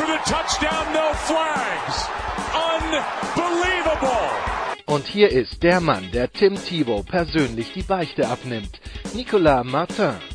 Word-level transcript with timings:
for 0.00 0.06
the 0.06 0.20
touchdown, 0.24 0.92
no 0.94 1.12
flags. 1.28 1.96
Unbelievable. 2.74 4.30
Und 4.86 5.06
hier 5.06 5.30
ist 5.30 5.62
der 5.62 5.80
Mann, 5.80 6.10
der 6.12 6.32
Tim 6.32 6.54
Thibault 6.56 7.06
persönlich 7.06 7.72
die 7.74 7.82
Beichte 7.82 8.26
abnimmt. 8.28 8.80
Nicolas 9.14 9.64
Martin. 9.64 10.29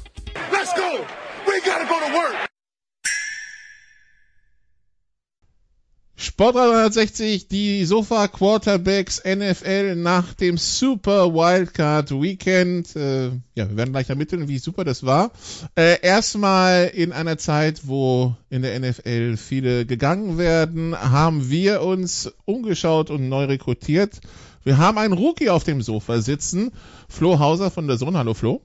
Sport 6.25 6.55
360, 6.55 7.49
die 7.49 7.85
Sofa 7.85 8.27
Quarterbacks 8.27 9.21
NFL 9.23 9.95
nach 9.95 10.33
dem 10.33 10.57
Super 10.57 11.35
Wildcard 11.35 12.09
Weekend. 12.19 12.95
Äh, 12.95 13.27
ja, 13.53 13.69
wir 13.69 13.77
werden 13.77 13.91
gleich 13.91 14.09
ermitteln, 14.09 14.47
wie 14.47 14.57
super 14.57 14.83
das 14.83 15.05
war. 15.05 15.31
Äh, 15.77 16.01
erstmal 16.01 16.87
in 16.87 17.11
einer 17.11 17.37
Zeit, 17.37 17.81
wo 17.85 18.35
in 18.49 18.63
der 18.63 18.79
NFL 18.79 19.37
viele 19.37 19.85
gegangen 19.85 20.39
werden, 20.39 20.99
haben 20.99 21.51
wir 21.51 21.83
uns 21.83 22.33
umgeschaut 22.45 23.11
und 23.11 23.29
neu 23.29 23.45
rekrutiert. 23.45 24.19
Wir 24.63 24.79
haben 24.79 24.97
einen 24.97 25.13
Rookie 25.13 25.51
auf 25.51 25.63
dem 25.63 25.83
Sofa 25.83 26.21
sitzen. 26.21 26.71
Flo 27.07 27.37
Hauser 27.37 27.69
von 27.69 27.87
der 27.87 27.97
Sohn. 27.97 28.17
Hallo 28.17 28.33
Flo. 28.33 28.61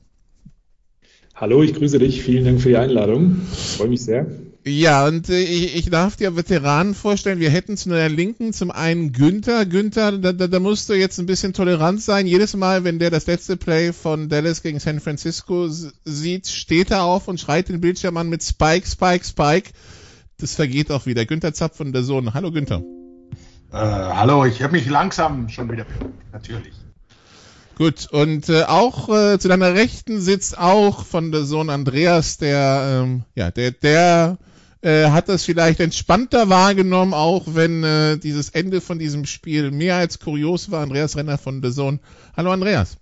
Hallo, 1.35 1.63
ich 1.63 1.75
grüße 1.75 1.99
dich. 1.99 2.23
Vielen 2.23 2.47
Dank 2.47 2.63
für 2.63 2.71
die 2.71 2.79
Einladung. 2.79 3.43
Ich 3.53 3.77
freue 3.77 3.89
mich 3.89 4.03
sehr. 4.03 4.27
Ja, 4.67 5.07
und 5.07 5.31
äh, 5.31 5.41
ich, 5.41 5.75
ich 5.75 5.91
darf 5.91 6.17
dir 6.17 6.37
Veteranen 6.37 6.95
vorstellen. 6.95 7.41
Wir 7.41 7.51
hätten 7.51 7.79
zu 7.79 7.89
der 7.89 8.11
Linken 8.11 8.53
zum 8.53 8.71
einen 8.71 9.13
Günther. 9.13 9.65
Günther, 9.65 10.13
da, 10.19 10.33
da, 10.33 10.49
da 10.49 10.61
musst 10.61 10.91
du 10.91 10.95
jetzt 10.95 11.19
ein 11.19 11.27
bisschen 11.27 11.55
tolerant 11.55 12.03
sein. 12.03 12.27
Jedes 12.27 12.55
Mal, 12.55 12.85
wenn 12.85 12.99
der 12.99 13.11
das 13.11 13.27
letzte 13.27 13.57
Play 13.57 13.95
von 13.95 14.29
Dallas 14.29 14.63
gegen 14.63 14.79
San 14.79 15.01
Francisco 15.01 15.69
sieht, 15.69 16.47
steht 16.47 16.91
er 16.91 17.05
auf 17.05 17.27
und 17.27 17.41
schreit 17.41 17.71
den 17.71 17.81
Bildschirm 17.81 18.19
an 18.19 18.29
mit 18.29 18.43
Spike, 18.43 18.87
Spike, 18.87 19.25
Spike. 19.25 19.71
Das 20.39 20.57
vergeht 20.57 20.91
auch 20.91 21.07
wieder. 21.07 21.25
Günther 21.25 21.55
Zapp 21.55 21.75
von 21.75 21.93
der 21.93 22.03
Sohn. 22.03 22.35
Hallo 22.35 22.53
Günther. 22.53 22.83
Äh, 23.73 23.77
hallo, 23.77 24.45
ich 24.45 24.63
habe 24.63 24.73
mich 24.73 24.87
langsam 24.87 25.49
schon 25.49 25.71
wieder 25.73 25.87
natürlich. 26.33 26.75
Gut, 27.77 28.09
und 28.11 28.51
äh, 28.51 28.65
auch 28.65 29.09
äh, 29.09 29.39
zu 29.39 29.49
deiner 29.49 29.73
Rechten 29.73 30.21
sitzt 30.21 30.59
auch 30.59 31.07
von 31.07 31.33
der 31.33 31.45
Sohn 31.45 31.71
Andreas, 31.71 32.37
der, 32.37 33.05
ähm, 33.05 33.23
ja, 33.35 33.51
der, 33.51 33.71
der 33.71 34.37
äh, 34.83 35.11
hat 35.11 35.29
das 35.29 35.45
vielleicht 35.45 35.81
entspannter 35.81 36.49
wahrgenommen, 36.49 37.15
auch 37.15 37.55
wenn 37.55 37.85
äh, 37.85 38.17
dieses 38.17 38.51
Ende 38.51 38.81
von 38.81 38.99
diesem 38.99 39.27
Spiel 39.27 39.71
mehr 39.71 39.97
als 39.97 40.19
kurios 40.19 40.71
war. 40.71 40.83
Andreas 40.83 41.17
Renner 41.17 41.39
von 41.39 41.61
der 41.63 41.71
Sohn. 41.71 42.01
Hallo 42.37 42.51
Andreas. 42.51 42.97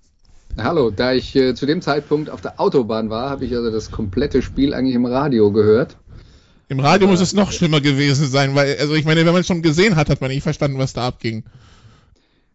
Hallo, 0.56 0.90
da 0.90 1.12
ich 1.12 1.36
äh, 1.36 1.54
zu 1.54 1.66
dem 1.66 1.82
Zeitpunkt 1.82 2.30
auf 2.30 2.40
der 2.40 2.58
Autobahn 2.58 3.10
war, 3.10 3.30
habe 3.30 3.44
ich 3.44 3.54
also 3.54 3.70
das 3.70 3.90
komplette 3.90 4.42
Spiel 4.42 4.74
eigentlich 4.74 4.96
im 4.96 5.06
Radio 5.06 5.52
gehört. 5.52 5.96
Im 6.68 6.80
Radio 6.80 7.06
muss 7.06 7.20
es 7.20 7.32
noch 7.32 7.52
schlimmer 7.52 7.80
gewesen 7.80 8.26
sein, 8.26 8.54
weil, 8.54 8.76
also 8.78 8.94
ich 8.94 9.04
meine, 9.04 9.24
wenn 9.24 9.32
man 9.32 9.40
es 9.40 9.46
schon 9.46 9.62
gesehen 9.62 9.96
hat, 9.96 10.10
hat 10.10 10.20
man 10.20 10.30
nicht 10.30 10.42
verstanden, 10.42 10.78
was 10.78 10.92
da 10.92 11.06
abging. 11.06 11.44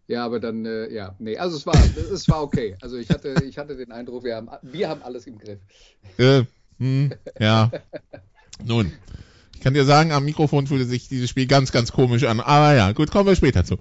Ja, 0.07 0.25
aber 0.25 0.39
dann, 0.39 0.65
äh, 0.65 0.93
ja, 0.93 1.15
nee, 1.17 1.37
also 1.37 1.55
es 1.55 1.65
war, 1.65 1.75
es 2.13 2.27
war 2.27 2.43
okay. 2.43 2.75
Also 2.81 2.97
ich 2.97 3.09
hatte, 3.09 3.35
ich 3.47 3.57
hatte 3.57 3.75
den 3.75 3.91
Eindruck, 3.91 4.23
wir 4.25 4.35
haben, 4.35 4.49
wir 4.61 4.89
haben 4.89 5.01
alles 5.01 5.25
im 5.25 5.39
Griff. 5.39 5.59
Äh, 6.17 6.43
hm, 6.77 7.13
ja. 7.39 7.71
Nun, 8.63 8.91
kann 9.63 9.73
dir 9.73 9.85
sagen, 9.85 10.11
am 10.11 10.25
Mikrofon 10.25 10.67
fühlte 10.67 10.85
sich 10.85 11.07
dieses 11.07 11.29
Spiel 11.29 11.47
ganz, 11.47 11.71
ganz 11.71 11.91
komisch 11.91 12.23
an. 12.25 12.39
Aber 12.39 12.75
ja, 12.75 12.91
gut, 12.91 13.11
kommen 13.11 13.27
wir 13.27 13.35
später 13.35 13.63
zu. 13.63 13.77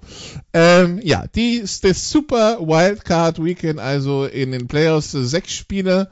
Ähm, 0.53 0.99
ja, 1.03 1.25
die, 1.35 1.59
das 1.81 2.09
Super 2.09 2.59
Wildcard 2.59 3.43
Weekend, 3.43 3.79
also 3.79 4.25
in 4.25 4.51
den 4.51 4.67
Playoffs 4.67 5.11
sechs 5.11 5.53
Spiele. 5.53 6.09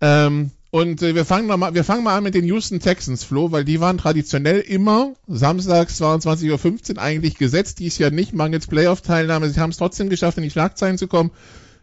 Ähm, 0.00 0.50
und 0.70 1.02
äh, 1.02 1.14
wir 1.14 1.24
fangen 1.24 1.46
mal, 1.46 1.72
wir 1.74 1.84
fangen 1.84 2.02
mal 2.02 2.16
an 2.16 2.24
mit 2.24 2.34
den 2.34 2.44
Houston 2.44 2.80
Texans, 2.80 3.22
Flo, 3.22 3.52
weil 3.52 3.64
die 3.64 3.80
waren 3.80 3.96
traditionell 3.96 4.58
immer 4.58 5.14
samstags 5.28 6.02
22.15 6.02 6.96
Uhr 6.96 7.02
eigentlich 7.02 7.36
gesetzt. 7.36 7.78
Dies 7.78 7.98
Jahr 7.98 8.10
nicht, 8.10 8.34
mangels 8.34 8.66
Playoff-Teilnahme. 8.66 9.48
Sie 9.48 9.60
haben 9.60 9.70
es 9.70 9.76
trotzdem 9.76 10.10
geschafft, 10.10 10.36
in 10.36 10.42
die 10.42 10.50
Schlagzeilen 10.50 10.98
zu 10.98 11.06
kommen, 11.06 11.30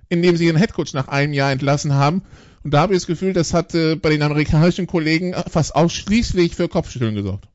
indem 0.09 0.35
sie 0.35 0.47
ihren 0.47 0.57
Headcoach 0.57 0.93
nach 0.93 1.07
einem 1.07 1.31
Jahr 1.31 1.51
entlassen 1.51 1.93
haben. 1.93 2.21
Und 2.63 2.73
da 2.73 2.81
habe 2.81 2.93
ich 2.93 2.99
das 2.99 3.07
Gefühl, 3.07 3.33
das 3.33 3.53
hat 3.53 3.73
äh, 3.73 3.95
bei 3.95 4.09
den 4.09 4.21
amerikanischen 4.21 4.87
Kollegen 4.87 5.33
fast 5.49 5.75
ausschließlich 5.75 6.55
für 6.55 6.67
Kopfschütteln 6.67 7.15
gesorgt. 7.15 7.47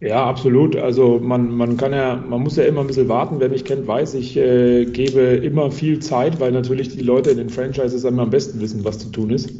Ja, 0.00 0.26
absolut. 0.26 0.76
Also 0.76 1.18
man, 1.18 1.56
man 1.56 1.78
kann 1.78 1.92
ja, 1.92 2.16
man 2.16 2.42
muss 2.42 2.56
ja 2.56 2.64
immer 2.64 2.82
ein 2.82 2.86
bisschen 2.86 3.08
warten. 3.08 3.36
Wer 3.38 3.48
mich 3.48 3.64
kennt, 3.64 3.86
weiß, 3.86 4.14
ich 4.14 4.36
äh, 4.36 4.84
gebe 4.84 5.20
immer 5.20 5.70
viel 5.70 6.00
Zeit, 6.00 6.40
weil 6.40 6.52
natürlich 6.52 6.90
die 6.90 7.02
Leute 7.02 7.30
in 7.30 7.38
den 7.38 7.48
Franchises 7.48 8.04
am 8.04 8.28
besten 8.28 8.60
wissen, 8.60 8.84
was 8.84 8.98
zu 8.98 9.08
tun 9.08 9.30
ist. 9.30 9.50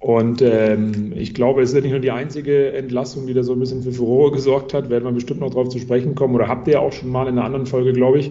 Und 0.00 0.40
ähm, 0.42 1.12
ich 1.14 1.34
glaube, 1.34 1.62
es 1.62 1.70
ist 1.70 1.76
ja 1.76 1.82
nicht 1.82 1.90
nur 1.90 2.00
die 2.00 2.10
einzige 2.10 2.72
Entlassung, 2.72 3.26
die 3.26 3.34
da 3.34 3.42
so 3.42 3.52
ein 3.52 3.60
bisschen 3.60 3.82
für 3.82 3.92
Furore 3.92 4.32
gesorgt 4.32 4.72
hat. 4.72 4.88
Werden 4.88 5.04
wir 5.04 5.12
bestimmt 5.12 5.40
noch 5.40 5.50
drauf 5.50 5.68
zu 5.68 5.78
sprechen 5.78 6.14
kommen. 6.14 6.34
Oder 6.34 6.48
habt 6.48 6.66
ihr 6.68 6.80
auch 6.80 6.92
schon 6.92 7.10
mal 7.10 7.26
in 7.26 7.38
einer 7.38 7.44
anderen 7.44 7.66
Folge, 7.66 7.92
glaube 7.92 8.20
ich. 8.20 8.30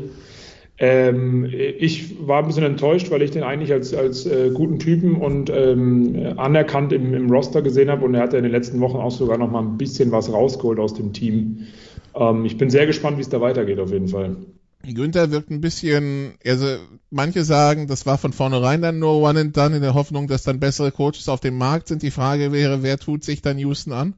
Ähm, 0.80 1.46
ich 1.46 2.28
war 2.28 2.40
ein 2.40 2.48
bisschen 2.48 2.64
enttäuscht, 2.64 3.12
weil 3.12 3.22
ich 3.22 3.32
den 3.32 3.44
eigentlich 3.44 3.72
als, 3.72 3.94
als 3.94 4.26
äh, 4.26 4.50
guten 4.52 4.80
Typen 4.80 5.16
und 5.16 5.52
ähm, 5.52 6.34
anerkannt 6.38 6.92
im, 6.94 7.14
im 7.14 7.30
Roster 7.30 7.62
gesehen 7.62 7.92
habe 7.92 8.06
und 8.06 8.16
er 8.16 8.24
hat 8.24 8.34
ja 8.34 8.40
in 8.40 8.44
den 8.44 8.52
letzten 8.52 8.80
Wochen 8.80 8.98
auch 8.98 9.12
sogar 9.12 9.38
noch 9.38 9.52
mal 9.52 9.62
ein 9.62 9.78
bisschen 9.78 10.12
was 10.12 10.32
rausgeholt 10.32 10.80
aus 10.80 10.96
dem 10.96 11.14
Team. 11.14 11.68
Ähm, 12.16 12.46
ich 12.46 12.58
bin 12.58 12.72
sehr 12.72 12.88
gespannt, 12.88 13.18
wie 13.18 13.22
es 13.22 13.30
da 13.30 13.40
weitergeht 13.40 13.80
auf 13.80 13.92
jeden 13.92 14.08
Fall. 14.08 14.38
Günther 14.86 15.32
wirkt 15.32 15.50
ein 15.50 15.62
bisschen, 15.62 16.34
also 16.46 16.78
manche 17.10 17.46
sagen, 17.46 17.88
das 17.88 18.06
war 18.06 18.18
von 18.18 18.34
vornherein 18.34 18.82
dann 18.82 19.00
nur 19.00 19.22
One 19.22 19.40
and 19.40 19.56
Done 19.56 19.78
in 19.78 19.82
der 19.82 19.94
Hoffnung, 19.94 20.28
dass 20.28 20.44
dann 20.44 20.60
bessere 20.60 20.92
Coaches 20.92 21.30
auf 21.30 21.40
dem 21.40 21.58
Markt 21.58 21.88
sind. 21.88 22.02
Die 22.02 22.12
Frage 22.12 22.52
wäre, 22.52 22.84
wer 22.84 22.98
tut 23.00 23.24
sich 23.24 23.42
dann 23.42 23.58
Houston 23.60 23.94
an? 23.94 24.14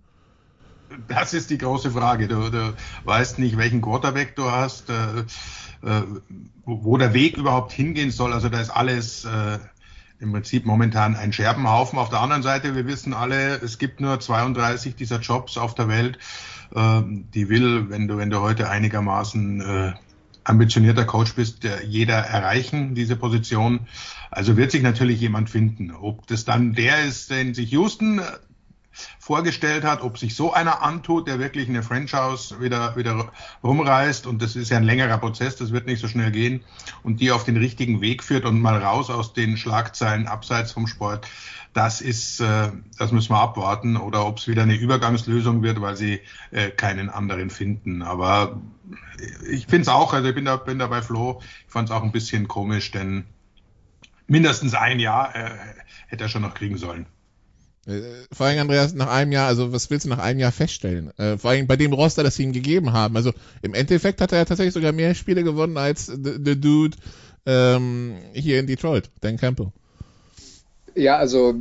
Das 1.08 1.34
ist 1.34 1.50
die 1.50 1.58
große 1.58 1.92
Frage. 1.92 2.28
Du, 2.28 2.50
du 2.50 2.74
weißt 3.04 3.38
nicht, 3.38 3.58
welchen 3.58 3.82
Quarterback 3.82 4.36
du 4.36 4.46
hast. 4.46 4.90
Äh, 4.90 5.24
wo 6.66 6.98
der 6.98 7.14
Weg 7.14 7.38
überhaupt 7.38 7.72
hingehen 7.72 8.12
soll. 8.12 8.34
Also 8.34 8.50
da 8.50 8.60
ist 8.60 8.70
alles 8.70 9.26
äh, 9.26 9.60
im 10.20 10.32
Prinzip 10.32 10.66
momentan 10.66 11.16
ein 11.16 11.34
Scherbenhaufen. 11.34 12.00
Auf 12.00 12.10
der 12.10 12.22
anderen 12.22 12.44
Seite, 12.44 12.76
wir 12.76 12.88
wissen 12.88 13.14
alle, 13.14 13.62
es 13.62 13.78
gibt 13.78 14.02
nur 14.02 14.20
32 14.20 14.96
dieser 14.96 15.20
Jobs 15.20 15.58
auf 15.58 15.76
der 15.76 15.88
Welt. 15.88 16.18
Äh, 16.74 17.02
die 17.06 17.50
will, 17.50 17.90
wenn 17.90 18.08
du, 18.08 18.18
wenn 18.18 18.30
du 18.30 18.40
heute 18.40 18.70
einigermaßen 18.70 19.62
äh, 19.62 19.94
ambitionierter 20.44 21.06
Coach 21.06 21.34
bist, 21.36 21.64
der 21.64 21.84
jeder 21.86 22.18
erreichen, 22.18 22.96
diese 22.96 23.16
Position. 23.16 23.88
Also 24.32 24.58
wird 24.58 24.72
sich 24.72 24.84
natürlich 24.84 25.20
jemand 25.20 25.50
finden. 25.50 25.92
Ob 25.92 26.28
das 26.28 26.46
dann 26.46 26.74
der 26.74 27.04
ist, 27.06 27.32
den 27.32 27.54
sich 27.54 27.72
Houston 27.72 28.22
vorgestellt 29.20 29.84
hat, 29.84 30.02
ob 30.02 30.18
sich 30.18 30.36
so 30.36 30.54
einer 30.54 30.82
antut, 30.82 31.28
der 31.28 31.40
wirklich 31.40 31.68
eine 31.70 31.84
Franchise 31.84 32.62
wieder, 32.62 32.96
wieder 32.96 33.32
rumreißt. 33.64 34.28
Und 34.28 34.42
das 34.42 34.56
ist 34.56 34.70
ja 34.70 34.78
ein 34.78 34.84
längerer 34.84 35.18
Prozess, 35.18 35.56
das 35.56 35.72
wird 35.72 35.86
nicht 35.86 36.02
so 36.02 36.08
schnell 36.08 36.32
gehen. 36.32 36.64
Und 37.04 37.20
die 37.20 37.32
auf 37.32 37.44
den 37.44 37.58
richtigen 37.58 38.02
Weg 38.02 38.24
führt 38.24 38.46
und 38.46 38.62
mal 38.62 38.78
raus 38.78 39.10
aus 39.10 39.34
den 39.34 39.58
Schlagzeilen 39.58 40.28
abseits 40.28 40.72
vom 40.72 40.88
Sport. 40.88 41.28
Das 41.74 42.00
ist, 42.00 42.40
äh, 42.40 42.72
das 42.98 43.12
müssen 43.12 43.32
wir 43.32 43.40
abwarten. 43.40 43.98
Oder 43.98 44.26
ob 44.26 44.38
es 44.38 44.48
wieder 44.48 44.64
eine 44.64 44.76
Übergangslösung 44.76 45.62
wird, 45.62 45.82
weil 45.82 45.98
sie 45.98 46.22
äh, 46.52 46.70
keinen 46.70 47.10
anderen 47.10 47.50
finden. 47.50 48.02
Aber 48.02 48.62
ich 49.50 49.68
finde 49.68 49.82
es 49.82 49.88
auch, 49.90 50.14
also 50.14 50.30
ich 50.30 50.36
bin 50.36 50.46
da, 50.46 50.56
bin 50.56 50.80
da 50.80 50.88
bei 50.88 51.02
Flo. 51.02 51.42
Ich 51.66 51.72
fand 51.72 51.90
es 51.90 51.96
auch 51.96 52.04
ein 52.04 52.12
bisschen 52.12 52.48
komisch, 52.48 52.92
denn 52.92 53.26
mindestens 54.28 54.74
ein 54.74 55.00
Jahr 55.00 55.36
äh, 55.36 55.52
hätte 56.08 56.24
er 56.24 56.30
schon 56.30 56.44
noch 56.44 56.54
kriegen 56.54 56.78
sollen. 56.78 57.08
Äh, 57.88 58.02
vor 58.32 58.48
allem, 58.48 58.60
Andreas, 58.60 58.94
nach 58.94 59.12
einem 59.12 59.32
Jahr, 59.32 59.48
also 59.48 59.72
was 59.72 59.90
willst 59.90 60.06
du 60.06 60.10
nach 60.10 60.20
einem 60.20 60.40
Jahr 60.40 60.52
feststellen? 60.52 61.12
Äh, 61.18 61.38
vor 61.38 61.52
allem 61.52 61.68
bei 61.68 61.76
dem 61.76 61.94
Roster, 61.94 62.24
das 62.24 62.36
sie 62.36 62.44
ihm 62.44 62.54
gegeben 62.54 62.94
haben. 62.94 63.16
Also 63.16 63.32
im 63.62 63.74
Endeffekt 63.74 64.22
hat 64.22 64.32
er 64.32 64.40
ja 64.40 64.46
tatsächlich 64.46 64.74
sogar 64.74 64.92
mehr 64.92 65.14
Spiele 65.16 65.44
gewonnen 65.44 65.78
als 65.78 66.08
the, 66.08 66.38
the 66.44 66.60
Dude 66.60 66.98
ähm, 67.46 68.16
hier 68.34 68.60
in 68.60 68.68
Detroit, 68.68 69.10
Dan 69.22 69.38
Campbell. 69.38 69.72
Ja, 70.96 71.18
also 71.18 71.54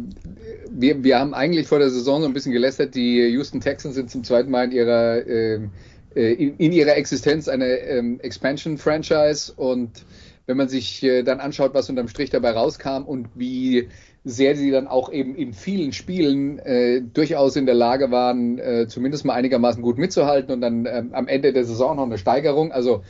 wir, 0.70 1.02
wir 1.02 1.18
haben 1.18 1.34
eigentlich 1.34 1.66
vor 1.66 1.80
der 1.80 1.90
Saison 1.90 2.22
so 2.22 2.28
ein 2.28 2.32
bisschen 2.32 2.52
gelästert, 2.52 2.94
die 2.94 3.20
Houston 3.30 3.60
Texans 3.60 3.96
sind 3.96 4.10
zum 4.10 4.22
zweiten 4.22 4.50
Mal 4.50 4.66
in 4.66 4.72
ihrer, 4.72 5.26
ähm, 5.26 5.70
äh, 6.14 6.32
in, 6.32 6.56
in, 6.56 6.72
ihrer 6.72 6.96
Existenz 6.96 7.48
eine 7.48 7.66
ähm, 7.66 8.20
Expansion-Franchise 8.20 9.52
und 9.56 10.04
wenn 10.46 10.56
man 10.56 10.68
sich 10.68 11.02
äh, 11.02 11.24
dann 11.24 11.40
anschaut, 11.40 11.74
was 11.74 11.90
unterm 11.90 12.06
Strich 12.08 12.30
dabei 12.30 12.52
rauskam 12.52 13.02
und 13.04 13.28
wie 13.34 13.88
sehr 14.24 14.56
sie 14.56 14.70
dann 14.70 14.88
auch 14.88 15.12
eben 15.12 15.36
in 15.36 15.52
vielen 15.52 15.92
Spielen 15.92 16.58
äh, 16.58 17.02
durchaus 17.02 17.56
in 17.56 17.66
der 17.66 17.74
Lage 17.74 18.10
waren, 18.10 18.58
äh, 18.58 18.86
zumindest 18.88 19.26
mal 19.26 19.34
einigermaßen 19.34 19.82
gut 19.82 19.98
mitzuhalten 19.98 20.52
und 20.52 20.62
dann 20.62 20.86
ähm, 20.86 21.10
am 21.12 21.28
Ende 21.28 21.52
der 21.52 21.64
Saison 21.64 21.96
noch 21.96 22.04
eine 22.04 22.16
Steigerung. 22.16 22.72
Also 22.72 23.02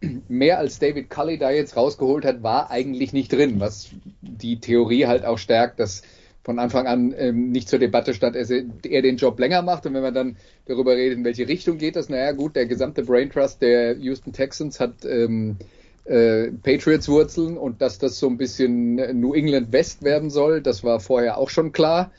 mehr 0.28 0.58
als 0.58 0.78
David 0.78 1.10
Cully 1.10 1.38
da 1.38 1.50
jetzt 1.50 1.76
rausgeholt 1.76 2.24
hat, 2.24 2.44
war 2.44 2.70
eigentlich 2.70 3.12
nicht 3.12 3.32
drin, 3.32 3.58
was 3.58 3.90
die 4.22 4.60
Theorie 4.60 5.06
halt 5.06 5.24
auch 5.24 5.38
stärkt, 5.38 5.80
dass 5.80 6.02
von 6.42 6.58
Anfang 6.60 6.86
an 6.86 7.14
ähm, 7.18 7.50
nicht 7.50 7.68
zur 7.68 7.80
Debatte 7.80 8.14
stand, 8.14 8.36
er, 8.36 8.46
er 8.48 9.02
den 9.02 9.16
Job 9.16 9.38
länger 9.40 9.62
macht. 9.62 9.86
Und 9.86 9.94
wenn 9.94 10.02
man 10.02 10.14
dann 10.14 10.36
darüber 10.66 10.94
redet, 10.94 11.18
in 11.18 11.24
welche 11.24 11.48
Richtung 11.48 11.78
geht 11.78 11.96
das, 11.96 12.08
naja 12.08 12.32
gut, 12.32 12.54
der 12.56 12.66
gesamte 12.66 13.02
Brain 13.02 13.28
Trust 13.28 13.60
der 13.60 13.96
Houston 13.98 14.32
Texans 14.32 14.80
hat 14.80 15.04
ähm, 15.04 15.56
äh, 16.04 16.50
Patriots-Wurzeln 16.50 17.56
und 17.56 17.82
dass 17.82 17.98
das 17.98 18.18
so 18.18 18.28
ein 18.28 18.36
bisschen 18.36 18.96
New 19.20 19.34
England 19.34 19.72
West 19.72 20.02
werden 20.02 20.30
soll, 20.30 20.60
das 20.60 20.84
war 20.84 21.00
vorher 21.00 21.38
auch 21.38 21.50
schon 21.50 21.72
klar. 21.72 22.10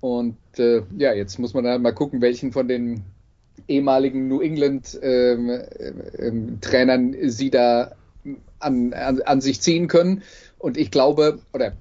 Und 0.00 0.36
äh, 0.58 0.82
ja, 0.98 1.12
jetzt 1.12 1.38
muss 1.38 1.54
man 1.54 1.64
dann 1.64 1.82
mal 1.82 1.92
gucken, 1.92 2.20
welchen 2.20 2.52
von 2.52 2.66
den 2.66 3.04
ehemaligen 3.68 4.28
New 4.28 4.40
England 4.40 4.98
ähm, 5.02 5.50
ähm, 6.18 6.58
Trainern 6.60 7.14
sie 7.28 7.50
da 7.50 7.92
an, 8.58 8.92
an, 8.92 9.22
an 9.22 9.40
sich 9.40 9.60
ziehen 9.60 9.88
können. 9.88 10.22
Und 10.58 10.76
ich 10.76 10.90
glaube, 10.90 11.40
oder 11.52 11.72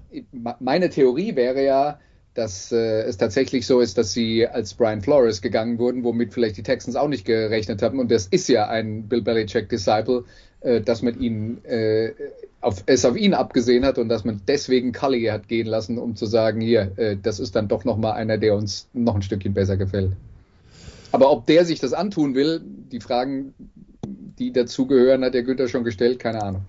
meine 0.59 0.89
Theorie 0.89 1.35
wäre 1.35 1.63
ja, 1.63 1.99
dass 2.33 2.72
äh, 2.72 3.01
es 3.04 3.18
tatsächlich 3.18 3.68
so 3.68 3.81
ist, 3.81 3.98
dass 3.98 4.13
sie 4.13 4.48
als 4.48 4.74
Brian 4.74 5.01
Flores 5.01 5.42
gegangen 5.42 5.80
wurden, 5.80 6.04
womit 6.04 6.33
vielleicht 6.33 6.57
die 6.57 6.63
Texans 6.63 6.95
auch 6.95 7.10
nicht 7.10 7.25
gerechnet 7.25 7.81
haben. 7.81 8.00
Und 8.00 8.10
das 8.10 8.28
ist 8.28 8.48
ja 8.48 8.68
ein 8.68 9.07
Bill 9.07 9.22
Belichick-Disciple, 9.22 10.24
äh, 10.62 10.81
dass 10.81 11.01
man 11.01 11.19
ihn 11.19 11.63
äh, 11.66 12.13
auf, 12.62 12.83
es 12.86 13.04
auf 13.04 13.18
ihn 13.18 13.33
abgesehen 13.33 13.86
hat 13.86 13.98
und 13.98 14.07
dass 14.07 14.24
man 14.24 14.42
deswegen 14.48 14.94
Cully 14.94 15.25
hat 15.25 15.48
gehen 15.50 15.68
lassen, 15.68 15.98
um 15.98 16.16
zu 16.16 16.25
sagen, 16.25 16.62
hier, 16.62 16.92
äh, 16.98 17.18
das 17.22 17.39
ist 17.39 17.56
dann 17.56 17.68
doch 17.68 17.83
nochmal 17.83 18.13
einer, 18.13 18.38
der 18.38 18.56
uns 18.56 18.88
noch 18.94 19.16
ein 19.16 19.22
Stückchen 19.22 19.54
besser 19.54 19.75
gefällt. 19.75 20.13
Aber 21.12 21.31
ob 21.31 21.45
der 21.48 21.66
sich 21.66 21.80
das 21.81 21.92
antun 21.92 22.36
will, 22.36 22.62
die 22.63 23.01
Fragen, 23.01 23.54
die 24.39 24.54
dazugehören, 24.54 25.25
hat 25.25 25.34
der 25.34 25.44
Günther 25.44 25.68
schon 25.68 25.84
gestellt, 25.84 26.19
keine 26.19 26.42
Ahnung. 26.42 26.62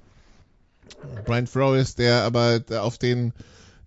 Brian 1.24 1.46
Flores, 1.46 1.94
der 1.94 2.22
aber 2.22 2.62
auf 2.80 2.98
den 2.98 3.32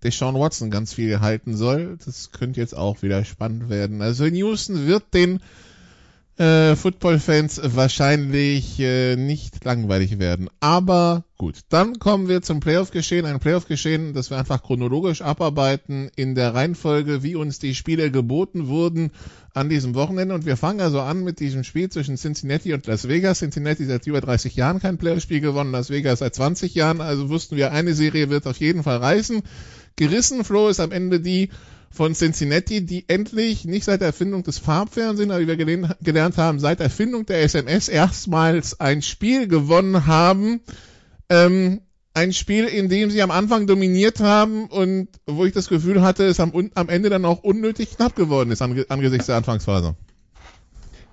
der 0.06 0.12
Sean 0.12 0.36
Watson 0.36 0.70
ganz 0.70 0.94
viel 0.94 1.20
halten 1.20 1.56
soll. 1.56 1.98
Das 2.04 2.30
könnte 2.30 2.60
jetzt 2.60 2.76
auch 2.76 3.02
wieder 3.02 3.24
spannend 3.24 3.68
werden. 3.68 4.02
Also 4.02 4.24
Houston 4.24 4.86
wird 4.86 5.12
den 5.12 5.40
äh, 6.38 6.76
Football-Fans 6.76 7.60
wahrscheinlich 7.64 8.78
äh, 8.78 9.16
nicht 9.16 9.64
langweilig 9.64 10.18
werden. 10.18 10.50
Aber 10.60 11.24
gut, 11.38 11.60
dann 11.70 11.98
kommen 11.98 12.28
wir 12.28 12.42
zum 12.42 12.60
Playoff-Geschehen. 12.60 13.24
Ein 13.24 13.40
Playoff-Geschehen, 13.40 14.12
das 14.12 14.30
wir 14.30 14.38
einfach 14.38 14.62
chronologisch 14.62 15.22
abarbeiten 15.22 16.10
in 16.14 16.34
der 16.34 16.54
Reihenfolge, 16.54 17.22
wie 17.22 17.36
uns 17.36 17.58
die 17.58 17.74
Spiele 17.74 18.10
geboten 18.10 18.68
wurden 18.68 19.12
an 19.54 19.70
diesem 19.70 19.94
Wochenende. 19.94 20.34
Und 20.34 20.44
wir 20.44 20.58
fangen 20.58 20.80
also 20.80 21.00
an 21.00 21.24
mit 21.24 21.40
diesem 21.40 21.64
Spiel 21.64 21.88
zwischen 21.88 22.16
Cincinnati 22.16 22.74
und 22.74 22.86
Las 22.86 23.08
Vegas. 23.08 23.38
Cincinnati 23.38 23.86
seit 23.86 24.06
über 24.06 24.20
30 24.20 24.56
Jahren 24.56 24.80
kein 24.80 24.98
Playoff-Spiel 24.98 25.40
gewonnen, 25.40 25.72
Las 25.72 25.88
Vegas 25.88 26.18
seit 26.18 26.34
20 26.34 26.74
Jahren. 26.74 27.00
Also 27.00 27.30
wussten 27.30 27.56
wir, 27.56 27.72
eine 27.72 27.94
Serie 27.94 28.28
wird 28.28 28.46
auf 28.46 28.58
jeden 28.58 28.82
Fall 28.82 28.98
reißen. 28.98 29.42
Gerissen, 29.96 30.44
Flo, 30.44 30.68
ist 30.68 30.80
am 30.80 30.92
Ende 30.92 31.20
die 31.20 31.50
von 31.90 32.14
Cincinnati, 32.14 32.84
die 32.84 33.08
endlich 33.08 33.64
nicht 33.64 33.84
seit 33.84 34.00
der 34.00 34.08
Erfindung 34.08 34.42
des 34.42 34.58
Farbfernsehens, 34.58 35.32
aber 35.32 35.40
wie 35.40 35.46
wir 35.46 35.96
gelernt 36.02 36.36
haben, 36.36 36.60
seit 36.60 36.78
der 36.80 36.84
Erfindung 36.86 37.24
der 37.24 37.42
SMS 37.42 37.88
erstmals 37.88 38.78
ein 38.80 39.02
Spiel 39.02 39.48
gewonnen 39.48 40.06
haben. 40.06 40.60
Ähm, 41.28 41.80
ein 42.12 42.32
Spiel, 42.32 42.64
in 42.64 42.88
dem 42.88 43.10
sie 43.10 43.22
am 43.22 43.30
Anfang 43.30 43.66
dominiert 43.66 44.20
haben 44.20 44.68
und 44.68 45.08
wo 45.26 45.44
ich 45.44 45.52
das 45.52 45.68
Gefühl 45.68 46.00
hatte, 46.00 46.24
es 46.24 46.40
am, 46.40 46.70
am 46.74 46.88
Ende 46.88 47.10
dann 47.10 47.26
auch 47.26 47.42
unnötig 47.42 47.96
knapp 47.96 48.16
geworden 48.16 48.50
ist 48.50 48.62
angesichts 48.62 49.26
der 49.26 49.36
Anfangsphase. 49.36 49.96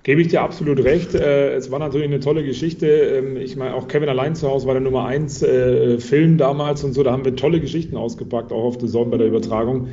Gebe 0.03 0.19
ich 0.19 0.27
dir 0.27 0.41
absolut 0.41 0.83
recht. 0.83 1.15
Äh, 1.15 1.53
es 1.53 1.71
war 1.71 1.79
natürlich 1.79 2.07
eine 2.07 2.19
tolle 2.19 2.44
Geschichte. 2.44 2.88
Ähm, 2.88 3.38
ich 3.38 3.55
meine, 3.55 3.73
auch 3.73 3.88
Kevin 3.88 4.09
allein 4.09 4.35
zu 4.35 4.50
Hause 4.50 4.67
war 4.67 4.73
der 4.73 4.83
Nummer 4.83 5.05
1 5.05 5.41
äh, 5.44 5.97
Film 6.00 6.38
damals 6.38 6.83
und 6.83 6.91
so. 6.91 7.03
Da 7.03 7.13
haben 7.13 7.23
wir 7.23 7.38
tolle 7.38 7.61
Geschichten 7.61 7.95
ausgepackt, 7.95 8.51
auch 8.51 8.65
auf 8.65 8.81
The 8.81 8.88
Zone 8.88 9.11
bei 9.11 9.17
der 9.17 9.27
Übertragung. 9.27 9.88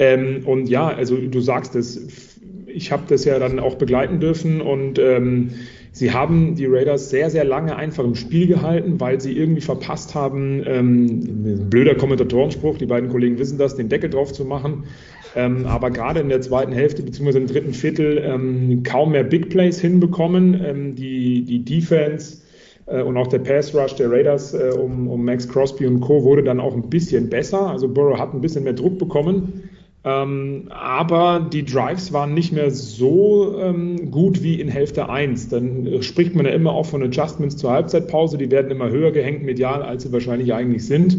Ähm, 0.00 0.42
und 0.46 0.68
ja, 0.68 0.88
also 0.88 1.16
du 1.16 1.40
sagst 1.40 1.76
es, 1.76 2.36
ich 2.66 2.90
habe 2.90 3.04
das 3.08 3.24
ja 3.24 3.38
dann 3.38 3.60
auch 3.60 3.76
begleiten 3.76 4.18
dürfen 4.18 4.60
und 4.60 4.98
ähm, 4.98 5.50
sie 5.92 6.10
haben 6.10 6.56
die 6.56 6.66
Raiders 6.66 7.10
sehr, 7.10 7.30
sehr 7.30 7.44
lange 7.44 7.76
einfach 7.76 8.02
im 8.02 8.16
Spiel 8.16 8.48
gehalten, 8.48 8.98
weil 8.98 9.20
sie 9.20 9.36
irgendwie 9.36 9.60
verpasst 9.60 10.14
haben, 10.14 11.68
blöder 11.68 11.94
Kommentatorenspruch, 11.94 12.78
die 12.78 12.86
beiden 12.86 13.10
Kollegen 13.10 13.38
wissen 13.38 13.58
das, 13.58 13.76
den 13.76 13.90
Deckel 13.90 14.08
drauf 14.08 14.32
zu 14.32 14.46
machen. 14.46 14.84
Ähm, 15.34 15.66
aber 15.66 15.90
gerade 15.90 16.20
in 16.20 16.28
der 16.28 16.40
zweiten 16.40 16.72
Hälfte 16.72 17.02
bzw. 17.02 17.38
im 17.38 17.46
dritten 17.46 17.72
Viertel 17.72 18.18
ähm, 18.24 18.82
kaum 18.82 19.12
mehr 19.12 19.24
Big 19.24 19.50
Plays 19.50 19.80
hinbekommen. 19.80 20.60
Ähm, 20.62 20.94
die, 20.94 21.44
die 21.44 21.64
Defense 21.64 22.42
äh, 22.86 23.02
und 23.02 23.16
auch 23.16 23.28
der 23.28 23.38
Pass 23.38 23.74
Rush 23.74 23.94
der 23.94 24.10
Raiders 24.10 24.54
äh, 24.54 24.72
um, 24.76 25.08
um 25.08 25.24
Max 25.24 25.48
Crosby 25.48 25.86
und 25.86 26.00
Co. 26.00 26.22
wurde 26.24 26.42
dann 26.42 26.60
auch 26.60 26.74
ein 26.74 26.88
bisschen 26.90 27.30
besser. 27.30 27.68
Also 27.68 27.88
Burrow 27.88 28.18
hat 28.18 28.34
ein 28.34 28.40
bisschen 28.40 28.64
mehr 28.64 28.74
Druck 28.74 28.98
bekommen. 28.98 29.68
Ähm, 30.04 30.64
aber 30.70 31.48
die 31.52 31.64
Drives 31.64 32.12
waren 32.12 32.34
nicht 32.34 32.52
mehr 32.52 32.72
so 32.72 33.56
ähm, 33.60 34.10
gut 34.10 34.42
wie 34.42 34.60
in 34.60 34.68
Hälfte 34.68 35.08
1. 35.08 35.48
Dann 35.48 36.02
spricht 36.02 36.34
man 36.34 36.44
ja 36.44 36.52
immer 36.52 36.72
auch 36.72 36.86
von 36.86 37.02
Adjustments 37.04 37.56
zur 37.56 37.70
Halbzeitpause. 37.70 38.36
Die 38.36 38.50
werden 38.50 38.70
immer 38.70 38.90
höher 38.90 39.12
gehängt 39.12 39.44
medial, 39.44 39.82
als 39.82 40.02
sie 40.02 40.12
wahrscheinlich 40.12 40.52
eigentlich 40.52 40.84
sind. 40.84 41.18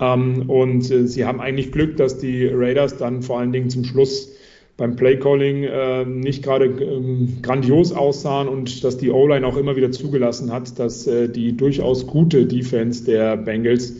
Ähm, 0.00 0.48
und 0.48 0.90
äh, 0.90 1.06
sie 1.06 1.24
haben 1.24 1.40
eigentlich 1.40 1.72
Glück, 1.72 1.96
dass 1.96 2.18
die 2.18 2.46
Raiders 2.46 2.96
dann 2.96 3.22
vor 3.22 3.40
allen 3.40 3.52
Dingen 3.52 3.70
zum 3.70 3.84
Schluss 3.84 4.32
beim 4.76 4.94
Playcalling 4.94 5.64
äh, 5.64 6.04
nicht 6.04 6.44
gerade 6.44 6.66
ähm, 6.66 7.38
grandios 7.42 7.92
aussahen 7.92 8.48
und 8.48 8.84
dass 8.84 8.96
die 8.96 9.10
O-Line 9.10 9.44
auch 9.44 9.56
immer 9.56 9.74
wieder 9.74 9.90
zugelassen 9.90 10.52
hat, 10.52 10.78
dass 10.78 11.06
äh, 11.06 11.28
die 11.28 11.56
durchaus 11.56 12.06
gute 12.06 12.46
Defense 12.46 13.04
der 13.04 13.36
Bengals 13.36 13.92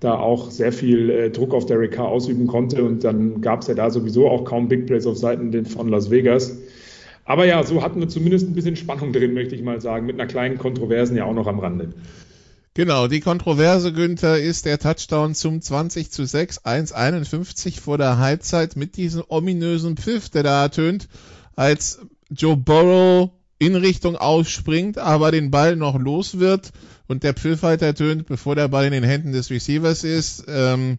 da 0.00 0.14
auch 0.14 0.50
sehr 0.50 0.72
viel 0.72 1.10
äh, 1.10 1.30
Druck 1.30 1.52
auf 1.52 1.66
Derek 1.66 1.92
Carr 1.92 2.08
ausüben 2.08 2.46
konnte 2.46 2.82
und 2.82 3.04
dann 3.04 3.42
gab 3.42 3.60
es 3.60 3.68
ja 3.68 3.74
da 3.74 3.90
sowieso 3.90 4.28
auch 4.28 4.44
kaum 4.44 4.68
Big 4.68 4.86
Plays 4.86 5.06
auf 5.06 5.18
Seiten 5.18 5.66
von 5.66 5.88
Las 5.88 6.10
Vegas. 6.10 6.58
Aber 7.24 7.44
ja, 7.44 7.62
so 7.62 7.82
hatten 7.82 8.00
wir 8.00 8.08
zumindest 8.08 8.48
ein 8.48 8.54
bisschen 8.54 8.74
Spannung 8.74 9.12
drin, 9.12 9.34
möchte 9.34 9.54
ich 9.54 9.62
mal 9.62 9.80
sagen, 9.80 10.06
mit 10.06 10.18
einer 10.18 10.26
kleinen 10.26 10.58
Kontroversen 10.58 11.16
ja 11.16 11.24
auch 11.24 11.34
noch 11.34 11.46
am 11.46 11.60
Rande. 11.60 11.90
Genau, 12.74 13.06
die 13.06 13.20
Kontroverse, 13.20 13.92
Günther, 13.92 14.40
ist 14.40 14.64
der 14.64 14.78
Touchdown 14.78 15.34
zum 15.34 15.60
20 15.60 16.10
zu 16.10 16.24
6, 16.24 16.64
1,51 16.64 17.78
vor 17.78 17.98
der 17.98 18.16
Halbzeit 18.16 18.76
mit 18.76 18.96
diesem 18.96 19.22
ominösen 19.28 19.98
Pfiff, 19.98 20.30
der 20.30 20.42
da 20.42 20.62
ertönt, 20.62 21.08
als 21.54 22.00
Joe 22.30 22.56
Burrow 22.56 23.30
in 23.58 23.76
Richtung 23.76 24.16
ausspringt, 24.16 24.96
aber 24.96 25.30
den 25.30 25.50
Ball 25.50 25.76
noch 25.76 25.98
los 25.98 26.38
wird 26.38 26.72
und 27.08 27.24
der 27.24 27.34
Pfiff 27.34 27.62
halt 27.62 27.82
ertönt, 27.82 28.26
bevor 28.26 28.54
der 28.54 28.68
Ball 28.68 28.86
in 28.86 28.92
den 28.92 29.04
Händen 29.04 29.32
des 29.32 29.50
Receivers 29.50 30.02
ist. 30.02 30.44
Ähm, 30.48 30.98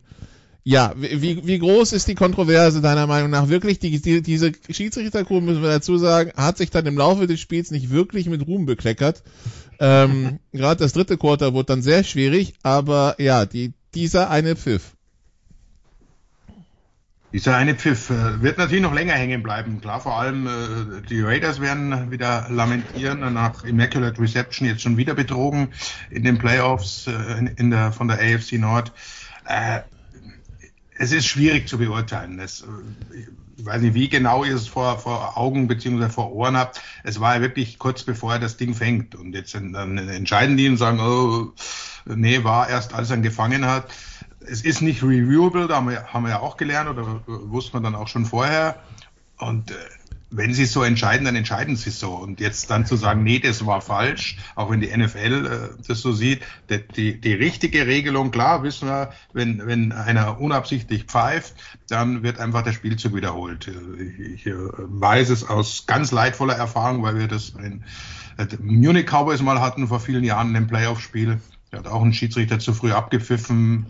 ja, 0.66 0.94
wie, 0.96 1.46
wie 1.46 1.60
groß 1.60 1.92
ist 1.92 2.08
die 2.08 2.16
Kontroverse 2.16 2.82
deiner 2.82 3.06
Meinung 3.06 3.30
nach? 3.30 3.50
Wirklich, 3.50 3.80
die, 3.80 4.02
die, 4.02 4.22
diese 4.22 4.54
Schiedsrichtercrew, 4.70 5.42
müssen 5.42 5.62
wir 5.62 5.70
dazu 5.70 5.98
sagen, 5.98 6.32
hat 6.38 6.58
sich 6.58 6.70
dann 6.70 6.86
im 6.86 6.98
Laufe 6.98 7.28
des 7.28 7.42
Spiels 7.42 7.70
nicht 7.72 7.90
wirklich 7.90 8.28
mit 8.28 8.48
Ruhm 8.48 8.66
bekleckert. 8.66 9.24
Ähm, 9.80 10.40
Gerade 10.54 10.80
das 10.80 10.94
dritte 10.94 11.18
Quarter 11.18 11.54
wurde 11.54 11.66
dann 11.66 11.82
sehr 11.82 12.06
schwierig, 12.06 12.54
aber 12.64 13.16
ja, 13.20 13.46
die, 13.46 13.74
dieser 13.94 14.30
eine 14.30 14.56
Pfiff. 14.56 14.94
Dieser 17.34 17.58
eine 17.58 17.76
Pfiff 17.76 18.10
äh, 18.12 18.42
wird 18.42 18.58
natürlich 18.58 18.84
noch 18.84 18.94
länger 18.94 19.16
hängen 19.16 19.44
bleiben. 19.44 19.82
Klar, 19.82 20.00
vor 20.00 20.18
allem 20.18 20.48
äh, 20.48 21.02
die 21.10 21.20
Raiders 21.20 21.60
werden 21.60 22.12
wieder 22.12 22.48
lamentieren 22.50 23.34
nach 23.34 23.66
Immaculate 23.66 24.22
Reception 24.22 24.68
jetzt 24.68 24.84
schon 24.84 24.96
wieder 24.98 25.16
betrogen 25.16 25.70
in 26.10 26.24
den 26.24 26.38
Playoffs 26.38 27.08
äh, 27.08 27.40
in, 27.40 27.48
in, 27.48 27.72
der, 27.72 27.92
von 27.92 28.08
der 28.08 28.20
AFC 28.20 28.54
Nord. 28.54 28.94
Äh, 29.46 29.82
es 31.04 31.12
ist 31.12 31.28
schwierig 31.28 31.68
zu 31.68 31.78
beurteilen. 31.78 32.40
Es, 32.40 32.66
ich 33.58 33.66
weiß 33.66 33.82
nicht, 33.82 33.94
wie 33.94 34.08
genau 34.08 34.46
ihr 34.46 34.56
es 34.56 34.68
vor, 34.68 34.98
vor 35.00 35.38
Augen 35.38 35.68
beziehungsweise 35.68 36.10
vor 36.12 36.32
Ohren 36.32 36.56
habt. 36.56 36.82
Es 37.04 37.20
war 37.20 37.36
ja 37.36 37.42
wirklich 37.42 37.78
kurz 37.78 38.04
bevor 38.04 38.34
er 38.34 38.40
das 38.40 38.56
Ding 38.56 38.74
fängt. 38.74 39.14
Und 39.14 39.34
jetzt 39.34 39.54
dann 39.54 39.98
entscheiden 39.98 40.56
die 40.56 40.68
und 40.68 40.78
sagen, 40.78 41.00
oh, 41.02 41.52
nee, 42.06 42.44
war 42.44 42.70
erst, 42.70 42.94
als 42.94 43.10
er 43.10 43.18
ihn 43.18 43.24
gefangen 43.24 43.66
hat. 43.66 43.94
Es 44.40 44.62
ist 44.62 44.82
nicht 44.82 45.04
reviewable, 45.04 45.68
da 45.68 45.76
haben 45.78 45.90
wir, 45.90 46.06
haben 46.06 46.24
wir 46.24 46.32
ja 46.32 46.40
auch 46.40 46.58
gelernt 46.58 46.90
oder 46.90 47.22
wusste 47.28 47.74
man 47.74 47.84
dann 47.84 47.96
auch 47.96 48.08
schon 48.08 48.26
vorher. 48.26 48.82
Und 49.38 49.72
äh, 49.72 49.76
wenn 50.36 50.54
sie 50.54 50.66
so 50.66 50.84
entscheiden, 50.84 51.26
dann 51.26 51.36
entscheiden 51.36 51.76
sie 51.76 51.90
so. 51.90 52.14
Und 52.14 52.40
jetzt 52.40 52.70
dann 52.70 52.86
zu 52.86 52.96
sagen, 52.96 53.24
nee, 53.24 53.40
das 53.40 53.66
war 53.66 53.82
falsch, 53.82 54.38
auch 54.56 54.70
wenn 54.70 54.82
die 54.82 54.96
NFL 54.96 55.46
äh, 55.78 55.84
das 55.88 56.02
so 56.02 56.12
sieht, 56.12 56.42
die, 56.70 56.88
die, 56.96 57.22
die 57.22 57.34
richtige 57.34 57.88
Regelung, 57.88 58.32
klar, 58.32 58.64
wissen 58.64 58.88
wir, 58.88 59.12
wenn, 59.34 59.66
wenn 59.66 59.92
einer 59.92 60.40
unabsichtlich 60.40 61.06
pfeift, 61.06 61.56
dann 61.88 62.24
wird 62.24 62.40
einfach 62.40 62.64
der 62.64 62.74
Spielzug 62.74 63.16
wiederholt. 63.16 63.72
Ich, 64.00 64.46
ich 64.46 64.54
weiß 64.56 65.30
es 65.30 65.48
aus 65.48 65.86
ganz 65.86 66.12
leidvoller 66.12 66.56
Erfahrung, 66.56 67.04
weil 67.04 67.18
wir 67.18 67.28
das 67.28 67.50
in 67.50 67.84
äh, 68.38 68.48
Munich 68.62 69.06
Cowboys 69.06 69.42
mal 69.42 69.62
hatten 69.62 69.88
vor 69.88 70.00
vielen 70.00 70.24
Jahren 70.24 70.50
in 70.50 70.56
einem 70.58 70.68
Playoff-Spiel. 70.68 71.40
Da 71.72 71.80
hat 71.80 71.88
auch 71.88 72.04
ein 72.04 72.14
Schiedsrichter 72.14 72.60
zu 72.60 72.74
früh 72.74 72.92
abgepfiffen 72.92 73.88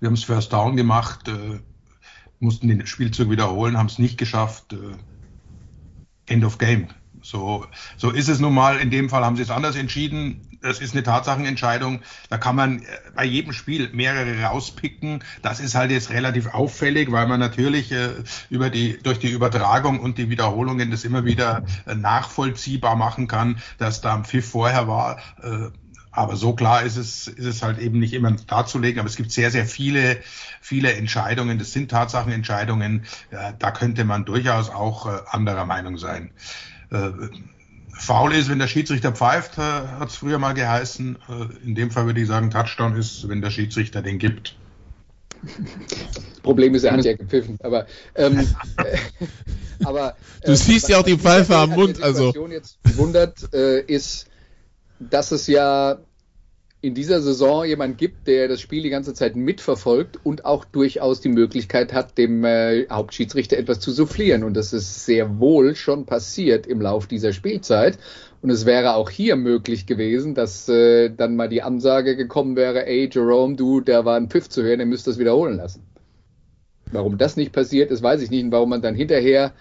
wir 0.00 0.06
haben 0.06 0.14
es 0.14 0.24
First 0.24 0.52
Down 0.52 0.76
gemacht, 0.76 1.28
äh, 1.28 1.60
mussten 2.40 2.68
den 2.68 2.86
Spielzug 2.86 3.30
wiederholen, 3.30 3.76
haben 3.76 3.86
es 3.86 3.98
nicht 3.98 4.18
geschafft. 4.18 4.72
Äh, 4.72 4.96
End 6.30 6.44
of 6.44 6.58
Game. 6.58 6.88
So, 7.22 7.66
so 7.96 8.10
ist 8.10 8.28
es 8.28 8.40
nun 8.40 8.54
mal. 8.54 8.78
In 8.78 8.90
dem 8.90 9.10
Fall 9.10 9.24
haben 9.24 9.36
sie 9.36 9.42
es 9.42 9.50
anders 9.50 9.76
entschieden. 9.76 10.46
Das 10.62 10.80
ist 10.80 10.92
eine 10.92 11.02
Tatsachenentscheidung. 11.02 12.00
Da 12.28 12.38
kann 12.38 12.56
man 12.56 12.80
äh, 12.80 12.84
bei 13.14 13.24
jedem 13.24 13.52
Spiel 13.52 13.90
mehrere 13.92 14.42
rauspicken. 14.42 15.24
Das 15.42 15.60
ist 15.60 15.74
halt 15.74 15.90
jetzt 15.90 16.10
relativ 16.10 16.48
auffällig, 16.48 17.10
weil 17.12 17.26
man 17.26 17.40
natürlich 17.40 17.92
äh, 17.92 18.10
über 18.50 18.70
die, 18.70 18.98
durch 19.02 19.18
die 19.18 19.30
Übertragung 19.30 20.00
und 20.00 20.18
die 20.18 20.28
Wiederholungen 20.28 20.90
das 20.90 21.04
immer 21.04 21.24
wieder 21.24 21.64
äh, 21.86 21.94
nachvollziehbar 21.94 22.96
machen 22.96 23.26
kann, 23.26 23.58
dass 23.78 24.00
da 24.00 24.14
ein 24.14 24.24
Pfiff 24.24 24.50
vorher 24.50 24.86
war. 24.86 25.18
Äh, 25.42 25.70
aber 26.12 26.36
so 26.36 26.54
klar 26.54 26.82
ist 26.82 26.96
es, 26.96 27.28
ist 27.28 27.46
es 27.46 27.62
halt 27.62 27.78
eben 27.78 27.98
nicht 27.98 28.14
immer 28.14 28.32
darzulegen. 28.32 28.98
Aber 28.98 29.08
es 29.08 29.16
gibt 29.16 29.30
sehr, 29.30 29.50
sehr 29.50 29.64
viele, 29.64 30.18
viele 30.60 30.92
Entscheidungen. 30.92 31.58
Das 31.58 31.72
sind 31.72 31.90
Tatsachenentscheidungen. 31.90 33.04
Da 33.58 33.70
könnte 33.70 34.04
man 34.04 34.24
durchaus 34.24 34.70
auch 34.70 35.06
äh, 35.06 35.20
anderer 35.28 35.66
Meinung 35.66 35.98
sein. 35.98 36.30
Äh, 36.90 37.10
faul 37.92 38.34
ist, 38.34 38.48
wenn 38.48 38.58
der 38.58 38.66
Schiedsrichter 38.66 39.12
pfeift, 39.12 39.58
äh, 39.58 39.60
hat 39.60 40.08
es 40.08 40.16
früher 40.16 40.38
mal 40.38 40.54
geheißen. 40.54 41.18
In 41.64 41.74
dem 41.74 41.90
Fall 41.90 42.06
würde 42.06 42.20
ich 42.20 42.26
sagen, 42.26 42.50
Touchdown 42.50 42.96
ist, 42.96 43.28
wenn 43.28 43.40
der 43.40 43.50
Schiedsrichter 43.50 44.02
den 44.02 44.18
gibt. 44.18 44.56
Das 45.42 46.40
Problem 46.42 46.74
ist, 46.74 46.84
er 46.84 46.92
hat 46.92 47.04
ja 47.04 47.16
gepfiffen, 47.16 47.56
aber, 47.62 47.86
ähm, 48.14 48.46
aber 49.84 50.16
du 50.44 50.54
siehst 50.54 50.88
ja 50.88 50.98
auch 50.98 51.02
die 51.02 51.16
Pfeife 51.16 51.56
am 51.56 51.70
Mund, 51.70 52.02
also. 52.02 52.32
jetzt 52.50 52.78
wundert, 52.96 53.52
äh, 53.54 53.80
ist, 53.80 54.29
dass 55.00 55.32
es 55.32 55.46
ja 55.46 55.98
in 56.82 56.94
dieser 56.94 57.20
Saison 57.20 57.66
jemand 57.66 57.98
gibt, 57.98 58.26
der 58.26 58.48
das 58.48 58.60
Spiel 58.60 58.82
die 58.82 58.90
ganze 58.90 59.12
Zeit 59.12 59.36
mitverfolgt 59.36 60.18
und 60.24 60.46
auch 60.46 60.64
durchaus 60.64 61.20
die 61.20 61.28
Möglichkeit 61.28 61.92
hat, 61.92 62.16
dem 62.16 62.42
äh, 62.44 62.86
Hauptschiedsrichter 62.88 63.58
etwas 63.58 63.80
zu 63.80 63.90
soufflieren. 63.90 64.44
Und 64.44 64.54
das 64.54 64.72
ist 64.72 65.04
sehr 65.04 65.38
wohl 65.38 65.74
schon 65.74 66.06
passiert 66.06 66.66
im 66.66 66.80
Lauf 66.80 67.06
dieser 67.06 67.34
Spielzeit. 67.34 67.98
Und 68.40 68.48
es 68.48 68.64
wäre 68.64 68.94
auch 68.94 69.10
hier 69.10 69.36
möglich 69.36 69.84
gewesen, 69.84 70.34
dass 70.34 70.70
äh, 70.70 71.10
dann 71.10 71.36
mal 71.36 71.50
die 71.50 71.62
Ansage 71.62 72.16
gekommen 72.16 72.56
wäre, 72.56 72.86
ey 72.86 73.10
Jerome, 73.12 73.56
du, 73.56 73.82
der 73.82 74.06
war 74.06 74.16
ein 74.16 74.30
Pfiff 74.30 74.48
zu 74.48 74.62
hören, 74.62 74.78
der 74.78 74.86
müsste 74.86 75.10
das 75.10 75.18
wiederholen 75.18 75.58
lassen. 75.58 75.82
Warum 76.92 77.18
das 77.18 77.36
nicht 77.36 77.52
passiert 77.52 77.90
ist, 77.90 78.02
weiß 78.02 78.22
ich 78.22 78.30
nicht. 78.30 78.44
Und 78.44 78.52
warum 78.52 78.70
man 78.70 78.80
dann 78.80 78.94
hinterher 78.94 79.52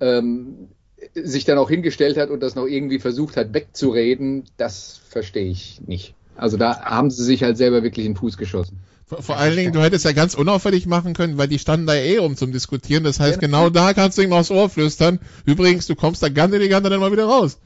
ähm, 0.00 0.68
sich 1.14 1.44
dann 1.44 1.58
auch 1.58 1.68
hingestellt 1.68 2.16
hat 2.16 2.30
und 2.30 2.40
das 2.40 2.54
noch 2.54 2.66
irgendwie 2.66 2.98
versucht 2.98 3.36
hat 3.36 3.52
wegzureden, 3.52 4.44
das 4.56 5.00
verstehe 5.08 5.50
ich 5.50 5.80
nicht. 5.86 6.14
Also 6.36 6.56
da 6.56 6.80
haben 6.82 7.10
sie 7.10 7.24
sich 7.24 7.42
halt 7.42 7.56
selber 7.56 7.82
wirklich 7.82 8.06
in 8.06 8.12
den 8.12 8.18
Fuß 8.18 8.36
geschossen. 8.36 8.78
Vor, 9.06 9.22
vor 9.22 9.36
allen 9.36 9.56
Dingen, 9.56 9.72
du 9.72 9.82
hättest 9.82 10.06
ja 10.06 10.12
ganz 10.12 10.34
unauffällig 10.34 10.86
machen 10.86 11.12
können, 11.12 11.36
weil 11.36 11.48
die 11.48 11.58
standen 11.58 11.86
da 11.86 11.94
eh 11.94 12.18
um 12.18 12.36
zum 12.36 12.52
Diskutieren. 12.52 13.04
Das 13.04 13.20
heißt, 13.20 13.36
ja, 13.36 13.40
genau 13.40 13.68
da 13.68 13.92
kannst 13.92 14.16
du 14.16 14.22
ihm 14.22 14.32
aufs 14.32 14.50
Ohr 14.50 14.70
flüstern. 14.70 15.18
Übrigens, 15.44 15.86
du 15.86 15.94
kommst 15.94 16.22
da 16.22 16.30
ganz 16.30 16.54
elegant 16.54 16.86
dann 16.86 16.98
mal 16.98 17.12
wieder 17.12 17.26
raus. 17.26 17.58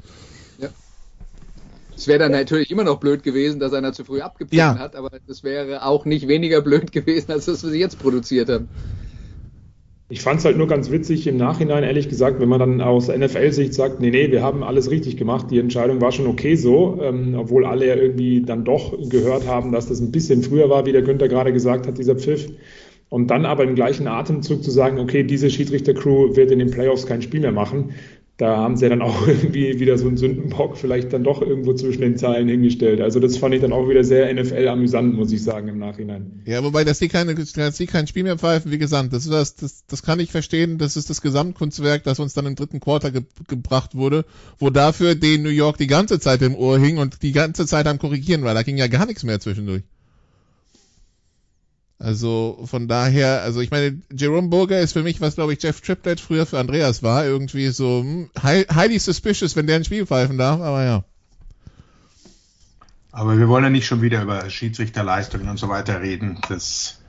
Ja. 0.59 0.69
Es 1.97 2.09
wäre 2.09 2.19
dann 2.19 2.33
natürlich 2.33 2.71
immer 2.73 2.83
noch 2.83 2.99
blöd 2.99 3.23
gewesen, 3.23 3.61
dass 3.61 3.73
einer 3.73 3.93
zu 3.93 4.05
früh 4.05 4.21
abgepfiffen 4.21 4.59
ja. 4.59 4.79
hat, 4.79 4.97
aber 4.97 5.11
das 5.27 5.45
wäre 5.45 5.85
auch 5.85 6.05
nicht 6.05 6.27
weniger 6.27 6.63
blöd 6.63 6.91
gewesen, 6.91 7.31
als 7.31 7.45
das, 7.45 7.63
was 7.63 7.71
sie 7.71 7.79
jetzt 7.79 8.01
produziert 8.01 8.49
haben. 8.49 8.69
Ich 10.09 10.21
fand 10.21 10.39
es 10.39 10.45
halt 10.45 10.57
nur 10.57 10.69
ganz 10.69 10.93
witzig 10.93 11.27
im 11.27 11.37
Nachhinein, 11.37 11.83
ehrlich 11.83 12.09
gesagt, 12.09 12.39
wenn 12.39 12.49
man 12.49 12.61
dann 12.61 12.81
aus 12.81 13.09
NFL-Sicht 13.09 13.75
sagt, 13.75 14.01
nee, 14.01 14.11
nee, 14.11 14.31
wir 14.31 14.41
haben 14.41 14.63
alles 14.63 14.89
richtig 14.89 15.17
gemacht, 15.17 15.51
die 15.51 15.59
Entscheidung 15.59 16.01
war 16.01 16.13
schon 16.13 16.29
okay 16.29 16.55
so, 16.55 17.01
ähm, 17.03 17.35
obwohl 17.37 17.67
alle 17.67 17.89
ja 17.89 17.97
irgendwie 17.97 18.41
dann 18.41 18.65
doch 18.65 18.97
gehört 19.09 19.49
haben, 19.49 19.73
dass 19.73 19.89
das 19.89 19.99
ein 19.99 20.13
bisschen 20.13 20.45
früher 20.45 20.71
war, 20.71 20.87
wie 20.87 20.93
der 20.93 21.03
Günther 21.03 21.27
gerade 21.27 21.53
gesagt 21.53 21.89
hat, 21.89 21.99
dieser 21.99 22.15
Pfiff. 22.15 22.49
Und 23.09 23.33
dann 23.33 23.45
aber 23.45 23.65
im 23.65 23.75
gleichen 23.75 24.07
Atemzug 24.07 24.63
zu 24.63 24.71
sagen, 24.71 25.01
okay, 25.01 25.25
diese 25.25 25.51
Schiedsrichter-Crew 25.51 26.37
wird 26.37 26.53
in 26.53 26.61
den 26.61 26.71
Playoffs 26.71 27.07
kein 27.07 27.23
Spiel 27.23 27.41
mehr 27.41 27.53
machen, 27.53 27.95
da 28.39 28.59
haben 28.59 28.77
sie 28.77 28.89
dann 28.89 29.01
auch 29.01 29.27
irgendwie 29.27 29.81
wieder 29.81 29.97
so 29.97 30.07
einen 30.07 30.17
Sündenbock 30.17 30.77
vielleicht 30.77 31.13
dann 31.13 31.25
doch 31.25 31.41
irgendwo 31.41 31.73
zwischen 31.73 32.03
den 32.03 32.19
Zeilen 32.19 32.49
hingestellt. 32.49 33.01
Also 33.01 33.19
das 33.19 33.39
fand 33.39 33.55
ich 33.55 33.63
dann 33.63 33.73
auch 33.73 33.89
wieder 33.89 34.05
sehr 34.05 34.33
NFL 34.33 34.69
amüsant, 34.69 35.15
muss 35.15 35.33
ich 35.33 35.43
sagen, 35.43 35.69
im 35.69 35.79
Nachhinein. 35.79 36.43
Ja, 36.45 36.63
wobei, 36.63 36.85
dass 36.85 36.99
die 36.99 37.09
keine, 37.09 37.35
dass 37.35 37.77
die 37.77 37.87
kein 37.87 38.07
Spiel 38.07 38.25
mehr 38.25 38.39
pfeifen, 38.39 38.71
wie 38.71 38.79
gesagt, 38.79 39.13
das 39.13 39.25
ist 39.25 39.33
das, 39.33 39.57
das, 39.57 39.87
das 39.87 40.03
kann 40.03 40.21
ich 40.21 40.31
verstehen, 40.31 40.79
das 40.79 40.97
ist 40.97 41.09
das 41.09 41.23
Gesamtkunstwerk, 41.23 42.05
das 42.05 42.19
uns 42.21 42.35
dann 42.35 42.47
im 42.47 42.57
dritten 42.57 42.81
Quarter 42.81 43.11
ge 43.11 43.23
gebracht 43.49 43.95
wurde, 43.95 44.25
wo 44.59 44.71
dafür 44.71 45.15
den 45.15 45.43
New 45.43 45.49
York 45.49 45.79
die 45.79 45.87
ganze 45.87 46.21
Zeit 46.21 46.43
im 46.43 46.55
Ohr 46.55 46.79
hing 46.79 46.99
und 46.99 47.23
die 47.23 47.33
ganze 47.33 47.67
Zeit 47.67 47.87
am 47.87 47.99
Korrigieren 47.99 48.43
war. 48.43 48.55
Da 48.55 48.63
ging 48.63 48.77
ja 48.77 48.87
gar 48.87 49.07
nichts 49.07 49.25
mehr 49.25 49.41
zwischendurch. 49.41 49.83
Also 51.99 52.63
von 52.67 52.89
daher, 52.89 53.41
also 53.43 53.61
ich 53.61 53.71
meine, 53.71 54.03
Jerome 54.13 54.49
Burger 54.49 54.81
ist 54.81 54.93
für 54.93 55.03
mich, 55.03 55.21
was 55.23 55.37
glaube 55.37 55.55
ich 55.55 55.63
Jeff 55.63 55.81
Triplett 55.81 56.21
früher 56.21 56.45
für 56.45 56.59
Andreas 56.59 57.03
war, 57.03 57.25
irgendwie 57.25 57.69
so 57.69 58.01
hm, 58.01 58.31
highly 58.43 58.99
suspicious, 58.99 59.57
wenn 59.57 59.67
der 59.67 59.77
ein 59.77 59.85
Spiel 59.85 60.07
pfeifen 60.07 60.37
darf, 60.37 60.61
aber 60.61 60.85
ja. 60.85 61.05
Aber 63.13 63.39
wir 63.39 63.49
wollen 63.49 63.65
ja 63.65 63.71
nicht 63.71 63.87
schon 63.87 64.03
wieder 64.03 64.21
über 64.21 64.51
Schiedsrichterleistungen 64.51 65.49
und 65.49 65.59
so 65.59 65.71
weiter 65.71 66.03
reden. 66.03 66.39
Das, 66.51 67.01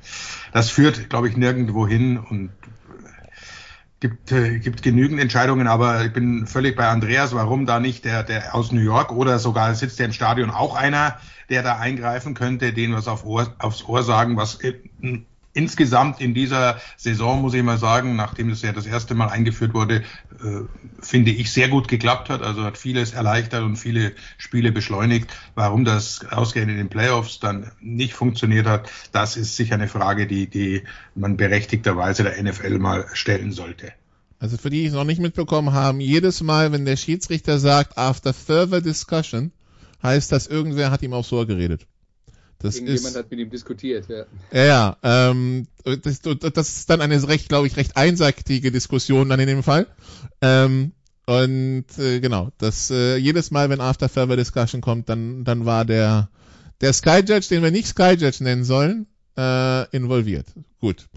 das 0.54 0.70
führt, 0.70 1.10
glaube 1.10 1.28
ich, 1.28 1.36
nirgendwo 1.36 1.86
hin 1.86 2.18
und 2.18 2.52
gibt, 4.00 4.32
äh, 4.32 4.60
gibt 4.60 4.84
genügend 4.84 5.20
Entscheidungen, 5.20 5.68
aber 5.68 6.06
ich 6.06 6.14
bin 6.14 6.46
völlig 6.46 6.76
bei 6.76 6.88
Andreas, 6.88 7.34
warum 7.34 7.66
da 7.66 7.80
nicht 7.80 8.06
der, 8.06 8.24
der 8.24 8.54
aus 8.54 8.72
New 8.72 8.82
York 8.82 9.12
oder 9.12 9.40
sogar 9.40 9.74
sitzt 9.76 10.00
der 10.00 10.08
im 10.08 10.14
Stadion 10.14 10.50
auch 10.50 10.76
einer, 10.76 11.20
der 11.50 11.64
da 11.64 11.78
eingreifen 11.78 12.34
könnte, 12.34 12.74
den 12.74 12.94
was 12.94 13.08
auf 13.08 13.26
Ohr, 13.26 13.56
aufs 13.60 13.84
Ohr 13.86 14.04
sagen, 14.04 14.38
was 14.38 14.56
in, 14.56 15.26
insgesamt 15.58 16.22
in 16.22 16.34
dieser 16.34 16.80
Saison, 16.96 17.42
muss 17.42 17.56
ich 17.56 17.64
mal 17.64 17.80
sagen, 17.80 18.16
nachdem 18.16 18.52
es 18.52 18.62
ja 18.62 18.72
das 18.72 18.86
erste 18.86 19.16
Mal 19.16 19.30
eingeführt 19.30 19.74
wurde, 19.74 20.04
äh, 20.44 20.62
finde 21.02 21.32
ich 21.32 21.52
sehr 21.52 21.68
gut 21.68 21.88
geklappt 21.88 22.30
hat. 22.30 22.44
Also 22.44 22.64
hat 22.64 22.78
vieles 22.78 23.14
erleichtert 23.14 23.64
und 23.64 23.76
viele 23.76 24.14
Spiele 24.38 24.72
beschleunigt. 24.72 25.36
Warum 25.56 25.84
das 25.84 26.26
ausgehend 26.30 26.70
in 26.70 26.78
den 26.78 26.90
Playoffs 26.90 27.40
dann 27.40 27.72
nicht 27.82 28.14
funktioniert 28.14 28.68
hat, 28.68 28.90
das 29.12 29.36
ist 29.36 29.56
sicher 29.56 29.76
eine 29.76 29.88
Frage, 29.88 30.28
die, 30.28 30.48
die 30.48 30.84
man 31.16 31.38
berechtigterweise 31.38 32.24
der 32.24 32.42
NFL 32.42 32.78
mal 32.78 33.08
stellen 33.14 33.52
sollte. 33.52 33.92
Also 34.40 34.58
für 34.58 34.70
die, 34.70 34.82
die 34.82 34.88
es 34.88 34.94
noch 34.94 35.04
nicht 35.04 35.20
mitbekommen 35.20 35.74
haben, 35.74 36.00
jedes 36.00 36.42
Mal, 36.42 36.72
wenn 36.72 36.86
der 36.86 36.98
Schiedsrichter 36.98 37.58
sagt, 37.58 37.98
after 37.98 38.34
further 38.34 38.82
discussion, 38.82 39.52
heißt 40.04 40.32
das, 40.32 40.46
irgendwer 40.46 40.92
hat 40.92 41.02
ihm 41.02 41.14
aufs 41.14 41.34
Ohr 41.34 41.48
geredet. 41.48 41.88
Das 42.60 42.76
Irgendjemand 42.76 43.08
ist, 43.08 43.16
hat 43.16 43.32
mit 43.32 43.40
ihm 43.40 43.50
diskutiert, 43.50 44.08
ja. 44.10 44.26
Ja, 44.52 44.66
ja 44.66 44.98
ähm, 45.04 45.68
das, 45.84 46.22
das 46.22 46.78
ist 46.78 46.90
dann 46.90 47.02
eine 47.02 47.28
recht, 47.28 47.50
glaube 47.50 47.68
ich, 47.68 47.78
recht 47.78 47.96
einseitige 47.98 48.72
Diskussion 48.72 49.30
dann 49.30 49.40
in 49.40 49.48
dem 49.48 49.64
Fall. 49.64 49.88
Ähm, 50.42 50.94
und 51.26 51.86
äh, 52.00 52.20
genau, 52.20 52.52
das 52.58 52.90
äh, 52.90 53.18
jedes 53.18 53.52
Mal, 53.52 53.70
wenn 53.70 53.82
After 53.82 54.10
Further 54.10 54.38
Discussion 54.38 54.82
kommt, 54.82 55.10
dann 55.10 55.44
dann 55.44 55.66
war 55.66 55.86
der 55.86 56.30
der 56.82 56.94
Sky 56.94 57.20
Judge, 57.20 57.48
den 57.50 57.64
wir 57.64 57.72
nicht 57.72 57.88
Sky 57.88 58.16
Judge 58.18 58.44
nennen 58.44 58.64
sollen, 58.64 59.08
äh, 59.38 59.90
involviert. 59.96 60.48
Gut. 60.80 61.08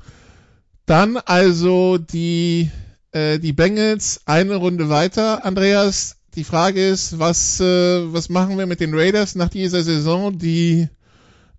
Dann 0.85 1.17
also 1.17 1.97
die 1.97 2.71
äh, 3.13 3.39
die 3.39 3.53
Bengals 3.53 4.21
eine 4.27 4.57
Runde 4.57 4.89
weiter. 4.89 5.45
Andreas, 5.45 6.17
die 6.35 6.45
Frage 6.45 6.87
ist, 6.87 7.19
was, 7.19 7.61
äh, 7.61 8.13
was 8.13 8.29
machen 8.29 8.59
wir 8.59 8.67
mit 8.67 8.81
den 8.81 8.95
Raiders 8.95 9.35
nach 9.35 9.49
dieser 9.49 9.83
Saison, 9.83 10.39
die 10.39 10.89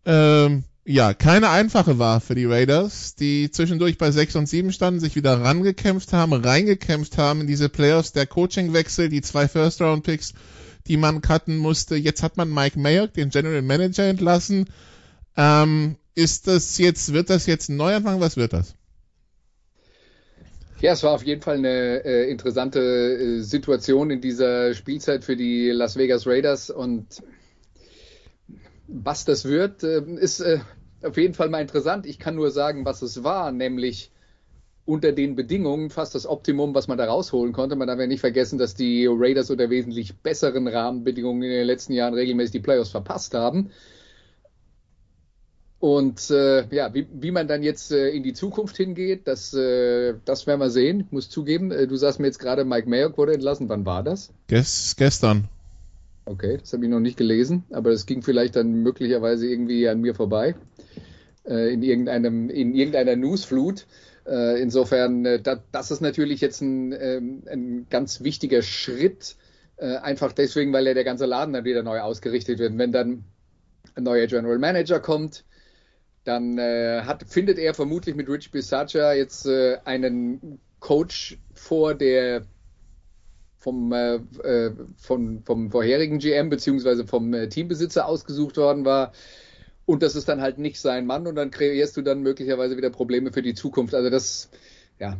ähm, 0.05 0.63
ja 0.85 1.13
keine 1.13 1.49
einfache 1.49 1.99
war 1.99 2.21
für 2.21 2.35
die 2.35 2.45
Raiders, 2.45 3.15
die 3.15 3.51
zwischendurch 3.51 3.97
bei 3.97 4.11
6 4.11 4.35
und 4.35 4.47
7 4.47 4.71
standen, 4.71 4.99
sich 4.99 5.15
wieder 5.15 5.41
rangekämpft 5.41 6.13
haben, 6.13 6.33
reingekämpft 6.33 7.17
haben 7.17 7.41
in 7.41 7.47
diese 7.47 7.69
Playoffs, 7.69 8.11
der 8.11 8.27
Coachingwechsel, 8.27 9.09
die 9.09 9.21
zwei 9.21 9.47
First-Round-Picks, 9.47 10.33
die 10.87 10.97
man 10.97 11.21
cutten 11.21 11.57
musste. 11.57 11.95
Jetzt 11.95 12.23
hat 12.23 12.37
man 12.37 12.53
Mike 12.53 12.79
Mayock, 12.79 13.13
den 13.13 13.29
General 13.29 13.61
Manager, 13.61 14.05
entlassen. 14.05 14.65
Ähm, 15.37 15.97
ist 16.15 16.47
das 16.47 16.77
jetzt, 16.77 17.13
wird 17.13 17.29
das 17.29 17.45
jetzt 17.45 17.69
ein 17.69 17.77
Neuanfang? 17.77 18.19
Was 18.19 18.37
wird 18.37 18.53
das? 18.53 18.75
Ja, 20.81 20.93
es 20.93 21.03
war 21.03 21.11
auf 21.11 21.23
jeden 21.23 21.41
Fall 21.41 21.57
eine 21.57 22.03
äh, 22.03 22.29
interessante 22.31 22.79
äh, 22.79 23.41
Situation 23.41 24.09
in 24.09 24.19
dieser 24.19 24.73
Spielzeit 24.73 25.23
für 25.23 25.35
die 25.35 25.69
Las 25.69 25.95
Vegas 25.95 26.25
Raiders 26.25 26.71
und 26.71 27.05
was 28.91 29.25
das 29.25 29.45
wird, 29.45 29.83
äh, 29.83 30.01
ist 30.01 30.41
äh, 30.41 30.59
auf 31.03 31.17
jeden 31.17 31.33
Fall 31.33 31.49
mal 31.49 31.61
interessant. 31.61 32.05
Ich 32.05 32.19
kann 32.19 32.35
nur 32.35 32.51
sagen, 32.51 32.85
was 32.85 33.01
es 33.01 33.23
war, 33.23 33.51
nämlich 33.51 34.11
unter 34.85 35.11
den 35.11 35.35
Bedingungen 35.35 35.89
fast 35.89 36.15
das 36.15 36.25
Optimum, 36.25 36.73
was 36.73 36.87
man 36.87 36.97
da 36.97 37.05
rausholen 37.05 37.53
konnte. 37.53 37.75
Man 37.75 37.87
darf 37.87 37.99
ja 37.99 38.07
nicht 38.07 38.19
vergessen, 38.19 38.57
dass 38.57 38.75
die 38.75 39.07
Raiders 39.09 39.49
unter 39.49 39.69
wesentlich 39.69 40.17
besseren 40.17 40.67
Rahmenbedingungen 40.67 41.43
in 41.43 41.49
den 41.49 41.67
letzten 41.67 41.93
Jahren 41.93 42.13
regelmäßig 42.13 42.51
die 42.51 42.59
Playoffs 42.59 42.89
verpasst 42.89 43.33
haben. 43.33 43.71
Und 45.79 46.29
äh, 46.29 46.67
ja, 46.75 46.93
wie, 46.93 47.07
wie 47.11 47.31
man 47.31 47.47
dann 47.47 47.63
jetzt 47.63 47.91
äh, 47.91 48.09
in 48.09 48.21
die 48.21 48.33
Zukunft 48.33 48.77
hingeht, 48.77 49.27
das, 49.27 49.53
äh, 49.53 50.13
das 50.25 50.45
werden 50.45 50.59
wir 50.59 50.69
sehen. 50.69 50.99
Ich 51.07 51.11
muss 51.11 51.29
zugeben, 51.29 51.71
äh, 51.71 51.87
du 51.87 51.95
sagst 51.95 52.19
mir 52.19 52.27
jetzt 52.27 52.37
gerade, 52.37 52.65
Mike 52.65 52.87
Mayock 52.87 53.17
wurde 53.17 53.33
entlassen. 53.33 53.67
Wann 53.67 53.85
war 53.85 54.03
das? 54.03 54.31
Ges 54.45 54.95
gestern. 54.95 55.47
Okay, 56.25 56.57
das 56.57 56.71
habe 56.73 56.85
ich 56.85 56.91
noch 56.91 56.99
nicht 56.99 57.17
gelesen, 57.17 57.65
aber 57.71 57.91
das 57.91 58.05
ging 58.05 58.21
vielleicht 58.21 58.55
dann 58.55 58.73
möglicherweise 58.83 59.47
irgendwie 59.47 59.87
an 59.89 60.01
mir 60.01 60.15
vorbei. 60.15 60.55
äh, 61.45 61.73
in, 61.73 61.83
irgendeinem, 61.83 62.49
in 62.49 62.73
irgendeiner 62.75 63.15
Newsflut. 63.15 63.87
Äh, 64.25 64.61
insofern, 64.61 65.25
äh, 65.25 65.41
da, 65.41 65.63
das 65.71 65.91
ist 65.91 66.01
natürlich 66.01 66.41
jetzt 66.41 66.61
ein, 66.61 66.93
ähm, 66.93 67.43
ein 67.49 67.87
ganz 67.89 68.21
wichtiger 68.21 68.61
Schritt, 68.61 69.35
äh, 69.77 69.95
einfach 69.97 70.31
deswegen, 70.33 70.73
weil 70.73 70.87
ja 70.87 70.93
der 70.93 71.03
ganze 71.03 71.25
Laden 71.25 71.53
dann 71.53 71.65
wieder 71.65 71.83
neu 71.83 71.99
ausgerichtet 72.01 72.59
wird. 72.59 72.77
Wenn 72.77 72.91
dann 72.91 73.25
ein 73.95 74.03
neuer 74.03 74.27
General 74.27 74.59
Manager 74.59 74.99
kommt, 74.99 75.45
dann 76.23 76.57
äh, 76.57 77.01
hat, 77.03 77.23
findet 77.27 77.57
er 77.59 77.73
vermutlich 77.73 78.15
mit 78.15 78.29
Rich 78.29 78.51
Bisaccia 78.51 79.13
jetzt 79.13 79.47
äh, 79.47 79.79
einen 79.85 80.59
Coach 80.79 81.39
vor, 81.53 81.95
der 81.95 82.45
vom, 83.61 83.93
äh, 83.93 84.15
äh 84.43 84.71
von, 84.97 85.43
vom 85.43 85.71
vorherigen 85.71 86.17
GM 86.17 86.49
beziehungsweise 86.49 87.07
vom 87.07 87.33
äh, 87.33 87.47
Teambesitzer 87.47 88.05
ausgesucht 88.05 88.57
worden 88.57 88.83
war. 88.83 89.13
Und 89.85 90.03
das 90.03 90.15
ist 90.15 90.27
dann 90.27 90.41
halt 90.41 90.57
nicht 90.57 90.79
sein 90.79 91.05
Mann 91.05 91.27
und 91.27 91.35
dann 91.35 91.51
kreierst 91.51 91.95
du 91.95 92.01
dann 92.01 92.21
möglicherweise 92.21 92.75
wieder 92.75 92.89
Probleme 92.89 93.31
für 93.31 93.41
die 93.41 93.53
Zukunft. 93.53 93.93
Also 93.93 94.09
das, 94.09 94.49
ja, 94.99 95.17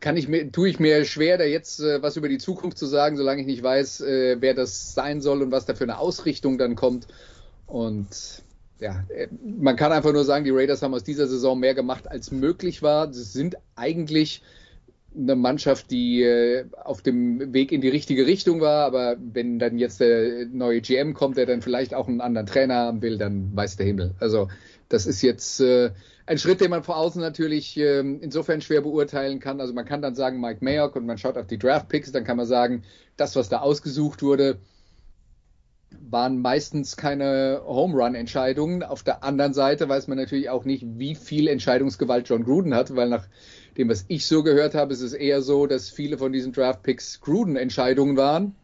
kann 0.00 0.16
ich 0.16 0.28
mir, 0.28 0.50
tue 0.52 0.68
ich 0.68 0.78
mir 0.78 1.04
schwer, 1.04 1.38
da 1.38 1.44
jetzt 1.44 1.80
äh, 1.80 2.02
was 2.02 2.16
über 2.16 2.28
die 2.28 2.38
Zukunft 2.38 2.76
zu 2.76 2.86
sagen, 2.86 3.16
solange 3.16 3.40
ich 3.40 3.46
nicht 3.46 3.62
weiß, 3.62 4.02
äh, 4.02 4.36
wer 4.40 4.54
das 4.54 4.94
sein 4.94 5.20
soll 5.20 5.42
und 5.42 5.52
was 5.52 5.64
da 5.64 5.74
für 5.74 5.84
eine 5.84 5.98
Ausrichtung 5.98 6.58
dann 6.58 6.74
kommt. 6.74 7.06
Und 7.66 8.08
ja, 8.78 9.04
äh, 9.08 9.28
man 9.42 9.76
kann 9.76 9.92
einfach 9.92 10.12
nur 10.12 10.24
sagen, 10.24 10.44
die 10.44 10.50
Raiders 10.50 10.82
haben 10.82 10.94
aus 10.94 11.04
dieser 11.04 11.28
Saison 11.28 11.58
mehr 11.58 11.74
gemacht, 11.74 12.08
als 12.08 12.30
möglich 12.30 12.82
war. 12.82 13.12
Sie 13.12 13.22
sind 13.22 13.56
eigentlich 13.76 14.42
eine 15.16 15.36
Mannschaft, 15.36 15.90
die 15.90 16.22
äh, 16.22 16.64
auf 16.82 17.02
dem 17.02 17.52
Weg 17.52 17.72
in 17.72 17.80
die 17.80 17.88
richtige 17.88 18.26
Richtung 18.26 18.60
war, 18.60 18.84
aber 18.84 19.16
wenn 19.18 19.58
dann 19.58 19.78
jetzt 19.78 20.00
der 20.00 20.46
neue 20.46 20.80
GM 20.80 21.14
kommt, 21.14 21.36
der 21.36 21.46
dann 21.46 21.62
vielleicht 21.62 21.94
auch 21.94 22.08
einen 22.08 22.20
anderen 22.20 22.46
Trainer 22.46 22.76
haben 22.76 23.02
will, 23.02 23.18
dann 23.18 23.54
weiß 23.54 23.76
der 23.76 23.86
Himmel. 23.86 24.14
Also 24.20 24.48
das 24.88 25.06
ist 25.06 25.22
jetzt 25.22 25.60
äh, 25.60 25.90
ein 26.26 26.38
Schritt, 26.38 26.60
den 26.60 26.70
man 26.70 26.82
vor 26.82 26.96
außen 26.96 27.20
natürlich 27.20 27.76
äh, 27.78 28.00
insofern 28.00 28.60
schwer 28.60 28.80
beurteilen 28.80 29.40
kann. 29.40 29.60
Also 29.60 29.72
man 29.72 29.84
kann 29.84 30.02
dann 30.02 30.14
sagen 30.14 30.40
Mike 30.40 30.64
Mayock 30.64 30.96
und 30.96 31.06
man 31.06 31.18
schaut 31.18 31.36
auf 31.36 31.46
die 31.46 31.58
Draft 31.58 31.88
Picks, 31.88 32.12
dann 32.12 32.24
kann 32.24 32.36
man 32.36 32.46
sagen, 32.46 32.84
das, 33.16 33.36
was 33.36 33.48
da 33.48 33.58
ausgesucht 33.58 34.22
wurde, 34.22 34.58
waren 36.00 36.40
meistens 36.40 36.96
keine 36.96 37.62
Home 37.64 37.94
Run 37.94 38.14
Entscheidungen. 38.14 38.82
Auf 38.82 39.02
der 39.02 39.24
anderen 39.24 39.54
Seite 39.54 39.88
weiß 39.88 40.08
man 40.08 40.18
natürlich 40.18 40.48
auch 40.50 40.64
nicht, 40.64 40.84
wie 40.98 41.14
viel 41.14 41.48
Entscheidungsgewalt 41.48 42.28
John 42.28 42.44
Gruden 42.44 42.74
hat, 42.74 42.94
weil 42.96 43.08
nach 43.08 43.26
dem, 43.76 43.88
was 43.88 44.04
ich 44.08 44.26
so 44.26 44.42
gehört 44.42 44.74
habe, 44.74 44.92
ist 44.92 45.00
es 45.00 45.12
eher 45.12 45.42
so, 45.42 45.66
dass 45.66 45.88
viele 45.88 46.18
von 46.18 46.32
diesen 46.32 46.52
Draft 46.52 46.82
Picks 46.82 47.20
Gruden 47.20 47.56
Entscheidungen 47.56 48.16
waren. 48.16 48.54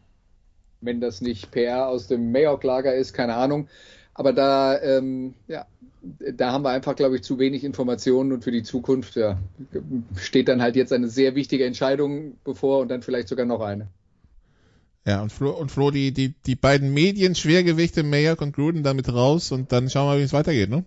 Wenn 0.81 1.01
das 1.01 1.21
nicht 1.21 1.51
PR 1.51 1.89
aus 1.89 2.07
dem 2.07 2.31
Mayock-Lager 2.31 2.95
ist, 2.95 3.13
keine 3.13 3.35
Ahnung. 3.35 3.69
Aber 4.15 4.33
da, 4.33 4.81
ähm, 4.81 5.35
ja, 5.49 5.67
da 6.03 6.53
haben 6.53 6.63
wir 6.63 6.71
einfach, 6.71 6.95
glaube 6.95 7.17
ich, 7.17 7.23
zu 7.23 7.39
wenig 7.39 7.65
Informationen 7.65 8.33
und 8.33 8.45
für 8.45 8.53
die 8.53 8.63
Zukunft 8.63 9.17
ja, 9.17 9.39
steht 10.17 10.49
dann 10.49 10.63
halt 10.63 10.77
jetzt 10.77 10.93
eine 10.93 11.09
sehr 11.09 11.35
wichtige 11.35 11.65
Entscheidung 11.65 12.37
bevor 12.45 12.81
und 12.81 12.89
dann 12.89 13.03
vielleicht 13.03 13.29
sogar 13.29 13.47
noch 13.47 13.61
eine. 13.61 13.89
Ja, 15.07 15.23
und 15.23 15.33
Flo, 15.33 15.51
und 15.51 15.71
Flo 15.71 15.91
die, 15.91 16.13
die, 16.13 16.35
die 16.47 16.55
beiden 16.55 16.93
Medien-Schwergewichte, 16.93 18.03
Mayock 18.03 18.43
und 18.43 18.55
Gruden, 18.55 18.83
damit 18.83 19.13
raus 19.13 19.53
und 19.53 19.73
dann 19.73 19.89
schauen 19.89 20.13
wir, 20.13 20.21
wie 20.21 20.25
es 20.25 20.33
weitergeht, 20.33 20.69
ne? 20.69 20.85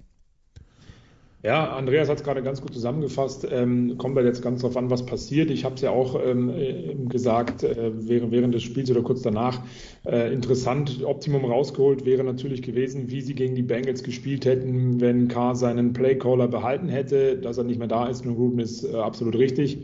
Ja, 1.43 1.75
Andreas 1.75 2.07
hat 2.07 2.17
es 2.17 2.23
gerade 2.23 2.43
ganz 2.43 2.61
gut 2.61 2.71
zusammengefasst. 2.71 3.47
Ähm, 3.49 3.97
kommt 3.97 4.15
halt 4.15 4.27
jetzt 4.27 4.43
ganz 4.43 4.61
drauf 4.61 4.77
an, 4.77 4.91
was 4.91 5.07
passiert. 5.07 5.49
Ich 5.49 5.65
habe 5.65 5.73
es 5.73 5.81
ja 5.81 5.89
auch 5.89 6.15
ähm, 6.23 6.49
äh, 6.49 6.93
gesagt, 7.09 7.63
äh, 7.63 7.91
während, 7.95 8.31
während 8.31 8.53
des 8.53 8.61
Spiels 8.61 8.91
oder 8.91 9.01
kurz 9.01 9.23
danach. 9.23 9.59
Äh, 10.05 10.31
interessant, 10.31 11.03
Optimum 11.03 11.45
rausgeholt 11.45 12.05
wäre 12.05 12.23
natürlich 12.23 12.61
gewesen, 12.61 13.09
wie 13.09 13.21
sie 13.21 13.33
gegen 13.33 13.55
die 13.55 13.63
Bengals 13.63 14.03
gespielt 14.03 14.45
hätten, 14.45 15.01
wenn 15.01 15.29
Carr 15.29 15.55
seinen 15.55 15.93
Playcaller 15.93 16.47
behalten 16.47 16.89
hätte. 16.89 17.37
Dass 17.37 17.57
er 17.57 17.63
nicht 17.63 17.79
mehr 17.79 17.87
da 17.87 18.07
ist, 18.07 18.23
nur 18.23 18.35
Gruden 18.35 18.59
ist 18.59 18.83
äh, 18.83 18.95
absolut 18.97 19.35
richtig 19.35 19.79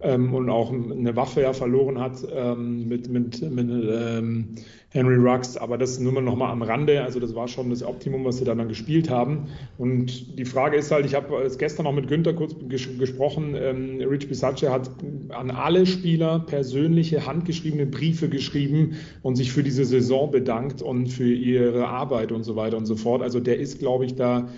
ähm, 0.00 0.34
und 0.34 0.48
auch 0.50 0.72
eine 0.72 1.16
Waffe 1.16 1.42
ja 1.42 1.52
verloren 1.52 2.00
hat 2.00 2.26
ähm, 2.32 2.88
mit, 2.88 3.08
mit, 3.08 3.42
mit 3.42 3.68
ähm, 3.68 4.54
Henry 4.90 5.16
Rux. 5.16 5.56
Aber 5.56 5.76
das 5.76 5.98
nur 5.98 6.12
mal 6.12 6.22
nochmal 6.22 6.50
am 6.50 6.62
Rande. 6.62 7.02
Also 7.02 7.20
das 7.20 7.34
war 7.34 7.48
schon 7.48 7.70
das 7.70 7.82
Optimum, 7.82 8.24
was 8.24 8.38
sie 8.38 8.44
dann, 8.44 8.58
dann 8.58 8.68
gespielt 8.68 9.10
haben. 9.10 9.46
Und 9.76 10.38
die 10.38 10.44
Frage 10.44 10.76
ist 10.76 10.90
halt, 10.90 11.04
ich 11.04 11.14
habe 11.14 11.42
es 11.42 11.58
gestern 11.58 11.84
noch 11.84 11.92
mit 11.92 12.08
Günther 12.08 12.32
kurz 12.32 12.54
ges 12.68 12.88
gesprochen. 12.98 13.54
Ähm, 13.56 14.00
Rich 14.00 14.28
Bisaccia 14.28 14.72
hat 14.72 14.90
an 15.30 15.50
alle 15.50 15.84
Spieler 15.84 16.40
persönliche 16.40 17.26
handgeschriebene 17.26 17.86
Briefe 17.86 18.28
geschrieben 18.28 18.96
und 19.22 19.36
sich 19.36 19.52
für 19.52 19.62
diese 19.62 19.84
Saison 19.84 20.30
bedankt 20.30 20.80
und 20.80 21.08
für 21.08 21.32
ihre 21.32 21.88
Arbeit 21.88 22.32
und 22.32 22.44
so 22.44 22.56
weiter 22.56 22.76
und 22.76 22.86
so 22.86 22.96
fort. 22.96 23.22
Also 23.22 23.40
der 23.40 23.58
ist, 23.58 23.78
glaube 23.78 24.04
ich, 24.04 24.14
da 24.14 24.48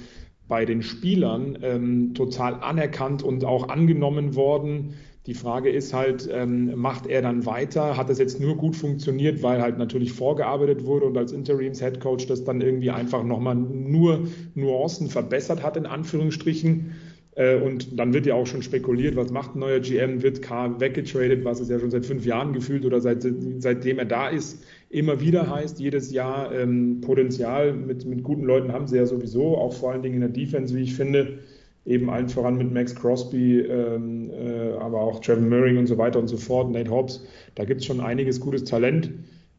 bei 0.51 0.65
den 0.65 0.83
Spielern 0.83 1.59
ähm, 1.63 2.13
total 2.13 2.55
anerkannt 2.55 3.23
und 3.23 3.45
auch 3.45 3.69
angenommen 3.69 4.35
worden. 4.35 4.95
Die 5.27 5.35
Frage 5.35 5.69
ist 5.69 5.93
halt, 5.93 6.29
ähm, 6.33 6.73
macht 6.77 7.07
er 7.07 7.21
dann 7.21 7.45
weiter? 7.45 7.99
Hat 7.99 8.09
das 8.09 8.19
jetzt 8.19 8.41
nur 8.41 8.57
gut 8.57 8.75
funktioniert, 8.75 9.43
weil 9.43 9.61
halt 9.61 9.77
natürlich 9.77 10.13
vorgearbeitet 10.13 10.87
wurde 10.87 11.07
und 11.07 11.17
als 11.19 11.33
Interims-Headcoach 11.33 12.27
das 12.27 12.45
dann 12.45 12.63
irgendwie 12.63 12.91
einfach 12.91 13.23
nochmal 13.23 13.55
nur 13.55 14.27
Nuancen 14.55 15.09
verbessert 15.09 15.63
hat, 15.63 15.77
in 15.77 15.85
Anführungsstrichen? 15.85 16.93
Äh, 17.35 17.57
und 17.57 17.99
dann 17.99 18.15
wird 18.15 18.25
ja 18.25 18.35
auch 18.35 18.47
schon 18.47 18.63
spekuliert, 18.63 19.15
was 19.15 19.31
macht 19.31 19.55
ein 19.55 19.61
neuer 19.61 19.81
GM? 19.81 20.23
Wird 20.23 20.41
K 20.41 20.81
weggetradet, 20.81 21.45
was 21.45 21.61
es 21.61 21.69
ja 21.69 21.79
schon 21.79 21.91
seit 21.91 22.07
fünf 22.07 22.25
Jahren 22.25 22.55
gefühlt 22.55 22.87
oder 22.87 23.01
seit, 23.01 23.27
seitdem 23.59 23.99
er 23.99 24.07
da 24.07 24.29
ist, 24.29 24.65
immer 24.89 25.21
wieder 25.21 25.49
heißt, 25.49 25.81
jedes 25.81 26.11
Jahr 26.13 26.53
ähm, 26.53 27.01
Potenzial 27.03 27.73
mit, 27.75 28.07
mit 28.07 28.23
guten 28.23 28.45
Leuten 28.45 28.73
haben 28.73 28.87
sie 28.87 28.97
ja 28.97 29.07
sowieso, 29.07 29.57
auch 29.57 29.75
vor 29.75 29.93
allen 29.93 30.03
Dingen 30.03 30.17
in 30.17 30.21
der 30.23 30.31
Defense, 30.31 30.75
wie 30.75 30.83
ich 30.83 30.95
finde 30.95 31.41
eben 31.87 32.11
allen 32.11 32.29
voran 32.29 32.57
mit 32.57 32.73
Max 32.73 32.95
Crosby, 32.95 33.61
ähm, 33.61 34.31
äh, 34.31 34.73
aber 34.75 35.01
auch 35.01 35.21
Trevor 35.21 35.43
Murray 35.43 35.77
und 35.79 35.87
so 35.87 35.97
weiter 35.99 36.19
und 36.19 36.29
so 36.29 36.37
fort, 36.37 36.71
Nate 36.71 36.91
Hobbs, 36.91 37.25
da 37.55 37.65
gibt 37.65 37.81
es 37.81 37.87
schon 37.87 38.01
einiges 38.01 38.41
gutes 38.41 38.65
Talent. 38.65 39.11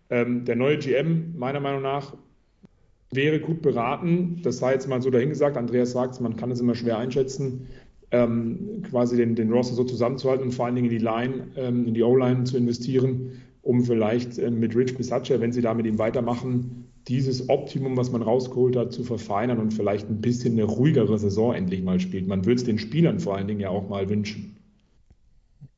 Ähm, 0.09 0.45
der 0.45 0.55
neue 0.55 0.77
GM, 0.77 1.33
meiner 1.37 1.59
Meinung 1.59 1.81
nach, 1.81 2.13
wäre 3.11 3.39
gut 3.39 3.61
beraten, 3.61 4.39
das 4.43 4.59
sei 4.59 4.73
jetzt 4.73 4.87
mal 4.87 5.01
so 5.01 5.09
dahingesagt, 5.09 5.57
Andreas 5.57 5.91
sagt 5.91 6.21
man 6.21 6.35
kann 6.35 6.51
es 6.51 6.61
immer 6.61 6.75
schwer 6.75 6.97
einschätzen, 6.97 7.67
ähm, 8.11 8.83
quasi 8.89 9.17
den, 9.17 9.35
den 9.35 9.51
Roster 9.51 9.75
so 9.75 9.83
zusammenzuhalten 9.83 10.45
und 10.45 10.51
vor 10.51 10.65
allen 10.65 10.75
Dingen 10.75 10.89
in 10.89 10.97
die 10.97 11.03
Line, 11.03 11.47
ähm, 11.55 11.87
in 11.87 11.93
die 11.93 12.03
O-Line 12.03 12.43
zu 12.43 12.57
investieren, 12.57 13.41
um 13.63 13.83
vielleicht 13.83 14.37
äh, 14.37 14.49
mit 14.49 14.75
Rich 14.75 14.97
Bisaccia, 14.97 15.39
wenn 15.39 15.51
sie 15.51 15.61
da 15.61 15.73
mit 15.73 15.85
ihm 15.85 15.97
weitermachen, 15.97 16.90
dieses 17.07 17.49
Optimum, 17.49 17.97
was 17.97 18.11
man 18.11 18.21
rausgeholt 18.21 18.75
hat, 18.75 18.93
zu 18.93 19.03
verfeinern 19.03 19.59
und 19.59 19.73
vielleicht 19.73 20.09
ein 20.09 20.21
bisschen 20.21 20.53
eine 20.53 20.63
ruhigere 20.63 21.17
Saison 21.17 21.53
endlich 21.53 21.81
mal 21.81 21.99
spielt. 21.99 22.27
Man 22.27 22.45
würde 22.45 22.59
es 22.59 22.63
den 22.63 22.79
Spielern 22.79 23.19
vor 23.19 23.35
allen 23.35 23.47
Dingen 23.47 23.59
ja 23.59 23.69
auch 23.69 23.89
mal 23.89 24.09
wünschen. 24.09 24.57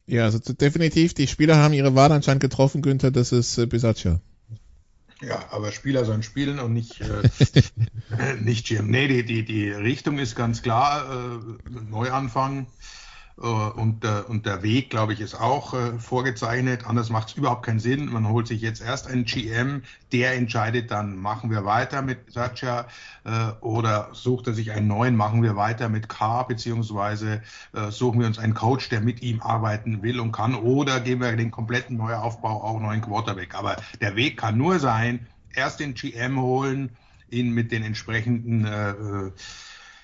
Ja, 0.06 0.26
also 0.26 0.40
definitiv, 0.40 1.14
die 1.14 1.28
Spieler 1.28 1.58
haben 1.58 1.74
ihre 1.74 1.96
Wahl 1.96 2.12
anscheinend 2.12 2.42
getroffen, 2.42 2.82
Günther, 2.82 3.12
das 3.12 3.32
ist 3.32 3.58
äh, 3.58 3.66
Bisaccia. 3.66 4.20
Ja, 5.22 5.46
aber 5.52 5.72
Spieler 5.72 6.04
sollen 6.04 6.24
spielen 6.24 6.60
und 6.60 6.74
nicht, 6.74 7.00
äh, 7.00 8.36
nicht 8.42 8.68
GM. 8.68 8.88
Nee, 8.88 9.08
die, 9.08 9.24
die, 9.24 9.46
die 9.46 9.70
Richtung 9.70 10.20
ist 10.20 10.36
ganz 10.36 10.62
klar, 10.62 11.40
äh, 11.40 11.70
Neuanfang. 11.90 12.68
Äh, 13.42 13.46
und, 13.46 14.04
der, 14.04 14.30
und 14.30 14.46
der 14.46 14.64
Weg, 14.64 14.90
glaube 14.90 15.14
ich, 15.14 15.22
ist 15.22 15.36
auch 15.36 15.74
äh, 15.74 15.98
vorgezeichnet. 15.98 16.86
Anders 16.86 17.10
macht 17.10 17.30
es 17.30 17.36
überhaupt 17.36 17.66
keinen 17.66 17.80
Sinn. 17.80 18.06
Man 18.12 18.28
holt 18.28 18.48
sich 18.48 18.62
jetzt 18.62 18.82
erst 18.82 19.08
einen 19.08 19.26
GM, 19.26 19.84
der 20.12 20.36
entscheidet 20.36 20.92
dann, 20.92 21.18
machen 21.18 21.50
wir 21.50 21.66
weiter 21.66 22.02
mit 22.02 22.32
Satcha 22.32 22.88
äh, 23.24 23.52
oder 23.62 24.10
sucht 24.14 24.48
er 24.48 24.54
sich 24.54 24.72
einen 24.72 24.88
neuen, 24.88 25.16
machen 25.16 25.42
wir 25.42 25.56
weiter 25.56 25.90
mit 25.90 26.10
K, 26.10 26.44
beziehungsweise 26.44 27.42
äh, 27.74 27.90
suchen 27.90 28.20
wir 28.20 28.28
uns 28.28 28.38
einen 28.38 28.54
Coach, 28.54 28.90
der 28.90 29.02
mit 29.02 29.22
ihm 29.24 29.42
arbeiten 29.42 30.04
will 30.04 30.20
und 30.20 30.32
kann, 30.32 30.56
oder 30.56 31.00
geben 31.00 31.22
wir 31.22 31.36
den 31.36 31.52
kompletten 31.52 31.98
Neuaufbau 31.98 32.64
auch 32.64 32.80
neuen 32.80 33.02
Quarterback. 33.02 33.56
Aber 33.56 33.78
der 34.02 34.16
Weg 34.16 34.38
kann 34.38 34.58
nur 34.58 34.80
sein, 34.80 35.28
erst 35.56 35.80
den 35.80 35.96
GM 35.96 36.40
holen, 36.40 36.92
ihn 37.30 37.52
mit 37.52 37.72
den 37.72 37.84
entsprechenden 37.84 38.66
äh, 38.66 38.92
äh 38.92 39.32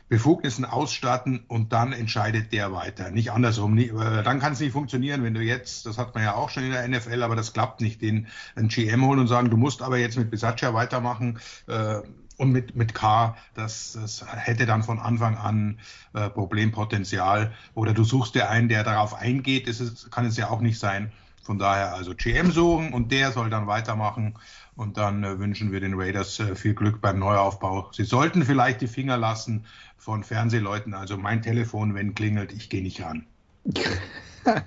Befugnissen 0.10 0.66
ausstatten 0.66 1.42
und 1.48 1.72
dann 1.72 1.94
entscheidet 1.94 2.52
der 2.52 2.74
weiter. 2.74 3.12
Nicht 3.12 3.32
andersrum. 3.32 3.78
Dann 3.78 4.40
kann 4.40 4.54
es 4.54 4.60
nicht 4.60 4.74
funktionieren, 4.74 5.24
wenn 5.24 5.36
du 5.36 5.42
jetzt, 5.42 5.86
das 5.86 6.00
hat 6.00 6.16
man 6.16 6.24
ja 6.24 6.34
auch 6.34 6.50
schon 6.50 6.64
in 6.64 6.72
der 6.72 6.88
NFL, 6.88 7.22
aber 7.22 7.36
das 7.36 7.54
klappt 7.54 7.80
nicht, 7.80 8.02
den 8.02 8.28
einen 8.56 8.70
GM 8.70 9.06
holen 9.06 9.20
und 9.20 9.28
sagen, 9.28 9.52
du 9.52 9.58
musst 9.58 9.84
aber 9.84 10.00
jetzt 10.00 10.18
mit 10.18 10.32
Bisaccia 10.32 10.74
weitermachen. 10.74 11.40
Äh, 11.68 12.02
und 12.38 12.54
mit, 12.54 12.74
mit 12.74 12.94
K, 12.96 13.36
das, 13.54 13.98
das 14.02 14.26
hätte 14.26 14.66
dann 14.66 14.82
von 14.82 14.98
Anfang 14.98 15.36
an 15.36 15.78
äh, 16.14 16.30
Problempotenzial. 16.30 17.52
Oder 17.76 17.94
du 17.94 18.06
suchst 18.06 18.34
dir 18.34 18.50
einen, 18.50 18.70
der 18.70 18.86
darauf 18.86 19.14
eingeht, 19.14 19.68
das 19.68 19.82
ist, 19.82 20.10
kann 20.10 20.26
es 20.26 20.38
ja 20.38 20.50
auch 20.50 20.62
nicht 20.62 20.80
sein. 20.80 21.12
Von 21.44 21.60
daher 21.60 21.94
also 21.96 22.16
GM 22.16 22.52
suchen 22.52 22.94
und 22.94 23.12
der 23.12 23.32
soll 23.32 23.50
dann 23.50 23.68
weitermachen. 23.68 24.36
Und 24.76 24.96
dann 24.96 25.26
äh, 25.26 25.38
wünschen 25.40 25.74
wir 25.74 25.82
den 25.82 26.00
Raiders 26.00 26.40
äh, 26.40 26.56
viel 26.56 26.74
Glück 26.74 27.02
beim 27.02 27.20
Neuaufbau. 27.20 27.90
Sie 27.92 28.06
sollten 28.06 28.44
vielleicht 28.44 28.80
die 28.80 28.88
Finger 28.88 29.18
lassen 29.18 29.66
von 30.00 30.24
Fernsehleuten. 30.24 30.96
Also 30.96 31.18
mein 31.18 31.44
Telefon, 31.44 31.94
wenn 31.94 32.16
klingelt, 32.16 32.52
ich 32.52 32.70
gehe 32.70 32.82
nicht 32.82 33.02
ran. 33.04 33.28
okay. 33.68 34.00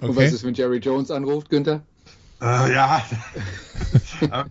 Und 0.00 0.16
was 0.16 0.32
ist, 0.32 0.44
wenn 0.44 0.54
Jerry 0.54 0.78
Jones 0.78 1.10
anruft, 1.10 1.48
Günther? 1.50 1.82
Äh, 2.42 2.72
ja, 2.72 3.02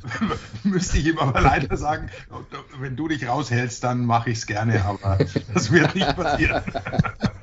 müsste 0.63 0.99
ich 0.99 1.07
ihm 1.07 1.17
aber 1.17 1.41
leider 1.41 1.75
sagen, 1.75 2.09
wenn 2.79 2.95
du 2.95 3.07
dich 3.07 3.27
raushältst, 3.27 3.83
dann 3.83 4.05
mache 4.05 4.29
ich 4.29 4.37
es 4.37 4.45
gerne, 4.45 4.85
aber 4.85 5.17
das 5.53 5.71
wird 5.71 5.95
nicht 5.95 6.15
passieren. 6.15 6.61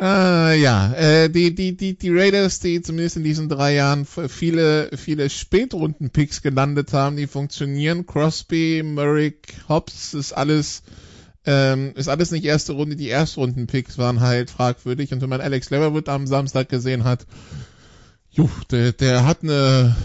Äh, 0.00 0.60
ja, 0.60 0.92
äh, 0.92 1.28
die, 1.28 1.54
die, 1.54 1.76
die, 1.76 1.98
die 1.98 2.10
Raiders, 2.10 2.60
die 2.60 2.82
zumindest 2.82 3.16
in 3.16 3.24
diesen 3.24 3.48
drei 3.48 3.74
Jahren 3.74 4.06
viele, 4.06 4.90
viele 4.96 5.28
Spätrunden-Picks 5.28 6.40
gelandet 6.40 6.92
haben, 6.92 7.16
die 7.16 7.26
funktionieren. 7.26 8.06
Crosby, 8.06 8.82
Merrick, 8.84 9.54
Hobbs 9.68 10.14
ist 10.14 10.32
alles, 10.32 10.82
ähm, 11.46 11.92
ist 11.96 12.08
alles 12.08 12.30
nicht 12.30 12.44
erste 12.44 12.74
Runde. 12.74 12.94
Die 12.94 13.08
Erstrunden-Picks 13.08 13.98
waren 13.98 14.20
halt 14.20 14.50
fragwürdig. 14.50 15.12
Und 15.12 15.20
wenn 15.20 15.30
man 15.30 15.40
Alex 15.40 15.70
Leverwood 15.70 16.08
am 16.08 16.28
Samstag 16.28 16.68
gesehen 16.68 17.02
hat, 17.02 17.26
juh, 18.30 18.50
der, 18.70 18.92
der 18.92 19.26
hat 19.26 19.42
eine, 19.42 19.96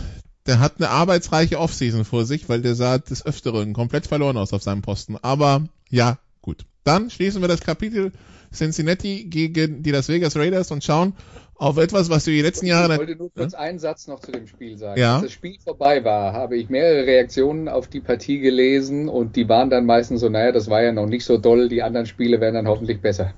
der 0.48 0.60
hat 0.60 0.74
eine 0.78 0.90
arbeitsreiche 0.90 1.60
Offseason 1.60 2.04
vor 2.04 2.26
sich, 2.26 2.50
weil 2.50 2.64
der 2.64 2.74
sah 2.74 2.98
des 2.98 3.24
Öfteren 3.28 3.74
komplett 3.74 4.08
verloren 4.08 4.38
aus 4.38 4.54
auf 4.54 4.64
seinem 4.64 4.82
Posten. 4.82 5.18
Aber 5.22 5.68
ja, 5.92 6.18
gut. 6.42 6.66
Dann 6.84 7.12
schließen 7.12 7.42
wir 7.42 7.48
das 7.48 7.62
Kapitel 7.62 8.12
Cincinnati 8.54 9.26
gegen 9.26 9.84
die 9.84 9.92
Las 9.92 10.10
Vegas 10.10 10.36
Raiders 10.36 10.72
und 10.72 10.84
schauen 10.84 11.14
auf 11.56 11.78
etwas, 11.78 12.10
was 12.10 12.26
wir 12.26 12.34
die 12.34 12.42
letzten 12.42 12.66
Jahre. 12.66 12.94
Ich 12.94 13.00
wollte 13.00 13.16
nur 13.16 13.32
kurz 13.34 13.54
einen 13.54 13.80
Satz 13.80 14.08
noch 14.08 14.20
zu 14.20 14.32
dem 14.32 14.48
Spiel 14.48 14.78
sagen. 14.78 15.00
Ja? 15.00 15.16
Als 15.16 15.24
das 15.24 15.32
Spiel 15.32 15.58
vorbei 15.64 16.04
war, 16.04 16.34
habe 16.34 16.58
ich 16.58 16.70
mehrere 16.70 17.06
Reaktionen 17.06 17.70
auf 17.70 17.88
die 17.88 18.02
Partie 18.02 18.40
gelesen 18.40 19.08
und 19.08 19.36
die 19.36 19.48
waren 19.48 19.70
dann 19.70 19.86
meistens 19.86 20.22
so, 20.22 20.30
naja, 20.30 20.52
das 20.52 20.70
war 20.70 20.82
ja 20.82 20.92
noch 20.92 21.08
nicht 21.08 21.26
so 21.26 21.38
doll, 21.38 21.70
die 21.70 21.84
anderen 21.84 22.06
Spiele 22.06 22.42
werden 22.42 22.56
dann 22.56 22.68
hoffentlich 22.68 23.02
besser. 23.02 23.34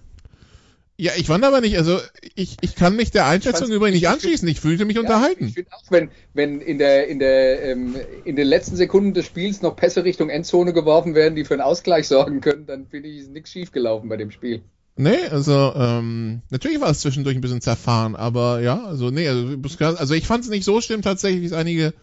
Ja, 0.97 1.11
ich 1.17 1.27
fand 1.27 1.43
aber 1.43 1.59
nicht, 1.59 1.77
also 1.77 1.99
ich, 2.35 2.55
ich 2.61 2.75
kann 2.75 2.95
mich 2.95 3.11
der 3.11 3.25
Einschätzung 3.25 3.69
übrigens 3.69 3.95
nicht 3.95 4.07
anschließen. 4.07 4.47
Ich 4.47 4.61
fühlte 4.61 4.85
mich 4.85 4.95
ja, 4.95 5.01
unterhalten. 5.01 5.47
Ich 5.47 5.53
finde 5.55 5.71
auch, 5.73 5.83
wenn, 5.89 6.09
wenn 6.33 6.61
in 6.61 6.77
der, 6.77 7.07
in 7.07 7.19
der, 7.19 7.63
ähm, 7.63 7.95
in 8.23 8.37
den 8.37 8.47
letzten 8.47 8.77
Sekunden 8.77 9.13
des 9.13 9.25
Spiels 9.25 9.61
noch 9.61 9.75
Pässe 9.75 10.05
Richtung 10.05 10.29
Endzone 10.29 10.71
geworfen 10.71 11.13
werden, 11.13 11.35
die 11.35 11.43
für 11.43 11.53
einen 11.53 11.61
Ausgleich 11.61 12.07
sorgen 12.07 12.39
können, 12.39 12.65
dann 12.65 12.87
finde 12.87 13.09
ich, 13.09 13.19
ist 13.19 13.31
nichts 13.31 13.51
schiefgelaufen 13.51 14.07
bei 14.07 14.15
dem 14.15 14.31
Spiel. 14.31 14.61
Nee, 14.97 15.27
also 15.29 15.73
ähm, 15.75 16.41
natürlich 16.49 16.79
war 16.79 16.89
es 16.89 17.01
zwischendurch 17.01 17.35
ein 17.35 17.41
bisschen 17.41 17.59
zerfahren, 17.59 18.15
aber 18.15 18.61
ja, 18.61 18.85
also 18.85 19.11
nee, 19.11 19.27
also, 19.27 19.57
also 19.97 20.13
ich 20.13 20.25
fand 20.25 20.45
es 20.45 20.49
nicht 20.49 20.63
so 20.63 20.79
schlimm 20.79 21.01
tatsächlich, 21.01 21.41
wie 21.41 21.47
es 21.47 21.53
einige, 21.53 21.93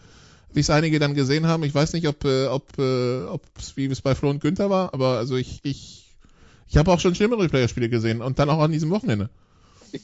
wie 0.53 0.59
es 0.59 0.69
einige 0.69 0.99
dann 0.99 1.15
gesehen 1.15 1.47
haben. 1.47 1.63
Ich 1.63 1.73
weiß 1.73 1.93
nicht, 1.93 2.07
ob 2.07 2.23
äh, 2.23 2.45
ob 2.45 2.77
äh, 2.77 3.23
ob 3.23 3.41
wie 3.75 3.87
es 3.87 4.01
bei 4.01 4.13
Flo 4.13 4.29
und 4.29 4.41
Günther 4.41 4.69
war, 4.69 4.93
aber 4.93 5.17
also 5.17 5.35
ich 5.35 5.59
ich 5.63 6.15
ich 6.67 6.77
habe 6.77 6.91
auch 6.91 6.99
schon 6.99 7.15
schlimmere 7.15 7.49
Playerspiele 7.49 7.89
gesehen 7.89 8.21
und 8.21 8.37
dann 8.37 8.51
auch 8.51 8.59
an 8.59 8.71
diesem 8.71 8.91
Wochenende. 8.91 9.29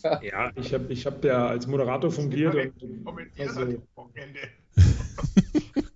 Ja, 0.04 0.22
ja 0.24 0.52
ich 0.56 0.74
habe 0.74 0.92
ich 0.92 1.06
hab 1.06 1.24
ja 1.24 1.48
als 1.48 1.68
Moderator 1.68 2.12
fungiert 2.12 2.56
und 2.56 3.08
also, 3.38 3.62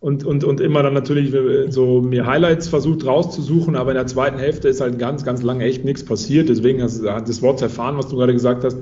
und, 0.00 0.24
und, 0.24 0.44
und 0.44 0.60
immer 0.60 0.82
dann 0.82 0.94
natürlich 0.94 1.34
so 1.70 2.00
mir 2.00 2.26
Highlights 2.26 2.68
versucht 2.68 3.04
rauszusuchen, 3.04 3.74
aber 3.74 3.90
in 3.90 3.96
der 3.96 4.06
zweiten 4.06 4.38
Hälfte 4.38 4.68
ist 4.68 4.80
halt 4.80 4.98
ganz, 4.98 5.24
ganz 5.24 5.42
lange 5.42 5.64
echt 5.64 5.84
nichts 5.84 6.04
passiert. 6.04 6.48
Deswegen 6.48 6.82
hast 6.82 7.00
du 7.00 7.04
das 7.04 7.42
Wort 7.42 7.58
zerfahren, 7.58 7.96
was 7.98 8.08
du 8.08 8.16
gerade 8.16 8.32
gesagt 8.32 8.62
hast, 8.64 8.78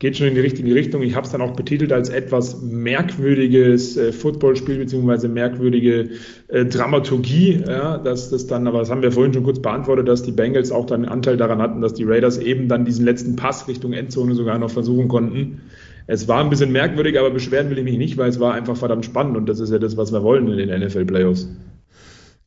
geht 0.00 0.16
schon 0.16 0.28
in 0.28 0.34
die 0.34 0.40
richtige 0.40 0.74
Richtung. 0.74 1.02
Ich 1.02 1.16
habe 1.16 1.26
es 1.26 1.32
dann 1.32 1.40
auch 1.40 1.56
betitelt 1.56 1.92
als 1.92 2.08
etwas 2.08 2.62
merkwürdiges 2.62 3.96
äh, 3.96 4.12
Footballspiel 4.12 4.78
beziehungsweise 4.78 5.28
merkwürdige 5.28 6.10
äh, 6.48 6.64
Dramaturgie. 6.64 7.64
Ja, 7.66 7.98
dass 7.98 8.30
das 8.30 8.46
dann, 8.46 8.66
aber 8.68 8.78
das 8.78 8.90
haben 8.90 9.02
wir 9.02 9.10
vorhin 9.10 9.34
schon 9.34 9.42
kurz 9.42 9.60
beantwortet, 9.60 10.06
dass 10.06 10.22
die 10.22 10.32
Bengals 10.32 10.70
auch 10.70 10.86
dann 10.86 11.02
einen 11.02 11.12
Anteil 11.12 11.36
daran 11.36 11.60
hatten, 11.60 11.80
dass 11.80 11.94
die 11.94 12.04
Raiders 12.04 12.38
eben 12.38 12.68
dann 12.68 12.84
diesen 12.84 13.04
letzten 13.04 13.34
Pass 13.34 13.66
Richtung 13.66 13.92
Endzone 13.92 14.34
sogar 14.34 14.58
noch 14.58 14.70
versuchen 14.70 15.08
konnten. 15.08 15.62
Es 16.10 16.26
war 16.26 16.42
ein 16.42 16.48
bisschen 16.48 16.72
merkwürdig, 16.72 17.18
aber 17.18 17.30
beschweren 17.30 17.68
will 17.68 17.76
ich 17.76 17.84
mich 17.84 17.98
nicht, 17.98 18.16
weil 18.16 18.30
es 18.30 18.40
war 18.40 18.54
einfach 18.54 18.78
verdammt 18.78 19.04
spannend 19.04 19.36
und 19.36 19.46
das 19.46 19.60
ist 19.60 19.70
ja 19.70 19.78
das, 19.78 19.98
was 19.98 20.10
wir 20.10 20.22
wollen 20.22 20.48
in 20.48 20.56
den 20.56 20.80
NFL-Playoffs. 20.80 21.48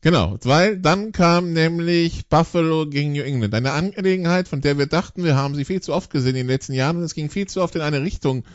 Genau, 0.01 0.35
weil 0.41 0.79
dann 0.79 1.11
kam 1.11 1.53
nämlich 1.53 2.27
Buffalo 2.27 2.87
gegen 2.87 3.11
New 3.11 3.21
England. 3.21 3.53
Eine 3.53 3.73
Angelegenheit, 3.73 4.47
von 4.47 4.61
der 4.61 4.79
wir 4.79 4.87
dachten, 4.87 5.23
wir 5.23 5.35
haben 5.35 5.53
sie 5.53 5.63
viel 5.63 5.79
zu 5.79 5.93
oft 5.93 6.09
gesehen 6.09 6.31
in 6.31 6.37
den 6.37 6.47
letzten 6.47 6.73
Jahren 6.73 6.97
und 6.97 7.03
es 7.03 7.13
ging 7.13 7.29
viel 7.29 7.47
zu 7.47 7.61
oft 7.61 7.75
in 7.75 7.81
eine 7.81 8.01
Richtung 8.01 8.45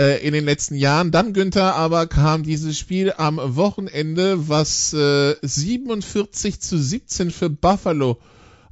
äh, 0.00 0.26
in 0.26 0.32
den 0.32 0.44
letzten 0.44 0.74
Jahren. 0.74 1.12
Dann, 1.12 1.32
Günther, 1.32 1.76
aber 1.76 2.08
kam 2.08 2.42
dieses 2.42 2.76
Spiel 2.76 3.14
am 3.16 3.38
Wochenende, 3.38 4.48
was 4.48 4.92
äh, 4.94 5.36
47 5.42 6.60
zu 6.60 6.76
17 6.76 7.30
für 7.30 7.50
Buffalo 7.50 8.18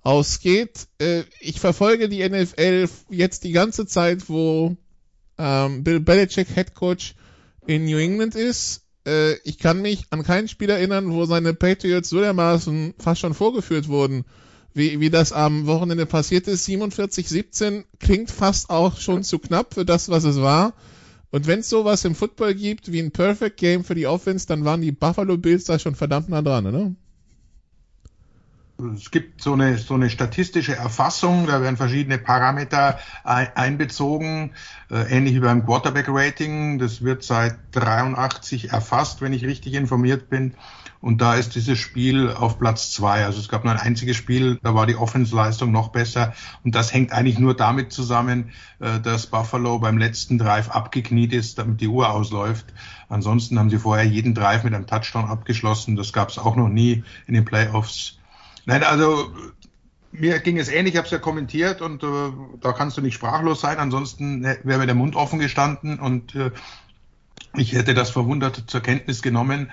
ausgeht. 0.03 0.89
Äh, 0.99 1.23
ich 1.39 1.61
verfolge 1.61 2.09
die 2.09 2.29
NFL 2.29 2.89
jetzt 3.11 3.45
die 3.45 3.53
ganze 3.53 3.87
Zeit, 3.87 4.29
wo 4.29 4.77
ähm, 5.39 5.85
Bill 5.85 6.01
Belichick 6.01 6.49
Head 6.49 6.75
Coach 6.75 7.15
in 7.67 7.85
New 7.85 7.99
England 7.99 8.35
ist. 8.35 8.83
Äh, 9.07 9.35
ich 9.45 9.59
kann 9.59 9.83
mich 9.83 10.05
an 10.11 10.23
kein 10.23 10.49
Spiel 10.49 10.71
erinnern, 10.71 11.13
wo 11.13 11.25
seine 11.27 11.55
Patriots 11.55 12.09
so 12.09 12.21
dermaßen 12.21 12.95
fast 12.99 13.21
schon 13.21 13.35
vorgeführt 13.35 13.89
wurden, 13.89 14.25
wie, 14.73 15.01
wie 15.01 15.11
das 15.11 15.33
am 15.33 15.67
Wochenende 15.67 16.07
passiert 16.07 16.49
ist. 16.49 16.69
47-17 16.69 17.85
klingt 18.01 18.31
fast 18.31 18.71
auch 18.71 18.99
schon 18.99 19.23
zu 19.23 19.39
knapp 19.39 19.75
für 19.75 19.85
das, 19.85 20.09
was 20.09 20.25
es 20.25 20.41
war. 20.41 20.75
Und 21.31 21.47
wenn 21.49 21.61
es 21.61 21.69
sowas 21.69 22.05
im 22.05 22.15
Football 22.15 22.55
gibt 22.55 22.93
wie 22.93 23.01
ein 23.01 23.11
Perfect 23.11 23.57
Game 23.57 23.83
für 23.83 23.97
die 23.97 24.07
Offense, 24.07 24.47
dann 24.47 24.65
waren 24.65 24.83
die 24.83 24.93
Buffalo 24.93 25.37
Bills 25.37 25.65
da 25.65 25.79
schon 25.79 25.97
verdammt 25.97 26.29
nah 26.29 26.43
dran, 26.43 26.67
oder? 26.67 26.95
Es 28.77 29.13
gibt 29.13 29.41
so 29.41 29.53
eine, 29.53 29.79
so 29.79 29.95
eine 29.95 30.11
statistische 30.11 30.75
Erfassung, 30.75 31.47
da 31.47 31.63
werden 31.63 31.77
verschiedene 31.77 32.19
Parameter 32.19 32.99
einbezogen, 33.23 34.51
äh, 34.91 35.17
ähnlich 35.17 35.35
wie 35.35 35.41
beim 35.41 35.65
Quarterback-Rating. 35.65 36.81
Das 36.81 37.03
wird 37.03 37.23
seit 37.23 37.57
83 37.71 38.71
erfasst, 38.71 39.21
wenn 39.21 39.33
ich 39.33 39.45
richtig 39.45 39.75
informiert 39.75 40.29
bin. 40.29 40.55
Und 41.01 41.21
da 41.21 41.35
ist 41.35 41.55
dieses 41.55 41.79
Spiel 41.79 42.33
auf 42.33 42.59
Platz 42.59 42.91
zwei. 42.91 43.25
Also 43.25 43.39
es 43.39 43.49
gab 43.49 43.63
nur 43.63 43.73
ein 43.73 43.79
einziges 43.79 44.17
Spiel, 44.17 44.59
da 44.63 44.75
war 44.75 44.87
die 44.87 44.97
Offensleistung 44.97 45.71
noch 45.71 45.91
besser. 45.91 46.33
Und 46.65 46.75
das 46.75 46.93
hängt 46.93 47.13
eigentlich 47.13 47.39
nur 47.39 47.55
damit 47.55 47.93
zusammen, 47.93 48.51
äh, 48.81 48.99
dass 48.99 49.29
Buffalo 49.29 49.79
beim 49.79 49.99
letzten 49.99 50.37
Drive 50.37 50.71
abgekniet 50.71 51.33
ist, 51.33 51.59
damit 51.59 51.81
die 51.81 51.89
Uhr 51.89 52.11
ausläuft. 52.11 52.67
Ansonsten 53.09 53.57
haben 53.57 53.71
sie 53.71 53.79
vorher 53.79 54.05
jeden 54.05 54.35
Drive 54.35 54.65
mit 54.65 54.75
einem 54.75 54.89
Touchdown 54.89 55.27
abgeschlossen. 55.27 55.95
Das 55.95 56.13
gab 56.13 56.31
es 56.31 56.39
auch 56.39 56.57
noch 56.57 56.69
nie 56.69 57.05
in 57.29 57.35
den 57.35 57.45
Playoffs. 57.45 58.19
Nein, 58.67 58.83
also 58.83 59.33
mir 60.13 60.39
ging 60.39 60.59
es 60.59 60.69
ähnlich, 60.69 60.95
ich 60.95 60.99
habe 60.99 61.07
es 61.07 61.11
ja 61.11 61.19
kommentiert 61.19 61.81
und 61.81 62.03
äh, 62.03 62.07
da 62.61 62.73
kannst 62.73 62.97
du 62.97 63.01
nicht 63.03 63.15
sprachlos 63.15 63.61
sein, 63.61 63.79
ansonsten 63.79 64.45
wäre 64.45 64.79
mir 64.79 64.87
der 64.87 64.95
Mund 64.95 65.17
offen 65.17 65.39
gestanden 65.39 65.99
und 65.99 66.35
äh, 66.35 66.51
ich 67.57 67.73
hätte 67.73 67.95
das 67.95 68.11
verwundert 68.11 68.65
zur 68.67 68.81
Kenntnis 68.81 69.23
genommen. 69.23 69.71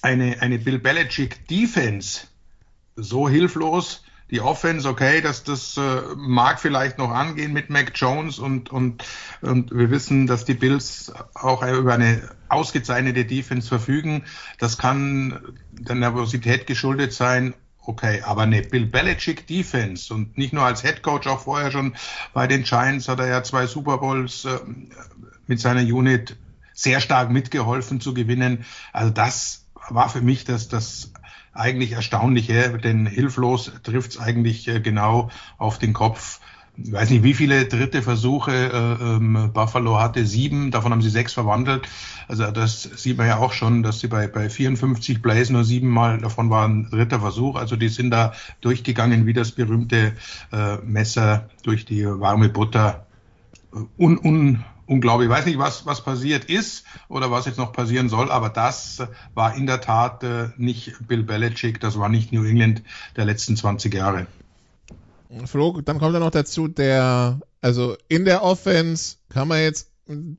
Eine, 0.00 0.40
eine 0.40 0.58
Bill 0.58 0.78
Belichick 0.78 1.46
Defense 1.48 2.26
so 2.96 3.28
hilflos, 3.28 4.04
die 4.30 4.40
Offense, 4.40 4.88
okay, 4.88 5.20
dass 5.20 5.44
das 5.44 5.76
äh, 5.76 6.02
mag 6.16 6.58
vielleicht 6.58 6.98
noch 6.98 7.10
angehen 7.10 7.52
mit 7.52 7.68
Mac 7.68 7.92
Jones 7.94 8.38
und, 8.38 8.70
und, 8.70 9.04
und 9.42 9.70
wir 9.70 9.90
wissen, 9.90 10.26
dass 10.26 10.44
die 10.44 10.54
Bills 10.54 11.12
auch 11.34 11.62
über 11.62 11.94
eine 11.94 12.30
ausgezeichnete 12.48 13.26
Defense 13.26 13.68
verfügen. 13.68 14.24
Das 14.58 14.78
kann 14.78 15.38
der 15.72 15.96
Nervosität 15.96 16.66
geschuldet 16.66 17.12
sein 17.12 17.54
Okay, 17.84 18.22
aber 18.22 18.42
eine 18.42 18.62
Bill 18.62 18.86
Belichick 18.86 19.46
Defense 19.48 20.14
und 20.14 20.38
nicht 20.38 20.52
nur 20.52 20.62
als 20.62 20.82
Head 20.82 21.02
Coach, 21.02 21.26
auch 21.26 21.40
vorher 21.40 21.72
schon 21.72 21.94
bei 22.32 22.46
den 22.46 22.62
Giants 22.62 23.08
hat 23.08 23.18
er 23.18 23.26
ja 23.26 23.42
zwei 23.42 23.66
Super 23.66 23.98
Bowls 23.98 24.44
äh, 24.44 24.58
mit 25.48 25.58
seiner 25.58 25.82
Unit 25.82 26.36
sehr 26.74 27.00
stark 27.00 27.30
mitgeholfen 27.30 28.00
zu 28.00 28.14
gewinnen. 28.14 28.64
Also 28.92 29.10
das 29.10 29.66
war 29.88 30.08
für 30.08 30.20
mich 30.20 30.44
das, 30.44 30.68
das 30.68 31.12
eigentlich 31.52 31.92
Erstaunliche, 31.92 32.78
denn 32.78 33.06
hilflos 33.06 33.72
trifft 33.82 34.12
es 34.12 34.18
eigentlich 34.18 34.68
äh, 34.68 34.80
genau 34.80 35.30
auf 35.58 35.78
den 35.78 35.92
Kopf 35.92 36.40
ich 36.76 36.90
weiß 36.90 37.10
nicht, 37.10 37.22
wie 37.22 37.34
viele 37.34 37.66
dritte 37.66 38.02
Versuche 38.02 38.50
äh, 38.50 39.04
ähm, 39.04 39.50
Buffalo 39.52 40.00
hatte, 40.00 40.24
sieben, 40.24 40.70
davon 40.70 40.92
haben 40.92 41.02
sie 41.02 41.10
sechs 41.10 41.34
verwandelt. 41.34 41.86
Also 42.28 42.50
das 42.50 42.82
sieht 42.82 43.18
man 43.18 43.26
ja 43.26 43.38
auch 43.38 43.52
schon, 43.52 43.82
dass 43.82 44.00
sie 44.00 44.08
bei, 44.08 44.26
bei 44.26 44.48
54 44.48 45.22
Plays 45.22 45.50
nur 45.50 45.64
siebenmal 45.64 46.18
davon 46.18 46.48
waren 46.48 46.88
dritter 46.90 47.20
Versuch. 47.20 47.56
Also 47.56 47.76
die 47.76 47.88
sind 47.88 48.10
da 48.10 48.32
durchgegangen 48.62 49.26
wie 49.26 49.34
das 49.34 49.52
berühmte 49.52 50.14
äh, 50.50 50.76
Messer 50.78 51.50
durch 51.62 51.84
die 51.84 52.06
warme 52.06 52.48
Butter. 52.48 53.06
Un, 53.98 54.18
un, 54.18 54.64
unglaublich. 54.86 55.28
Ich 55.28 55.34
weiß 55.34 55.46
nicht, 55.46 55.58
was, 55.58 55.84
was 55.84 56.02
passiert 56.02 56.46
ist 56.46 56.84
oder 57.08 57.30
was 57.30 57.44
jetzt 57.44 57.58
noch 57.58 57.72
passieren 57.72 58.08
soll, 58.08 58.30
aber 58.30 58.48
das 58.48 59.06
war 59.34 59.54
in 59.54 59.66
der 59.66 59.82
Tat 59.82 60.24
äh, 60.24 60.48
nicht 60.56 61.06
Bill 61.06 61.22
Belichick, 61.22 61.80
das 61.80 61.98
war 61.98 62.08
nicht 62.08 62.32
New 62.32 62.44
England 62.44 62.82
der 63.16 63.26
letzten 63.26 63.56
20 63.56 63.92
Jahre. 63.92 64.26
Flo, 65.46 65.80
dann 65.80 65.98
kommt 65.98 66.14
ja 66.14 66.20
noch 66.20 66.30
dazu, 66.30 66.68
der, 66.68 67.40
also 67.60 67.96
in 68.08 68.24
der 68.24 68.42
Offense 68.42 69.16
kann 69.28 69.48
man 69.48 69.60
jetzt 69.60 69.88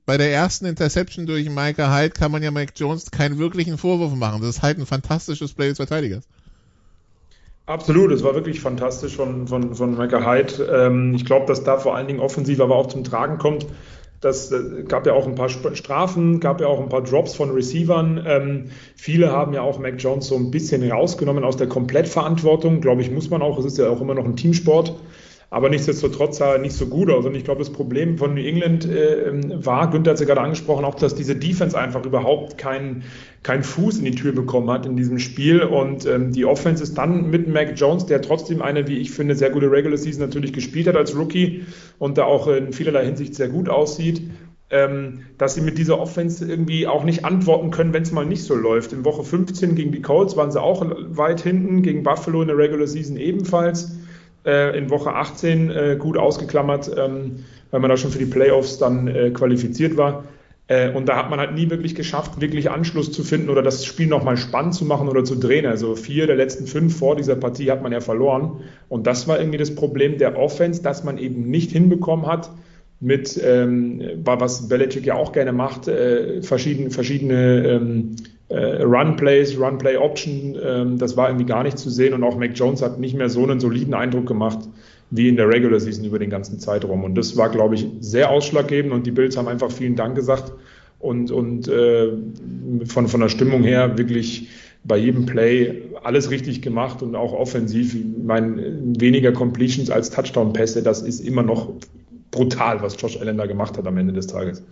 bei 0.05 0.17
der 0.17 0.31
ersten 0.31 0.65
Interception 0.65 1.25
durch 1.25 1.49
Micah 1.49 1.95
Hyde 1.95 2.11
kann 2.11 2.31
man 2.31 2.43
ja 2.43 2.51
Mike 2.51 2.73
Jones 2.75 3.11
keinen 3.11 3.39
wirklichen 3.39 3.77
Vorwurf 3.77 4.13
machen. 4.13 4.41
Das 4.41 4.49
ist 4.49 4.61
halt 4.61 4.77
ein 4.77 4.85
fantastisches 4.85 5.53
Play 5.53 5.69
des 5.69 5.77
Verteidigers. 5.77 6.25
Absolut, 7.65 8.11
es 8.11 8.23
war 8.23 8.35
wirklich 8.35 8.59
fantastisch 8.59 9.15
von, 9.15 9.47
von, 9.47 9.73
von 9.73 9.97
Micah 9.97 10.29
Hyde. 10.29 10.63
Ähm, 10.65 11.15
ich 11.15 11.25
glaube, 11.25 11.45
dass 11.45 11.63
da 11.63 11.77
vor 11.77 11.95
allen 11.95 12.07
Dingen 12.07 12.19
offensiv 12.19 12.59
aber 12.59 12.75
auch 12.75 12.87
zum 12.87 13.05
Tragen 13.05 13.37
kommt, 13.37 13.65
Das 14.23 14.53
äh, 14.53 14.83
gab 14.87 15.05
ja 15.05 15.11
auch 15.11 15.27
ein 15.27 15.35
paar 15.35 15.49
Strafen, 15.49 16.39
gab 16.39 16.61
ja 16.61 16.67
auch 16.67 16.79
ein 16.79 16.87
paar 16.87 17.03
Drops 17.03 17.35
von 17.35 17.51
Receivern. 17.51 18.23
Ähm, 18.25 18.65
viele 18.95 19.31
haben 19.31 19.53
ja 19.53 19.61
auch 19.61 19.79
Mac 19.79 20.01
Jones 20.01 20.27
so 20.27 20.35
ein 20.37 20.49
bisschen 20.49 20.89
rausgenommen 20.89 21.43
aus 21.43 21.57
der 21.57 21.67
Komplettverantwortung. 21.67 22.79
Glaube 22.79 23.01
ich, 23.01 23.11
muss 23.11 23.29
man 23.29 23.41
auch. 23.41 23.59
Es 23.59 23.65
ist 23.65 23.77
ja 23.77 23.89
auch 23.89 23.99
immer 23.99 24.13
noch 24.13 24.23
ein 24.23 24.37
Teamsport 24.37 24.95
aber 25.53 25.69
nichtsdestotrotz 25.69 26.39
sah 26.39 26.53
er 26.53 26.57
nicht 26.57 26.73
so 26.73 26.87
gut 26.87 27.11
aus. 27.11 27.27
Und 27.27 27.35
ich 27.35 27.43
glaube, 27.43 27.59
das 27.59 27.69
Problem 27.69 28.17
von 28.17 28.33
New 28.33 28.41
England 28.41 28.85
äh, 28.85 29.31
war, 29.63 29.91
Günther 29.91 30.09
hat 30.09 30.15
es 30.15 30.21
ja 30.21 30.25
gerade 30.25 30.41
angesprochen, 30.41 30.83
auch, 30.83 30.95
dass 30.95 31.13
diese 31.13 31.35
Defense 31.35 31.77
einfach 31.77 32.03
überhaupt 32.03 32.57
keinen 32.57 33.03
keinen 33.43 33.61
Fuß 33.61 33.99
in 33.99 34.05
die 34.05 34.15
Tür 34.15 34.31
bekommen 34.31 34.71
hat 34.71 34.87
in 34.87 34.95
diesem 34.95 35.19
Spiel. 35.19 35.61
Und 35.61 36.07
ähm, 36.07 36.31
die 36.31 36.45
Offense 36.45 36.81
ist 36.81 36.97
dann 36.97 37.29
mit 37.29 37.47
Mac 37.47 37.73
Jones, 37.75 38.07
der 38.07 38.23
trotzdem 38.23 38.63
eine, 38.63 38.87
wie 38.87 38.97
ich 38.97 39.11
finde, 39.11 39.35
sehr 39.35 39.51
gute 39.51 39.69
Regular 39.69 39.97
Season 39.97 40.25
natürlich 40.25 40.53
gespielt 40.53 40.87
hat 40.87 40.95
als 40.95 41.15
Rookie 41.15 41.65
und 41.99 42.17
da 42.17 42.23
auch 42.23 42.47
in 42.47 42.73
vielerlei 42.73 43.05
Hinsicht 43.05 43.35
sehr 43.35 43.49
gut 43.49 43.69
aussieht, 43.69 44.23
ähm, 44.71 45.19
dass 45.37 45.53
sie 45.53 45.61
mit 45.61 45.77
dieser 45.77 45.99
Offense 45.99 46.49
irgendwie 46.49 46.87
auch 46.87 47.03
nicht 47.03 47.25
antworten 47.25 47.69
können, 47.69 47.93
wenn 47.93 48.01
es 48.01 48.11
mal 48.11 48.25
nicht 48.25 48.43
so 48.43 48.55
läuft. 48.55 48.91
In 48.91 49.05
Woche 49.05 49.23
15 49.23 49.75
gegen 49.75 49.91
die 49.91 50.01
Colts 50.01 50.35
waren 50.35 50.51
sie 50.51 50.59
auch 50.59 50.83
weit 51.09 51.41
hinten, 51.41 51.83
gegen 51.83 52.01
Buffalo 52.01 52.41
in 52.41 52.47
der 52.47 52.57
Regular 52.57 52.87
Season 52.87 53.17
ebenfalls 53.17 53.99
äh, 54.45 54.77
in 54.77 54.89
Woche 54.89 55.13
18 55.13 55.69
äh, 55.69 55.95
gut 55.99 56.17
ausgeklammert, 56.17 56.91
ähm, 56.97 57.45
weil 57.71 57.79
man 57.79 57.89
da 57.89 57.97
schon 57.97 58.11
für 58.11 58.19
die 58.19 58.25
Playoffs 58.25 58.77
dann 58.77 59.07
äh, 59.07 59.31
qualifiziert 59.31 59.97
war. 59.97 60.25
Äh, 60.67 60.91
und 60.91 61.09
da 61.09 61.17
hat 61.17 61.29
man 61.29 61.39
halt 61.39 61.53
nie 61.53 61.69
wirklich 61.69 61.95
geschafft, 61.95 62.39
wirklich 62.39 62.71
Anschluss 62.71 63.11
zu 63.11 63.23
finden 63.23 63.49
oder 63.49 63.61
das 63.61 63.85
Spiel 63.85 64.07
nochmal 64.07 64.37
spannend 64.37 64.75
zu 64.75 64.85
machen 64.85 65.09
oder 65.09 65.23
zu 65.23 65.35
drehen. 65.35 65.65
Also 65.65 65.95
vier 65.95 66.27
der 66.27 66.35
letzten 66.35 66.67
fünf 66.67 66.97
vor 66.97 67.15
dieser 67.15 67.35
Partie 67.35 67.69
hat 67.69 67.81
man 67.83 67.91
ja 67.91 67.99
verloren. 67.99 68.61
Und 68.89 69.07
das 69.07 69.27
war 69.27 69.39
irgendwie 69.39 69.57
das 69.57 69.75
Problem 69.75 70.17
der 70.17 70.37
Offense, 70.37 70.81
dass 70.81 71.03
man 71.03 71.17
eben 71.17 71.49
nicht 71.49 71.71
hinbekommen 71.71 72.27
hat, 72.27 72.49
mit, 72.99 73.39
ähm, 73.43 74.01
was 74.23 74.69
Belichick 74.69 75.05
ja 75.05 75.15
auch 75.15 75.33
gerne 75.33 75.51
macht, 75.51 75.89
äh, 75.89 76.41
verschiedene, 76.41 76.89
verschiedene 76.89 77.67
ähm, 77.67 78.15
äh, 78.53 78.83
Run-Plays, 78.83 79.59
Run-Play-Option, 79.59 80.57
ähm, 80.63 80.97
das 80.97 81.17
war 81.17 81.29
irgendwie 81.29 81.45
gar 81.45 81.63
nicht 81.63 81.77
zu 81.77 81.89
sehen 81.89 82.13
und 82.13 82.23
auch 82.23 82.37
Mac 82.37 82.51
Jones 82.53 82.81
hat 82.81 82.99
nicht 82.99 83.15
mehr 83.15 83.29
so 83.29 83.43
einen 83.43 83.59
soliden 83.59 83.93
Eindruck 83.93 84.27
gemacht 84.27 84.59
wie 85.09 85.27
in 85.27 85.35
der 85.35 85.47
Regular 85.47 85.79
Season 85.79 86.05
über 86.05 86.19
den 86.19 86.29
ganzen 86.29 86.59
Zeitraum. 86.59 87.03
Und 87.03 87.15
das 87.15 87.37
war, 87.37 87.49
glaube 87.49 87.75
ich, 87.75 87.85
sehr 87.99 88.29
ausschlaggebend 88.29 88.93
und 88.93 89.05
die 89.05 89.11
Bills 89.11 89.37
haben 89.37 89.47
einfach 89.47 89.71
vielen 89.71 89.95
Dank 89.95 90.15
gesagt 90.15 90.53
und, 90.99 91.31
und 91.31 91.67
äh, 91.67 92.09
von, 92.85 93.07
von 93.07 93.21
der 93.21 93.29
Stimmung 93.29 93.63
her 93.63 93.97
wirklich 93.97 94.49
bei 94.83 94.97
jedem 94.97 95.25
Play 95.25 95.83
alles 96.03 96.29
richtig 96.29 96.61
gemacht 96.61 97.01
und 97.01 97.15
auch 97.15 97.33
offensiv. 97.33 97.95
Ich 97.95 98.05
meine, 98.23 98.79
weniger 98.99 99.31
Completions 99.31 99.89
als 99.89 100.09
Touchdown-Pässe, 100.09 100.83
das 100.83 101.01
ist 101.01 101.19
immer 101.21 101.43
noch 101.43 101.73
brutal, 102.31 102.81
was 102.81 102.99
Josh 102.99 103.19
Allen 103.19 103.37
da 103.37 103.45
gemacht 103.45 103.77
hat 103.77 103.87
am 103.87 103.97
Ende 103.97 104.13
des 104.13 104.27
Tages. 104.27 104.63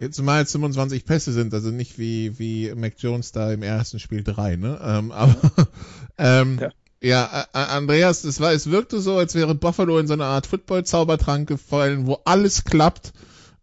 Jetzt 0.00 0.22
mal 0.22 0.46
25 0.46 1.04
Pässe 1.04 1.32
sind, 1.32 1.52
also 1.54 1.70
nicht 1.70 1.98
wie, 1.98 2.38
wie 2.38 2.72
Mac 2.74 2.94
Jones 2.98 3.32
da 3.32 3.52
im 3.52 3.62
ersten 3.62 3.98
Spiel 3.98 4.22
drei, 4.22 4.56
ne? 4.56 4.80
Ähm, 4.82 5.12
aber 5.12 5.36
ähm, 6.18 6.58
ja. 6.60 6.70
Ja, 7.00 7.46
Andreas, 7.52 8.24
es 8.24 8.40
war, 8.40 8.52
es 8.52 8.70
wirkte 8.70 9.00
so, 9.00 9.18
als 9.18 9.36
wäre 9.36 9.54
Buffalo 9.54 10.00
in 10.00 10.08
so 10.08 10.14
eine 10.14 10.24
Art 10.24 10.46
Football-Zaubertrank 10.48 11.48
gefallen, 11.48 12.08
wo 12.08 12.18
alles 12.24 12.64
klappt 12.64 13.12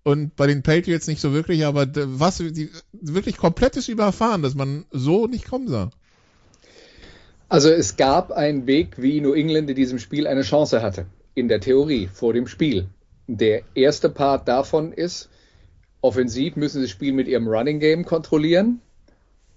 und 0.04 0.36
bei 0.38 0.48
den 0.48 0.64
Patriots 0.64 1.08
nicht 1.08 1.20
so 1.20 1.34
wirklich, 1.34 1.66
aber 1.66 1.86
was 1.94 2.38
die, 2.38 2.70
wirklich 2.94 3.36
komplettes 3.36 3.90
Überfahren, 3.90 4.42
dass 4.42 4.56
man 4.56 4.86
so 4.92 5.28
nicht 5.28 5.50
kommen 5.50 5.68
sah. 5.68 5.90
Also 7.50 7.70
es 7.70 7.98
gab 7.98 8.32
einen 8.32 8.68
Weg, 8.68 9.02
wie 9.02 9.20
New 9.20 9.34
England 9.34 9.70
in 9.70 9.76
diesem 9.76 10.00
Spiel 10.00 10.28
eine 10.28 10.44
Chance 10.44 10.82
hatte, 10.82 11.06
in 11.34 11.50
der 11.50 11.60
Theorie 11.60 12.08
vor 12.14 12.34
dem 12.34 12.48
Spiel. 12.48 12.88
Der 13.28 13.64
erste 13.74 14.10
Part 14.10 14.48
davon 14.48 14.94
ist, 14.94 15.30
offensiv 16.06 16.56
müssen 16.56 16.78
sie 16.78 16.84
das 16.84 16.92
Spiel 16.92 17.14
mit 17.14 17.28
ihrem 17.28 17.48
Running 17.48 17.80
Game 17.80 18.06
kontrollieren, 18.06 18.80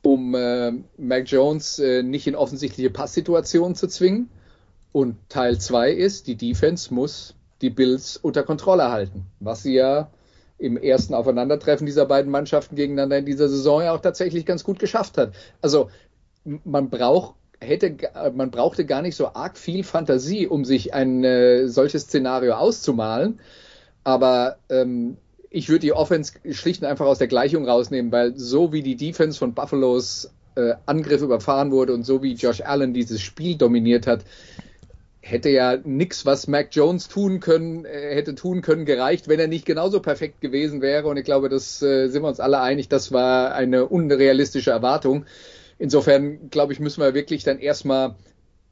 um 0.02 0.34
äh, 0.34 0.72
Mac 0.96 1.30
Jones 1.30 1.78
äh, 1.78 2.02
nicht 2.02 2.26
in 2.26 2.34
offensichtliche 2.34 2.90
Passsituationen 2.90 3.74
zu 3.74 3.86
zwingen. 3.86 4.30
Und 4.92 5.16
Teil 5.28 5.58
2 5.58 5.92
ist, 5.92 6.26
die 6.26 6.36
Defense 6.36 6.92
muss 6.92 7.34
die 7.60 7.68
Bills 7.68 8.16
unter 8.16 8.42
Kontrolle 8.42 8.90
halten, 8.90 9.26
was 9.40 9.62
sie 9.62 9.74
ja 9.74 10.10
im 10.56 10.76
ersten 10.78 11.14
Aufeinandertreffen 11.14 11.86
dieser 11.86 12.06
beiden 12.06 12.32
Mannschaften 12.32 12.74
gegeneinander 12.74 13.18
in 13.18 13.26
dieser 13.26 13.48
Saison 13.48 13.82
ja 13.82 13.92
auch 13.92 14.00
tatsächlich 14.00 14.46
ganz 14.46 14.64
gut 14.64 14.78
geschafft 14.78 15.18
hat. 15.18 15.34
Also 15.60 15.90
man 16.64 16.88
braucht 16.88 17.34
hätte 17.60 17.96
man 18.34 18.50
brauchte 18.50 18.86
gar 18.86 19.02
nicht 19.02 19.16
so 19.16 19.34
arg 19.34 19.58
viel 19.58 19.84
Fantasie, 19.84 20.46
um 20.46 20.64
sich 20.64 20.94
ein 20.94 21.24
äh, 21.24 21.68
solches 21.68 22.04
Szenario 22.04 22.54
auszumalen. 22.54 23.40
Aber 24.04 24.56
ähm, 24.70 25.18
ich 25.50 25.68
würde 25.68 25.80
die 25.80 25.92
Offense 25.92 26.34
schlicht 26.50 26.82
und 26.82 26.88
einfach 26.88 27.06
aus 27.06 27.18
der 27.18 27.28
Gleichung 27.28 27.66
rausnehmen, 27.66 28.12
weil 28.12 28.36
so 28.36 28.72
wie 28.72 28.82
die 28.82 28.96
Defense 28.96 29.38
von 29.38 29.54
Buffalo's 29.54 30.30
äh, 30.56 30.74
Angriff 30.86 31.22
überfahren 31.22 31.70
wurde 31.70 31.94
und 31.94 32.04
so 32.04 32.22
wie 32.22 32.34
Josh 32.34 32.60
Allen 32.60 32.92
dieses 32.92 33.22
Spiel 33.22 33.56
dominiert 33.56 34.06
hat, 34.06 34.24
hätte 35.20 35.50
ja 35.50 35.76
nichts, 35.84 36.26
was 36.26 36.48
Mac 36.48 36.68
Jones 36.72 37.08
tun 37.08 37.40
können, 37.40 37.84
äh, 37.84 38.14
hätte 38.14 38.34
tun 38.34 38.62
können, 38.62 38.84
gereicht, 38.84 39.28
wenn 39.28 39.40
er 39.40 39.46
nicht 39.46 39.66
genauso 39.66 40.00
perfekt 40.00 40.40
gewesen 40.40 40.80
wäre. 40.80 41.08
Und 41.08 41.16
ich 41.16 41.24
glaube, 41.24 41.48
das 41.48 41.82
äh, 41.82 42.08
sind 42.08 42.22
wir 42.22 42.28
uns 42.28 42.40
alle 42.40 42.60
einig, 42.60 42.88
das 42.88 43.12
war 43.12 43.54
eine 43.54 43.86
unrealistische 43.86 44.70
Erwartung. 44.70 45.26
Insofern, 45.78 46.50
glaube 46.50 46.72
ich, 46.72 46.80
müssen 46.80 47.02
wir 47.02 47.14
wirklich 47.14 47.44
dann 47.44 47.58
erstmal 47.58 48.16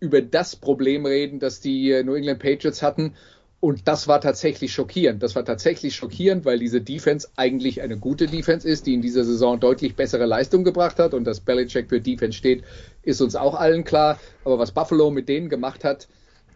über 0.01 0.21
das 0.21 0.57
Problem 0.57 1.07
reden, 1.07 1.39
das 1.39 1.61
die 1.61 1.91
äh, 1.91 2.03
New 2.03 2.15
England 2.15 2.41
Patriots 2.41 2.83
hatten 2.83 3.15
und 3.59 3.89
das 3.89 4.07
war 4.07 4.21
tatsächlich 4.21 4.73
schockierend. 4.73 5.23
Das 5.23 5.35
war 5.35 5.45
tatsächlich 5.45 5.97
schockierend, 5.97 6.45
weil 6.45 6.59
diese 6.59 6.83
Defense 6.83 7.29
eigentlich 7.37 7.81
eine 7.81 7.97
gute 7.97 8.27
Defense 8.27 8.69
ist, 8.69 8.87
die 8.87 8.95
in 8.95 9.01
dieser 9.01 9.25
Saison 9.25 9.59
deutlich 9.59 9.97
bessere 9.97 10.27
Leistung 10.27 10.63
gebracht 10.63 10.99
hat. 10.99 11.15
Und 11.15 11.25
dass 11.25 11.41
Belichick 11.41 11.89
für 11.89 12.01
Defense 12.01 12.37
steht, 12.37 12.65
ist 13.03 13.23
uns 13.23 13.35
auch 13.35 13.55
allen 13.55 13.85
klar. 13.85 14.21
Aber 14.45 14.59
was 14.59 14.73
Buffalo 14.73 15.11
mit 15.11 15.29
denen 15.29 15.49
gemacht 15.49 15.85
hat, 15.85 16.07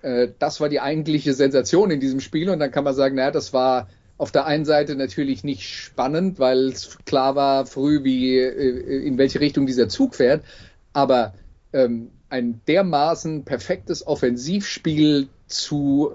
äh, 0.02 0.28
das 0.38 0.60
war 0.60 0.68
die 0.68 0.80
eigentliche 0.80 1.32
Sensation 1.32 1.90
in 1.90 2.00
diesem 2.00 2.20
Spiel. 2.20 2.50
Und 2.50 2.58
dann 2.60 2.70
kann 2.70 2.84
man 2.84 2.94
sagen, 2.94 3.16
naja, 3.16 3.30
das 3.30 3.54
war 3.54 3.88
auf 4.18 4.30
der 4.30 4.44
einen 4.44 4.66
Seite 4.66 4.94
natürlich 4.94 5.42
nicht 5.42 5.66
spannend, 5.66 6.38
weil 6.38 6.68
es 6.68 6.98
klar 7.06 7.34
war 7.34 7.64
früh, 7.64 8.04
wie, 8.04 8.36
äh, 8.38 9.06
in 9.06 9.16
welche 9.16 9.40
Richtung 9.40 9.66
dieser 9.66 9.88
Zug 9.88 10.14
fährt. 10.16 10.44
Aber 10.92 11.32
ähm, 11.72 12.10
ein 12.28 12.60
dermaßen 12.68 13.44
perfektes 13.44 14.06
Offensivspiel 14.06 15.28
zu 15.46 16.12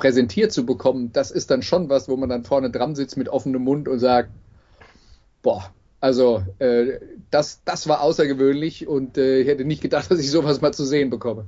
präsentiert 0.00 0.52
zu 0.52 0.66
bekommen, 0.66 1.12
das 1.12 1.30
ist 1.30 1.50
dann 1.50 1.62
schon 1.62 1.88
was, 1.88 2.08
wo 2.08 2.16
man 2.16 2.28
dann 2.28 2.44
vorne 2.44 2.70
dran 2.70 2.94
sitzt 2.94 3.16
mit 3.16 3.28
offenem 3.28 3.62
Mund 3.62 3.86
und 3.86 3.98
sagt, 3.98 4.30
boah, 5.42 5.72
also 6.00 6.42
äh, 6.58 6.98
das, 7.30 7.60
das 7.64 7.86
war 7.86 8.00
außergewöhnlich 8.00 8.88
und 8.88 9.18
äh, 9.18 9.40
ich 9.40 9.46
hätte 9.46 9.64
nicht 9.64 9.82
gedacht, 9.82 10.10
dass 10.10 10.18
ich 10.18 10.30
sowas 10.30 10.60
mal 10.60 10.72
zu 10.72 10.84
sehen 10.84 11.10
bekomme. 11.10 11.46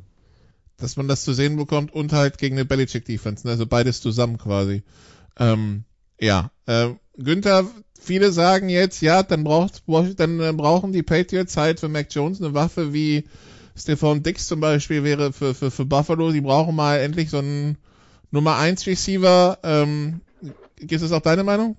Dass 0.77 0.97
man 0.97 1.09
das 1.09 1.25
zu 1.25 1.33
sehen 1.33 1.57
bekommt 1.57 1.93
und 1.93 2.13
halt 2.13 2.39
gegen 2.39 2.57
eine 2.57 2.65
Belichick-Defense, 2.65 3.47
ne? 3.47 3.53
also 3.53 3.67
beides 3.67 4.01
zusammen 4.01 4.39
quasi. 4.39 4.83
Ähm, 5.39 5.85
ja, 6.21 6.51
äh, 6.67 6.91
Günther, 7.17 7.67
viele 7.99 8.33
sagen 8.33 8.69
jetzt, 8.69 9.01
ja, 9.01 9.23
dann 9.23 9.45
braucht, 9.45 9.83
dann 10.17 10.41
äh, 10.41 10.53
brauchen 10.53 10.93
die 10.93 11.03
Patriots 11.03 11.57
halt 11.57 11.81
für 11.81 11.89
Mac 11.89 12.09
Jones 12.11 12.41
eine 12.41 12.55
Waffe 12.55 12.93
wie 12.93 13.25
Stephon 13.77 14.23
Dix 14.23 14.47
zum 14.47 14.61
Beispiel 14.61 15.03
wäre 15.03 15.33
für, 15.33 15.55
für, 15.55 15.71
für 15.71 15.85
Buffalo. 15.85 16.33
Die 16.33 16.41
brauchen 16.41 16.75
mal 16.75 16.99
endlich 16.99 17.31
so 17.31 17.39
einen 17.39 17.79
Nummer 18.33 18.57
1 18.57 18.87
Receiver, 18.87 19.59
ähm, 19.63 20.23
ist 20.81 21.03
das 21.03 21.13
auch 21.13 21.21
deine 21.21 21.45
Meinung? 21.45 21.77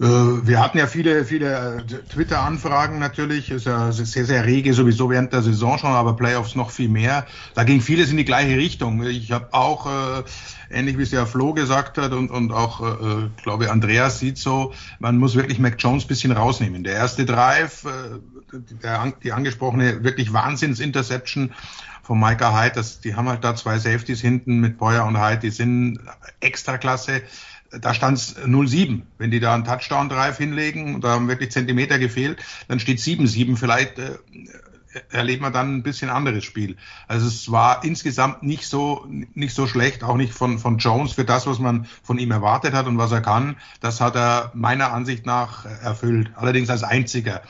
Äh, 0.00 0.04
wir 0.04 0.60
hatten 0.60 0.78
ja 0.78 0.86
viele, 0.86 1.24
viele 1.24 1.78
äh, 1.78 1.82
Twitter-Anfragen 1.84 2.98
natürlich, 2.98 3.50
ist 3.50 3.66
ja 3.66 3.92
sehr, 3.92 4.24
sehr 4.24 4.44
rege 4.44 4.74
sowieso 4.74 5.08
während 5.10 5.32
der 5.32 5.42
Saison 5.42 5.78
schon, 5.78 5.90
aber 5.90 6.14
Playoffs 6.14 6.56
noch 6.56 6.70
viel 6.70 6.88
mehr. 6.88 7.26
Da 7.54 7.62
ging 7.62 7.80
vieles 7.80 8.10
in 8.10 8.16
die 8.16 8.24
gleiche 8.24 8.56
Richtung. 8.56 9.04
Ich 9.04 9.30
habe 9.30 9.48
auch, 9.52 9.86
äh, 9.86 10.22
ähnlich 10.70 10.98
wie 10.98 11.02
es 11.02 11.12
ja 11.12 11.26
Flo 11.26 11.54
gesagt 11.54 11.98
hat 11.98 12.12
und, 12.12 12.30
und 12.30 12.50
auch, 12.52 12.80
äh, 12.80 13.28
glaube 13.42 13.70
Andreas 13.70 14.18
sieht 14.18 14.38
so, 14.38 14.72
man 14.98 15.18
muss 15.18 15.36
wirklich 15.36 15.60
Mac 15.60 15.76
Jones 15.78 16.06
bisschen 16.06 16.32
rausnehmen. 16.32 16.82
Der 16.82 16.94
erste 16.94 17.24
Drive, 17.24 17.84
äh, 17.84 18.18
der, 18.82 19.12
die 19.22 19.32
angesprochene 19.32 20.04
wirklich 20.04 20.32
Wahnsinns-Interception 20.32 21.52
von 22.02 22.20
Micah 22.20 22.58
Hyde, 22.58 22.74
das, 22.74 23.00
die 23.00 23.14
haben 23.14 23.28
halt 23.28 23.44
da 23.44 23.56
zwei 23.56 23.78
Safeties 23.78 24.20
hinten 24.20 24.60
mit 24.60 24.78
Boyer 24.78 25.06
und 25.06 25.18
Hyde, 25.18 25.40
die 25.40 25.50
sind 25.50 26.00
extra 26.40 26.78
klasse. 26.78 27.22
Da 27.70 27.94
stand 27.94 28.18
es 28.18 28.36
0-7. 28.36 29.02
Wenn 29.18 29.30
die 29.30 29.40
da 29.40 29.54
einen 29.54 29.64
Touchdown-Drive 29.64 30.36
hinlegen, 30.36 30.94
und 30.96 31.04
da 31.04 31.10
haben 31.10 31.28
wirklich 31.28 31.50
Zentimeter 31.50 31.98
gefehlt, 31.98 32.40
dann 32.68 32.78
steht 32.78 32.98
7-7. 32.98 33.56
Vielleicht 33.56 33.98
äh, 33.98 34.18
erlebt 35.10 35.42
man 35.42 35.52
dann 35.52 35.76
ein 35.76 35.82
bisschen 35.82 36.10
anderes 36.10 36.44
Spiel. 36.44 36.76
Also 37.08 37.26
es 37.26 37.50
war 37.50 37.84
insgesamt 37.84 38.42
nicht 38.42 38.66
so 38.66 39.06
nicht 39.08 39.54
so 39.54 39.66
schlecht, 39.66 40.04
auch 40.04 40.16
nicht 40.16 40.32
von 40.32 40.58
von 40.58 40.78
Jones 40.78 41.12
für 41.12 41.24
das, 41.24 41.46
was 41.46 41.58
man 41.58 41.86
von 42.02 42.18
ihm 42.18 42.30
erwartet 42.30 42.74
hat 42.74 42.86
und 42.86 42.98
was 42.98 43.12
er 43.12 43.20
kann. 43.20 43.56
Das 43.80 44.00
hat 44.00 44.14
er 44.16 44.52
meiner 44.54 44.92
Ansicht 44.92 45.26
nach 45.26 45.64
erfüllt. 45.64 46.30
Allerdings 46.36 46.70
als 46.70 46.84
einziger. 46.84 47.42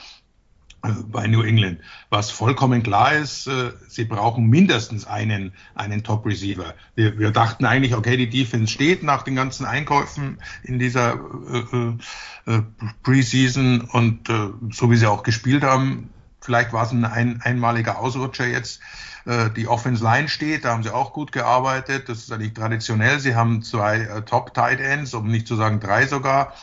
Bei 1.11 1.27
New 1.27 1.41
England. 1.41 1.79
Was 2.09 2.31
vollkommen 2.31 2.83
klar 2.83 3.13
ist, 3.13 3.47
äh, 3.47 3.71
sie 3.87 4.05
brauchen 4.05 4.47
mindestens 4.47 5.05
einen, 5.05 5.53
einen 5.75 6.03
Top 6.03 6.25
Receiver. 6.25 6.73
Wir, 6.95 7.17
wir 7.17 7.31
dachten 7.31 7.65
eigentlich, 7.65 7.95
okay, 7.95 8.17
die 8.17 8.29
Defense 8.29 8.71
steht 8.71 9.03
nach 9.03 9.23
den 9.23 9.35
ganzen 9.35 9.65
Einkäufen 9.65 10.39
in 10.63 10.79
dieser 10.79 11.13
äh, 11.13 12.51
äh, 12.51 12.61
Preseason 13.03 13.81
und 13.81 14.29
äh, 14.29 14.49
so 14.71 14.91
wie 14.91 14.97
sie 14.97 15.09
auch 15.09 15.23
gespielt 15.23 15.63
haben, 15.63 16.09
vielleicht 16.41 16.73
war 16.73 16.83
es 16.83 16.91
ein, 16.91 17.05
ein 17.05 17.41
einmaliger 17.41 17.99
Ausrutscher 17.99 18.47
jetzt. 18.47 18.79
Äh, 19.25 19.49
die 19.49 19.67
Offense 19.67 20.03
Line 20.03 20.27
steht, 20.27 20.65
da 20.65 20.69
haben 20.71 20.83
sie 20.83 20.93
auch 20.93 21.11
gut 21.11 21.31
gearbeitet. 21.31 22.09
Das 22.09 22.19
ist 22.19 22.31
eigentlich 22.31 22.53
traditionell. 22.53 23.19
Sie 23.19 23.35
haben 23.35 23.63
zwei 23.63 24.01
äh, 24.01 24.21
Top 24.21 24.53
Tight 24.53 24.79
Ends, 24.79 25.13
um 25.13 25.27
nicht 25.27 25.47
zu 25.47 25.55
sagen 25.55 25.79
drei 25.79 26.05
sogar 26.05 26.53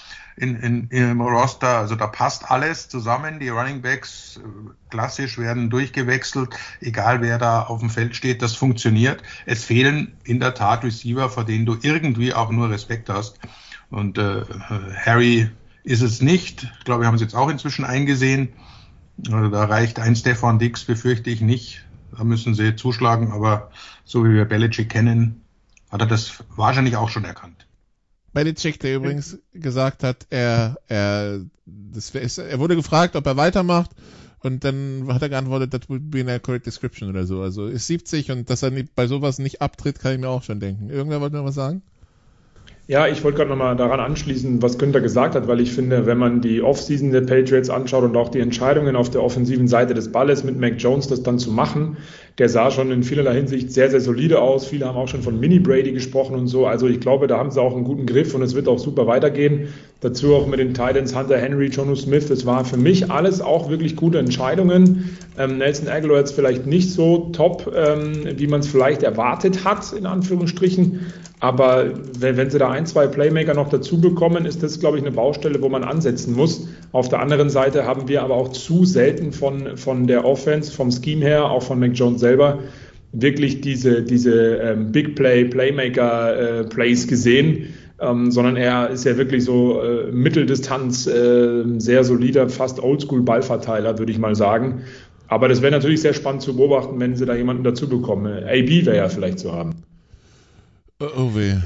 in, 0.43 0.57
in, 0.57 0.89
im 0.89 1.21
Roster. 1.21 1.79
Also 1.79 1.95
da 1.95 2.09
passt 2.09 2.51
alles 2.51 2.89
zusammen. 2.89 3.39
Die 3.39 3.49
Running 3.49 3.81
Backs 3.81 4.41
äh, 4.43 4.71
klassisch 4.91 5.39
werden 5.39 5.71
durchgewechselt, 5.71 6.57
egal 6.81 7.23
wer 7.23 7.39
da 7.39 7.63
auf 7.63 7.79
dem 7.79 7.91
Feld 7.91 8.17
steht, 8.17 8.43
das 8.43 8.55
funktioniert. 8.57 9.23
Es 9.47 9.65
fehlen 9.65 10.17
in 10.25 10.41
der 10.41 10.55
Tat 10.55 10.83
Receiver, 10.85 11.31
vor 11.31 11.45
denen 11.45 11.65
du 11.65 11.77
irgendwie 11.81 12.35
auch 12.35 12.51
nur 12.51 12.71
Respekt 12.71 13.09
hast. 13.09 13.39
Und 13.89 14.19
äh, 14.19 14.43
Harry 15.07 15.49
ist 15.85 16.03
es 16.03 16.21
nicht. 16.21 16.65
Ich 16.79 16.85
glaube, 16.85 17.03
wir 17.03 17.07
haben 17.07 17.15
es 17.15 17.21
jetzt 17.21 17.37
auch 17.37 17.49
inzwischen 17.49 17.85
eingesehen. 17.85 18.49
Also 19.31 19.49
da 19.49 19.65
reicht 19.65 20.01
ein 20.01 20.17
Stefan 20.17 20.59
Dix, 20.59 20.85
befürchte 20.85 21.31
ich 21.31 21.41
nicht. 21.41 21.85
Da 22.17 22.25
müssen 22.25 22.55
sie 22.55 22.75
zuschlagen, 22.75 23.31
aber 23.31 23.71
so 24.05 24.25
wie 24.25 24.35
wir 24.35 24.45
Belichick 24.45 24.91
kennen, 24.91 25.43
hat 25.91 26.01
er 26.01 26.07
das 26.07 26.43
wahrscheinlich 26.57 26.97
auch 26.97 27.09
schon 27.09 27.25
erkannt. 27.25 27.52
Belichick, 28.33 28.81
der 28.81 28.97
übrigens 28.97 29.39
gesagt 29.53 30.03
hat, 30.03 30.27
er, 30.31 30.77
er, 30.89 31.41
das 31.67 32.15
er 32.39 32.59
wurde 32.59 32.77
gefragt, 32.77 33.17
ob 33.17 33.27
er 33.27 33.37
weitermacht. 33.37 33.91
Und 34.41 34.65
dann 34.65 35.07
hat 35.09 35.23
er 35.23 35.29
geantwortet, 35.29 35.71
that 35.71 35.89
would 35.89 36.11
be 36.11 36.21
an 36.21 36.29
accurate 36.29 36.65
description 36.65 37.09
oder 37.09 37.27
so. 37.27 37.43
Also 37.43 37.67
ist 37.67 37.87
70 37.87 38.33
und 38.33 38.51
dass 38.51 38.63
er 38.63 38.73
bei 38.95 39.07
sowas 39.07 39.39
nicht 39.39 39.63
abtritt, 39.63 40.01
kann 40.01 40.15
ich 40.15 40.19
mir 40.19 40.29
auch 40.29 40.43
schon 40.43 40.59
denken. 40.59 40.91
Irgendwer 40.91 41.21
wollte 41.21 41.37
noch 41.37 41.45
was 41.45 41.55
sagen? 41.55 41.83
Ja, 42.89 43.07
ich 43.07 43.23
wollte 43.23 43.39
gerade 43.39 43.51
nochmal 43.51 43.77
daran 43.77 44.01
anschließen, 44.01 44.61
was 44.61 44.77
Günther 44.77 45.01
gesagt 45.01 45.37
hat, 45.37 45.47
weil 45.47 45.61
ich 45.61 45.73
finde, 45.73 46.05
wenn 46.05 46.19
man 46.19 46.41
die 46.41 46.63
Offseason 46.63 47.13
der 47.13 47.21
Patriots 47.21 47.71
anschaut 47.71 48.03
und 48.03 48.17
auch 48.17 48.29
die 48.29 48.41
Entscheidungen 48.41 48.97
auf 48.97 49.09
der 49.09 49.23
offensiven 49.23 49.69
Seite 49.69 49.95
des 49.95 50.11
Balles 50.11 50.43
mit 50.43 50.59
Mac 50.59 50.75
Jones 50.79 51.07
das 51.07 51.23
dann 51.23 51.39
zu 51.39 51.53
machen, 51.53 51.97
der 52.39 52.49
sah 52.49 52.73
schon 52.73 52.91
in 52.91 53.05
vielerlei 53.05 53.35
Hinsicht 53.35 53.71
sehr, 53.71 53.89
sehr 53.89 54.01
solide 54.01 54.41
aus. 54.41 54.67
Viele 54.67 54.87
haben 54.87 54.97
auch 54.97 55.07
schon 55.07 55.23
von 55.23 55.39
Mini 55.39 55.61
Brady 55.61 55.93
gesprochen 55.93 56.35
und 56.35 56.49
so. 56.49 56.67
Also 56.67 56.89
ich 56.89 56.99
glaube, 56.99 57.29
da 57.29 57.39
haben 57.39 57.53
sie 57.53 57.63
auch 57.63 57.75
einen 57.77 57.85
guten 57.85 58.05
Griff 58.05 58.35
und 58.35 58.43
es 58.43 58.57
wird 58.57 58.67
auch 58.67 58.81
super 58.81 59.07
weitergehen. 59.07 59.69
Dazu 60.01 60.35
auch 60.35 60.49
mit 60.49 60.59
den 60.59 60.75
Titans 60.75 61.15
Hunter 61.15 61.39
Henry, 61.39 61.69
Jonu 61.69 61.95
Smith. 61.95 62.27
Das 62.27 62.47
war 62.47 62.65
für 62.65 62.79
mich 62.79 63.13
alles 63.13 63.41
auch 63.41 63.71
wirklich 63.71 63.95
gute 63.95 64.19
Entscheidungen. 64.19 65.17
Ähm, 65.39 65.59
Nelson 65.59 65.87
Aguilar 65.87 66.19
jetzt 66.19 66.35
vielleicht 66.35 66.67
nicht 66.67 66.91
so 66.91 67.31
top, 67.33 67.73
ähm, 67.77 68.25
wie 68.37 68.49
man 68.49 68.61
es 68.61 68.67
vielleicht 68.67 69.05
erwartet 69.05 69.65
hat, 69.65 69.93
in 69.93 70.07
Anführungsstrichen. 70.07 71.13
Aber 71.43 71.91
wenn, 72.21 72.37
wenn 72.37 72.51
sie 72.51 72.59
da 72.61 72.71
ein, 72.71 72.87
zwei 72.87 73.09
Playmaker 73.09 73.55
noch 73.55 73.69
dazu 73.69 74.01
bekommen, 74.01 74.47
ist 74.47 74.63
das, 74.63 74.79
glaube 74.79 74.99
ich, 74.99 75.03
eine 75.03 75.11
Baustelle, 75.11 75.61
wo 75.61 75.69
man 75.69 75.83
ansetzen 75.83 76.37
muss. 76.37 76.69
Auf 76.93 77.09
der 77.09 77.19
anderen 77.19 77.51
Seite 77.51 77.85
haben 77.85 78.07
wir 78.07 78.23
aber 78.23 78.37
auch 78.37 78.53
zu 78.53 78.85
selten 78.85 79.33
von, 79.33 79.77
von 79.77 80.07
der 80.07 80.25
Offense, 80.25 80.71
vom 80.71 80.93
Scheme 80.93 81.25
her, 81.25 81.51
auch 81.51 81.65
von 81.65 81.81
Mac 81.81 81.95
Jones 81.95 82.21
selber, 82.21 82.61
wirklich 83.11 83.61
diese, 83.61 84.05
diese 84.05 84.59
ähm, 84.59 84.93
Big 84.93 85.17
Play, 85.17 85.47
Playmaker 85.47 86.61
äh, 86.61 86.65
Plays 86.65 87.09
gesehen. 87.09 87.75
Ähm, 88.01 88.31
sondern 88.31 88.55
er 88.55 88.91
ist 88.91 89.05
ja 89.05 89.17
wirklich 89.17 89.43
so 89.43 89.83
äh, 89.83 90.13
Mitteldistanz, 90.13 91.09
äh, 91.09 91.65
sehr 91.79 92.05
solider, 92.05 92.49
fast 92.51 92.81
Oldschool-Ballverteiler, 92.81 93.99
würde 93.99 94.13
ich 94.13 94.19
mal 94.19 94.37
sagen. 94.37 94.83
Aber 95.27 95.49
das 95.49 95.61
wäre 95.61 95.73
natürlich 95.73 96.03
sehr 96.03 96.15
spannend 96.15 96.43
zu 96.43 96.55
beobachten, 96.55 97.01
wenn 97.01 97.17
sie 97.17 97.27
da 97.27 97.35
jemanden 97.35 97.65
dazu 97.65 97.89
bekommen. 97.89 98.33
AB 98.45 98.87
wäre 98.87 98.97
ja 98.97 99.09
vielleicht 99.09 99.41
zu 99.41 99.53
haben. 99.53 99.72
Oh, 101.03 101.11
oh 101.17 101.35
weh. 101.35 101.57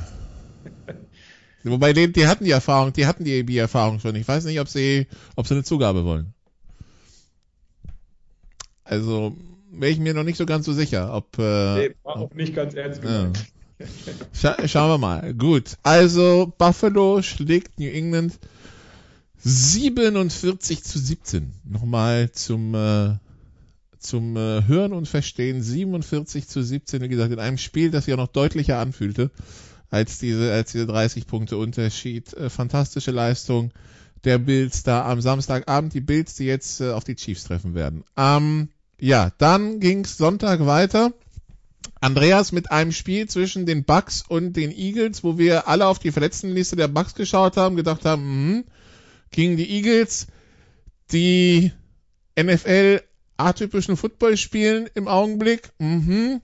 Wobei, 1.62 1.92
die, 1.92 2.10
die 2.10 2.26
hatten 2.26 2.44
die 2.44 2.52
Erfahrung, 2.52 2.92
die 2.92 3.06
hatten 3.06 3.24
die 3.24 3.40
AB-Erfahrung 3.40 4.00
schon. 4.00 4.14
Ich 4.14 4.26
weiß 4.26 4.44
nicht, 4.44 4.60
ob 4.60 4.68
sie, 4.68 5.08
ob 5.34 5.46
sie 5.46 5.54
eine 5.54 5.64
Zugabe 5.64 6.04
wollen. 6.04 6.32
Also, 8.84 9.36
wäre 9.70 9.92
ich 9.92 9.98
mir 9.98 10.14
noch 10.14 10.22
nicht 10.22 10.38
so 10.38 10.46
ganz 10.46 10.64
so 10.64 10.72
sicher, 10.72 11.12
ob. 11.12 11.38
Äh, 11.38 11.88
nee, 11.88 11.94
war 12.02 12.16
auch 12.16 12.32
nicht 12.32 12.54
ganz 12.54 12.74
ernst 12.74 13.02
gemeint. 13.02 13.44
Ja. 13.78 13.86
Scha 14.32 14.68
schauen 14.68 14.90
wir 14.90 14.98
mal. 14.98 15.34
Gut. 15.34 15.76
Also, 15.82 16.50
Buffalo 16.56 17.20
schlägt 17.20 17.78
New 17.78 17.90
England 17.90 18.38
47 19.38 20.82
zu 20.82 20.98
17. 20.98 21.52
Nochmal 21.64 22.30
zum, 22.32 22.74
äh, 22.74 23.16
zum 24.06 24.36
äh, 24.36 24.66
Hören 24.66 24.92
und 24.92 25.06
Verstehen 25.08 25.62
47 25.62 26.48
zu 26.48 26.62
17, 26.62 27.02
wie 27.02 27.08
gesagt, 27.08 27.32
in 27.32 27.38
einem 27.38 27.58
Spiel, 27.58 27.90
das 27.90 28.04
sich 28.04 28.14
auch 28.14 28.18
noch 28.18 28.28
deutlicher 28.28 28.78
anfühlte 28.78 29.30
als 29.90 30.18
diese, 30.18 30.52
als 30.52 30.72
diese 30.72 30.86
30 30.86 31.26
Punkte 31.26 31.56
Unterschied. 31.56 32.32
Äh, 32.34 32.50
fantastische 32.50 33.10
Leistung 33.10 33.72
der 34.24 34.38
Bills 34.38 34.82
da 34.82 35.08
am 35.08 35.20
Samstagabend. 35.20 35.94
Die 35.94 36.00
Bills, 36.00 36.34
die 36.34 36.44
jetzt 36.44 36.80
äh, 36.80 36.90
auf 36.90 37.04
die 37.04 37.16
Chiefs 37.16 37.44
treffen 37.44 37.74
werden. 37.74 38.04
Ähm, 38.16 38.68
ja, 38.98 39.32
dann 39.38 39.80
ging's 39.80 40.16
Sonntag 40.16 40.64
weiter. 40.66 41.12
Andreas 42.00 42.52
mit 42.52 42.70
einem 42.70 42.92
Spiel 42.92 43.28
zwischen 43.28 43.66
den 43.66 43.84
Bucks 43.84 44.24
und 44.26 44.54
den 44.54 44.70
Eagles, 44.70 45.22
wo 45.22 45.38
wir 45.38 45.68
alle 45.68 45.86
auf 45.86 45.98
die 45.98 46.12
Verletztenliste 46.12 46.76
der 46.76 46.88
Bucks 46.88 47.14
geschaut 47.14 47.56
haben, 47.56 47.76
gedacht 47.76 48.04
haben, 48.04 48.56
mh, 48.56 48.62
gegen 49.30 49.56
die 49.56 49.70
Eagles, 49.70 50.26
die 51.12 51.72
NFL 52.38 53.00
atypischen 53.36 53.96
Football 53.96 54.36
spielen 54.36 54.88
im 54.94 55.08
Augenblick. 55.08 55.70
Mhm. 55.78 56.40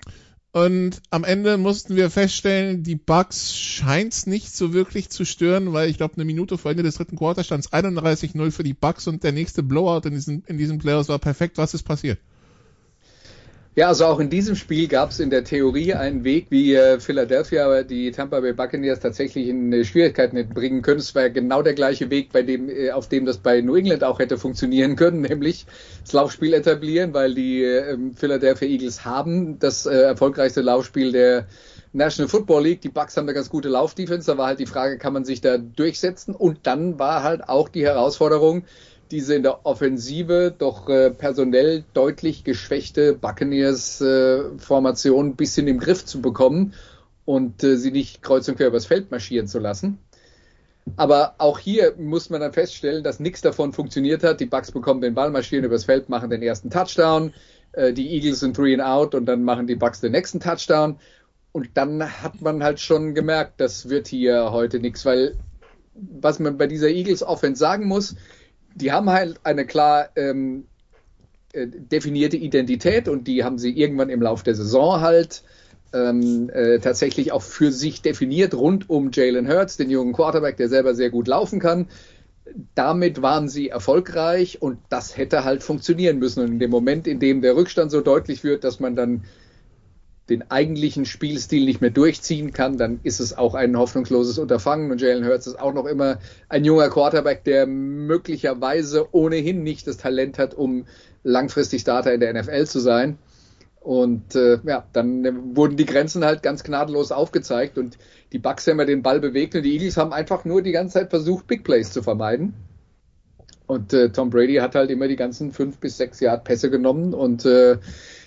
Und 0.52 1.00
am 1.08 1.24
Ende 1.24 1.56
mussten 1.56 1.96
wir 1.96 2.10
feststellen, 2.10 2.82
die 2.82 2.96
Bugs 2.96 3.54
scheint's 3.56 4.26
nicht 4.26 4.54
so 4.54 4.74
wirklich 4.74 5.08
zu 5.08 5.24
stören, 5.24 5.72
weil 5.72 5.88
ich 5.88 5.96
glaube, 5.96 6.16
eine 6.16 6.26
Minute 6.26 6.58
vor 6.58 6.70
Ende 6.70 6.82
des 6.82 6.96
dritten 6.96 7.16
Quarters 7.16 7.46
stand 7.46 7.64
es 7.64 7.72
31-0 7.72 8.50
für 8.50 8.62
die 8.62 8.74
Bugs 8.74 9.06
und 9.06 9.24
der 9.24 9.32
nächste 9.32 9.62
Blowout 9.62 10.06
in 10.06 10.12
diesem, 10.12 10.42
in 10.46 10.58
diesem 10.58 10.78
Playoffs 10.78 11.08
war 11.08 11.18
perfekt. 11.18 11.56
Was 11.56 11.72
ist 11.72 11.84
passiert? 11.84 12.18
Ja, 13.74 13.88
also 13.88 14.04
auch 14.04 14.20
in 14.20 14.28
diesem 14.28 14.54
Spiel 14.54 14.86
gab 14.86 15.12
es 15.12 15.18
in 15.18 15.30
der 15.30 15.44
Theorie 15.44 15.94
einen 15.94 16.24
Weg, 16.24 16.48
wie 16.50 16.74
äh, 16.74 17.00
Philadelphia 17.00 17.82
die 17.84 18.10
Tampa 18.10 18.40
Bay 18.40 18.52
Buccaneers 18.52 19.00
tatsächlich 19.00 19.48
in 19.48 19.72
äh, 19.72 19.82
Schwierigkeiten 19.82 20.46
bringen 20.50 20.82
können. 20.82 21.00
Es 21.00 21.14
war 21.14 21.30
genau 21.30 21.62
der 21.62 21.72
gleiche 21.72 22.10
Weg, 22.10 22.32
bei 22.32 22.42
dem, 22.42 22.68
äh, 22.68 22.90
auf 22.90 23.08
dem 23.08 23.24
das 23.24 23.38
bei 23.38 23.62
New 23.62 23.74
England 23.74 24.04
auch 24.04 24.18
hätte 24.18 24.36
funktionieren 24.36 24.94
können, 24.94 25.20
nämlich 25.22 25.64
das 26.02 26.12
Laufspiel 26.12 26.52
etablieren, 26.52 27.14
weil 27.14 27.34
die 27.34 27.64
äh, 27.64 27.96
Philadelphia 28.14 28.68
Eagles 28.68 29.06
haben 29.06 29.58
das 29.58 29.86
erfolgreichste 29.86 30.60
Laufspiel 30.60 31.10
der 31.10 31.46
National 31.94 32.28
Football 32.28 32.64
League. 32.64 32.82
Die 32.82 32.90
Bucks 32.90 33.16
haben 33.16 33.24
eine 33.24 33.32
ganz 33.32 33.48
gute 33.48 33.70
Laufdefense. 33.70 34.32
Da 34.32 34.36
war 34.36 34.48
halt 34.48 34.60
die 34.60 34.66
Frage, 34.66 34.98
kann 34.98 35.14
man 35.14 35.24
sich 35.24 35.40
da 35.40 35.56
durchsetzen? 35.56 36.34
Und 36.34 36.66
dann 36.66 36.98
war 36.98 37.22
halt 37.22 37.48
auch 37.48 37.70
die 37.70 37.84
Herausforderung, 37.84 38.64
diese 39.12 39.34
in 39.34 39.42
der 39.42 39.66
Offensive 39.66 40.54
doch 40.56 40.88
äh, 40.88 41.10
personell 41.10 41.84
deutlich 41.92 42.44
geschwächte 42.44 43.12
Buccaneers-Formation 43.12 45.26
äh, 45.26 45.30
ein 45.30 45.36
bisschen 45.36 45.68
im 45.68 45.78
Griff 45.78 46.04
zu 46.04 46.22
bekommen 46.22 46.74
und 47.24 47.62
äh, 47.62 47.76
sie 47.76 47.92
nicht 47.92 48.22
kreuz 48.22 48.48
und 48.48 48.56
quer 48.56 48.68
übers 48.68 48.86
Feld 48.86 49.10
marschieren 49.10 49.46
zu 49.46 49.58
lassen. 49.58 49.98
Aber 50.96 51.34
auch 51.38 51.58
hier 51.58 51.94
muss 51.96 52.30
man 52.30 52.40
dann 52.40 52.52
feststellen, 52.52 53.04
dass 53.04 53.20
nichts 53.20 53.42
davon 53.42 53.72
funktioniert 53.72 54.24
hat. 54.24 54.40
Die 54.40 54.46
Bucks 54.46 54.72
bekommen 54.72 55.00
den 55.00 55.14
Ball, 55.14 55.30
marschieren 55.30 55.64
übers 55.64 55.84
Feld, 55.84 56.08
machen 56.08 56.30
den 56.30 56.42
ersten 56.42 56.70
Touchdown. 56.70 57.32
Äh, 57.72 57.92
die 57.92 58.14
Eagles 58.14 58.40
sind 58.40 58.56
three 58.56 58.74
and 58.74 58.82
out 58.82 59.14
und 59.14 59.26
dann 59.26 59.44
machen 59.44 59.66
die 59.66 59.76
Bucks 59.76 60.00
den 60.00 60.12
nächsten 60.12 60.40
Touchdown. 60.40 60.98
Und 61.52 61.68
dann 61.74 62.02
hat 62.22 62.40
man 62.40 62.64
halt 62.64 62.80
schon 62.80 63.14
gemerkt, 63.14 63.60
das 63.60 63.90
wird 63.90 64.08
hier 64.08 64.52
heute 64.52 64.80
nichts, 64.80 65.04
weil 65.04 65.36
was 65.94 66.38
man 66.38 66.56
bei 66.56 66.66
dieser 66.66 66.88
Eagles 66.88 67.22
Offense 67.22 67.58
sagen 67.58 67.86
muss, 67.86 68.16
die 68.74 68.92
haben 68.92 69.10
halt 69.10 69.40
eine 69.44 69.66
klar 69.66 70.08
ähm, 70.16 70.64
äh, 71.52 71.66
definierte 71.66 72.36
Identität 72.36 73.08
und 73.08 73.26
die 73.26 73.44
haben 73.44 73.58
sie 73.58 73.70
irgendwann 73.70 74.08
im 74.08 74.22
Laufe 74.22 74.44
der 74.44 74.54
Saison 74.54 75.00
halt 75.00 75.42
ähm, 75.92 76.50
äh, 76.50 76.78
tatsächlich 76.78 77.32
auch 77.32 77.42
für 77.42 77.70
sich 77.70 78.02
definiert 78.02 78.54
rund 78.54 78.88
um 78.88 79.10
Jalen 79.12 79.48
Hurts, 79.48 79.76
den 79.76 79.90
jungen 79.90 80.12
Quarterback, 80.12 80.56
der 80.56 80.68
selber 80.68 80.94
sehr 80.94 81.10
gut 81.10 81.28
laufen 81.28 81.60
kann. 81.60 81.88
Damit 82.74 83.22
waren 83.22 83.48
sie 83.48 83.68
erfolgreich 83.68 84.60
und 84.60 84.78
das 84.88 85.16
hätte 85.16 85.44
halt 85.44 85.62
funktionieren 85.62 86.18
müssen. 86.18 86.42
Und 86.42 86.52
in 86.52 86.58
dem 86.58 86.70
Moment, 86.70 87.06
in 87.06 87.20
dem 87.20 87.40
der 87.40 87.56
Rückstand 87.56 87.90
so 87.90 88.00
deutlich 88.00 88.42
wird, 88.42 88.64
dass 88.64 88.80
man 88.80 88.96
dann 88.96 89.24
den 90.28 90.50
eigentlichen 90.50 91.04
Spielstil 91.04 91.64
nicht 91.64 91.80
mehr 91.80 91.90
durchziehen 91.90 92.52
kann, 92.52 92.78
dann 92.78 93.00
ist 93.02 93.20
es 93.20 93.36
auch 93.36 93.54
ein 93.54 93.76
hoffnungsloses 93.76 94.38
Unterfangen. 94.38 94.90
Und 94.90 95.00
Jalen 95.00 95.26
Hurts 95.26 95.46
ist 95.46 95.58
auch 95.58 95.74
noch 95.74 95.86
immer 95.86 96.18
ein 96.48 96.64
junger 96.64 96.88
Quarterback, 96.88 97.44
der 97.44 97.66
möglicherweise 97.66 99.12
ohnehin 99.12 99.62
nicht 99.62 99.86
das 99.86 99.96
Talent 99.96 100.38
hat, 100.38 100.54
um 100.54 100.86
langfristig 101.24 101.80
Starter 101.80 102.14
in 102.14 102.20
der 102.20 102.32
NFL 102.34 102.66
zu 102.66 102.78
sein. 102.78 103.18
Und 103.80 104.36
äh, 104.36 104.60
ja, 104.64 104.86
dann 104.92 105.56
wurden 105.56 105.76
die 105.76 105.86
Grenzen 105.86 106.24
halt 106.24 106.44
ganz 106.44 106.62
gnadenlos 106.62 107.10
aufgezeigt 107.10 107.78
und 107.78 107.98
die 108.32 108.38
Bucks 108.38 108.66
haben 108.68 108.78
ja 108.78 108.84
den 108.84 109.02
Ball 109.02 109.18
bewegt 109.18 109.56
und 109.56 109.62
die 109.62 109.72
Eagles 109.72 109.96
haben 109.96 110.12
einfach 110.12 110.44
nur 110.44 110.62
die 110.62 110.70
ganze 110.70 111.00
Zeit 111.00 111.10
versucht, 111.10 111.48
Big 111.48 111.64
Plays 111.64 111.90
zu 111.90 112.00
vermeiden. 112.00 112.54
Und 113.66 113.92
äh, 113.92 114.10
Tom 114.10 114.30
Brady 114.30 114.56
hat 114.56 114.76
halt 114.76 114.90
immer 114.90 115.08
die 115.08 115.16
ganzen 115.16 115.50
fünf 115.50 115.78
bis 115.78 115.96
sechs 115.96 116.20
Yard 116.20 116.44
Pässe 116.44 116.70
genommen 116.70 117.12
und 117.12 117.44
äh, 117.44 117.78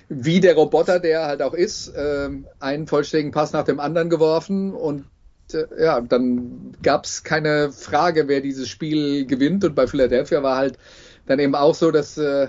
wie 0.10 0.39
der 0.39 0.56
Roboter, 0.56 0.99
der 0.99 1.26
halt 1.26 1.41
auch 1.41 1.53
ist, 1.53 1.89
äh, 1.89 2.30
einen 2.60 2.88
vollständigen 2.88 3.32
Pass 3.32 3.53
nach 3.53 3.66
dem 3.66 3.80
anderen 3.80 4.10
geworfen 4.10 4.74
und 4.74 5.06
äh, 5.53 5.84
ja, 5.84 6.01
dann 6.01 6.76
gab 6.82 7.06
es 7.06 7.24
keine 7.24 7.72
Frage, 7.72 8.28
wer 8.28 8.41
dieses 8.41 8.70
Spiel 8.70 9.26
gewinnt. 9.26 9.64
Und 9.64 9.76
bei 9.76 9.88
Philadelphia 9.88 10.43
war 10.43 10.58
halt 10.58 10.78
dann 11.26 11.39
eben 11.39 11.56
auch 11.56 11.76
so, 11.76 11.91
dass 11.91 12.18
äh, 12.18 12.47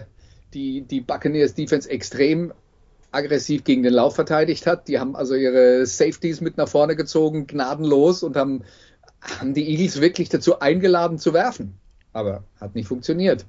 die, 0.54 0.82
die 0.82 1.00
Buccaneers 1.00 1.54
Defense 1.54 1.88
extrem 1.88 2.52
aggressiv 3.12 3.64
gegen 3.64 3.82
den 3.82 3.94
Lauf 3.94 4.14
verteidigt 4.14 4.66
hat. 4.66 4.88
Die 4.88 4.98
haben 4.98 5.16
also 5.16 5.34
ihre 5.34 5.86
Safeties 5.86 6.40
mit 6.40 6.57
nach 6.57 6.68
vorne 6.68 6.96
gezogen, 6.96 7.46
gnadenlos 7.46 8.22
und 8.22 8.36
haben, 8.36 8.64
haben 9.20 9.54
die 9.54 9.68
Eagles 9.68 10.00
wirklich 10.00 10.28
dazu 10.28 10.61
eingeladen 10.61 11.18
zu 11.18 11.32
werfen. 11.32 11.78
Aber 12.12 12.44
hat 12.61 12.74
nicht 12.74 12.88
funktioniert. 12.88 13.46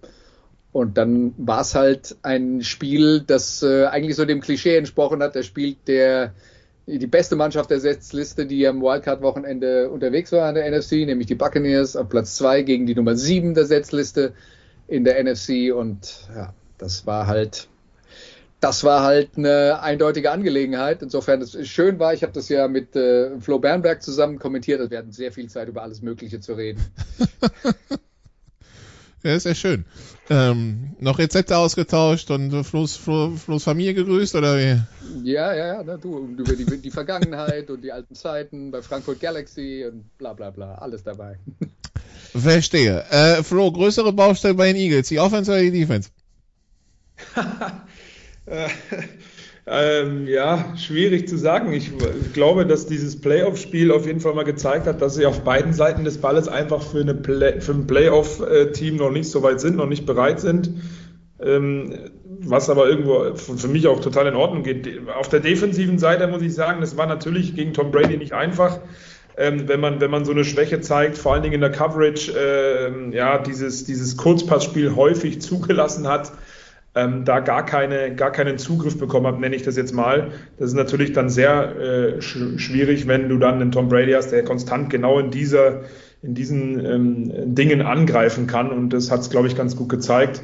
Und 0.72 0.98
dann 0.98 1.34
war 1.38 1.62
es 1.62 1.76
halt 1.76 2.16
ein 2.22 2.62
Spiel, 2.62 3.22
das 3.22 3.64
äh, 3.64 3.86
eigentlich 3.86 4.16
so 4.16 4.26
dem 4.26 4.42
Klischee 4.42 4.78
entsprochen 4.78 5.24
hat. 5.24 5.36
Der 5.36 5.44
spielt 5.44 5.88
der 5.88 6.34
die 6.88 7.08
beste 7.08 7.36
Mannschaft 7.36 7.70
der 7.70 7.82
Setzliste, 7.82 8.46
die 8.46 8.66
am 8.66 8.82
Wildcard-Wochenende 8.82 9.90
unterwegs 9.90 10.32
war 10.32 10.48
an 10.48 10.56
der 10.56 10.72
NFC, 10.72 11.06
nämlich 11.06 11.28
die 11.28 11.36
Buccaneers 11.36 11.98
auf 11.98 12.08
Platz 12.08 12.38
zwei 12.38 12.62
gegen 12.62 12.86
die 12.86 12.96
Nummer 12.96 13.18
sieben 13.18 13.54
der 13.54 13.66
Setzliste 13.66 14.34
in 14.88 15.04
der 15.04 15.22
NFC. 15.22 15.74
Und 15.76 16.30
ja, 16.34 16.54
das 16.78 17.06
war 17.06 17.28
halt 17.28 17.68
das 18.60 18.84
war 18.84 19.04
halt 19.04 19.38
eine 19.38 19.82
eindeutige 19.82 20.32
Angelegenheit. 20.32 21.04
Insofern 21.04 21.42
es 21.42 21.68
schön 21.68 22.00
war, 22.00 22.14
ich 22.14 22.24
habe 22.24 22.34
das 22.34 22.50
ja 22.50 22.68
mit 22.68 22.96
äh, 22.96 23.40
Flo 23.40 23.60
Bernberg 23.60 24.02
zusammen 24.02 24.40
kommentiert. 24.40 24.80
Also 24.80 24.90
wir 24.90 24.98
hatten 24.98 25.12
sehr 25.12 25.32
viel 25.32 25.50
Zeit 25.50 25.68
über 25.68 25.84
alles 25.84 26.02
Mögliche 26.02 26.40
zu 26.40 26.54
reden. 26.54 26.82
ja, 29.24 29.36
ist 29.36 29.46
ja 29.46 29.54
schön. 29.54 29.86
Ähm, 30.30 30.96
noch 31.00 31.20
Rezepte 31.20 31.58
ausgetauscht 31.58 32.30
und 32.32 32.64
Flo's, 32.64 32.98
Flo, 32.98 33.32
Flo's 33.36 33.64
Familie 33.64 33.94
gegrüßt 33.94 34.36
oder 34.36 34.58
wie? 34.58 34.82
Ja, 35.24 35.54
ja, 35.54 35.68
ja, 35.68 35.84
ne, 35.84 35.98
du, 35.98 36.28
über 36.38 36.56
die, 36.56 36.66
die 36.82 36.92
Vergangenheit 36.92 37.70
und 37.70 37.82
die 37.82 37.92
alten 37.92 38.14
Zeiten 38.14 38.72
bei 38.72 38.82
Frankfurt 38.82 39.22
Galaxy 39.22 39.86
und 39.90 40.18
bla 40.18 40.34
bla 40.34 40.50
bla, 40.50 40.76
alles 40.76 41.04
dabei. 41.04 41.38
Verstehe. 42.36 43.06
Äh, 43.10 43.44
Flo, 43.44 43.72
größere 43.72 44.12
Baustelle 44.12 44.54
bei 44.56 44.74
den 44.74 44.82
Eagles, 44.82 45.08
die 45.08 45.20
Offense 45.20 45.52
oder 45.52 45.62
die 45.62 45.72
Defense? 45.72 46.10
Äh, 49.68 50.02
ähm, 50.02 50.28
ja, 50.28 50.74
schwierig 50.78 51.28
zu 51.28 51.38
sagen. 51.38 51.74
Ich 51.74 51.92
glaube, 52.34 52.66
dass 52.66 52.88
dieses 52.88 53.20
Playoff-Spiel 53.20 53.92
auf 53.92 54.06
jeden 54.06 54.20
Fall 54.20 54.34
mal 54.34 54.44
gezeigt 54.44 54.88
hat, 54.88 55.02
dass 55.02 55.16
sie 55.16 55.26
auf 55.26 55.44
beiden 55.44 55.74
Seiten 55.74 56.04
des 56.04 56.20
Balles 56.20 56.48
einfach 56.48 56.82
für, 56.82 57.02
eine 57.02 57.14
Play 57.14 57.60
für 57.60 57.74
ein 57.74 57.88
Playoff-Team 57.88 58.96
noch 58.96 59.12
nicht 59.12 59.30
so 59.30 59.44
weit 59.44 59.60
sind, 59.60 59.76
noch 59.76 59.88
nicht 59.88 60.06
bereit 60.06 60.40
sind. 60.40 60.72
Ähm, 61.40 61.94
was 62.40 62.70
aber 62.70 62.88
irgendwo 62.88 63.36
für 63.36 63.68
mich 63.68 63.88
auch 63.88 64.00
total 64.00 64.28
in 64.28 64.36
Ordnung 64.36 64.64
geht. 64.64 65.08
Auf 65.10 65.30
der 65.30 65.40
defensiven 65.40 66.00
Seite 66.00 66.28
muss 66.28 66.42
ich 66.42 66.54
sagen, 66.54 66.82
das 66.82 66.98
war 66.98 67.06
natürlich 67.06 67.56
gegen 67.56 67.74
Tom 67.74 67.92
Brady 67.92 68.18
nicht 68.18 68.34
einfach. 68.34 68.80
Ähm, 69.38 69.68
wenn 69.68 69.80
man, 69.80 70.02
wenn 70.02 70.10
man 70.10 70.26
so 70.26 70.32
eine 70.32 70.46
Schwäche 70.46 70.82
zeigt, 70.82 71.18
vor 71.18 71.34
allen 71.34 71.44
Dingen 71.44 71.56
in 71.56 71.62
der 71.62 71.72
Coverage, 71.72 72.32
äh, 72.32 73.16
ja, 73.16 73.38
dieses, 73.38 73.86
dieses 73.86 74.18
Kurzpassspiel 74.18 74.96
häufig 74.96 75.42
zugelassen 75.42 76.08
hat, 76.08 76.32
ähm, 76.98 77.26
da 77.26 77.40
gar, 77.40 77.66
keine, 77.66 78.16
gar 78.16 78.32
keinen 78.32 78.58
Zugriff 78.58 78.98
bekommen 78.98 79.28
hat, 79.28 79.40
nenne 79.40 79.56
ich 79.56 79.64
das 79.64 79.78
jetzt 79.78 79.94
mal. 79.94 80.32
Das 80.58 80.70
ist 80.70 80.76
natürlich 80.76 81.14
dann 81.14 81.30
sehr 81.30 81.76
äh, 81.78 82.22
sch 82.22 82.38
schwierig, 82.58 83.08
wenn 83.08 83.30
du 83.30 83.38
dann 83.38 83.62
einen 83.62 83.72
Tom 83.72 83.88
Brady 83.88 84.14
hast, 84.14 84.32
der 84.32 84.44
konstant 84.44 84.90
genau 84.90 85.20
in 85.20 85.32
dieser 85.32 85.82
in 86.24 86.34
diesen 86.34 86.84
ähm, 86.84 87.56
Dingen 87.56 87.84
angreifen 87.84 88.48
kann 88.48 88.72
und 88.72 88.90
das 88.90 89.12
hat 89.12 89.20
es, 89.20 89.30
glaube 89.30 89.48
ich, 89.48 89.56
ganz 89.56 89.76
gut 89.76 89.90
gezeigt. 89.90 90.42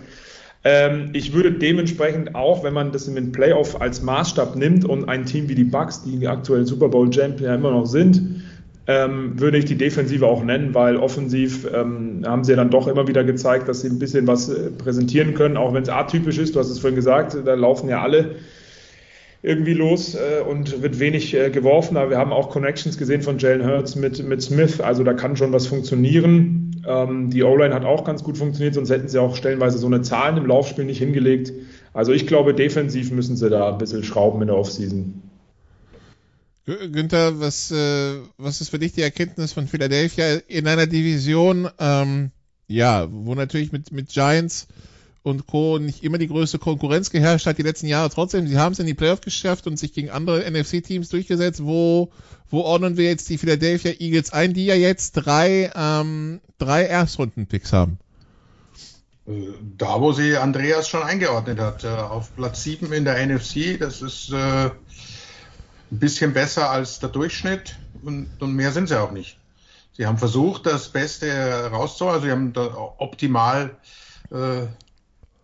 Ähm, 0.64 1.10
ich 1.14 1.34
würde 1.34 1.51
dementsprechend 1.51 2.36
auch, 2.36 2.64
wenn 2.64 2.74
man 2.74 2.91
das 2.91 3.08
in 3.08 3.16
den 3.16 3.32
Playoff 3.32 3.82
als 3.82 4.01
Maßstab 4.01 4.56
nimmt 4.56 4.86
und 4.86 5.10
ein 5.10 5.26
Team 5.26 5.49
wie 5.49 5.56
die 5.56 5.66
Bucks, 5.66 6.04
die 6.04 6.28
aktuell 6.28 6.66
Super 6.66 6.89
Bowl 6.89 7.12
Champion 7.12 7.49
ja 7.49 7.56
immer 7.56 7.72
noch 7.72 7.86
sind, 7.86 8.43
ähm, 8.88 9.39
würde 9.39 9.57
ich 9.57 9.65
die 9.65 9.77
Defensive 9.77 10.27
auch 10.27 10.43
nennen, 10.43 10.73
weil 10.73 10.97
offensiv 10.97 11.67
ähm, 11.73 12.23
haben 12.25 12.43
sie 12.43 12.51
ja 12.51 12.57
dann 12.57 12.69
doch 12.69 12.88
immer 12.88 13.07
wieder 13.07 13.23
gezeigt, 13.23 13.69
dass 13.69 13.81
sie 13.81 13.89
ein 13.89 13.99
bisschen 13.99 14.27
was 14.27 14.49
äh, 14.49 14.71
präsentieren 14.71 15.34
können, 15.34 15.55
auch 15.55 15.73
wenn 15.73 15.84
es 15.84 15.89
atypisch 15.89 16.38
ist. 16.38 16.55
Du 16.55 16.59
hast 16.59 16.69
es 16.69 16.79
vorhin 16.79 16.95
gesagt, 16.95 17.38
da 17.45 17.53
laufen 17.53 17.88
ja 17.88 18.01
alle 18.01 18.36
irgendwie 19.41 19.73
los 19.73 20.15
äh, 20.15 20.41
und 20.41 20.81
wird 20.81 20.99
wenig 20.99 21.34
äh, 21.34 21.49
geworfen. 21.49 21.95
Aber 21.95 22.09
wir 22.09 22.17
haben 22.17 22.34
auch 22.34 22.49
Connections 22.49 22.97
gesehen 22.97 23.21
von 23.21 23.38
Jalen 23.38 23.65
Hurts 23.65 23.95
mit, 23.95 24.25
mit 24.27 24.41
Smith. 24.41 24.81
Also 24.81 25.03
da 25.03 25.13
kann 25.13 25.38
schon 25.38 25.53
was 25.53 25.67
funktionieren. 25.67 26.81
Ähm, 26.86 27.29
die 27.29 27.43
O-Line 27.43 27.73
hat 27.73 27.86
auch 27.86 28.03
ganz 28.03 28.23
gut 28.23 28.38
funktioniert, 28.38 28.75
sonst 28.75 28.89
hätten 28.89 29.07
sie 29.07 29.19
auch 29.19 29.36
stellenweise 29.36 29.77
so 29.77 29.88
eine 29.88 30.01
Zahlen 30.01 30.38
im 30.38 30.45
Laufspiel 30.45 30.86
nicht 30.86 30.99
hingelegt. 30.99 31.53
Also 31.93 32.11
ich 32.11 32.27
glaube, 32.27 32.53
defensiv 32.53 33.11
müssen 33.11 33.38
sie 33.38 33.49
da 33.49 33.71
ein 33.71 33.77
bisschen 33.77 34.03
schrauben 34.03 34.41
in 34.41 34.47
der 34.47 34.57
Offseason. 34.57 35.21
Günther, 36.66 37.39
was, 37.41 37.72
äh, 37.72 38.20
was 38.38 38.61
ist 38.61 38.70
für 38.70 38.80
dich 38.80 38.93
die 38.93 39.01
Erkenntnis 39.01 39.51
von 39.51 39.68
Philadelphia 39.68 40.36
in 40.47 40.68
einer 40.68 40.88
Division, 40.88 41.70
ähm, 41.78 42.32
ja, 42.68 43.07
wo 43.11 43.36
natürlich 43.36 43.74
mit, 43.74 43.91
mit 43.91 44.09
Giants 44.09 44.68
und 45.24 45.45
Co. 45.45 45.78
nicht 45.78 46.03
immer 46.03 46.18
die 46.18 46.28
größte 46.28 46.59
Konkurrenz 46.59 47.09
geherrscht 47.09 47.45
hat 47.45 47.57
die 47.57 47.64
letzten 47.64 47.88
Jahre. 47.88 48.09
Trotzdem, 48.09 48.47
sie 48.47 48.57
haben 48.57 48.74
es 48.74 48.80
in 48.80 48.86
die 48.86 48.93
Playoffs 48.93 49.22
geschafft 49.22 49.68
und 49.68 49.78
sich 49.78 49.93
gegen 49.93 50.09
andere 50.09 50.49
NFC-Teams 50.49 51.09
durchgesetzt. 51.09 51.64
Wo, 51.64 52.11
wo 52.49 52.61
ordnen 52.61 52.95
wir 52.95 53.05
jetzt 53.05 53.30
die 53.30 53.38
Philadelphia 53.38 53.93
Eagles 53.99 54.32
ein, 54.32 54.53
die 54.53 54.66
ja 54.66 54.76
jetzt 54.76 55.14
drei, 55.14 55.72
ähm, 55.76 56.39
drei 56.57 56.84
Erstrunden-Picks 56.84 57.74
haben? 57.74 57.99
Da, 59.78 60.01
wo 60.01 60.11
sie 60.11 60.36
Andreas 60.36 60.89
schon 60.89 61.03
eingeordnet 61.03 61.59
hat, 61.59 61.86
äh, 61.86 61.88
auf 61.88 62.36
Platz 62.36 62.64
7 62.64 62.91
in 62.91 63.05
der 63.05 63.26
NFC, 63.26 63.80
das 63.80 64.01
ist 64.01 64.32
äh, 64.32 64.70
ein 65.94 66.00
bisschen 66.00 66.34
besser 66.34 66.72
als 66.72 67.00
der 67.00 67.10
Durchschnitt 67.10 67.76
und, 68.02 68.28
und 68.39 68.54
mehr 68.54 68.72
sind 68.72 68.89
sie 68.89 69.00
auch 69.00 69.12
nicht. 69.12 69.38
Sie 69.96 70.08
haben 70.08 70.18
versucht, 70.18 70.66
das 70.66 70.89
Beste 70.89 71.70
rauszuholen, 71.72 72.16
also 72.16 72.26
sie 72.26 72.32
haben 72.32 72.52
da 72.52 72.66
optimal 72.98 73.78
äh, 74.32 74.66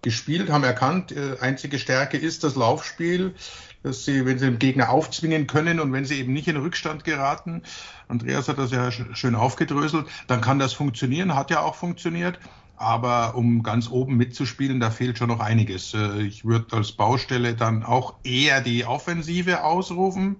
gespielt, 0.02 0.50
haben 0.50 0.64
erkannt, 0.64 1.12
äh, 1.12 1.38
einzige 1.40 1.78
Stärke 1.78 2.18
ist 2.18 2.44
das 2.44 2.56
Laufspiel, 2.56 3.36
dass 3.84 4.06
sie, 4.06 4.26
wenn 4.26 4.40
sie 4.40 4.46
den 4.46 4.58
Gegner 4.58 4.90
aufzwingen 4.90 5.46
können 5.46 5.80
und 5.80 5.94
wenn 5.94 6.06
sie 6.06 6.20
eben 6.20 6.34
nicht 6.34 6.48
in 6.48 6.58
Rückstand 6.58 7.04
geraten, 7.04 7.62
Andreas 8.08 8.48
hat 8.48 8.58
das 8.58 8.72
ja 8.72 8.92
schön 8.92 9.36
aufgedröselt, 9.36 10.08
dann 10.26 10.42
kann 10.42 10.58
das 10.58 10.74
funktionieren, 10.74 11.36
hat 11.36 11.52
ja 11.52 11.62
auch 11.62 11.76
funktioniert. 11.76 12.40
Aber 12.80 13.36
um 13.36 13.62
ganz 13.62 13.90
oben 13.90 14.16
mitzuspielen, 14.16 14.80
da 14.80 14.90
fehlt 14.90 15.18
schon 15.18 15.28
noch 15.28 15.42
einiges. 15.42 15.94
Äh, 15.94 16.22
ich 16.22 16.46
würde 16.46 16.78
als 16.78 16.94
Baustelle 16.94 17.54
dann 17.54 17.84
auch 17.84 18.14
eher 18.24 18.62
die 18.62 18.86
Offensive 18.86 19.66
ausrufen. 19.66 20.38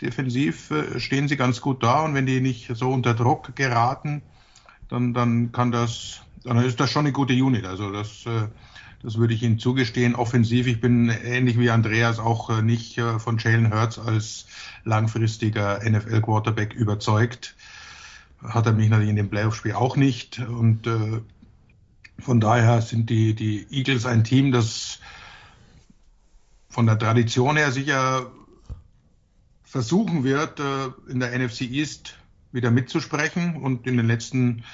Defensiv 0.00 0.72
äh, 0.72 0.98
stehen 0.98 1.28
sie 1.28 1.36
ganz 1.36 1.60
gut 1.60 1.84
da 1.84 2.00
und 2.00 2.16
wenn 2.16 2.26
die 2.26 2.40
nicht 2.40 2.74
so 2.74 2.90
unter 2.90 3.14
Druck 3.14 3.54
geraten, 3.54 4.22
dann, 4.88 5.14
dann 5.14 5.52
kann 5.52 5.70
das, 5.70 6.22
dann 6.42 6.56
ist 6.58 6.80
das 6.80 6.90
schon 6.90 7.06
eine 7.06 7.12
gute 7.12 7.34
Unit. 7.34 7.64
Also 7.64 7.92
das, 7.92 8.26
äh, 8.26 8.48
das 9.04 9.18
würde 9.18 9.32
ich 9.32 9.44
Ihnen 9.44 9.60
zugestehen. 9.60 10.16
Offensiv, 10.16 10.66
ich 10.66 10.80
bin 10.80 11.10
ähnlich 11.10 11.60
wie 11.60 11.70
Andreas 11.70 12.18
auch 12.18 12.60
nicht 12.60 13.00
von 13.18 13.38
Jalen 13.38 13.72
Hurts 13.72 14.00
als 14.00 14.46
langfristiger 14.82 15.78
NFL-Quarterback 15.88 16.74
überzeugt. 16.74 17.54
Hat 18.42 18.66
er 18.66 18.72
mich 18.72 18.88
natürlich 18.88 19.10
in 19.10 19.16
dem 19.16 19.30
Playoff-Spiel 19.30 19.74
auch 19.74 19.96
nicht. 19.96 20.40
Und 20.40 20.88
von 22.22 22.40
daher 22.40 22.80
sind 22.82 23.10
die, 23.10 23.34
die 23.34 23.66
Eagles 23.70 24.06
ein 24.06 24.24
Team, 24.24 24.52
das 24.52 25.00
von 26.68 26.86
der 26.86 26.98
Tradition 26.98 27.56
her 27.56 27.70
sicher 27.72 28.30
versuchen 29.64 30.24
wird, 30.24 30.60
äh, 30.60 30.88
in 31.10 31.20
der 31.20 31.38
NFC 31.38 31.62
East 31.62 32.18
wieder 32.52 32.70
mitzusprechen. 32.70 33.56
Und 33.56 33.86
in 33.86 33.96
den 33.96 34.06
letzten 34.06 34.64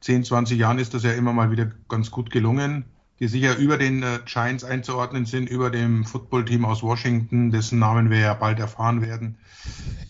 10, 0.00 0.24
20 0.24 0.58
Jahren 0.58 0.78
ist 0.78 0.94
das 0.94 1.02
ja 1.02 1.12
immer 1.12 1.32
mal 1.32 1.50
wieder 1.50 1.70
ganz 1.88 2.10
gut 2.10 2.30
gelungen, 2.30 2.84
die 3.20 3.28
sicher 3.28 3.56
über 3.56 3.78
den 3.78 4.02
äh, 4.02 4.20
Giants 4.24 4.64
einzuordnen 4.64 5.26
sind, 5.26 5.48
über 5.48 5.70
dem 5.70 6.04
Footballteam 6.04 6.64
aus 6.64 6.82
Washington, 6.82 7.50
dessen 7.50 7.78
Namen 7.78 8.10
wir 8.10 8.18
ja 8.18 8.34
bald 8.34 8.60
erfahren 8.60 9.02
werden, 9.02 9.38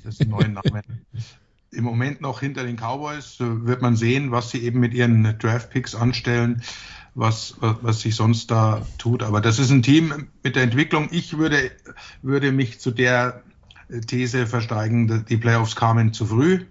dessen 0.05 0.29
neuen 0.31 0.53
Namen 0.65 0.83
im 1.71 1.85
Moment 1.85 2.21
noch 2.21 2.41
hinter 2.41 2.65
den 2.65 2.77
Cowboys. 2.77 3.37
Wird 3.39 3.83
man 3.83 3.97
sehen, 3.97 4.31
was 4.31 4.51
sie 4.51 4.63
eben 4.63 4.81
mit 4.81 4.95
ihren 4.95 5.39
Draft-Picks 5.39 5.95
anstellen, 5.95 6.63
was, 7.15 7.57
was 7.61 8.01
sich 8.01 8.15
sonst 8.15 8.51
da 8.51 8.87
tut. 8.99 9.23
Aber 9.23 9.41
das 9.41 9.59
ist 9.59 9.71
ein 9.71 9.83
Team 9.83 10.29
mit 10.43 10.57
der 10.57 10.63
Entwicklung. 10.63 11.09
Ich 11.11 11.37
würde, 11.37 11.71
würde 12.23 12.53
mich 12.53 12.81
zu 12.81 12.91
der 12.91 13.43
These 14.07 14.47
versteigen, 14.47 15.25
die 15.29 15.37
Playoffs 15.37 15.77
kamen 15.77 16.13
zu 16.13 16.27
früh. 16.27 16.65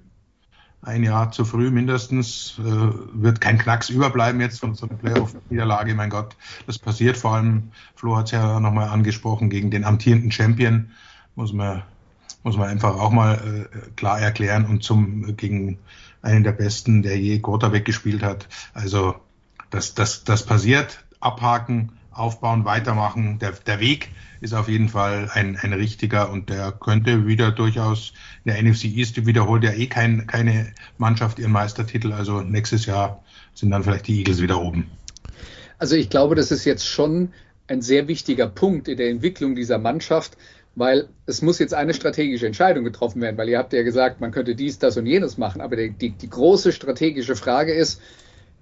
Ein 0.82 1.04
Jahr 1.04 1.32
zu 1.32 1.44
früh 1.44 1.72
mindestens. 1.72 2.60
Äh, 2.60 2.64
wird 2.64 3.42
kein 3.42 3.58
Knacks 3.58 3.90
überbleiben 3.90 4.40
jetzt 4.40 4.60
von 4.60 4.76
so 4.76 4.88
einer 4.88 4.98
Playoff-Niederlage. 4.98 5.96
Mein 5.96 6.12
Gott, 6.12 6.36
das 6.68 6.78
passiert 6.78 7.18
vor 7.18 7.36
allem, 7.36 7.72
Flo 7.96 8.16
hat 8.16 8.28
es 8.28 8.32
ja 8.32 8.60
nochmal 8.60 8.90
angesprochen, 8.90 9.50
gegen 9.50 9.72
den 9.72 9.84
amtierenden 9.84 10.32
Champion. 10.32 10.92
Muss 11.36 11.52
man 11.52 11.84
muss 12.44 12.58
man 12.58 12.70
einfach 12.70 12.96
auch 12.96 13.12
mal 13.12 13.68
äh, 13.72 13.90
klar 13.96 14.20
erklären 14.20 14.66
und 14.66 14.84
zum 14.84 15.36
gegen 15.38 15.80
einen 16.22 16.44
der 16.44 16.52
besten, 16.52 17.02
der 17.04 17.18
je 17.20 17.40
Quarterback 17.40 17.86
gespielt 17.86 18.24
hat. 18.24 18.48
Also 18.74 19.16
das, 19.70 19.94
das, 19.94 20.24
das 20.24 20.46
passiert, 20.46 21.04
abhaken, 21.20 21.92
aufbauen, 22.12 22.66
weitermachen. 22.66 23.40
Der, 23.40 23.52
der 23.52 23.80
Weg 23.80 24.10
ist 24.42 24.54
auf 24.54 24.68
jeden 24.68 24.90
Fall 24.90 25.30
ein, 25.34 25.58
ein 25.58 25.74
richtiger 25.74 26.32
und 26.32 26.50
der 26.50 26.72
könnte 26.72 27.28
wieder 27.28 27.52
durchaus 27.52 28.14
in 28.44 28.54
der 28.54 28.64
NFC 28.64 28.86
East 28.86 29.26
wiederholt 29.26 29.64
ja 29.64 29.72
eh 29.72 29.88
kein, 29.88 30.28
keine 30.28 30.74
Mannschaft 30.98 31.40
ihren 31.40 31.52
Meistertitel. 31.52 32.14
Also 32.14 32.42
nächstes 32.42 32.86
Jahr 32.86 33.24
sind 33.54 33.72
dann 33.72 33.84
vielleicht 33.84 34.08
die 34.08 34.20
Eagles 34.20 34.42
wieder 34.42 34.62
oben. 34.62 34.90
Also 35.80 35.96
ich 35.96 36.10
glaube, 36.10 36.36
das 36.36 36.52
ist 36.52 36.66
jetzt 36.66 36.88
schon 36.88 37.34
ein 37.68 37.82
sehr 37.82 38.08
wichtiger 38.08 38.48
Punkt 38.48 38.88
in 38.88 38.98
der 38.98 39.10
Entwicklung 39.10 39.56
dieser 39.56 39.78
Mannschaft, 39.78 40.38
weil 40.78 41.08
es 41.26 41.42
muss 41.42 41.58
jetzt 41.58 41.74
eine 41.74 41.96
strategische 41.96 42.46
Entscheidung 42.46 42.84
getroffen 42.84 43.20
werden, 43.20 43.36
weil 43.36 43.50
ihr 43.50 43.58
habt 43.58 43.74
ja 43.74 43.82
gesagt, 43.82 44.22
man 44.22 44.32
könnte 44.32 44.54
dies, 44.54 44.78
das 44.78 44.96
und 44.96 45.08
jenes 45.08 45.40
machen, 45.40 45.60
aber 45.60 45.76
die, 45.76 45.90
die, 45.90 46.12
die 46.12 46.30
große 46.30 46.72
strategische 46.72 47.36
Frage 47.36 47.74
ist, 47.74 48.00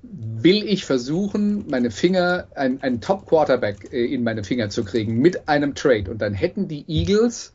will 0.01 0.63
ich 0.65 0.85
versuchen, 0.85 1.65
meine 1.69 1.91
Finger, 1.91 2.47
ein, 2.55 2.81
einen 2.81 3.01
Top-Quarterback 3.01 3.91
äh, 3.91 4.05
in 4.05 4.23
meine 4.23 4.45
Finger 4.45 4.69
zu 4.69 4.85
kriegen 4.85 5.19
mit 5.19 5.49
einem 5.49 5.75
Trade. 5.75 6.09
Und 6.09 6.21
dann 6.21 6.33
hätten 6.33 6.69
die 6.69 6.85
Eagles 6.87 7.51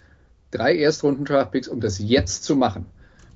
drei 0.50 0.76
Erstrunden-Draftpicks, 0.76 1.68
um 1.68 1.80
das 1.80 1.98
jetzt 1.98 2.44
zu 2.44 2.54
machen. 2.54 2.84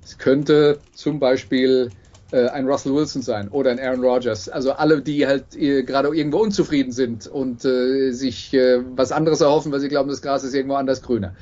Es 0.04 0.18
könnte 0.18 0.78
zum 0.92 1.20
Beispiel 1.20 1.88
äh, 2.30 2.48
ein 2.48 2.66
Russell 2.66 2.94
Wilson 2.94 3.22
sein 3.22 3.48
oder 3.48 3.70
ein 3.70 3.78
Aaron 3.78 4.04
Rodgers. 4.04 4.48
Also 4.48 4.72
alle, 4.72 5.02
die 5.02 5.26
halt 5.26 5.56
äh, 5.56 5.82
gerade 5.82 6.08
irgendwo 6.14 6.38
unzufrieden 6.38 6.92
sind 6.92 7.26
und 7.26 7.64
äh, 7.64 8.10
sich 8.10 8.52
äh, 8.54 8.82
was 8.96 9.12
anderes 9.12 9.40
erhoffen, 9.40 9.72
weil 9.72 9.80
sie 9.80 9.88
glauben, 9.88 10.08
das 10.08 10.22
Gras 10.22 10.44
ist 10.44 10.54
irgendwo 10.54 10.76
anders 10.76 11.02
grüner. 11.02 11.34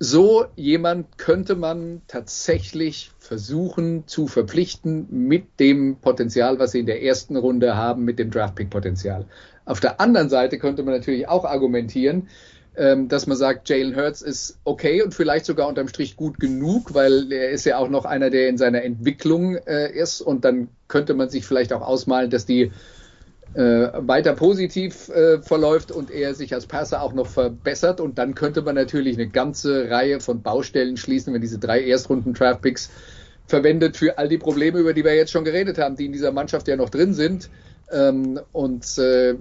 So 0.00 0.46
jemand 0.56 1.18
könnte 1.18 1.54
man 1.54 2.02
tatsächlich 2.08 3.12
versuchen 3.20 4.06
zu 4.06 4.26
verpflichten 4.26 5.06
mit 5.10 5.60
dem 5.60 5.96
Potenzial, 5.96 6.58
was 6.58 6.72
sie 6.72 6.80
in 6.80 6.86
der 6.86 7.02
ersten 7.02 7.36
Runde 7.36 7.76
haben, 7.76 8.04
mit 8.04 8.18
dem 8.18 8.30
Draftpick-Potenzial. 8.30 9.24
Auf 9.64 9.80
der 9.80 10.00
anderen 10.00 10.28
Seite 10.28 10.58
könnte 10.58 10.82
man 10.82 10.94
natürlich 10.94 11.28
auch 11.28 11.44
argumentieren, 11.44 12.28
ähm, 12.76 13.08
dass 13.08 13.26
man 13.26 13.36
sagt, 13.36 13.68
Jalen 13.68 13.94
Hurts 13.96 14.22
ist 14.22 14.58
okay 14.64 15.02
und 15.02 15.14
vielleicht 15.14 15.46
sogar 15.46 15.68
unterm 15.68 15.88
Strich 15.88 16.16
gut 16.16 16.40
genug, 16.40 16.94
weil 16.94 17.30
er 17.32 17.50
ist 17.50 17.64
ja 17.64 17.78
auch 17.78 17.88
noch 17.88 18.04
einer, 18.04 18.30
der 18.30 18.48
in 18.48 18.58
seiner 18.58 18.82
Entwicklung 18.82 19.56
äh, 19.56 19.92
ist 19.92 20.20
und 20.20 20.44
dann 20.44 20.68
könnte 20.88 21.14
man 21.14 21.28
sich 21.28 21.46
vielleicht 21.46 21.72
auch 21.72 21.82
ausmalen, 21.82 22.30
dass 22.30 22.46
die 22.46 22.72
äh, 23.54 23.88
weiter 23.94 24.34
positiv 24.34 25.08
äh, 25.10 25.40
verläuft 25.40 25.92
und 25.92 26.10
er 26.10 26.34
sich 26.34 26.52
als 26.52 26.66
Passer 26.66 27.02
auch 27.02 27.12
noch 27.12 27.28
verbessert 27.28 28.00
und 28.00 28.18
dann 28.18 28.34
könnte 28.34 28.62
man 28.62 28.74
natürlich 28.74 29.16
eine 29.16 29.28
ganze 29.28 29.90
Reihe 29.90 30.18
von 30.18 30.42
Baustellen 30.42 30.96
schließen, 30.96 31.32
wenn 31.32 31.40
diese 31.40 31.60
drei 31.60 31.84
Erstrunden-Draft-Picks 31.84 32.90
verwendet 33.46 33.96
für 33.96 34.18
all 34.18 34.28
die 34.28 34.38
Probleme, 34.38 34.80
über 34.80 34.94
die 34.94 35.04
wir 35.04 35.14
jetzt 35.14 35.30
schon 35.30 35.44
geredet 35.44 35.78
haben, 35.78 35.96
die 35.96 36.06
in 36.06 36.12
dieser 36.12 36.32
Mannschaft 36.32 36.66
ja 36.66 36.76
noch 36.76 36.90
drin 36.90 37.14
sind. 37.14 37.50
Ähm, 37.92 38.40
und 38.52 38.98
äh, 38.98 39.34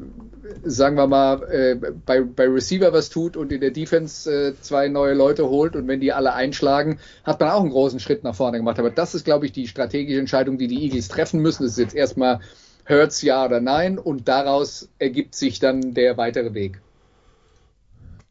sagen 0.64 0.96
wir 0.98 1.08
mal, 1.08 1.44
äh, 1.44 1.76
bei, 2.06 2.22
bei 2.22 2.48
Receiver 2.48 2.92
was 2.92 3.10
tut 3.10 3.38
und 3.38 3.52
in 3.52 3.62
der 3.62 3.72
Defense 3.72 4.30
äh, 4.32 4.54
zwei 4.62 4.90
neue 4.90 5.14
Leute 5.14 5.48
holt 5.48 5.76
und 5.76 5.88
wenn 5.88 6.02
die 6.02 6.12
alle 6.12 6.34
einschlagen, 6.34 7.00
hat 7.24 7.40
man 7.40 7.50
auch 7.50 7.62
einen 7.62 7.72
großen 7.72 8.00
Schritt 8.00 8.24
nach 8.24 8.36
vorne 8.36 8.58
gemacht. 8.58 8.80
Aber 8.80 8.90
das 8.90 9.16
ist, 9.16 9.24
glaube 9.24 9.46
ich, 9.46 9.54
die 9.54 9.68
strategische 9.68 10.20
Entscheidung, 10.20 10.58
die 10.58 10.68
die 10.68 10.84
Eagles 10.84 11.08
treffen 11.08 11.40
müssen. 11.40 11.64
Das 11.64 11.74
ist 11.74 11.80
jetzt 11.80 11.96
erstmal 11.96 12.42
Hurts 12.88 13.22
ja 13.22 13.46
oder 13.46 13.62
nein 13.62 13.98
und 13.98 14.28
daraus 14.28 14.90
ergibt 15.00 15.36
sich 15.36 15.60
dann 15.60 15.94
der 15.94 16.18
weitere 16.18 16.54
Weg. 16.54 16.82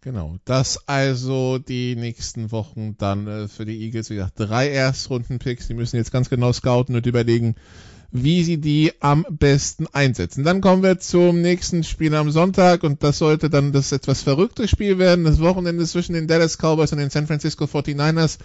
Genau, 0.02 0.36
das 0.44 0.88
also 0.88 1.58
die 1.58 1.94
nächsten 1.94 2.50
Wochen 2.50 2.96
dann 2.98 3.28
äh, 3.28 3.48
für 3.48 3.64
die 3.64 3.80
Eagles, 3.82 4.10
wie 4.10 4.16
gesagt, 4.16 4.34
drei 4.36 4.68
Erstrunden-Picks. 4.68 5.68
Die 5.68 5.74
müssen 5.74 5.96
jetzt 5.96 6.10
ganz 6.10 6.28
genau 6.28 6.52
scouten 6.52 6.96
und 6.96 7.06
überlegen, 7.06 7.54
wie 8.12 8.44
sie 8.44 8.58
die 8.58 8.92
am 9.00 9.26
besten 9.30 9.86
einsetzen. 9.92 10.44
Dann 10.44 10.60
kommen 10.60 10.82
wir 10.82 10.98
zum 10.98 11.40
nächsten 11.40 11.82
Spiel 11.82 12.14
am 12.14 12.30
Sonntag 12.30 12.84
und 12.84 13.02
das 13.02 13.18
sollte 13.18 13.48
dann 13.48 13.72
das 13.72 13.90
etwas 13.90 14.20
verrückte 14.20 14.68
Spiel 14.68 14.98
werden, 14.98 15.24
das 15.24 15.40
Wochenende 15.40 15.86
zwischen 15.86 16.12
den 16.12 16.28
Dallas 16.28 16.58
Cowboys 16.58 16.92
und 16.92 16.98
den 16.98 17.10
San 17.10 17.26
Francisco 17.26 17.64
49ers. 17.64 18.38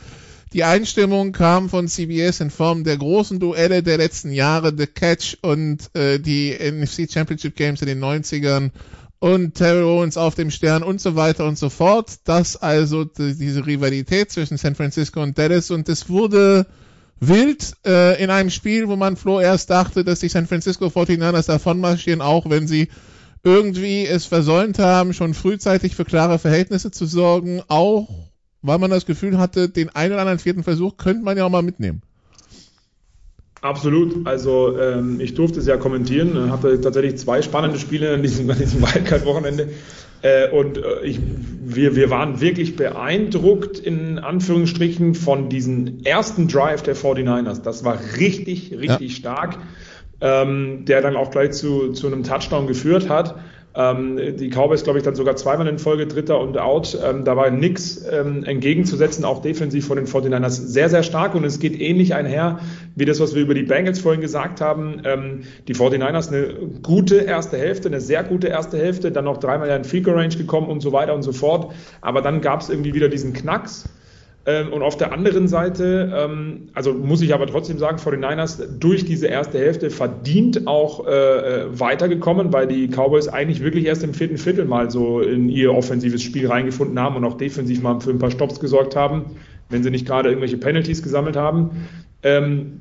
Die 0.54 0.64
Einstimmung 0.64 1.34
kam 1.34 1.68
von 1.68 1.90
CBS 1.90 2.40
in 2.40 2.50
Form 2.50 2.86
der 2.86 2.96
großen 2.96 3.40
Duelle 3.40 3.84
der 3.84 3.98
letzten 3.98 4.32
Jahre, 4.32 4.74
The 4.76 4.88
Catch 4.88 5.38
und 5.42 5.94
äh, 5.94 6.20
die 6.20 6.56
NFC 6.58 7.12
Championship 7.12 7.58
Games 7.58 7.82
in 7.82 7.88
den 7.88 8.00
90ern 8.00 8.72
und 9.20 9.56
Terry 9.56 9.82
Owens 9.82 10.16
auf 10.16 10.36
dem 10.36 10.50
Stern 10.50 10.84
und 10.84 11.02
so 11.02 11.18
weiter 11.18 11.46
und 11.46 11.58
so 11.58 11.70
fort. 11.70 12.20
Das 12.24 12.56
also 12.56 13.04
die, 13.04 13.36
diese 13.36 13.66
Rivalität 13.66 14.32
zwischen 14.32 14.58
San 14.58 14.76
Francisco 14.76 15.22
und 15.22 15.38
Dallas 15.38 15.72
und 15.72 15.90
es 15.90 16.08
wurde 16.08 16.68
wild 17.20 17.74
äh, 17.86 18.22
in 18.22 18.30
einem 18.30 18.50
Spiel, 18.50 18.88
wo 18.88 18.96
man 18.96 19.18
Flo 19.18 19.40
erst 19.40 19.70
dachte, 19.70 20.04
dass 20.04 20.20
die 20.20 20.30
San 20.30 20.48
Francisco 20.48 20.88
49ers 20.88 21.48
davon 21.48 21.80
marschieren, 21.80 22.22
auch 22.22 22.50
wenn 22.50 22.68
sie 22.68 22.90
irgendwie 23.44 24.06
es 24.06 24.26
versäumt 24.26 24.80
haben, 24.80 25.14
schon 25.14 25.34
frühzeitig 25.34 25.96
für 25.96 26.06
klare 26.06 26.40
Verhältnisse 26.40 26.92
zu 26.92 27.06
sorgen, 27.06 27.62
auch 27.68 28.08
weil 28.62 28.80
man 28.80 28.90
das 28.90 29.06
Gefühl 29.06 29.38
hatte, 29.38 29.70
den 29.70 29.90
einen 29.90 30.14
oder 30.14 30.22
anderen 30.22 30.40
vierten 30.40 30.64
Versuch 30.64 30.98
könnte 30.98 31.24
man 31.24 31.38
ja 31.38 31.46
auch 31.46 31.50
mal 31.50 31.62
mitnehmen. 31.62 32.02
Absolut. 33.62 34.28
Also 34.28 34.78
ähm, 34.78 35.20
ich 35.20 35.34
durfte 35.34 35.60
es 35.60 35.66
ja 35.66 35.78
kommentieren, 35.78 36.52
hatte 36.52 36.80
tatsächlich 36.80 37.18
zwei 37.18 37.42
spannende 37.42 37.80
Spiele 37.80 38.14
an 38.14 38.22
diesem, 38.22 38.50
an 38.50 38.58
diesem 38.58 38.82
Wildcard-Wochenende. 38.82 39.70
Äh, 40.22 40.50
und 40.50 40.78
äh, 40.78 41.02
ich, 41.04 41.20
wir, 41.64 41.96
wir 41.96 42.10
waren 42.10 42.42
wirklich 42.42 42.76
beeindruckt, 42.76 43.80
in 43.80 44.20
Anführungsstrichen, 44.20 45.16
von 45.16 45.50
diesem 45.50 46.04
ersten 46.04 46.48
Drive 46.48 46.82
der 46.84 46.96
49ers. 46.96 47.62
Das 47.62 47.84
war 47.84 48.00
richtig, 48.18 48.72
richtig 48.72 49.12
ja. 49.12 49.16
stark, 49.16 49.58
ähm, 50.22 50.86
der 50.86 51.02
dann 51.02 51.16
auch 51.16 51.32
gleich 51.32 51.52
zu, 51.52 51.92
zu 51.92 52.08
einem 52.08 52.24
Touchdown 52.24 52.68
geführt 52.68 53.10
hat. 53.10 53.36
Ähm, 53.80 54.20
die 54.38 54.50
Cowboys, 54.50 54.84
glaube 54.84 54.98
ich, 54.98 55.06
dann 55.06 55.14
sogar 55.14 55.36
zweimal 55.36 55.68
in 55.68 55.78
Folge 55.78 56.08
Dritter 56.08 56.40
und 56.40 56.58
Out. 56.58 56.98
Ähm, 57.04 57.24
da 57.26 57.38
war 57.38 57.52
nichts 57.52 58.04
ähm, 58.12 58.44
entgegenzusetzen, 58.44 59.24
auch 59.24 59.44
defensiv 59.44 59.86
von 59.86 59.98
den 59.98 60.08
49ers. 60.08 60.50
Sehr, 60.50 60.90
sehr 60.90 61.04
stark 61.04 61.36
und 61.36 61.44
es 61.44 61.60
geht 61.60 61.80
ähnlich 61.80 62.16
einher 62.16 62.60
wie 62.96 63.06
das, 63.06 63.20
was 63.20 63.36
wir 63.36 63.44
über 63.44 63.54
die 63.54 63.62
Bengals 63.62 64.00
vorhin 64.00 64.20
gesagt 64.20 64.62
haben. 64.62 65.04
Ähm, 65.06 65.42
die 65.68 65.76
49ers 65.76 66.30
eine 66.30 66.54
gute 66.82 67.18
erste 67.18 67.58
Hälfte, 67.58 67.90
eine 67.90 68.02
sehr 68.02 68.24
gute 68.24 68.48
erste 68.48 68.80
Hälfte, 68.80 69.12
dann 69.12 69.26
noch 69.26 69.38
dreimal 69.38 69.70
in 69.70 69.84
Field 69.84 70.08
Range 70.08 70.36
gekommen 70.36 70.70
und 70.70 70.80
so 70.80 70.92
weiter 70.92 71.14
und 71.14 71.22
so 71.22 71.32
fort. 71.32 71.72
Aber 72.02 72.24
dann 72.24 72.42
gab 72.42 72.62
es 72.62 72.70
irgendwie 72.70 72.96
wieder 72.96 73.10
diesen 73.10 73.34
Knacks 73.34 73.88
und 74.72 74.82
auf 74.82 74.96
der 74.96 75.12
anderen 75.12 75.50
Seite, 75.50 76.10
ähm, 76.16 76.70
also 76.74 76.94
muss 76.94 77.22
ich 77.22 77.34
aber 77.34 77.48
trotzdem 77.48 77.78
sagen, 77.80 77.98
49ers 77.98 78.80
durch 78.80 79.04
diese 79.04 79.28
erste 79.28 79.60
Hälfte 79.60 79.90
verdient 79.90 80.68
auch 80.68 81.06
äh, 81.06 81.12
äh, 81.12 81.80
weitergekommen, 81.80 82.54
weil 82.54 82.66
die 82.66 82.88
Cowboys 82.88 83.28
eigentlich 83.28 83.62
wirklich 83.62 83.86
erst 83.86 84.06
im 84.06 84.14
vierten 84.14 84.38
Viertel 84.38 84.64
mal 84.64 84.90
so 84.90 85.20
in 85.20 85.50
ihr 85.50 85.74
offensives 85.74 86.24
Spiel 86.24 86.48
reingefunden 86.48 86.98
haben 86.98 87.18
und 87.18 87.26
auch 87.26 87.36
defensiv 87.36 87.82
mal 87.82 88.00
für 88.00 88.12
ein 88.12 88.20
paar 88.20 88.32
Stops 88.32 88.62
gesorgt 88.62 88.96
haben, 88.96 89.26
wenn 89.70 89.84
sie 89.84 89.92
nicht 89.92 90.08
gerade 90.08 90.30
irgendwelche 90.30 90.58
Penalties 90.58 91.04
gesammelt 91.04 91.36
haben. 91.36 91.72
Ähm, 92.24 92.80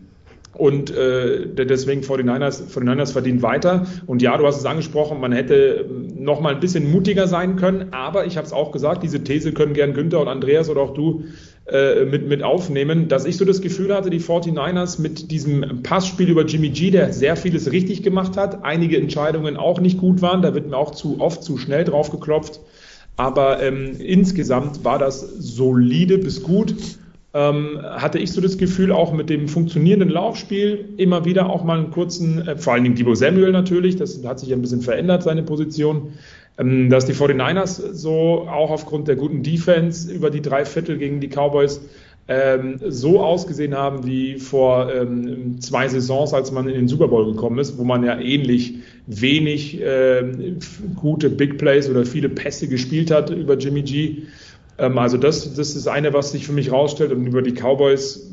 und 0.56 0.90
äh, 0.90 1.48
deswegen 1.66 2.00
49ers, 2.00 2.70
49ers 2.72 3.12
verdienen 3.12 3.42
weiter. 3.42 3.86
Und 4.06 4.22
ja, 4.22 4.38
du 4.38 4.46
hast 4.46 4.56
es 4.56 4.64
angesprochen, 4.64 5.20
man 5.20 5.32
hätte 5.32 5.84
noch 6.16 6.40
mal 6.40 6.54
ein 6.54 6.60
bisschen 6.60 6.90
mutiger 6.90 7.26
sein 7.26 7.56
können. 7.56 7.92
Aber 7.92 8.24
ich 8.24 8.38
habe 8.38 8.46
es 8.46 8.54
auch 8.54 8.72
gesagt, 8.72 9.02
diese 9.02 9.22
These 9.22 9.52
können 9.52 9.74
gern 9.74 9.92
Günther 9.92 10.20
und 10.20 10.28
Andreas 10.28 10.70
oder 10.70 10.80
auch 10.80 10.94
du 10.94 11.24
äh, 11.68 12.04
mit, 12.04 12.28
mit 12.28 12.44
aufnehmen, 12.44 13.08
dass 13.08 13.24
ich 13.24 13.36
so 13.36 13.44
das 13.44 13.60
Gefühl 13.60 13.92
hatte, 13.92 14.08
die 14.08 14.20
49ers 14.20 15.00
mit 15.00 15.32
diesem 15.32 15.82
Passspiel 15.82 16.28
über 16.28 16.44
Jimmy 16.44 16.68
G, 16.68 16.92
der 16.92 17.12
sehr 17.12 17.36
vieles 17.36 17.72
richtig 17.72 18.04
gemacht 18.04 18.36
hat, 18.36 18.64
einige 18.64 18.96
Entscheidungen 18.98 19.56
auch 19.56 19.80
nicht 19.80 19.98
gut 19.98 20.22
waren, 20.22 20.42
da 20.42 20.54
wird 20.54 20.68
mir 20.68 20.76
auch 20.76 20.92
zu 20.92 21.20
oft 21.20 21.42
zu 21.42 21.58
schnell 21.58 21.82
drauf 21.82 22.10
geklopft. 22.12 22.60
Aber 23.16 23.60
ähm, 23.62 23.96
insgesamt 23.98 24.84
war 24.84 25.00
das 25.00 25.20
solide 25.20 26.18
bis 26.18 26.42
gut. 26.42 26.74
Ähm, 27.34 27.80
hatte 27.82 28.18
ich 28.20 28.30
so 28.30 28.40
das 28.40 28.58
Gefühl, 28.58 28.92
auch 28.92 29.12
mit 29.12 29.28
dem 29.28 29.48
funktionierenden 29.48 30.08
Laufspiel 30.08 30.90
immer 30.98 31.24
wieder 31.24 31.50
auch 31.50 31.64
mal 31.64 31.78
einen 31.78 31.90
kurzen, 31.90 32.46
äh, 32.46 32.56
vor 32.56 32.74
allen 32.74 32.84
Dingen 32.84 32.94
Debo 32.94 33.14
Samuel 33.14 33.50
natürlich, 33.50 33.96
das 33.96 34.24
hat 34.24 34.38
sich 34.38 34.52
ein 34.52 34.62
bisschen 34.62 34.82
verändert, 34.82 35.24
seine 35.24 35.42
Position, 35.42 36.12
dass 36.56 37.04
die 37.04 37.12
49ers 37.12 37.92
so 37.92 38.48
auch 38.48 38.70
aufgrund 38.70 39.08
der 39.08 39.16
guten 39.16 39.42
Defense 39.42 40.10
über 40.10 40.30
die 40.30 40.40
drei 40.40 40.64
Viertel 40.64 40.96
gegen 40.96 41.20
die 41.20 41.28
Cowboys 41.28 41.82
ähm, 42.28 42.80
so 42.88 43.20
ausgesehen 43.20 43.74
haben 43.74 44.06
wie 44.06 44.38
vor 44.38 44.92
ähm, 44.92 45.60
zwei 45.60 45.86
Saisons, 45.86 46.32
als 46.34 46.50
man 46.50 46.66
in 46.66 46.74
den 46.74 46.88
Super 46.88 47.08
Bowl 47.08 47.32
gekommen 47.32 47.58
ist, 47.58 47.78
wo 47.78 47.84
man 47.84 48.04
ja 48.04 48.18
ähnlich 48.18 48.76
wenig 49.06 49.80
äh, 49.80 50.24
gute 50.96 51.30
Big 51.30 51.58
Plays 51.58 51.88
oder 51.88 52.04
viele 52.04 52.28
Pässe 52.28 52.68
gespielt 52.68 53.10
hat 53.10 53.30
über 53.30 53.56
Jimmy 53.56 53.82
G. 53.82 54.22
Ähm, 54.78 54.98
also 54.98 55.18
das, 55.18 55.54
das 55.54 55.76
ist 55.76 55.86
eine, 55.86 56.14
was 56.14 56.32
sich 56.32 56.46
für 56.46 56.52
mich 56.52 56.72
rausstellt 56.72 57.12
und 57.12 57.26
über 57.26 57.42
die 57.42 57.52
Cowboys 57.52 58.28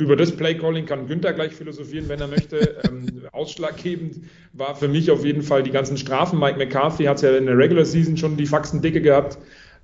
über 0.00 0.16
das 0.16 0.32
Playcalling 0.32 0.86
kann 0.86 1.06
Günther 1.06 1.32
gleich 1.32 1.54
philosophieren, 1.54 2.08
wenn 2.08 2.20
er 2.20 2.28
möchte. 2.28 2.76
Ähm, 2.86 3.22
ausschlaggebend 3.32 4.20
war 4.52 4.76
für 4.76 4.88
mich 4.88 5.10
auf 5.10 5.24
jeden 5.24 5.42
Fall 5.42 5.62
die 5.62 5.70
ganzen 5.70 5.96
Strafen. 5.96 6.38
Mike 6.38 6.58
McCarthy 6.58 7.04
hat 7.04 7.22
ja 7.22 7.36
in 7.36 7.46
der 7.46 7.56
Regular 7.56 7.84
Season 7.84 8.16
schon 8.16 8.36
die 8.36 8.46
Faxen 8.46 8.82
dicke 8.82 9.00
gehabt. 9.00 9.38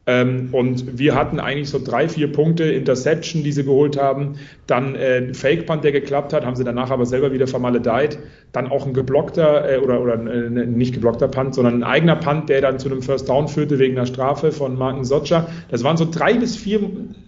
Ähm, 0.04 0.48
und 0.50 0.98
wir 0.98 1.14
hatten 1.14 1.38
eigentlich 1.38 1.70
so 1.70 1.78
drei, 1.82 2.08
vier 2.08 2.32
Punkte, 2.32 2.64
Interception, 2.64 3.44
die 3.44 3.52
sie 3.52 3.62
geholt 3.62 3.96
haben, 3.96 4.34
dann 4.66 4.96
äh, 4.96 5.18
ein 5.18 5.34
Fake-Punt, 5.34 5.84
der 5.84 5.92
geklappt 5.92 6.32
hat, 6.32 6.44
haben 6.44 6.56
sie 6.56 6.64
danach 6.64 6.90
aber 6.90 7.06
selber 7.06 7.32
wieder 7.32 7.46
vermaledeit, 7.46 8.18
dann 8.50 8.68
auch 8.68 8.84
ein 8.84 8.94
geblockter 8.94 9.70
äh, 9.70 9.78
oder, 9.78 10.00
oder 10.00 10.14
äh, 10.14 10.66
nicht 10.66 10.92
geblockter 10.94 11.28
Punt, 11.28 11.54
sondern 11.54 11.74
ein 11.74 11.84
eigener 11.84 12.16
Punt, 12.16 12.48
der 12.48 12.60
dann 12.60 12.80
zu 12.80 12.88
einem 12.88 13.00
First 13.00 13.28
Down 13.28 13.46
führte 13.46 13.78
wegen 13.78 13.96
einer 13.96 14.06
Strafe 14.06 14.50
von 14.50 14.76
Martin 14.76 15.04
Socha. 15.04 15.46
Das 15.70 15.84
waren 15.84 15.96
so 15.96 16.08
drei 16.10 16.34
bis 16.34 16.56
vier 16.56 16.80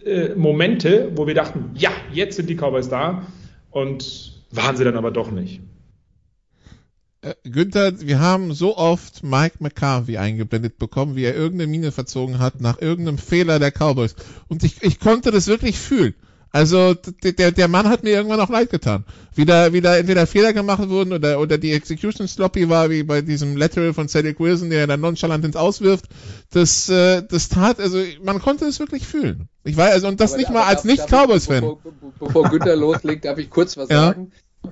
äh, 0.05 0.35
Momente, 0.35 1.13
wo 1.15 1.29
wir 1.29 1.35
dachten, 1.35 1.71
ja, 1.75 1.91
jetzt 2.13 2.37
sind 2.37 2.51
die 2.51 2.57
Cowboys 2.57 2.89
da 2.89 3.23
und 3.71 4.33
waren 4.51 4.77
sie 4.77 4.83
dann 4.83 4.97
aber 4.97 5.13
doch 5.13 5.31
nicht. 5.31 5.61
Äh, 7.25 7.35
Günther, 7.49 8.01
wir 8.01 8.21
haben 8.21 8.53
so 8.53 8.77
oft 8.77 9.23
Mike 9.23 9.57
McCarthy 9.61 10.19
eingeblendet 10.19 10.79
bekommen, 10.79 11.17
wie 11.17 11.25
er 11.25 11.35
irgendeine 11.35 11.71
Mine 11.71 11.91
verzogen 11.91 12.39
hat 12.39 12.61
nach 12.61 12.81
irgendeinem 12.81 13.19
Fehler 13.19 13.59
der 13.59 13.73
Cowboys. 13.73 14.15
Und 14.49 14.63
ich, 14.63 14.83
ich 14.83 15.01
konnte 15.01 15.31
das 15.31 15.47
wirklich 15.47 15.79
fühlen. 15.79 16.15
Also 16.55 16.95
der, 16.95 17.51
der 17.51 17.67
Mann 17.67 17.89
hat 17.89 18.05
mir 18.05 18.11
irgendwann 18.11 18.39
auch 18.39 18.49
leid 18.49 18.71
getan. 18.71 19.05
Wie 19.35 19.45
da, 19.45 19.73
wie 19.73 19.81
da 19.81 19.97
entweder 19.97 20.25
Fehler 20.25 20.53
gemacht 20.53 20.89
wurden 20.89 21.13
oder, 21.13 21.41
oder 21.41 21.59
die 21.59 21.73
Execution 21.73 22.29
sloppy 22.29 22.69
war, 22.69 22.91
wie 22.91 23.03
bei 23.03 23.23
diesem 23.23 23.57
Lateral 23.57 23.93
von 23.93 24.09
Cedric 24.09 24.39
Wilson, 24.39 24.71
der 24.71 24.87
dann 24.87 25.01
nonchalant 25.01 25.45
ins 25.45 25.57
Auswirft. 25.57 26.05
Das, 26.53 26.89
äh, 26.89 27.23
das 27.29 27.49
tat, 27.49 27.81
also 27.81 28.01
man 28.23 28.41
konnte 28.41 28.67
es 28.67 28.79
wirklich 28.79 29.05
fühlen. 29.05 29.49
Ich 29.65 29.77
weiß, 29.77 29.95
also, 29.95 30.07
und 30.07 30.21
das 30.21 30.35
aber, 30.35 30.39
nicht 30.43 30.53
mal 30.53 30.63
als 30.63 30.85
Nicht-Cowboys-Fan. 30.85 31.63
Bevor, 31.63 31.79
bevor 32.21 32.49
Günther 32.51 32.77
loslegt, 32.77 33.25
darf 33.25 33.39
ich 33.39 33.51
kurz 33.51 33.77
was 33.77 33.89
ja? 33.89 33.97
sagen. 33.97 34.31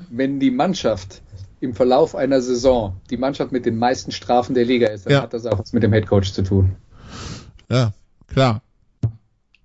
Wenn 0.08 0.38
die 0.38 0.52
Mannschaft 0.52 1.20
im 1.62 1.74
Verlauf 1.74 2.14
einer 2.14 2.40
Saison 2.40 3.00
die 3.10 3.16
Mannschaft 3.16 3.52
mit 3.52 3.66
den 3.66 3.78
meisten 3.78 4.10
Strafen 4.10 4.54
der 4.54 4.64
Liga 4.64 4.88
ist, 4.88 5.06
dann 5.06 5.12
ja. 5.12 5.22
hat 5.22 5.32
das 5.32 5.46
auch 5.46 5.58
was 5.58 5.72
mit 5.72 5.82
dem 5.82 5.92
Headcoach 5.92 6.32
zu 6.32 6.42
tun. 6.42 6.76
Ja, 7.70 7.92
klar. 8.26 8.62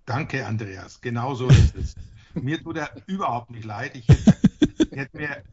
Danke, 0.05 0.45
Andreas. 0.45 1.01
Genau 1.01 1.35
so 1.35 1.47
ist 1.47 1.75
es. 1.75 1.95
mir 2.33 2.61
tut 2.61 2.77
er 2.77 2.89
überhaupt 3.07 3.51
nicht 3.51 3.65
leid. 3.65 3.95
Ich 3.95 4.07
hätte, 4.07 4.37
hätte 4.91 5.17
mir 5.17 5.43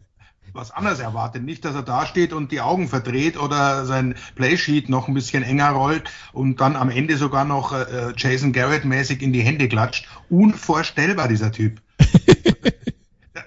was 0.53 0.71
anderes 0.71 1.01
erwartet. 1.01 1.43
Nicht, 1.43 1.65
dass 1.65 1.75
er 1.75 1.83
da 1.83 2.07
steht 2.07 2.33
und 2.33 2.53
die 2.53 2.61
Augen 2.61 2.89
verdreht 2.89 3.37
oder 3.37 3.85
sein 3.85 4.15
Playsheet 4.37 4.89
noch 4.89 5.09
ein 5.09 5.15
bisschen 5.15 5.43
enger 5.43 5.71
rollt 5.71 6.11
und 6.33 6.61
dann 6.61 6.77
am 6.77 6.91
Ende 6.91 7.17
sogar 7.17 7.45
noch 7.45 7.73
äh, 7.73 8.13
Jason 8.17 8.53
Garrett 8.53 8.85
mäßig 8.85 9.21
in 9.21 9.33
die 9.33 9.43
Hände 9.43 9.69
klatscht. 9.69 10.07
Unvorstellbar, 10.31 11.27
dieser 11.27 11.51
Typ. 11.51 11.81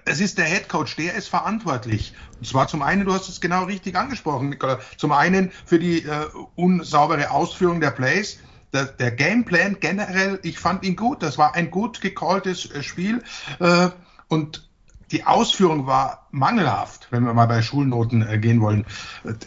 Es 0.08 0.22
ist 0.22 0.38
der 0.38 0.46
Head 0.46 0.70
Coach, 0.70 0.96
der 0.96 1.16
ist 1.16 1.28
verantwortlich. 1.28 2.14
Und 2.40 2.48
zwar 2.48 2.68
zum 2.68 2.82
einen, 2.82 3.06
du 3.06 3.14
hast 3.14 3.30
es 3.30 3.42
genau 3.42 3.66
richtig 3.66 3.96
angesprochen, 3.96 4.50
Nicola, 4.50 4.80
zum 4.98 5.12
einen 5.12 5.52
für 5.66 5.80
die 5.80 6.04
äh, 6.04 6.28
unsaubere 6.56 7.32
Ausführung 7.32 7.82
der 7.82 7.92
Plays. 7.92 8.40
Der, 8.74 8.86
der, 8.86 9.12
Gameplan 9.12 9.78
generell, 9.80 10.40
ich 10.44 10.60
fand 10.60 10.84
ihn 10.84 10.96
gut. 10.96 11.24
Das 11.24 11.38
war 11.38 11.56
ein 11.56 11.72
gut 11.72 12.02
gecalltes 12.02 12.70
äh, 12.72 12.84
Spiel. 12.84 13.24
Äh, 13.60 13.90
und 14.28 14.68
die 15.12 15.26
Ausführung 15.26 15.88
war 15.88 16.28
mangelhaft, 16.32 17.08
wenn 17.12 17.24
wir 17.24 17.34
mal 17.34 17.48
bei 17.48 17.62
Schulnoten 17.62 18.28
äh, 18.28 18.38
gehen 18.38 18.62
wollen. 18.62 18.86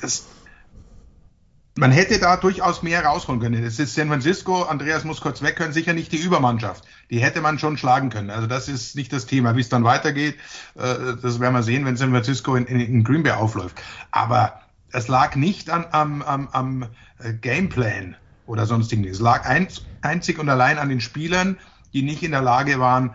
Das, 0.01 0.27
man 1.81 1.93
hätte 1.93 2.19
da 2.19 2.37
durchaus 2.37 2.83
mehr 2.83 3.03
rausholen 3.07 3.41
können. 3.41 3.65
Es 3.65 3.79
ist 3.79 3.95
San 3.95 4.09
Francisco, 4.09 4.65
Andreas 4.65 5.05
muss 5.05 5.23
kurz 5.23 5.41
weg 5.41 5.57
können, 5.57 5.73
sicher 5.73 5.95
nicht 5.95 6.13
die 6.13 6.19
Übermannschaft. 6.19 6.85
Die 7.09 7.21
hätte 7.21 7.41
man 7.41 7.59
schon 7.59 7.79
schlagen 7.79 8.11
können. 8.11 8.29
Also 8.29 8.47
das 8.47 8.69
ist 8.69 8.97
nicht 8.97 9.11
das 9.15 9.25
Thema. 9.25 9.57
Wie 9.57 9.63
es 9.63 9.71
dann 9.71 9.83
weitergeht, 9.83 10.37
äh, 10.75 11.17
das 11.23 11.41
werden 11.41 11.55
wir 11.55 11.63
sehen, 11.63 11.87
wenn 11.87 11.97
San 11.97 12.11
Francisco 12.11 12.55
in, 12.55 12.67
in, 12.67 13.03
Green 13.03 13.23
Bay 13.23 13.33
aufläuft. 13.33 13.81
Aber 14.11 14.61
es 14.93 15.09
lag 15.09 15.37
nicht 15.37 15.71
an, 15.71 15.87
am, 15.91 16.21
am, 16.21 16.49
am 16.53 16.83
äh, 17.19 17.33
Gameplan 17.33 18.15
oder 18.45 18.67
sonstigen. 18.67 19.05
Es 19.05 19.19
lag 19.19 19.49
einzig 20.03 20.39
und 20.39 20.51
allein 20.51 20.77
an 20.77 20.91
den 20.91 21.01
Spielern, 21.01 21.57
die 21.95 22.03
nicht 22.03 22.23
in 22.23 22.33
der 22.33 22.43
Lage 22.43 22.79
waren, 22.79 23.13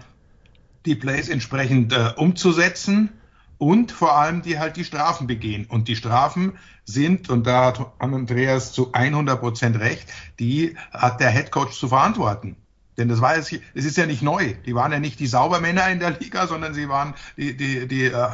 die 0.88 0.96
Plays 0.96 1.30
entsprechend 1.30 1.94
äh, 1.94 2.14
umzusetzen 2.16 3.10
und 3.58 3.92
vor 3.92 4.18
allem 4.18 4.42
die 4.42 4.60
halt 4.60 4.78
die 4.78 4.84
Strafen 4.84 5.28
begehen. 5.28 5.66
Und 5.66 5.88
die 5.88 5.96
Strafen 5.96 6.58
sind, 6.84 7.30
und 7.30 7.48
da 7.48 7.66
hat 7.66 7.94
Andreas 8.00 8.72
zu 8.72 8.94
100 8.94 9.40
Prozent 9.40 9.80
recht, 9.80 10.12
die 10.40 10.78
hat 10.92 11.20
der 11.20 11.30
Head 11.30 11.52
Coach 11.52 11.78
zu 11.78 11.88
verantworten. 11.88 12.58
Denn 12.98 13.10
das 13.10 13.22
war 13.22 13.36
es, 13.36 13.52
es 13.52 13.86
ist 13.86 13.98
ja 13.98 14.06
nicht 14.06 14.22
neu. 14.22 14.54
Die 14.66 14.74
waren 14.74 14.92
ja 14.92 15.00
nicht 15.00 15.20
die 15.20 15.28
Saubermänner 15.28 15.90
in 15.90 16.00
der 16.00 16.12
Liga, 16.12 16.48
sondern 16.48 16.74
sie 16.74 16.88
waren 16.88 17.14
die, 17.38 17.56
die, 17.56 17.88
die 17.88 18.06
äh, 18.06 18.28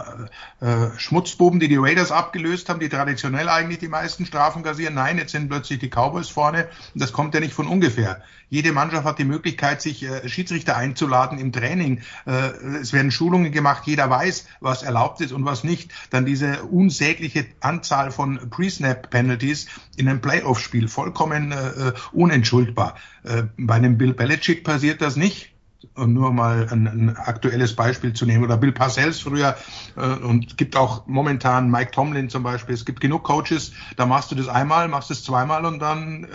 äh, 0.59 0.97
Schmutzbuben, 0.97 1.59
die 1.59 1.67
die 1.67 1.77
Raiders 1.77 2.11
abgelöst 2.11 2.69
haben, 2.69 2.79
die 2.79 2.89
traditionell 2.89 3.49
eigentlich 3.49 3.79
die 3.79 3.87
meisten 3.87 4.25
Strafen 4.25 4.63
kassieren. 4.63 4.93
Nein, 4.93 5.17
jetzt 5.17 5.31
sind 5.31 5.49
plötzlich 5.49 5.79
die 5.79 5.89
Cowboys 5.89 6.29
vorne. 6.29 6.67
Und 6.93 7.01
das 7.01 7.11
kommt 7.11 7.33
ja 7.33 7.39
nicht 7.39 7.53
von 7.53 7.67
ungefähr. 7.67 8.21
Jede 8.49 8.73
Mannschaft 8.73 9.05
hat 9.05 9.17
die 9.17 9.23
Möglichkeit, 9.23 9.81
sich 9.81 10.03
äh, 10.03 10.27
Schiedsrichter 10.27 10.75
einzuladen 10.75 11.39
im 11.39 11.53
Training. 11.53 12.01
Äh, 12.25 12.49
es 12.81 12.91
werden 12.91 13.09
Schulungen 13.09 13.51
gemacht. 13.51 13.83
Jeder 13.85 14.09
weiß, 14.09 14.45
was 14.59 14.83
erlaubt 14.83 15.21
ist 15.21 15.31
und 15.31 15.45
was 15.45 15.63
nicht. 15.63 15.91
Dann 16.09 16.25
diese 16.25 16.63
unsägliche 16.63 17.45
Anzahl 17.61 18.11
von 18.11 18.49
Pre-Snap-Penalties 18.49 19.67
in 19.95 20.09
einem 20.09 20.19
Playoff-Spiel. 20.19 20.89
Vollkommen 20.89 21.53
äh, 21.53 21.93
unentschuldbar. 22.11 22.95
Äh, 23.23 23.43
bei 23.57 23.75
einem 23.75 23.97
Bill 23.97 24.13
Belichick 24.13 24.63
passiert 24.63 25.01
das 25.01 25.15
nicht. 25.15 25.49
Um 25.95 26.13
nur 26.13 26.31
mal 26.31 26.67
ein, 26.69 26.87
ein, 26.87 27.17
aktuelles 27.17 27.75
Beispiel 27.75 28.13
zu 28.13 28.27
nehmen, 28.27 28.43
oder 28.43 28.55
Bill 28.55 28.71
Parcells 28.71 29.19
früher 29.19 29.57
äh, 29.97 30.01
und 30.01 30.55
gibt 30.55 30.77
auch 30.77 31.07
momentan 31.07 31.71
Mike 31.71 31.89
Tomlin 31.89 32.29
zum 32.29 32.43
Beispiel. 32.43 32.75
Es 32.75 32.85
gibt 32.85 33.01
genug 33.01 33.23
Coaches, 33.23 33.71
da 33.97 34.05
machst 34.05 34.29
du 34.29 34.35
das 34.35 34.47
einmal, 34.47 34.87
machst 34.87 35.09
es 35.09 35.23
zweimal 35.23 35.65
und 35.65 35.79
dann, 35.79 36.25
äh, 36.25 36.27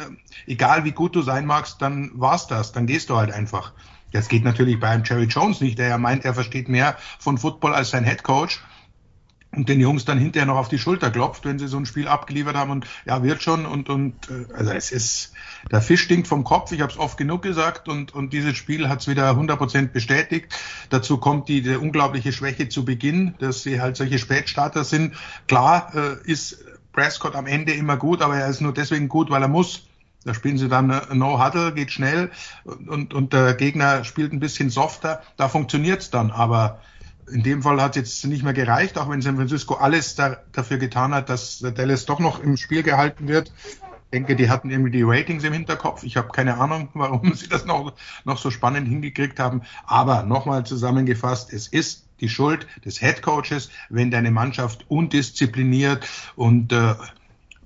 egal 0.51 0.85
wie 0.85 0.91
gut 0.91 1.15
du 1.15 1.23
sein 1.23 1.47
magst, 1.47 1.81
dann 1.81 2.11
war's 2.15 2.49
das, 2.49 2.73
dann 2.73 2.87
gehst 2.87 3.09
du 3.09 3.17
halt 3.17 3.31
einfach. 3.31 3.73
Das 4.11 4.29
geht 4.29 4.45
natürlich 4.45 4.81
bei 4.81 4.89
einem 4.89 5.05
Jerry 5.05 5.27
Jones 5.27 5.61
nicht, 5.61 5.79
der 5.79 5.89
ja 5.89 5.99
meint, 5.99 6.25
er 6.25 6.35
versteht 6.35 6.69
mehr 6.69 6.97
von 7.21 7.39
Football 7.39 7.73
als 7.73 7.91
sein 7.91 8.05
Head 8.05 8.25
Coach 8.25 8.61
und 9.57 9.69
den 9.69 9.81
Jungs 9.81 10.05
dann 10.05 10.19
hinterher 10.19 10.47
noch 10.47 10.57
auf 10.57 10.69
die 10.69 10.79
Schulter 10.79 11.11
klopft, 11.11 11.45
wenn 11.45 11.59
sie 11.59 11.69
so 11.69 11.77
ein 11.77 11.87
Spiel 11.87 12.09
abgeliefert 12.09 12.57
haben 12.57 12.71
und 12.71 12.87
ja, 13.07 13.23
wird 13.23 13.43
schon 13.43 13.67
und 13.67 13.89
und 13.89 14.15
äh, 14.31 14.53
also 14.55 14.71
es 14.73 14.91
ist 14.91 15.33
der 15.71 15.81
Fisch 15.81 16.03
stinkt 16.03 16.29
vom 16.29 16.45
Kopf, 16.45 16.73
ich 16.73 16.81
habe 16.81 16.93
es 16.93 16.99
oft 16.99 17.17
genug 17.17 17.43
gesagt 17.43 17.89
und 17.89 18.15
und 18.15 18.33
dieses 18.33 18.57
Spiel 18.57 18.89
hat 18.89 19.01
es 19.01 19.09
wieder 19.09 19.31
100% 19.31 19.89
bestätigt. 19.89 20.55
Dazu 20.91 21.19
kommt 21.19 21.49
die, 21.49 21.63
die 21.63 21.77
unglaubliche 21.77 22.33
Schwäche 22.33 22.69
zu 22.69 22.85
Beginn, 22.85 23.35
dass 23.39 23.63
sie 23.63 23.81
halt 23.81 23.97
solche 23.97 24.19
Spätstarter 24.19 24.85
sind. 24.85 25.15
Klar 25.49 25.93
äh, 25.95 26.31
ist 26.31 26.65
Prescott 26.93 27.35
am 27.35 27.47
Ende 27.47 27.73
immer 27.73 27.97
gut, 27.97 28.23
aber 28.23 28.37
er 28.37 28.49
ist 28.49 28.61
nur 28.61 28.73
deswegen 28.73 29.09
gut, 29.09 29.31
weil 29.31 29.43
er 29.43 29.49
muss. 29.49 29.87
Da 30.25 30.35
spielen 30.35 30.59
sie 30.59 30.69
dann 30.69 30.91
äh, 30.91 31.15
No 31.15 31.43
Huddle, 31.43 31.73
geht 31.73 31.93
schnell 31.93 32.31
und, 32.65 33.15
und 33.15 33.33
der 33.33 33.55
Gegner 33.55 34.05
spielt 34.05 34.33
ein 34.33 34.41
bisschen 34.41 34.71
softer. 34.71 35.23
Da 35.37 35.49
funktioniert's 35.49 36.11
dann, 36.11 36.31
aber 36.31 36.81
in 37.31 37.43
dem 37.43 37.63
Fall 37.63 37.81
hat 37.81 37.97
es 37.97 37.97
jetzt 37.97 38.25
nicht 38.27 38.43
mehr 38.43 38.53
gereicht, 38.53 38.99
auch 38.99 39.09
wenn 39.09 39.23
San 39.23 39.37
Francisco 39.37 39.75
alles 39.75 40.15
da, 40.15 40.37
dafür 40.53 40.79
getan 40.79 41.15
hat, 41.15 41.29
dass 41.29 41.59
Dallas 41.59 42.07
doch 42.07 42.19
noch 42.19 42.41
im 42.41 42.57
Spiel 42.57 42.83
gehalten 42.83 43.29
wird. 43.29 43.53
Ich 44.07 44.11
denke, 44.13 44.37
die 44.37 44.49
hatten 44.49 44.71
irgendwie 44.71 44.93
die 44.93 45.03
Ratings 45.03 45.43
im 45.43 45.53
Hinterkopf. 45.53 46.05
Ich 46.05 46.17
habe 46.17 46.29
keine 46.29 46.59
Ahnung, 46.59 46.89
warum 46.95 47.35
sie 47.35 47.49
das 47.49 47.65
noch, 47.65 47.93
noch 48.25 48.39
so 48.39 48.51
spannend 48.51 48.89
hingekriegt 48.89 49.41
haben. 49.41 49.63
Aber 49.85 50.23
nochmal 50.23 50.65
zusammengefasst, 50.65 51.53
es 51.53 51.67
ist 51.67 52.07
die 52.21 52.29
Schuld 52.29 52.67
des 52.85 53.01
Head 53.01 53.23
Coaches, 53.23 53.71
wenn 53.91 54.11
deine 54.11 54.31
Mannschaft 54.31 54.87
undiszipliniert 54.89 56.09
und, 56.37 56.73
äh, 56.73 56.95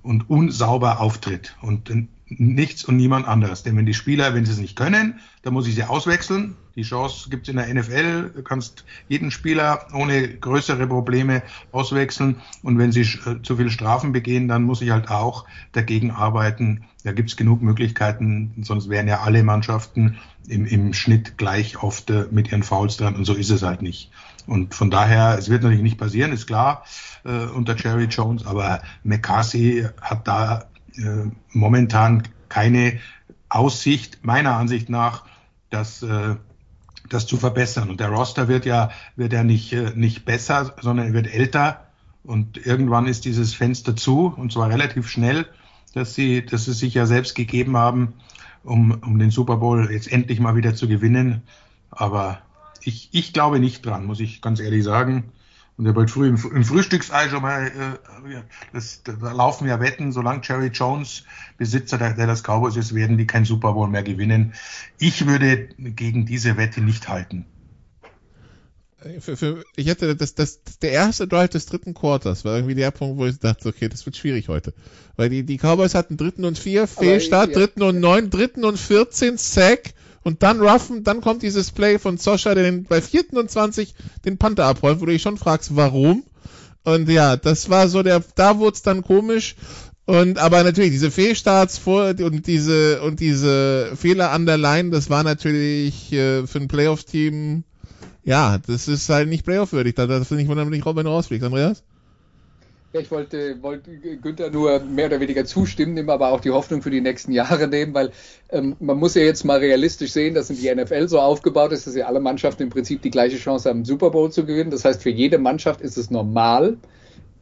und 0.01 0.29
unsauber 0.29 0.99
auftritt. 0.99 1.55
Und 1.61 1.89
nichts 2.27 2.83
und 2.85 2.97
niemand 2.97 3.27
anderes. 3.27 3.63
Denn 3.63 3.77
wenn 3.77 3.85
die 3.85 3.93
Spieler, 3.93 4.33
wenn 4.33 4.45
sie 4.45 4.53
es 4.53 4.57
nicht 4.57 4.75
können, 4.75 5.19
dann 5.43 5.53
muss 5.53 5.67
ich 5.67 5.75
sie 5.75 5.83
auswechseln. 5.83 6.55
Die 6.75 6.83
Chance 6.83 7.29
gibt 7.29 7.47
es 7.47 7.49
in 7.49 7.57
der 7.57 7.73
NFL. 7.73 8.31
Du 8.35 8.43
kannst 8.43 8.85
jeden 9.09 9.31
Spieler 9.31 9.87
ohne 9.93 10.27
größere 10.27 10.87
Probleme 10.87 11.43
auswechseln. 11.71 12.37
Und 12.63 12.77
wenn 12.77 12.91
sie 12.91 13.01
äh, 13.01 13.41
zu 13.43 13.57
viel 13.57 13.69
Strafen 13.69 14.11
begehen, 14.11 14.47
dann 14.47 14.63
muss 14.63 14.81
ich 14.81 14.91
halt 14.91 15.09
auch 15.09 15.45
dagegen 15.73 16.11
arbeiten. 16.11 16.85
Da 17.03 17.11
gibt 17.11 17.29
es 17.29 17.35
genug 17.35 17.61
Möglichkeiten, 17.61 18.53
sonst 18.61 18.89
wären 18.89 19.07
ja 19.07 19.21
alle 19.21 19.43
Mannschaften 19.43 20.17
im, 20.47 20.65
im 20.65 20.93
Schnitt 20.93 21.37
gleich 21.37 21.81
oft 21.81 22.09
äh, 22.09 22.27
mit 22.31 22.51
ihren 22.51 22.63
Fouls 22.63 22.97
dran. 22.97 23.15
Und 23.15 23.25
so 23.25 23.33
ist 23.33 23.49
es 23.49 23.63
halt 23.63 23.81
nicht. 23.81 24.11
Und 24.47 24.73
von 24.73 24.89
daher, 24.89 25.37
es 25.37 25.49
wird 25.49 25.63
natürlich 25.63 25.83
nicht 25.83 25.97
passieren, 25.97 26.31
ist 26.31 26.47
klar, 26.47 26.85
äh, 27.25 27.45
unter 27.45 27.75
Jerry 27.75 28.05
Jones, 28.05 28.45
aber 28.45 28.81
McCarthy 29.03 29.85
hat 30.01 30.27
da 30.27 30.65
äh, 30.95 31.29
momentan 31.51 32.23
keine 32.49 32.99
Aussicht, 33.49 34.19
meiner 34.23 34.55
Ansicht 34.55 34.89
nach, 34.89 35.25
das, 35.69 36.03
äh, 36.03 36.35
das 37.13 37.27
zu 37.27 37.37
verbessern. 37.37 37.89
Und 37.89 37.99
der 37.99 38.09
Roster 38.09 38.47
wird 38.47 38.65
ja, 38.65 38.91
wird 39.15 39.33
ja 39.33 39.43
nicht, 39.43 39.73
äh, 39.73 39.91
nicht 39.95 40.25
besser, 40.25 40.73
sondern 40.81 41.07
er 41.07 41.13
wird 41.13 41.33
älter. 41.33 41.87
Und 42.23 42.65
irgendwann 42.65 43.07
ist 43.07 43.25
dieses 43.25 43.53
Fenster 43.53 43.95
zu, 43.95 44.33
und 44.35 44.51
zwar 44.51 44.69
relativ 44.69 45.09
schnell, 45.09 45.45
dass 45.93 46.13
sie, 46.13 46.45
dass 46.45 46.65
sie 46.65 46.73
sich 46.73 46.93
ja 46.93 47.05
selbst 47.05 47.35
gegeben 47.35 47.77
haben, 47.77 48.13
um, 48.63 48.91
um 49.01 49.19
den 49.19 49.31
Super 49.31 49.57
Bowl 49.57 49.91
jetzt 49.91 50.11
endlich 50.11 50.39
mal 50.39 50.55
wieder 50.55 50.75
zu 50.75 50.87
gewinnen. 50.87 51.41
Aber 51.89 52.41
ich, 52.83 53.09
ich 53.11 53.33
glaube 53.33 53.59
nicht 53.59 53.85
dran, 53.85 54.05
muss 54.05 54.19
ich 54.19 54.41
ganz 54.41 54.59
ehrlich 54.59 54.83
sagen. 54.83 55.31
Und 55.81 55.87
er 55.87 55.95
wollte 55.95 56.13
früh 56.13 56.27
im, 56.27 56.35
im 56.35 56.63
Frühstücksei 56.63 57.27
schon 57.29 57.41
mal, 57.41 57.65
äh, 57.65 58.41
das, 58.71 59.01
da 59.01 59.31
laufen 59.31 59.67
ja 59.67 59.79
Wetten, 59.79 60.11
solange 60.11 60.41
Jerry 60.43 60.67
Jones 60.67 61.23
Besitzer 61.57 61.97
der, 61.97 62.13
der 62.13 62.27
das 62.27 62.43
Cowboys 62.43 62.75
ist, 62.75 62.93
werden 62.93 63.17
die 63.17 63.25
kein 63.25 63.45
Super 63.45 63.73
Bowl 63.73 63.87
mehr 63.87 64.03
gewinnen. 64.03 64.53
Ich 64.99 65.25
würde 65.25 65.69
gegen 65.79 66.27
diese 66.27 66.55
Wette 66.55 66.81
nicht 66.81 67.09
halten. 67.09 67.47
Für, 69.21 69.35
für, 69.35 69.63
ich 69.75 69.87
hätte 69.87 70.15
das, 70.15 70.35
das, 70.35 70.59
der 70.83 70.91
erste 70.91 71.27
Drive 71.27 71.49
des 71.49 71.65
dritten 71.65 71.95
Quarters 71.95 72.45
war 72.45 72.57
irgendwie 72.57 72.75
der 72.75 72.91
Punkt, 72.91 73.17
wo 73.17 73.25
ich 73.25 73.39
dachte, 73.39 73.67
okay, 73.67 73.89
das 73.89 74.05
wird 74.05 74.15
schwierig 74.15 74.49
heute. 74.49 74.75
Weil 75.15 75.29
die, 75.29 75.41
die 75.41 75.57
Cowboys 75.57 75.95
hatten 75.95 76.15
dritten 76.15 76.45
und 76.45 76.59
vier, 76.59 76.85
Fehlstart, 76.85 77.49
ja. 77.49 77.55
dritten 77.57 77.81
und 77.81 77.99
neun, 77.99 78.29
dritten 78.29 78.65
und 78.65 78.77
vierzehn, 78.77 79.39
Sack 79.39 79.95
und 80.23 80.43
dann 80.43 80.61
ruffen, 80.61 81.03
dann 81.03 81.21
kommt 81.21 81.41
dieses 81.41 81.71
Play 81.71 81.99
von 81.99 82.17
Soscha, 82.17 82.53
der 82.53 82.63
den, 82.63 82.83
bei 82.83 83.01
vierten 83.01 83.37
und 83.37 83.49
zwanzig 83.49 83.95
den 84.25 84.37
Panther 84.37 84.65
abräumt, 84.65 85.01
wo 85.01 85.05
du 85.05 85.11
dich 85.11 85.21
schon 85.21 85.37
fragst, 85.37 85.75
warum? 85.75 86.23
Und 86.83 87.09
ja, 87.09 87.37
das 87.37 87.69
war 87.69 87.87
so 87.87 88.03
der, 88.03 88.23
da 88.35 88.57
wurde 88.57 88.75
es 88.75 88.81
dann 88.81 89.03
komisch. 89.03 89.55
Und 90.05 90.39
aber 90.39 90.63
natürlich 90.63 90.91
diese 90.91 91.11
Fehlstarts 91.11 91.77
vor 91.77 92.15
und 92.19 92.47
diese 92.47 93.01
und 93.01 93.19
diese 93.19 93.95
Fehler 93.95 94.31
an 94.31 94.45
der 94.45 94.57
Line, 94.57 94.89
das 94.89 95.09
war 95.09 95.23
natürlich 95.23 96.11
äh, 96.11 96.45
für 96.47 96.59
ein 96.59 96.67
Playoff-Team, 96.67 97.63
ja, 98.23 98.57
das 98.57 98.87
ist 98.87 99.09
halt 99.09 99.29
nicht 99.29 99.45
Playoff-würdig. 99.45 99.95
Da 99.95 100.07
darfst 100.07 100.31
du 100.31 100.35
nicht 100.35 100.47
wundern, 100.47 100.71
wenn 100.71 100.81
du 100.81 101.09
rausfliegst, 101.09 101.45
Andreas. 101.45 101.83
Ich 102.93 103.09
wollte, 103.09 103.61
wollte 103.63 103.97
Günther 103.97 104.49
nur 104.49 104.79
mehr 104.81 105.05
oder 105.05 105.21
weniger 105.21 105.45
zustimmen, 105.45 105.93
nehme 105.93 106.11
aber 106.11 106.31
auch 106.31 106.41
die 106.41 106.51
Hoffnung 106.51 106.81
für 106.81 106.89
die 106.89 106.99
nächsten 106.99 107.31
Jahre 107.31 107.67
nehmen, 107.67 107.93
weil 107.93 108.11
ähm, 108.49 108.75
man 108.79 108.97
muss 108.97 109.15
ja 109.15 109.21
jetzt 109.21 109.45
mal 109.45 109.59
realistisch 109.59 110.11
sehen, 110.11 110.33
dass 110.33 110.49
in 110.49 110.57
die 110.57 110.73
NFL 110.73 111.07
so 111.07 111.19
aufgebaut 111.19 111.71
ist, 111.71 111.87
dass 111.87 111.95
ja 111.95 112.07
alle 112.07 112.19
Mannschaften 112.19 112.63
im 112.63 112.69
Prinzip 112.69 113.01
die 113.01 113.09
gleiche 113.09 113.37
Chance 113.37 113.69
haben, 113.69 113.85
Super 113.85 114.09
Bowl 114.09 114.29
zu 114.31 114.45
gewinnen. 114.45 114.71
Das 114.71 114.83
heißt, 114.83 115.01
für 115.01 115.09
jede 115.09 115.37
Mannschaft 115.37 115.79
ist 115.79 115.97
es 115.97 116.11
normal. 116.11 116.77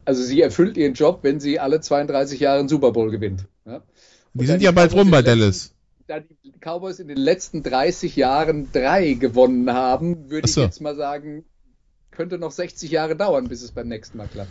Also 0.04 0.22
sie 0.22 0.40
erfüllt 0.40 0.76
ihren 0.76 0.94
Job, 0.94 1.20
wenn 1.22 1.40
sie 1.40 1.58
alle 1.58 1.80
32 1.80 2.38
Jahre 2.38 2.60
einen 2.60 2.68
Super 2.68 2.92
Bowl 2.92 3.10
gewinnt. 3.10 3.46
Ja? 3.66 3.82
Die 4.34 4.46
sind 4.46 4.62
ja 4.62 4.70
bald 4.70 4.94
rum 4.94 5.10
bei 5.10 5.22
Dallas. 5.22 5.74
Da 6.06 6.20
die 6.20 6.52
Cowboys 6.60 7.00
in 7.00 7.08
den 7.08 7.16
letzten 7.16 7.62
30 7.62 8.14
Jahren 8.16 8.68
drei 8.72 9.14
gewonnen 9.14 9.72
haben, 9.72 10.30
würde 10.30 10.48
so. 10.48 10.60
ich 10.60 10.66
jetzt 10.66 10.80
mal 10.80 10.96
sagen, 10.96 11.44
könnte 12.20 12.36
noch 12.36 12.50
60 12.50 12.90
Jahre 12.90 13.16
dauern, 13.16 13.48
bis 13.48 13.62
es 13.62 13.72
beim 13.72 13.88
nächsten 13.88 14.18
Mal 14.18 14.28
klappt. 14.28 14.50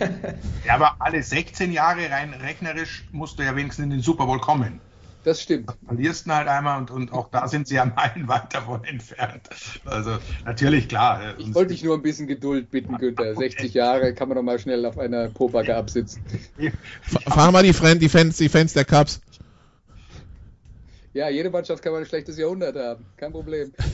ja, 0.66 0.76
aber 0.76 0.96
alle 0.98 1.22
16 1.22 1.70
Jahre 1.70 2.10
rein 2.10 2.32
rechnerisch 2.32 3.06
musst 3.12 3.38
du 3.38 3.42
ja 3.42 3.54
wenigstens 3.54 3.84
in 3.84 3.90
den 3.90 4.00
Super 4.00 4.24
Bowl 4.24 4.40
kommen. 4.40 4.80
Das 5.22 5.42
stimmt. 5.42 5.68
Du 5.68 5.74
verlierst 5.88 6.26
ihn 6.26 6.32
halt 6.32 6.48
einmal 6.48 6.78
und, 6.78 6.90
und 6.90 7.12
auch 7.12 7.28
da 7.28 7.48
sind 7.48 7.68
sie 7.68 7.74
ja 7.74 7.84
meilenweit 7.84 8.44
davon 8.54 8.82
entfernt. 8.84 9.42
Also 9.84 10.16
natürlich, 10.46 10.88
klar. 10.88 11.20
Äh, 11.22 11.42
ich 11.42 11.54
wollte 11.54 11.74
dich 11.74 11.84
nur 11.84 11.96
ein 11.96 12.02
bisschen 12.02 12.28
Geduld 12.28 12.70
bitten, 12.70 12.96
Günther. 12.96 13.34
60 13.34 13.74
Jahre 13.74 14.14
kann 14.14 14.28
man 14.28 14.36
doch 14.36 14.42
mal 14.42 14.58
schnell 14.58 14.86
auf 14.86 14.96
einer 14.98 15.28
Pobacke 15.28 15.76
absitzen. 15.76 16.22
Fahren 17.28 17.52
mal 17.52 17.62
die, 17.62 17.74
Fans, 17.74 17.98
die, 17.98 18.08
Fans, 18.08 18.38
die 18.38 18.48
Fans 18.48 18.72
der 18.72 18.86
Cups. 18.86 19.20
Ja, 21.12 21.28
jede 21.28 21.50
Mannschaft 21.50 21.82
kann 21.82 21.92
mal 21.92 21.98
ein 21.98 22.06
schlechtes 22.06 22.38
Jahrhundert 22.38 22.74
haben. 22.74 23.04
Kein 23.18 23.32
Problem. 23.32 23.74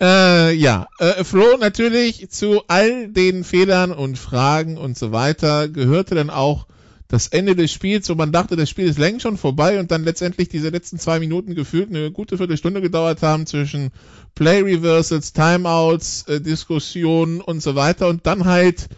Äh, 0.00 0.54
ja, 0.54 0.88
äh, 0.98 1.24
Flo, 1.24 1.58
natürlich 1.58 2.30
zu 2.30 2.62
all 2.68 3.08
den 3.08 3.44
Fehlern 3.44 3.92
und 3.92 4.18
Fragen 4.18 4.78
und 4.78 4.96
so 4.96 5.12
weiter 5.12 5.68
gehörte 5.68 6.14
dann 6.14 6.30
auch 6.30 6.66
das 7.08 7.26
Ende 7.26 7.54
des 7.54 7.72
Spiels, 7.72 8.08
wo 8.08 8.14
man 8.14 8.32
dachte, 8.32 8.56
das 8.56 8.70
Spiel 8.70 8.86
ist 8.86 8.98
längst 8.98 9.22
schon 9.22 9.36
vorbei 9.36 9.78
und 9.78 9.90
dann 9.90 10.04
letztendlich 10.04 10.48
diese 10.48 10.70
letzten 10.70 10.98
zwei 10.98 11.18
Minuten 11.18 11.54
gefühlt 11.54 11.90
eine 11.90 12.10
gute 12.12 12.38
Viertelstunde 12.38 12.80
gedauert 12.80 13.22
haben 13.22 13.46
zwischen 13.46 13.90
Play 14.34 14.62
Reversals, 14.62 15.34
Timeouts, 15.34 16.22
äh, 16.28 16.40
Diskussionen 16.40 17.40
und 17.42 17.62
so 17.62 17.74
weiter. 17.74 18.08
Und 18.08 18.26
dann 18.26 18.46
halt 18.46 18.88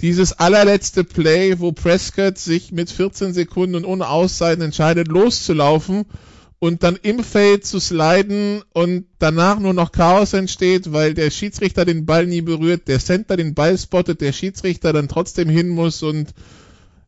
dieses 0.00 0.32
allerletzte 0.32 1.04
Play, 1.04 1.60
wo 1.60 1.72
Prescott 1.72 2.36
sich 2.36 2.72
mit 2.72 2.90
14 2.90 3.32
Sekunden 3.32 3.76
und 3.76 3.84
ohne 3.84 4.08
Auszeiten 4.08 4.62
entscheidet, 4.62 5.08
loszulaufen 5.08 6.04
und 6.62 6.84
dann 6.84 6.96
im 7.02 7.24
Feld 7.24 7.66
zu 7.66 7.80
sliden 7.80 8.62
und 8.72 9.06
danach 9.18 9.58
nur 9.58 9.74
noch 9.74 9.90
Chaos 9.90 10.32
entsteht, 10.32 10.92
weil 10.92 11.12
der 11.12 11.32
Schiedsrichter 11.32 11.84
den 11.84 12.06
Ball 12.06 12.24
nie 12.24 12.40
berührt, 12.40 12.86
der 12.86 13.00
Center 13.00 13.36
den 13.36 13.54
Ball 13.54 13.76
spottet, 13.76 14.20
der 14.20 14.30
Schiedsrichter 14.30 14.92
dann 14.92 15.08
trotzdem 15.08 15.48
hin 15.48 15.70
muss 15.70 16.04
und 16.04 16.32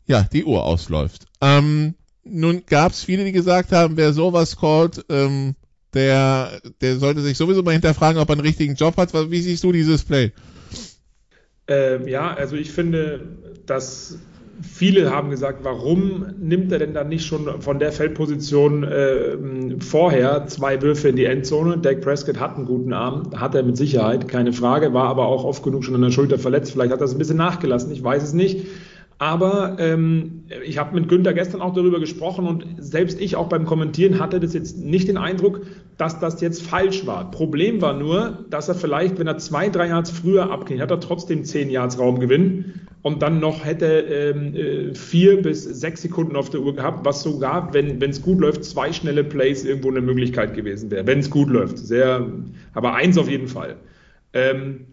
ja, 0.06 0.24
die 0.32 0.44
Uhr 0.44 0.64
ausläuft. 0.64 1.26
Ähm, 1.40 1.94
nun 2.24 2.64
gab 2.66 2.90
es 2.90 3.04
viele, 3.04 3.24
die 3.24 3.30
gesagt 3.30 3.70
haben, 3.70 3.96
wer 3.96 4.12
sowas 4.12 4.56
callt, 4.56 5.04
ähm, 5.08 5.54
der, 5.92 6.60
der 6.80 6.96
sollte 6.96 7.20
sich 7.20 7.38
sowieso 7.38 7.62
mal 7.62 7.74
hinterfragen, 7.74 8.20
ob 8.20 8.28
er 8.30 8.32
einen 8.32 8.40
richtigen 8.40 8.74
Job 8.74 8.96
hat. 8.96 9.14
Wie 9.30 9.40
siehst 9.40 9.62
du 9.62 9.70
dieses 9.70 10.02
Play? 10.02 10.32
Ähm, 11.68 12.08
ja, 12.08 12.34
also 12.34 12.56
ich 12.56 12.72
finde, 12.72 13.24
dass 13.66 14.18
viele 14.62 15.10
haben 15.10 15.30
gesagt, 15.30 15.60
warum 15.62 16.26
nimmt 16.38 16.72
er 16.72 16.78
denn 16.78 16.94
dann 16.94 17.08
nicht 17.08 17.26
schon 17.26 17.60
von 17.60 17.78
der 17.78 17.92
Feldposition 17.92 18.84
äh, 18.84 19.36
vorher 19.80 20.46
zwei 20.46 20.80
Würfe 20.82 21.08
in 21.08 21.16
die 21.16 21.24
Endzone? 21.24 21.78
Dak 21.78 22.00
Prescott 22.00 22.38
hat 22.38 22.56
einen 22.56 22.66
guten 22.66 22.92
Arm, 22.92 23.30
hat 23.36 23.54
er 23.54 23.62
mit 23.62 23.76
Sicherheit, 23.76 24.28
keine 24.28 24.52
Frage, 24.52 24.92
war 24.94 25.08
aber 25.08 25.26
auch 25.26 25.44
oft 25.44 25.62
genug 25.62 25.84
schon 25.84 25.94
an 25.94 26.02
der 26.02 26.10
Schulter 26.10 26.38
verletzt. 26.38 26.72
Vielleicht 26.72 26.92
hat 26.92 27.00
er 27.00 27.04
es 27.04 27.12
ein 27.12 27.18
bisschen 27.18 27.36
nachgelassen, 27.36 27.92
ich 27.92 28.02
weiß 28.02 28.22
es 28.22 28.32
nicht. 28.32 28.66
Aber 29.18 29.76
ähm, 29.78 30.44
ich 30.64 30.78
habe 30.78 30.94
mit 30.94 31.08
Günther 31.08 31.32
gestern 31.34 31.60
auch 31.60 31.72
darüber 31.72 32.00
gesprochen 32.00 32.46
und 32.46 32.66
selbst 32.78 33.20
ich 33.20 33.36
auch 33.36 33.48
beim 33.48 33.64
Kommentieren 33.64 34.18
hatte 34.18 34.40
das 34.40 34.54
jetzt 34.54 34.78
nicht 34.78 35.08
den 35.08 35.16
Eindruck, 35.16 35.62
dass 35.96 36.18
das 36.18 36.40
jetzt 36.40 36.62
falsch 36.62 37.06
war. 37.06 37.30
Problem 37.30 37.80
war 37.80 37.94
nur, 37.94 38.44
dass 38.50 38.68
er 38.68 38.74
vielleicht, 38.74 39.18
wenn 39.18 39.26
er 39.26 39.38
zwei, 39.38 39.68
drei 39.68 39.88
Yards 39.88 40.10
früher 40.10 40.50
abging, 40.50 40.80
hat 40.80 40.90
er 40.90 41.00
trotzdem 41.00 41.44
zehn 41.44 41.70
Yards 41.70 41.98
Raumgewinn 41.98 42.86
und 43.02 43.22
dann 43.22 43.38
noch 43.38 43.64
hätte 43.64 43.86
ähm, 43.86 44.54
äh, 44.54 44.94
vier 44.94 45.40
bis 45.42 45.64
sechs 45.64 46.02
Sekunden 46.02 46.36
auf 46.36 46.50
der 46.50 46.60
Uhr 46.60 46.74
gehabt, 46.74 47.04
was 47.04 47.22
sogar, 47.22 47.72
wenn 47.74 48.02
es 48.02 48.22
gut 48.22 48.40
läuft, 48.40 48.64
zwei 48.64 48.92
schnelle 48.92 49.22
Plays 49.22 49.64
irgendwo 49.64 49.90
eine 49.90 50.00
Möglichkeit 50.00 50.54
gewesen 50.54 50.90
wäre. 50.90 51.06
Wenn 51.06 51.20
es 51.20 51.30
gut 51.30 51.48
läuft. 51.48 51.78
Sehr, 51.78 52.26
aber 52.72 52.94
eins 52.94 53.18
auf 53.18 53.28
jeden 53.28 53.48
Fall. 53.48 53.76
Ähm, 54.32 54.86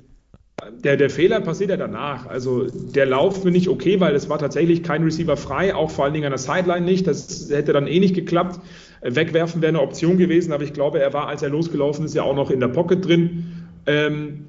der, 0.83 0.97
der 0.97 1.09
Fehler 1.09 1.41
passiert 1.41 1.71
ja 1.71 1.77
danach. 1.77 2.27
Also 2.27 2.67
der 2.67 3.05
Lauf 3.05 3.41
finde 3.41 3.57
ich 3.57 3.69
okay, 3.69 3.99
weil 3.99 4.15
es 4.15 4.29
war 4.29 4.37
tatsächlich 4.37 4.83
kein 4.83 5.03
Receiver 5.03 5.37
frei, 5.37 5.73
auch 5.73 5.89
vor 5.89 6.05
allen 6.05 6.13
Dingen 6.13 6.25
an 6.25 6.31
der 6.31 6.37
Sideline 6.37 6.85
nicht. 6.85 7.07
Das 7.07 7.49
hätte 7.49 7.73
dann 7.73 7.87
eh 7.87 7.99
nicht 7.99 8.13
geklappt. 8.13 8.59
Wegwerfen 9.01 9.61
wäre 9.61 9.69
eine 9.69 9.81
Option 9.81 10.17
gewesen, 10.17 10.53
aber 10.53 10.63
ich 10.63 10.73
glaube, 10.73 10.99
er 10.99 11.13
war, 11.13 11.27
als 11.27 11.41
er 11.41 11.49
losgelaufen 11.49 12.05
ist, 12.05 12.15
ja 12.15 12.23
auch 12.23 12.35
noch 12.35 12.51
in 12.51 12.59
der 12.59 12.67
Pocket 12.67 13.05
drin. 13.05 13.45
Ähm, 13.85 14.47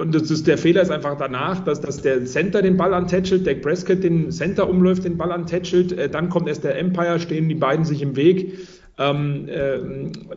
und 0.00 0.14
ist, 0.14 0.46
der 0.46 0.56
Fehler 0.56 0.80
ist 0.80 0.90
einfach 0.90 1.18
danach, 1.18 1.62
dass, 1.64 1.80
dass 1.80 2.00
der 2.00 2.24
Center 2.24 2.62
den 2.62 2.76
Ball 2.76 2.94
antätschelt, 2.94 3.46
Dak 3.46 3.60
Prescott 3.60 4.02
den 4.02 4.30
Center 4.30 4.68
umläuft, 4.68 5.04
den 5.04 5.18
Ball 5.18 5.30
antätschelt, 5.30 5.92
äh, 5.92 6.08
dann 6.08 6.30
kommt 6.30 6.48
erst 6.48 6.64
der 6.64 6.78
Empire, 6.78 7.20
stehen 7.20 7.48
die 7.48 7.54
beiden 7.54 7.84
sich 7.84 8.00
im 8.00 8.16
Weg. 8.16 8.58
Ähm, 8.96 9.48
äh, 9.48 9.78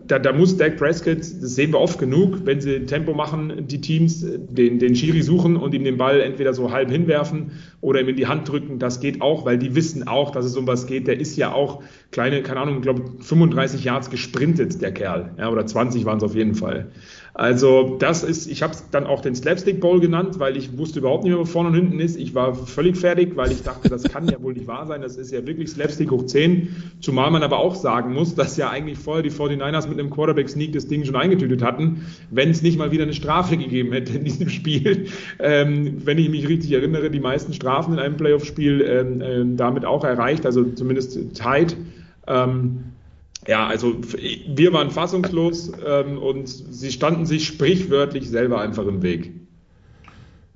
da, 0.08 0.18
da, 0.18 0.34
muss 0.34 0.58
Dak 0.58 0.78
Prescott, 0.78 1.20
das 1.20 1.30
sehen 1.30 1.72
wir 1.72 1.80
oft 1.80 2.00
genug, 2.00 2.46
wenn 2.46 2.60
sie 2.60 2.86
Tempo 2.88 3.14
machen, 3.14 3.68
die 3.68 3.80
Teams 3.80 4.26
den, 4.26 4.80
den 4.80 4.96
Schiri 4.96 5.22
suchen 5.22 5.56
und 5.56 5.76
ihm 5.76 5.84
den 5.84 5.98
Ball 5.98 6.20
entweder 6.22 6.54
so 6.54 6.72
halb 6.72 6.90
hinwerfen 6.90 7.52
oder 7.88 8.02
ihm 8.02 8.10
in 8.10 8.18
die 8.18 8.28
Hand 8.28 8.50
drücken. 8.50 8.80
Das 8.80 9.00
geht 9.00 9.22
auch, 9.22 9.46
weil 9.46 9.58
die 9.58 9.74
wissen 9.74 10.10
auch, 10.10 10.32
dass 10.32 10.44
es 10.44 10.58
um 10.58 10.68
was 10.68 10.88
geht. 10.88 11.08
Der 11.08 11.18
ist 11.18 11.38
ja 11.38 11.54
auch 11.54 11.82
kleine, 12.12 12.44
keine 12.44 12.60
Ahnung, 12.60 12.76
ich 12.76 12.82
glaube 12.82 13.04
35 13.22 13.86
Yards 13.86 14.10
gesprintet, 14.10 14.82
der 14.82 14.92
Kerl. 14.92 15.32
Ja, 15.38 15.50
oder 15.50 15.66
20 15.66 16.04
waren 16.04 16.18
es 16.18 16.24
auf 16.24 16.36
jeden 16.36 16.54
Fall. 16.54 16.92
Also 17.34 17.98
das 18.00 18.24
ist, 18.24 18.48
ich 18.48 18.64
habe 18.64 18.74
es 18.74 18.90
dann 18.90 19.06
auch 19.06 19.22
den 19.22 19.36
Slapstick 19.36 19.80
Bowl 19.80 20.00
genannt, 20.00 20.40
weil 20.40 20.58
ich 20.58 20.76
wusste 20.76 21.00
überhaupt 21.00 21.24
nicht 21.24 21.32
mehr, 21.32 21.40
wo 21.40 21.46
vorne 21.46 21.70
und 21.70 21.76
hinten 21.76 22.00
ist. 22.00 22.18
Ich 22.18 22.34
war 22.34 22.56
völlig 22.56 22.98
fertig, 22.98 23.38
weil 23.38 23.52
ich 23.52 23.62
dachte, 23.62 23.90
das 23.90 24.04
kann 24.04 24.28
ja 24.28 24.42
wohl 24.42 24.54
nicht 24.54 24.66
wahr 24.66 24.88
sein. 24.88 25.02
Das 25.02 25.18
ist 25.18 25.32
ja 25.32 25.46
wirklich 25.46 25.70
Slapstick 25.70 26.10
hoch 26.10 26.26
10. 26.26 26.70
Zumal 27.00 27.30
man 27.30 27.44
aber 27.44 27.60
auch 27.60 27.76
sagen 27.76 28.12
muss, 28.12 28.34
dass 28.34 28.58
ja 28.58 28.72
eigentlich 28.72 28.98
vorher 28.98 29.22
die 29.22 29.30
49ers 29.30 29.88
mit 29.88 30.00
einem 30.00 30.10
Quarterback-Sneak 30.10 30.74
das 30.74 30.88
Ding 30.88 31.06
schon 31.06 31.16
eingetütet 31.16 31.62
hatten, 31.62 32.08
wenn 32.32 32.50
es 32.50 32.64
nicht 32.64 32.80
mal 32.80 32.92
wieder 32.92 33.04
eine 33.04 33.14
Strafe 33.14 33.56
gegeben 33.56 33.92
hätte 33.94 34.18
in 34.18 34.26
diesem 34.26 34.50
Spiel. 34.50 35.06
Ähm, 35.40 36.02
wenn 36.06 36.18
ich 36.18 36.30
mich 36.30 36.48
richtig 36.48 36.72
erinnere, 36.72 37.12
die 37.12 37.20
meisten 37.20 37.54
Strafen 37.54 37.77
in 37.86 38.00
einem 38.00 38.18
Playoff-Spiel 38.18 38.82
ähm, 38.82 39.22
ähm, 39.22 39.58
damit 39.58 39.86
auch 39.86 40.04
erreicht, 40.04 40.46
also 40.46 40.64
zumindest 40.72 41.36
tight. 41.36 41.78
Ähm, 42.26 42.86
ja, 43.48 43.68
also 43.68 43.96
wir 44.48 44.74
waren 44.74 44.90
fassungslos 44.90 45.72
ähm, 45.86 46.18
und 46.18 46.48
sie 46.48 46.92
standen 46.92 47.26
sich 47.26 47.46
sprichwörtlich 47.46 48.30
selber 48.30 48.60
einfach 48.60 48.88
im 48.88 49.04
Weg. 49.04 49.32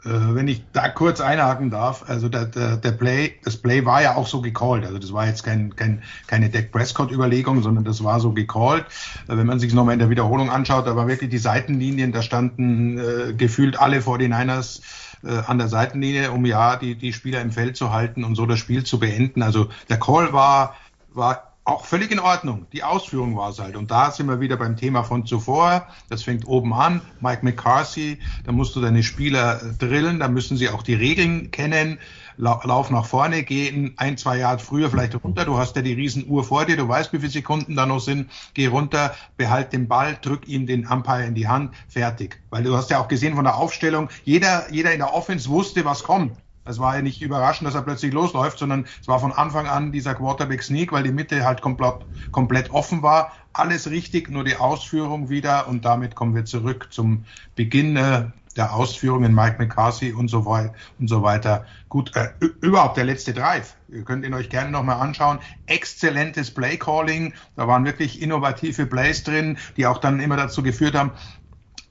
Äh, 0.03 0.09
wenn 0.35 0.47
ich 0.47 0.63
da 0.73 0.89
kurz 0.89 1.21
einhaken 1.21 1.69
darf, 1.69 2.05
also 2.07 2.27
der, 2.27 2.45
der, 2.45 2.77
der 2.77 2.91
Play, 2.91 3.33
das 3.43 3.57
Play 3.57 3.85
war 3.85 4.01
ja 4.01 4.15
auch 4.15 4.27
so 4.27 4.41
gecallt. 4.41 4.85
Also 4.85 4.97
das 4.97 5.13
war 5.13 5.27
jetzt 5.27 5.43
kein, 5.43 5.75
kein, 5.75 6.01
keine 6.27 6.49
Dak 6.49 6.71
Prescott-Überlegung, 6.71 7.61
sondern 7.61 7.83
das 7.83 8.03
war 8.03 8.19
so 8.19 8.31
gecallt. 8.31 8.85
Äh, 9.27 9.37
wenn 9.37 9.45
man 9.45 9.59
sich 9.59 9.73
nochmal 9.73 9.93
in 9.93 9.99
der 9.99 10.09
Wiederholung 10.09 10.49
anschaut, 10.49 10.87
da 10.87 10.95
war 10.95 11.07
wirklich 11.07 11.29
die 11.29 11.37
Seitenlinien, 11.37 12.11
da 12.11 12.21
standen 12.23 12.97
äh, 12.97 13.33
gefühlt 13.33 13.79
alle 13.79 13.99
49ers 13.99 14.81
äh, 15.23 15.37
an 15.45 15.59
der 15.59 15.67
Seitenlinie, 15.67 16.31
um 16.31 16.45
ja 16.45 16.77
die, 16.77 16.95
die 16.95 17.13
Spieler 17.13 17.41
im 17.41 17.51
Feld 17.51 17.77
zu 17.77 17.91
halten 17.91 18.23
und 18.23 18.35
so 18.35 18.47
das 18.47 18.57
Spiel 18.57 18.83
zu 18.83 18.99
beenden. 18.99 19.43
Also 19.43 19.67
der 19.89 19.99
Call 19.99 20.33
war, 20.33 20.75
war 21.13 21.50
auch 21.63 21.85
völlig 21.85 22.11
in 22.11 22.19
Ordnung. 22.19 22.65
Die 22.73 22.83
Ausführung 22.83 23.37
war 23.37 23.49
es 23.49 23.59
halt. 23.59 23.75
Und 23.75 23.91
da 23.91 24.09
sind 24.09 24.27
wir 24.27 24.39
wieder 24.39 24.57
beim 24.57 24.75
Thema 24.75 25.03
von 25.03 25.25
zuvor. 25.25 25.87
Das 26.09 26.23
fängt 26.23 26.47
oben 26.47 26.73
an. 26.73 27.01
Mike 27.19 27.45
McCarthy, 27.45 28.17
da 28.45 28.51
musst 28.51 28.75
du 28.75 28.81
deine 28.81 29.03
Spieler 29.03 29.61
äh, 29.61 29.73
drillen, 29.77 30.19
da 30.19 30.27
müssen 30.27 30.57
sie 30.57 30.69
auch 30.69 30.81
die 30.81 30.95
Regeln 30.95 31.51
kennen. 31.51 31.99
Lauf 32.37 32.89
nach 32.89 33.05
vorne, 33.05 33.43
gehen 33.43 33.93
ein, 33.97 34.17
zwei 34.17 34.37
Jahre 34.37 34.57
früher 34.57 34.89
vielleicht 34.89 35.21
runter. 35.23 35.45
Du 35.45 35.57
hast 35.57 35.75
ja 35.75 35.83
die 35.83 35.93
Riesenuhr 35.93 36.43
vor 36.43 36.65
dir, 36.65 36.75
du 36.75 36.87
weißt, 36.87 37.13
wie 37.13 37.19
viele 37.19 37.29
Sekunden 37.29 37.75
da 37.75 37.85
noch 37.85 37.99
sind. 37.99 38.31
Geh 38.55 38.65
runter, 38.65 39.13
behalt 39.37 39.73
den 39.73 39.87
Ball, 39.87 40.17
drück 40.19 40.47
ihm 40.47 40.65
den 40.65 40.87
Umpire 40.87 41.25
in 41.25 41.35
die 41.35 41.47
Hand, 41.47 41.75
fertig. 41.87 42.41
Weil 42.49 42.63
du 42.63 42.75
hast 42.75 42.89
ja 42.89 42.99
auch 42.99 43.07
gesehen 43.07 43.35
von 43.35 43.43
der 43.43 43.57
Aufstellung, 43.57 44.09
jeder, 44.23 44.71
jeder 44.71 44.91
in 44.91 44.99
der 44.99 45.13
Offense 45.13 45.49
wusste, 45.49 45.85
was 45.85 46.01
kommt. 46.01 46.35
Es 46.63 46.79
war 46.79 46.95
ja 46.95 47.01
nicht 47.01 47.21
überraschend, 47.21 47.67
dass 47.67 47.75
er 47.75 47.81
plötzlich 47.81 48.13
losläuft, 48.13 48.59
sondern 48.59 48.85
es 49.01 49.07
war 49.07 49.19
von 49.19 49.31
Anfang 49.31 49.67
an 49.67 49.91
dieser 49.91 50.13
Quarterback 50.13 50.61
Sneak, 50.61 50.91
weil 50.91 51.03
die 51.03 51.11
Mitte 51.11 51.43
halt 51.43 51.61
komplett, 51.61 52.05
komplett 52.31 52.69
offen 52.71 53.01
war. 53.01 53.31
Alles 53.53 53.89
richtig, 53.89 54.29
nur 54.29 54.43
die 54.43 54.57
Ausführung 54.57 55.29
wieder 55.29 55.67
und 55.67 55.85
damit 55.85 56.15
kommen 56.15 56.35
wir 56.35 56.45
zurück 56.45 56.87
zum 56.91 57.25
Beginn 57.55 57.97
äh, 57.97 58.25
der 58.55 58.73
Ausführungen 58.73 59.33
Mike 59.33 59.55
McCarthy 59.59 60.13
und 60.13 60.27
so 60.27 60.45
weiter 60.45 60.73
und 60.99 61.07
so 61.07 61.23
weiter. 61.23 61.65
Gut, 61.89 62.15
äh, 62.15 62.29
überhaupt 62.61 62.97
der 62.97 63.05
letzte 63.05 63.33
Drive. 63.33 63.75
Ihr 63.89 64.03
könnt 64.03 64.25
ihn 64.25 64.33
euch 64.33 64.49
gerne 64.49 64.71
nochmal 64.71 64.99
anschauen. 64.99 65.39
Exzellentes 65.65 66.51
Play 66.51 66.77
Calling. 66.77 67.33
Da 67.55 67.67
waren 67.67 67.85
wirklich 67.85 68.21
innovative 68.21 68.85
Plays 68.85 69.23
drin, 69.23 69.57
die 69.77 69.87
auch 69.87 69.97
dann 69.97 70.19
immer 70.19 70.37
dazu 70.37 70.63
geführt 70.63 70.95
haben, 70.95 71.11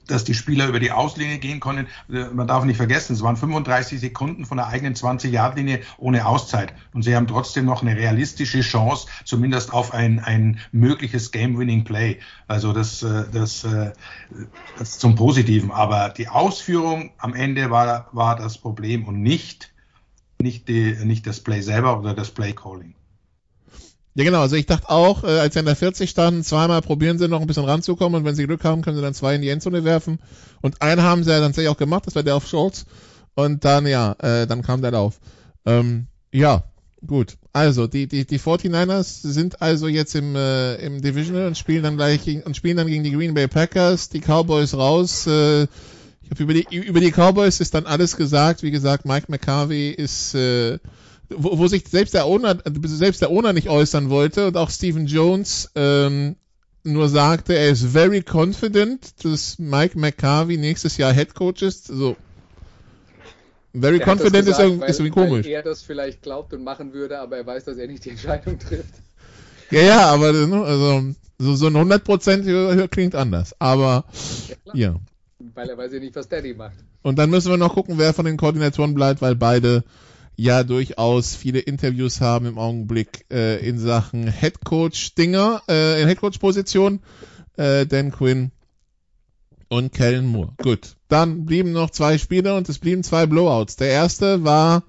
dass 0.07 0.23
die 0.23 0.33
Spieler 0.33 0.67
über 0.67 0.79
die 0.79 0.91
Auslinie 0.91 1.37
gehen 1.37 1.59
konnten. 1.59 1.87
Äh, 2.11 2.25
man 2.33 2.47
darf 2.47 2.63
nicht 2.63 2.77
vergessen, 2.77 3.13
es 3.13 3.21
waren 3.21 3.37
35 3.37 3.99
Sekunden 3.99 4.45
von 4.45 4.57
der 4.57 4.67
eigenen 4.67 4.95
20-Yard-Linie 4.95 5.81
ohne 5.97 6.25
Auszeit. 6.25 6.73
Und 6.93 7.03
sie 7.03 7.15
haben 7.15 7.27
trotzdem 7.27 7.65
noch 7.65 7.81
eine 7.81 7.95
realistische 7.95 8.61
Chance, 8.61 9.07
zumindest 9.25 9.73
auf 9.73 9.93
ein, 9.93 10.19
ein 10.19 10.59
mögliches 10.71 11.31
Game-Winning-Play. 11.31 12.19
Also 12.47 12.73
das, 12.73 13.03
äh, 13.03 13.25
das, 13.31 13.63
äh, 13.63 13.91
das 14.77 14.99
zum 14.99 15.15
Positiven. 15.15 15.71
Aber 15.71 16.09
die 16.09 16.27
Ausführung 16.27 17.11
am 17.17 17.33
Ende 17.33 17.71
war, 17.71 18.07
war 18.11 18.35
das 18.35 18.57
Problem 18.57 19.05
und 19.05 19.21
nicht, 19.21 19.73
nicht, 20.39 20.67
die, 20.67 20.95
nicht 21.03 21.27
das 21.27 21.39
Play 21.39 21.61
selber 21.61 21.99
oder 21.99 22.13
das 22.13 22.31
Play-Calling. 22.31 22.95
Ja, 24.13 24.25
genau. 24.25 24.41
Also 24.41 24.55
ich 24.55 24.65
dachte 24.65 24.89
auch, 24.89 25.23
äh, 25.23 25.39
als 25.39 25.53
sie 25.53 25.59
an 25.59 25.65
der 25.65 25.75
40 25.75 26.09
standen, 26.09 26.43
zweimal 26.43 26.81
probieren 26.81 27.17
sie 27.17 27.27
noch 27.27 27.41
ein 27.41 27.47
bisschen 27.47 27.63
ranzukommen 27.63 28.19
und 28.19 28.25
wenn 28.25 28.35
sie 28.35 28.45
Glück 28.45 28.63
haben, 28.63 28.81
können 28.81 28.97
sie 28.97 29.01
dann 29.01 29.13
zwei 29.13 29.35
in 29.35 29.41
die 29.41 29.49
Endzone 29.49 29.83
werfen. 29.85 30.19
Und 30.61 30.81
einen 30.81 31.01
haben 31.01 31.23
sie 31.23 31.31
ja 31.31 31.39
dann 31.39 31.49
tatsächlich 31.49 31.69
auch 31.69 31.77
gemacht, 31.77 32.07
das 32.07 32.15
war 32.15 32.23
der 32.23 32.35
auf 32.35 32.47
Schultz. 32.47 32.85
Und 33.33 33.63
dann, 33.63 33.87
ja, 33.87 34.13
äh, 34.19 34.47
dann 34.47 34.61
kam 34.61 34.81
der 34.81 34.91
Lauf. 34.91 35.19
Ähm, 35.65 36.07
ja, 36.33 36.65
gut. 37.05 37.37
Also, 37.53 37.87
die, 37.87 38.07
die, 38.07 38.25
die 38.25 38.39
49ers 38.39 39.21
sind 39.27 39.61
also 39.61 39.87
jetzt 39.87 40.15
im, 40.15 40.35
äh, 40.35 40.75
im 40.75 41.01
Divisional 41.01 41.47
und 41.47 41.57
spielen 41.57 41.83
dann 41.83 41.95
gleich 41.95 42.27
und 42.45 42.55
spielen 42.55 42.77
dann 42.77 42.87
gegen 42.87 43.03
die 43.03 43.11
Green 43.11 43.33
Bay 43.33 43.47
Packers, 43.47 44.09
die 44.09 44.19
Cowboys 44.19 44.73
raus. 44.73 45.27
Äh, 45.27 45.63
ich 45.63 46.29
glaube, 46.29 46.43
über 46.43 46.53
die, 46.53 46.75
über 46.75 46.99
die 46.99 47.11
Cowboys 47.11 47.61
ist 47.61 47.73
dann 47.73 47.85
alles 47.85 48.17
gesagt. 48.17 48.63
Wie 48.63 48.71
gesagt, 48.71 49.05
Mike 49.05 49.27
McCarvey 49.29 49.91
ist, 49.91 50.35
äh, 50.35 50.79
wo, 51.35 51.57
wo 51.57 51.67
sich 51.67 51.87
selbst 51.87 52.13
der 52.13 52.25
Owner, 52.25 52.57
selbst 52.83 53.21
der 53.21 53.31
Owner 53.31 53.53
nicht 53.53 53.69
äußern 53.69 54.09
wollte 54.09 54.47
und 54.47 54.57
auch 54.57 54.69
Stephen 54.69 55.07
Jones 55.07 55.69
ähm, 55.75 56.35
nur 56.83 57.09
sagte, 57.09 57.53
er 57.53 57.69
ist 57.69 57.83
very 57.83 58.23
confident, 58.27 59.23
dass 59.23 59.59
Mike 59.59 59.97
McCarvey 59.97 60.57
nächstes 60.57 60.97
Jahr 60.97 61.13
Head 61.13 61.35
Coach 61.35 61.61
ist. 61.61 61.87
So. 61.87 62.15
Very 63.73 63.99
er 63.99 64.07
confident 64.07 64.45
gesagt, 64.45 64.59
ist, 64.59 64.59
irgendwie, 64.59 64.81
weil, 64.81 64.89
ist 64.89 64.99
irgendwie 64.99 65.21
komisch. 65.21 65.45
Weil 65.45 65.53
er 65.53 65.63
das 65.63 65.81
vielleicht 65.81 66.21
glaubt 66.21 66.53
und 66.53 66.63
machen 66.63 66.93
würde, 66.93 67.19
aber 67.19 67.37
er 67.37 67.45
weiß, 67.45 67.65
dass 67.65 67.77
er 67.77 67.87
nicht 67.87 68.03
die 68.05 68.09
Entscheidung 68.09 68.59
trifft. 68.59 68.95
Ja, 69.69 69.81
ja, 69.81 70.05
aber 70.07 70.33
ne, 70.33 70.63
also 70.63 71.03
so, 71.39 71.55
so 71.55 71.67
ein 71.67 71.75
100% 71.75 72.87
klingt 72.89 73.15
anders. 73.15 73.55
Aber 73.59 74.05
ja, 74.73 74.89
ja. 74.89 74.95
Weil 75.53 75.69
er 75.69 75.77
weiß 75.77 75.93
ja 75.93 75.99
nicht, 75.99 76.15
was 76.15 76.27
Daddy 76.27 76.53
macht. 76.53 76.75
Und 77.01 77.17
dann 77.17 77.29
müssen 77.29 77.49
wir 77.49 77.57
noch 77.57 77.73
gucken, 77.73 77.97
wer 77.97 78.13
von 78.13 78.25
den 78.25 78.37
Koordinatoren 78.37 78.93
bleibt, 78.93 79.21
weil 79.21 79.35
beide 79.35 79.83
ja 80.41 80.63
durchaus 80.63 81.35
viele 81.35 81.59
Interviews 81.59 82.19
haben 82.19 82.47
im 82.47 82.57
Augenblick 82.57 83.25
äh, 83.31 83.63
in 83.63 83.77
Sachen 83.77 84.27
Headcoach 84.27 85.13
Dinger, 85.15 85.61
äh, 85.69 86.01
in 86.01 86.07
Headcoach 86.07 86.39
Position, 86.39 86.99
äh, 87.57 87.85
Dan 87.85 88.11
Quinn 88.11 88.51
und 89.69 89.93
Kellen 89.93 90.25
Moore. 90.25 90.53
Gut, 90.57 90.95
dann 91.09 91.45
blieben 91.45 91.73
noch 91.73 91.91
zwei 91.91 92.17
Spiele 92.17 92.55
und 92.55 92.67
es 92.69 92.79
blieben 92.79 93.03
zwei 93.03 93.27
Blowouts. 93.27 93.75
Der 93.75 93.89
erste 93.89 94.43
war 94.43 94.83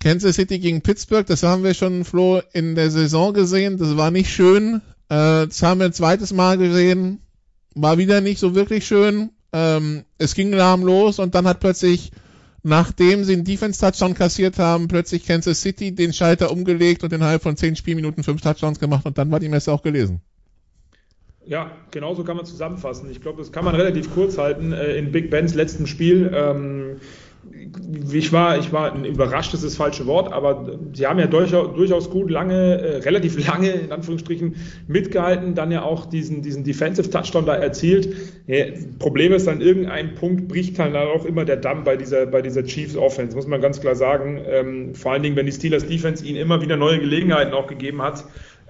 Kansas 0.00 0.36
City 0.36 0.58
gegen 0.58 0.80
Pittsburgh. 0.80 1.26
Das 1.26 1.42
haben 1.42 1.62
wir 1.62 1.74
schon 1.74 2.06
Flo 2.06 2.40
in 2.54 2.74
der 2.74 2.90
Saison 2.90 3.34
gesehen. 3.34 3.76
Das 3.76 3.98
war 3.98 4.10
nicht 4.10 4.32
schön. 4.32 4.76
Äh, 5.10 5.46
das 5.46 5.62
haben 5.62 5.80
wir 5.80 5.86
ein 5.86 5.92
zweites 5.92 6.32
Mal 6.32 6.56
gesehen. 6.56 7.20
War 7.74 7.98
wieder 7.98 8.22
nicht 8.22 8.38
so 8.38 8.54
wirklich 8.54 8.86
schön. 8.86 9.28
Ähm, 9.52 10.04
es 10.16 10.34
ging 10.34 10.52
lahm 10.52 10.84
los 10.84 11.18
und 11.18 11.34
dann 11.34 11.46
hat 11.46 11.60
plötzlich 11.60 12.12
nachdem 12.64 13.24
sie 13.24 13.34
einen 13.34 13.44
Defense-Touchdown 13.44 14.14
kassiert 14.14 14.58
haben, 14.58 14.88
plötzlich 14.88 15.26
Kansas 15.26 15.60
City 15.60 15.94
den 15.94 16.12
Schalter 16.12 16.50
umgelegt 16.50 17.04
und 17.04 17.12
innerhalb 17.12 17.42
von 17.42 17.56
zehn 17.56 17.76
Spielminuten 17.76 18.24
fünf 18.24 18.40
Touchdowns 18.40 18.80
gemacht 18.80 19.06
und 19.06 19.18
dann 19.18 19.30
war 19.30 19.38
die 19.38 19.50
Messe 19.50 19.70
auch 19.70 19.82
gelesen. 19.82 20.20
Ja, 21.46 21.72
genauso 21.90 22.24
kann 22.24 22.36
man 22.36 22.46
zusammenfassen. 22.46 23.10
Ich 23.10 23.20
glaube, 23.20 23.38
das 23.38 23.52
kann 23.52 23.66
man 23.66 23.74
relativ 23.74 24.12
kurz 24.14 24.38
halten. 24.38 24.72
Äh, 24.72 24.96
in 24.96 25.12
Big 25.12 25.30
Bens 25.30 25.54
letztem 25.54 25.86
Spiel 25.86 26.32
ähm, 26.34 27.00
ich 28.12 28.32
war, 28.32 28.58
ich 28.58 28.72
war 28.72 28.94
überrascht, 29.04 29.52
das 29.52 29.62
ist 29.62 29.72
das 29.72 29.76
falsche 29.76 30.06
Wort, 30.06 30.32
aber 30.32 30.78
sie 30.92 31.06
haben 31.06 31.18
ja 31.18 31.26
durchaus, 31.26 32.10
gut 32.10 32.30
lange, 32.30 32.54
äh, 32.54 32.96
relativ 32.98 33.46
lange 33.46 33.70
in 33.70 33.92
Anführungsstrichen 33.92 34.56
mitgehalten, 34.86 35.54
dann 35.54 35.70
ja 35.72 35.82
auch 35.82 36.06
diesen, 36.06 36.42
diesen 36.42 36.64
Defensive 36.64 37.10
Touchdown 37.10 37.46
da 37.46 37.54
erzielt. 37.54 38.08
Ja, 38.46 38.66
Problem 38.98 39.32
ist 39.32 39.46
dann 39.46 39.60
irgendein 39.60 40.14
Punkt 40.14 40.48
bricht 40.48 40.78
dann 40.78 40.94
auch 40.96 41.24
immer 41.24 41.44
der 41.44 41.56
Damm 41.56 41.84
bei 41.84 41.96
dieser, 41.96 42.26
bei 42.26 42.42
dieser 42.42 42.64
Chiefs 42.64 42.96
Offense, 42.96 43.34
muss 43.36 43.46
man 43.46 43.60
ganz 43.60 43.80
klar 43.80 43.94
sagen. 43.94 44.40
Ähm, 44.46 44.94
vor 44.94 45.12
allen 45.12 45.22
Dingen, 45.22 45.36
wenn 45.36 45.46
die 45.46 45.52
Steelers 45.52 45.86
Defense 45.86 46.24
ihnen 46.24 46.36
immer 46.36 46.60
wieder 46.60 46.76
neue 46.76 46.98
Gelegenheiten 46.98 47.52
auch 47.52 47.66
gegeben 47.66 48.02
hat, 48.02 48.24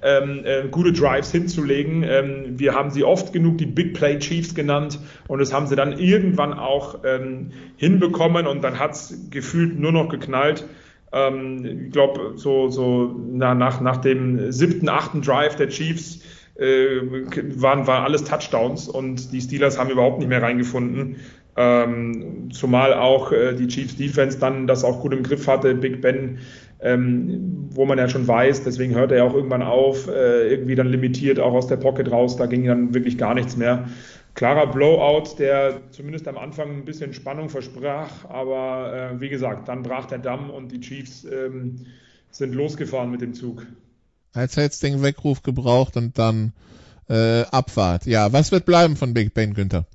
ähm, 0.05 0.43
äh, 0.45 0.69
gute 0.71 0.93
Drives 0.93 1.33
hinzulegen. 1.33 2.05
Ähm, 2.05 2.59
wir 2.59 2.75
haben 2.75 2.91
sie 2.91 3.03
oft 3.03 3.33
genug 3.33 3.59
die 3.59 3.67
Big 3.67 3.95
Play 3.95 4.19
Chiefs 4.19 4.55
genannt 4.55 5.01
und 5.27 5.39
das 5.39 5.53
haben 5.53 5.67
sie 5.67 5.77
dann 5.77 5.99
irgendwann 5.99 6.53
auch 6.53 7.01
ähm, 7.05 7.51
hinbekommen 7.77 8.47
und 8.47 8.63
dann 8.63 8.79
hat's 8.79 9.17
gefühlt 9.31 9.79
nur 9.79 9.93
noch 9.93 10.11
geknallt. 10.11 10.67
Ähm, 11.13 11.87
ich 11.87 11.93
glaube, 11.93 12.35
so, 12.37 12.69
so 12.69 13.19
na, 13.33 13.55
nach, 13.55 13.81
nach 13.81 13.97
dem 13.97 14.53
siebten, 14.53 14.91
achten 14.91 15.23
Drive 15.23 15.57
der 15.57 15.71
Chiefs 15.71 16.21
äh, 16.57 17.01
waren, 17.57 17.87
waren 17.87 18.05
alles 18.05 18.25
Touchdowns 18.25 18.89
und 18.89 19.33
die 19.33 19.41
Steelers 19.41 19.79
haben 19.79 19.91
überhaupt 19.91 20.19
nicht 20.19 20.29
mehr 20.29 20.43
reingefunden. 20.43 21.17
Ähm, 21.57 22.51
zumal 22.53 22.95
auch 22.95 23.31
äh, 23.31 23.55
die 23.55 23.69
Chiefs 23.69 23.97
Defense 23.97 24.39
dann 24.39 24.67
das 24.67 24.83
auch 24.83 25.01
gut 25.01 25.13
im 25.13 25.23
Griff 25.23 25.47
hatte. 25.47 25.75
Big 25.75 26.03
Ben 26.03 26.41
ähm, 26.85 27.71
wo 27.71 27.87
man 27.87 27.99
ja 27.99 28.09
schon 28.09 28.29
weiß, 28.29 28.63
deswegen 28.63 28.95
hört 28.95 29.11
er 29.11 29.19
ja 29.19 29.25
auch 29.25 29.35
irgendwann 29.35 29.63
auf, 29.63 30.07
äh, 30.07 30.49
irgendwie 30.51 30.75
dann 30.75 30.87
limitiert 30.87 31.41
auch 31.41 31.55
aus 31.55 31.67
der 31.67 31.79
Pocket 31.79 32.11
raus, 32.11 32.37
da 32.37 32.45
ging 32.47 32.67
dann 32.67 32.93
wirklich 32.93 33.17
gar 33.17 33.35
nichts 33.35 33.57
mehr. 33.57 33.89
Klarer 34.35 34.67
Blowout, 34.67 35.39
der 35.39 35.81
zumindest 35.93 36.29
am 36.29 36.37
Anfang 36.37 36.71
ein 36.71 36.85
bisschen 36.85 37.15
Spannung 37.15 37.49
versprach, 37.49 38.29
aber 38.29 39.13
äh, 39.15 39.21
wie 39.21 39.31
gesagt, 39.31 39.69
dann 39.69 39.83
brach 39.83 40.07
der 40.07 40.19
Damm 40.19 40.51
und 40.51 40.73
die 40.73 40.81
Chiefs 40.81 41.25
ähm, 41.25 41.87
sind 42.31 42.55
losgefahren 42.55 43.11
mit 43.11 43.23
dem 43.23 43.33
Zug. 43.33 43.67
Als 44.35 44.57
jetzt 44.57 44.83
den 44.83 45.03
Weckruf 45.03 45.43
gebraucht 45.43 45.97
und 45.97 46.19
dann 46.19 46.53
äh, 47.09 47.43
Abfahrt. 47.43 48.05
Ja, 48.05 48.33
was 48.33 48.53
wird 48.53 48.67
bleiben 48.67 48.97
von 48.97 49.15
Big 49.15 49.33
Ben, 49.33 49.55
Günther? 49.55 49.87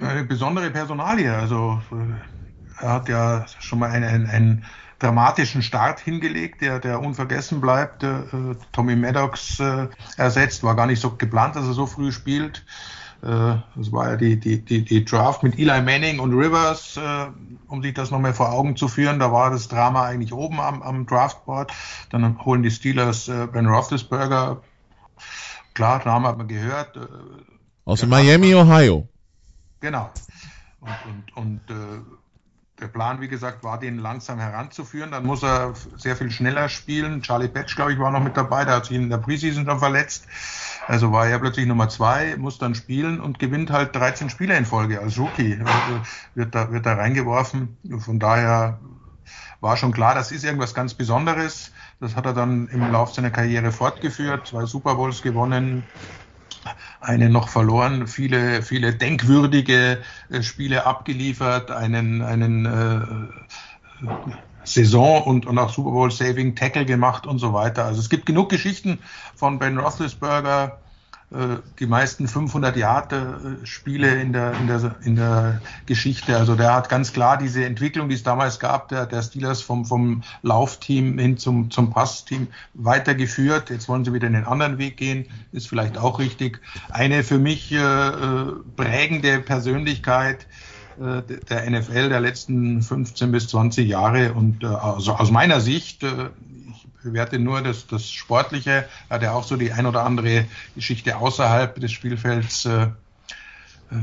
Eine 0.00 0.24
besondere 0.24 0.70
Personalie, 0.70 1.32
also 1.32 1.80
äh, 1.92 2.33
er 2.80 2.92
hat 2.92 3.08
ja 3.08 3.46
schon 3.60 3.78
mal 3.78 3.90
einen, 3.90 4.04
einen, 4.04 4.26
einen 4.26 4.64
dramatischen 4.98 5.62
Start 5.62 6.00
hingelegt, 6.00 6.60
der, 6.60 6.78
der 6.78 7.00
unvergessen 7.00 7.60
bleibt. 7.60 8.02
Äh, 8.02 8.22
Tommy 8.72 8.96
Maddox 8.96 9.60
äh, 9.60 9.88
ersetzt, 10.16 10.62
war 10.62 10.76
gar 10.76 10.86
nicht 10.86 11.00
so 11.00 11.10
geplant, 11.10 11.56
dass 11.56 11.66
er 11.66 11.72
so 11.72 11.86
früh 11.86 12.12
spielt. 12.12 12.64
Äh, 13.22 13.56
das 13.76 13.92
war 13.92 14.10
ja 14.10 14.16
die, 14.16 14.38
die, 14.38 14.62
die, 14.62 14.84
die 14.84 15.04
Draft 15.04 15.42
mit 15.42 15.58
Eli 15.58 15.80
Manning 15.82 16.20
und 16.20 16.34
Rivers, 16.34 16.96
äh, 16.96 17.26
um 17.68 17.82
sich 17.82 17.94
das 17.94 18.10
nochmal 18.10 18.34
vor 18.34 18.52
Augen 18.52 18.76
zu 18.76 18.88
führen. 18.88 19.18
Da 19.18 19.32
war 19.32 19.50
das 19.50 19.68
Drama 19.68 20.04
eigentlich 20.04 20.32
oben 20.32 20.60
am, 20.60 20.82
am 20.82 21.06
Draftboard. 21.06 21.72
Dann 22.10 22.44
holen 22.44 22.62
die 22.62 22.70
Steelers 22.70 23.28
äh, 23.28 23.46
Ben 23.46 23.66
Roethlisberger. 23.66 24.62
Klar, 25.74 26.00
Drama 26.00 26.28
hat 26.28 26.38
man 26.38 26.48
gehört. 26.48 26.96
Äh, 26.96 27.00
Aus 27.84 28.04
Miami, 28.06 28.54
Ohio. 28.54 29.08
Genau. 29.80 30.10
Und, 30.80 31.34
und, 31.36 31.36
und 31.36 31.70
äh, 31.70 32.00
der 32.80 32.88
Plan, 32.88 33.20
wie 33.20 33.28
gesagt, 33.28 33.62
war, 33.62 33.78
den 33.78 33.98
langsam 33.98 34.38
heranzuführen. 34.38 35.12
Dann 35.12 35.24
muss 35.24 35.42
er 35.42 35.74
sehr 35.96 36.16
viel 36.16 36.30
schneller 36.30 36.68
spielen. 36.68 37.22
Charlie 37.22 37.48
Patch, 37.48 37.76
glaube 37.76 37.92
ich, 37.92 37.98
war 37.98 38.10
noch 38.10 38.22
mit 38.22 38.36
dabei. 38.36 38.64
Der 38.64 38.76
hat 38.76 38.86
sich 38.86 38.96
in 38.96 39.10
der 39.10 39.18
Preseason 39.18 39.64
schon 39.64 39.78
verletzt. 39.78 40.26
Also 40.86 41.12
war 41.12 41.26
er 41.26 41.38
plötzlich 41.38 41.66
Nummer 41.66 41.88
zwei, 41.88 42.36
muss 42.36 42.58
dann 42.58 42.74
spielen 42.74 43.20
und 43.20 43.38
gewinnt 43.38 43.70
halt 43.70 43.94
13 43.94 44.28
Spiele 44.28 44.56
in 44.56 44.66
Folge 44.66 45.00
als 45.00 45.18
Rookie. 45.18 45.58
Also 45.64 46.00
wird 46.34 46.54
da, 46.54 46.70
wird 46.72 46.84
da 46.84 46.94
reingeworfen. 46.94 47.78
Von 48.00 48.18
daher 48.18 48.80
war 49.60 49.76
schon 49.76 49.92
klar, 49.92 50.14
das 50.14 50.30
ist 50.30 50.44
irgendwas 50.44 50.74
ganz 50.74 50.94
Besonderes. 50.94 51.72
Das 52.00 52.16
hat 52.16 52.26
er 52.26 52.34
dann 52.34 52.68
im 52.68 52.92
Laufe 52.92 53.14
seiner 53.14 53.30
Karriere 53.30 53.72
fortgeführt, 53.72 54.48
zwei 54.48 54.66
Super 54.66 54.96
Bowls 54.96 55.22
gewonnen, 55.22 55.84
eine 57.04 57.28
noch 57.28 57.48
verloren, 57.48 58.06
viele, 58.06 58.62
viele 58.62 58.94
denkwürdige 58.94 60.02
äh, 60.30 60.42
Spiele 60.42 60.86
abgeliefert, 60.86 61.70
einen, 61.70 62.22
einen 62.22 62.66
äh, 62.66 64.06
Saison 64.64 65.22
und, 65.22 65.46
und 65.46 65.58
auch 65.58 65.72
Super 65.72 65.90
Bowl 65.90 66.10
Saving 66.10 66.56
Tackle 66.56 66.86
gemacht 66.86 67.26
und 67.26 67.38
so 67.38 67.52
weiter. 67.52 67.84
Also 67.84 68.00
es 68.00 68.08
gibt 68.08 68.26
genug 68.26 68.48
Geschichten 68.48 68.98
von 69.34 69.58
Ben 69.58 69.78
Roethlisberger, 69.78 70.64
äh, 70.66 70.83
die 71.78 71.86
meisten 71.86 72.28
500 72.28 72.76
Yard 72.76 73.14
Spiele 73.64 74.20
in 74.20 74.32
der, 74.32 74.52
in 74.52 74.66
der, 74.66 74.94
in 75.04 75.16
der 75.16 75.60
Geschichte. 75.86 76.36
Also 76.36 76.54
der 76.54 76.74
hat 76.74 76.88
ganz 76.88 77.12
klar 77.12 77.36
diese 77.36 77.64
Entwicklung, 77.64 78.08
die 78.08 78.14
es 78.14 78.22
damals 78.22 78.60
gab, 78.60 78.88
der, 78.88 79.06
der 79.06 79.22
Steelers 79.22 79.60
vom, 79.60 79.84
vom 79.84 80.22
Laufteam 80.42 81.18
hin 81.18 81.36
zum, 81.36 81.70
zum 81.70 81.90
Passteam 81.90 82.48
weitergeführt. 82.74 83.70
Jetzt 83.70 83.88
wollen 83.88 84.04
sie 84.04 84.12
wieder 84.12 84.26
in 84.26 84.34
den 84.34 84.44
anderen 84.44 84.78
Weg 84.78 84.96
gehen, 84.96 85.26
ist 85.52 85.68
vielleicht 85.68 85.98
auch 85.98 86.18
richtig. 86.18 86.60
Eine 86.90 87.24
für 87.24 87.38
mich 87.38 87.72
äh, 87.72 87.78
äh 87.78 88.52
prägende 88.76 89.40
Persönlichkeit, 89.40 90.46
äh, 91.00 91.22
der 91.48 91.70
NFL 91.70 92.08
der 92.08 92.20
letzten 92.20 92.82
15 92.82 93.32
bis 93.32 93.48
20 93.48 93.88
Jahre 93.88 94.34
und 94.34 94.62
äh, 94.62 94.66
also 94.66 95.12
aus 95.14 95.30
meiner 95.30 95.60
Sicht 95.60 96.02
äh, 96.02 96.30
bewerte 97.04 97.38
nur 97.38 97.62
das, 97.62 97.86
das 97.86 98.10
Sportliche, 98.10 98.88
hat 99.08 99.22
er 99.22 99.34
auch 99.34 99.44
so 99.44 99.56
die 99.56 99.72
ein 99.72 99.86
oder 99.86 100.04
andere 100.04 100.46
Geschichte 100.74 101.16
außerhalb 101.16 101.78
des 101.78 101.92
Spielfelds 101.92 102.64
äh, 102.64 102.88
äh, 103.90 103.96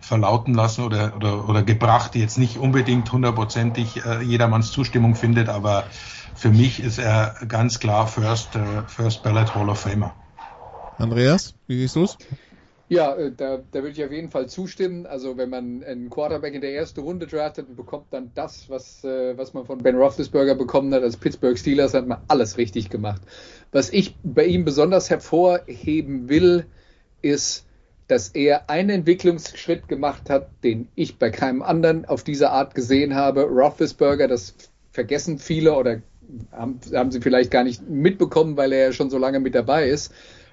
verlauten 0.00 0.54
lassen 0.54 0.84
oder, 0.84 1.16
oder, 1.16 1.48
oder 1.48 1.62
gebracht, 1.62 2.14
die 2.14 2.20
jetzt 2.20 2.38
nicht 2.38 2.58
unbedingt 2.58 3.10
hundertprozentig 3.10 4.04
äh, 4.04 4.22
jedermanns 4.22 4.70
Zustimmung 4.70 5.14
findet, 5.14 5.48
aber 5.48 5.84
für 6.34 6.50
mich 6.50 6.80
ist 6.80 6.98
er 6.98 7.36
ganz 7.48 7.80
klar 7.80 8.06
First, 8.06 8.54
äh, 8.56 8.82
First 8.86 9.22
Ballot 9.22 9.54
Hall 9.54 9.70
of 9.70 9.80
Famer. 9.80 10.12
Andreas, 10.98 11.54
wie 11.66 11.78
siehst 11.78 11.96
du 11.96 12.04
es? 12.04 12.18
Ja, 12.92 13.14
äh, 13.16 13.32
da, 13.34 13.56
da 13.56 13.82
würde 13.82 13.92
ich 13.92 14.04
auf 14.04 14.12
jeden 14.12 14.28
Fall 14.28 14.50
zustimmen. 14.50 15.06
Also 15.06 15.38
wenn 15.38 15.48
man 15.48 15.82
einen 15.82 16.10
Quarterback 16.10 16.52
in 16.52 16.60
der 16.60 16.74
ersten 16.74 17.00
Runde 17.00 17.26
draftet 17.26 17.66
und 17.70 17.76
bekommt 17.76 18.04
dann 18.10 18.32
das, 18.34 18.68
was, 18.68 19.02
äh, 19.02 19.36
was 19.38 19.54
man 19.54 19.64
von 19.64 19.78
Ben 19.78 19.96
Roethlisberger 19.96 20.54
bekommen 20.54 20.92
hat 20.92 21.02
als 21.02 21.16
Pittsburgh 21.16 21.58
Steelers, 21.58 21.94
hat 21.94 22.06
man 22.06 22.18
alles 22.28 22.58
richtig 22.58 22.90
gemacht. 22.90 23.22
Was 23.70 23.90
ich 23.90 24.16
bei 24.22 24.44
ihm 24.44 24.66
besonders 24.66 25.08
hervorheben 25.08 26.28
will, 26.28 26.66
ist, 27.22 27.64
dass 28.08 28.28
er 28.28 28.68
einen 28.68 28.90
Entwicklungsschritt 28.90 29.88
gemacht 29.88 30.28
hat, 30.28 30.50
den 30.62 30.88
ich 30.94 31.16
bei 31.16 31.30
keinem 31.30 31.62
anderen 31.62 32.04
auf 32.04 32.22
diese 32.22 32.50
Art 32.50 32.74
gesehen 32.74 33.14
habe. 33.14 33.44
Roethlisberger, 33.44 34.28
das 34.28 34.54
vergessen 34.90 35.38
viele 35.38 35.76
oder 35.76 36.02
haben, 36.50 36.78
haben 36.92 37.10
sie 37.10 37.22
vielleicht 37.22 37.50
gar 37.50 37.64
nicht 37.64 37.88
mitbekommen, 37.88 38.58
weil 38.58 38.70
er 38.74 38.88
ja 38.88 38.92
schon 38.92 39.08
so 39.08 39.16
lange 39.16 39.40
mit 39.40 39.54
dabei 39.54 39.88
ist 39.88 40.12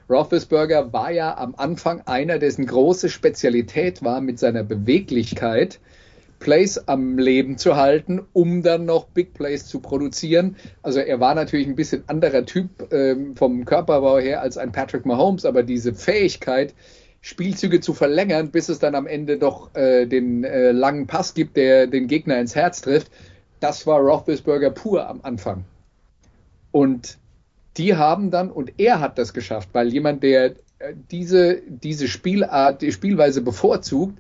Roethlisberger 0.10 0.92
war 0.92 1.12
ja 1.12 1.38
am 1.38 1.54
Anfang 1.56 2.02
einer, 2.02 2.40
dessen 2.40 2.66
große 2.66 3.10
Spezialität 3.10 4.04
war, 4.04 4.22
mit 4.22 4.40
seiner 4.40 4.64
Beweglichkeit 4.64 5.80
Plays 6.40 6.78
am 6.88 7.18
Leben 7.18 7.58
zu 7.58 7.76
halten, 7.76 8.22
um 8.34 8.64
dann 8.64 8.86
noch 8.86 9.06
Big 9.06 9.34
Plays 9.34 9.68
zu 9.68 9.82
produzieren. 9.82 10.56
Also 10.82 11.00
er 11.00 11.20
war 11.20 11.36
natürlich 11.36 11.68
ein 11.68 11.76
bisschen 11.76 12.04
anderer 12.08 12.46
Typ 12.46 12.92
ähm, 12.92 13.36
vom 13.36 13.66
Körperbau 13.66 14.20
her 14.20 14.42
als 14.42 14.58
ein 14.58 14.72
Patrick 14.72 15.06
Mahomes, 15.06 15.46
aber 15.46 15.64
diese 15.64 15.94
Fähigkeit, 15.94 16.74
Spielzüge 17.22 17.82
zu 17.82 17.94
verlängern, 17.94 18.52
bis 18.52 18.70
es 18.70 18.80
dann 18.80 18.96
am 18.96 19.06
Ende 19.06 19.38
doch 19.38 19.76
äh, 19.76 20.06
den 20.06 20.46
äh, 20.46 20.72
langen 20.72 21.08
Pass 21.08 21.34
gibt, 21.34 21.58
der 21.58 21.88
den 21.88 22.08
Gegner 22.08 22.40
ins 22.40 22.56
Herz 22.56 22.82
trifft, 22.82 23.12
das 23.60 23.86
war 23.86 24.00
Roethlisberger 24.00 24.72
pur 24.72 25.08
am 25.08 25.20
Anfang. 25.22 25.66
Und 26.72 27.18
die 27.78 27.96
haben 27.96 28.32
dann, 28.32 28.52
und 28.52 28.74
er 28.78 29.00
hat 29.00 29.18
das 29.18 29.34
geschafft, 29.34 29.70
weil 29.74 29.90
jemand, 29.94 30.24
der 30.24 30.56
äh, 30.80 30.94
diese, 31.12 31.62
diese 31.68 32.08
Spielart, 32.08 32.82
die 32.82 32.92
Spielweise 32.92 33.42
bevorzugt, 33.42 34.18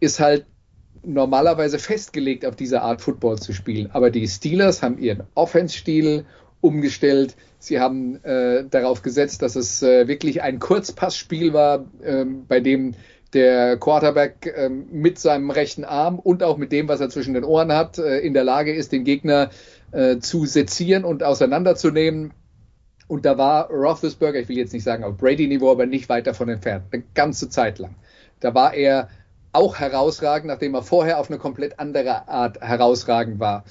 ist 0.00 0.20
halt 0.20 0.46
normalerweise 1.04 1.78
festgelegt 1.78 2.44
auf 2.44 2.56
diese 2.56 2.82
Art 2.82 3.00
Football 3.00 3.38
zu 3.38 3.52
spielen. 3.52 3.90
Aber 3.92 4.10
die 4.10 4.26
Steelers 4.26 4.82
haben 4.82 4.98
ihren 4.98 5.22
Offense-Stil 5.34 6.24
umgestellt. 6.60 7.36
Sie 7.58 7.80
haben 7.80 8.22
äh, 8.24 8.64
darauf 8.68 9.02
gesetzt, 9.02 9.42
dass 9.42 9.56
es 9.56 9.82
äh, 9.82 10.08
wirklich 10.08 10.42
ein 10.42 10.58
Kurzpassspiel 10.58 11.52
war, 11.52 11.86
ähm, 12.02 12.46
bei 12.46 12.60
dem 12.60 12.94
der 13.34 13.76
Quarterback 13.76 14.52
ähm, 14.56 14.86
mit 14.90 15.18
seinem 15.18 15.50
rechten 15.50 15.84
Arm 15.84 16.18
und 16.18 16.42
auch 16.42 16.56
mit 16.56 16.72
dem, 16.72 16.88
was 16.88 17.00
er 17.00 17.10
zwischen 17.10 17.34
den 17.34 17.44
Ohren 17.44 17.72
hat, 17.72 17.98
äh, 17.98 18.18
in 18.20 18.32
der 18.32 18.44
Lage 18.44 18.72
ist, 18.74 18.92
den 18.92 19.04
Gegner 19.04 19.50
äh, 19.92 20.18
zu 20.18 20.46
sezieren 20.46 21.04
und 21.04 21.22
auseinanderzunehmen. 21.22 22.32
Und 23.06 23.24
da 23.24 23.38
war 23.38 23.70
Roethlisberger, 23.70 24.40
ich 24.40 24.48
will 24.48 24.58
jetzt 24.58 24.72
nicht 24.72 24.84
sagen 24.84 25.04
auf 25.04 25.16
Brady-Niveau, 25.16 25.70
aber 25.70 25.86
nicht 25.86 26.08
weit 26.08 26.26
davon 26.26 26.48
entfernt, 26.48 26.84
eine 26.92 27.02
ganze 27.14 27.48
Zeit 27.48 27.78
lang. 27.78 27.94
Da 28.40 28.54
war 28.54 28.74
er 28.74 29.08
auch 29.52 29.78
herausragend, 29.78 30.48
nachdem 30.48 30.74
er 30.74 30.82
vorher 30.82 31.18
auf 31.18 31.30
eine 31.30 31.38
komplett 31.38 31.78
andere 31.80 32.28
Art 32.28 32.60
herausragend 32.60 33.40
war. 33.40 33.64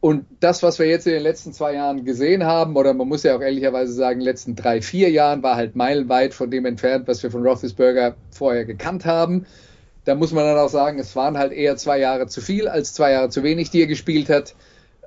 Und 0.00 0.26
das, 0.38 0.62
was 0.62 0.78
wir 0.78 0.86
jetzt 0.86 1.06
in 1.06 1.14
den 1.14 1.22
letzten 1.22 1.52
zwei 1.52 1.74
Jahren 1.74 2.04
gesehen 2.04 2.44
haben, 2.44 2.76
oder 2.76 2.94
man 2.94 3.08
muss 3.08 3.24
ja 3.24 3.34
auch 3.34 3.40
ehrlicherweise 3.40 3.92
sagen, 3.92 4.20
letzten 4.20 4.54
drei, 4.54 4.80
vier 4.80 5.10
Jahren, 5.10 5.42
war 5.42 5.56
halt 5.56 5.74
meilenweit 5.74 6.34
von 6.34 6.50
dem 6.50 6.66
entfernt, 6.66 7.08
was 7.08 7.22
wir 7.22 7.32
von 7.32 7.44
Roethlisberger 7.44 8.14
vorher 8.30 8.64
gekannt 8.64 9.04
haben. 9.06 9.46
Da 10.04 10.14
muss 10.14 10.32
man 10.32 10.44
dann 10.44 10.56
auch 10.56 10.68
sagen, 10.68 11.00
es 11.00 11.16
waren 11.16 11.36
halt 11.36 11.52
eher 11.52 11.76
zwei 11.76 11.98
Jahre 11.98 12.28
zu 12.28 12.40
viel 12.40 12.68
als 12.68 12.94
zwei 12.94 13.10
Jahre 13.12 13.28
zu 13.30 13.42
wenig, 13.42 13.70
die 13.70 13.80
er 13.80 13.88
gespielt 13.88 14.28
hat. 14.28 14.54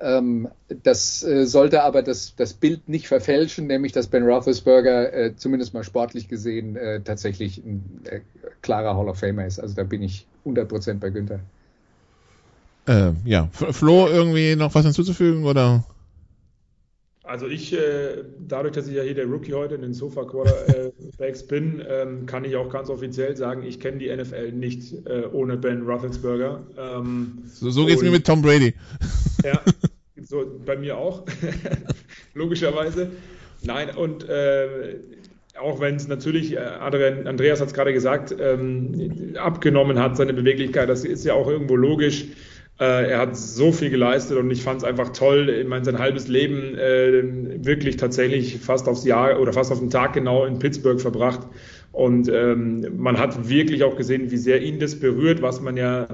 Ähm, 0.02 0.48
das 0.84 1.24
äh, 1.24 1.46
sollte 1.46 1.84
aber 1.84 2.02
das, 2.02 2.36
das 2.36 2.54
Bild 2.54 2.90
nicht 2.90 3.08
verfälschen, 3.08 3.68
nämlich 3.68 3.92
dass 3.92 4.08
Ben 4.08 4.24
Roethlisberger 4.24 5.14
äh, 5.14 5.36
zumindest 5.36 5.74
mal 5.74 5.84
sportlich 5.84 6.28
gesehen 6.28 6.76
äh, 6.76 7.02
tatsächlich 7.02 7.60
ein 7.60 8.02
klarer 8.62 8.98
Hall 8.98 9.10
of 9.10 9.20
Famer 9.20 9.46
ist. 9.46 9.60
Also 9.60 9.76
da 9.76 9.84
bin 9.84 10.02
ich 10.02 10.26
100% 10.46 11.00
bei 11.00 11.10
Günther. 11.10 11.40
Äh, 12.88 13.12
ja, 13.26 13.48
Flo, 13.52 14.08
irgendwie 14.08 14.56
noch 14.56 14.74
was 14.74 14.86
hinzuzufügen 14.86 15.46
oder? 15.46 15.84
Also 17.32 17.48
ich, 17.48 17.72
äh, 17.72 18.26
dadurch, 18.46 18.74
dass 18.74 18.90
ich 18.90 18.96
ja 18.96 19.04
hier 19.04 19.14
der 19.14 19.26
Rookie 19.26 19.54
heute 19.54 19.76
in 19.76 19.82
den 19.84 19.94
Sofa 19.94 20.26
Quarterbacks 20.26 21.44
bin, 21.48 21.82
ähm, 21.88 22.26
kann 22.26 22.44
ich 22.44 22.58
auch 22.58 22.70
ganz 22.70 22.90
offiziell 22.90 23.38
sagen, 23.38 23.64
ich 23.64 23.80
kenne 23.80 24.00
die 24.00 24.14
NFL 24.14 24.52
nicht 24.52 25.08
äh, 25.08 25.24
ohne 25.32 25.56
Ben 25.56 25.84
Roethlisberger. 25.84 26.62
Ähm, 26.78 27.38
so 27.46 27.70
so 27.70 27.86
geht 27.86 27.96
es 27.96 28.02
mir 28.02 28.12
mit 28.12 28.28
Tom 28.28 28.42
Brady. 28.42 28.74
Ja, 29.46 29.60
so 30.22 30.46
bei 30.66 30.76
mir 30.76 30.98
auch, 30.98 31.24
logischerweise. 32.36 33.10
Nein, 33.64 33.96
und 33.96 34.28
äh, 34.28 34.98
auch 35.60 35.80
wenn 35.80 35.96
es 35.96 36.08
natürlich, 36.08 36.58
äh, 36.58 36.60
Andreas 36.60 37.62
hat 37.62 37.70
es 37.70 37.74
gerade 37.74 37.94
gesagt, 37.94 38.36
ähm, 38.38 39.36
abgenommen 39.38 39.98
hat, 39.98 40.18
seine 40.18 40.34
Beweglichkeit, 40.34 40.90
das 40.90 41.06
ist 41.06 41.26
ja 41.26 41.34
auch 41.34 41.48
irgendwo 41.48 41.78
logisch. 41.78 42.26
Äh, 42.82 43.12
er 43.12 43.20
hat 43.20 43.38
so 43.38 43.72
viel 43.72 43.92
geleistet 43.92 44.40
und 44.40 44.50
ich 44.50 44.64
fand 44.64 44.80
es 44.80 44.84
einfach 44.84 45.10
toll. 45.10 45.50
Ich 45.50 45.68
meine, 45.68 45.86
sein 45.86 46.00
halbes 46.00 46.28
Leben 46.28 46.76
äh, 46.80 47.22
wirklich 47.64 47.98
tatsächlich 47.98 48.58
fast 48.58 48.90
aufs 48.90 49.06
Jahr 49.06 49.40
oder 49.40 49.54
fast 49.54 49.72
auf 49.72 49.78
den 49.78 49.92
Tag 49.92 50.14
genau 50.14 50.46
in 50.46 50.58
Pittsburgh 50.58 51.00
verbracht. 51.00 51.42
Und 51.92 52.28
ähm, 52.28 52.88
man 52.98 53.20
hat 53.20 53.48
wirklich 53.48 53.84
auch 53.84 53.96
gesehen, 53.96 54.32
wie 54.32 54.38
sehr 54.38 54.64
ihn 54.64 54.80
das 54.80 55.00
berührt, 55.00 55.44
was 55.44 55.62
man 55.62 55.78
ja 55.78 56.08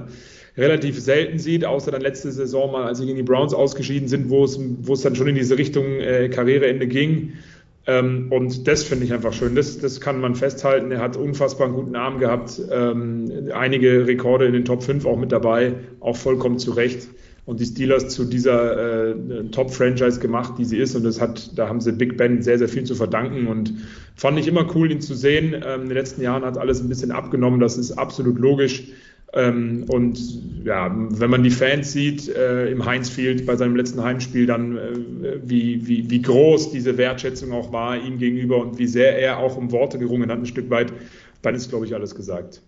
relativ 0.58 1.00
selten 1.00 1.38
sieht, 1.38 1.64
außer 1.64 1.90
dann 1.90 2.02
letzte 2.02 2.32
Saison 2.32 2.70
mal, 2.70 2.84
als 2.84 2.98
sie 2.98 3.06
gegen 3.06 3.16
die 3.16 3.22
Browns 3.22 3.54
ausgeschieden 3.54 4.08
sind, 4.08 4.28
wo 4.28 4.44
es, 4.44 5.00
dann 5.02 5.14
schon 5.14 5.28
in 5.28 5.36
diese 5.36 5.56
Richtung 5.56 5.86
äh, 6.00 6.28
Karriereende 6.28 6.86
ging. 6.86 7.32
Ähm, 7.88 8.30
und 8.30 8.68
das 8.68 8.84
finde 8.84 9.06
ich 9.06 9.14
einfach 9.14 9.32
schön. 9.32 9.54
Das, 9.54 9.78
das 9.78 10.02
kann 10.02 10.20
man 10.20 10.34
festhalten. 10.34 10.92
Er 10.92 11.00
hat 11.00 11.16
unfassbar 11.16 11.68
einen 11.68 11.74
guten 11.74 11.96
Arm 11.96 12.18
gehabt. 12.18 12.60
Ähm, 12.70 13.48
einige 13.54 14.06
Rekorde 14.06 14.44
in 14.44 14.52
den 14.52 14.66
Top 14.66 14.82
5 14.82 15.06
auch 15.06 15.16
mit 15.16 15.32
dabei, 15.32 15.74
auch 16.00 16.16
vollkommen 16.16 16.58
zu 16.58 16.72
Recht. 16.72 17.08
Und 17.46 17.60
die 17.60 17.64
Steelers 17.64 18.10
zu 18.10 18.26
dieser 18.26 19.08
äh, 19.08 19.14
Top-Franchise 19.52 20.20
gemacht, 20.20 20.58
die 20.58 20.66
sie 20.66 20.76
ist. 20.76 20.96
Und 20.96 21.04
das 21.04 21.18
hat, 21.18 21.58
da 21.58 21.70
haben 21.70 21.80
sie 21.80 21.92
Big 21.92 22.18
Ben 22.18 22.42
sehr, 22.42 22.58
sehr 22.58 22.68
viel 22.68 22.84
zu 22.84 22.94
verdanken. 22.94 23.46
Und 23.46 23.72
fand 24.14 24.38
ich 24.38 24.48
immer 24.48 24.68
cool, 24.74 24.92
ihn 24.92 25.00
zu 25.00 25.14
sehen. 25.14 25.54
Ähm, 25.54 25.82
in 25.82 25.88
den 25.88 25.96
letzten 25.96 26.20
Jahren 26.20 26.44
hat 26.44 26.58
alles 26.58 26.82
ein 26.82 26.90
bisschen 26.90 27.10
abgenommen. 27.10 27.58
Das 27.58 27.78
ist 27.78 27.92
absolut 27.92 28.38
logisch. 28.38 28.88
Ähm, 29.34 29.84
und 29.88 30.18
ja, 30.64 30.94
wenn 30.96 31.30
man 31.30 31.42
die 31.42 31.50
Fans 31.50 31.92
sieht 31.92 32.28
äh, 32.28 32.70
im 32.70 32.84
Heinz 32.84 33.10
Field 33.10 33.44
bei 33.44 33.56
seinem 33.56 33.76
letzten 33.76 34.02
Heimspiel, 34.02 34.46
dann 34.46 34.76
äh, 34.76 35.40
wie, 35.42 35.86
wie, 35.86 36.10
wie 36.10 36.22
groß 36.22 36.72
diese 36.72 36.96
Wertschätzung 36.96 37.52
auch 37.52 37.72
war 37.72 37.96
ihm 37.96 38.18
gegenüber 38.18 38.58
und 38.58 38.78
wie 38.78 38.86
sehr 38.86 39.18
er 39.18 39.38
auch 39.38 39.56
um 39.56 39.70
Worte 39.70 39.98
gerungen 39.98 40.30
hat, 40.30 40.38
ein 40.38 40.46
Stück 40.46 40.70
weit, 40.70 40.92
dann 41.42 41.54
ist, 41.54 41.68
glaube 41.68 41.84
ich, 41.84 41.94
alles 41.94 42.14
gesagt. 42.14 42.62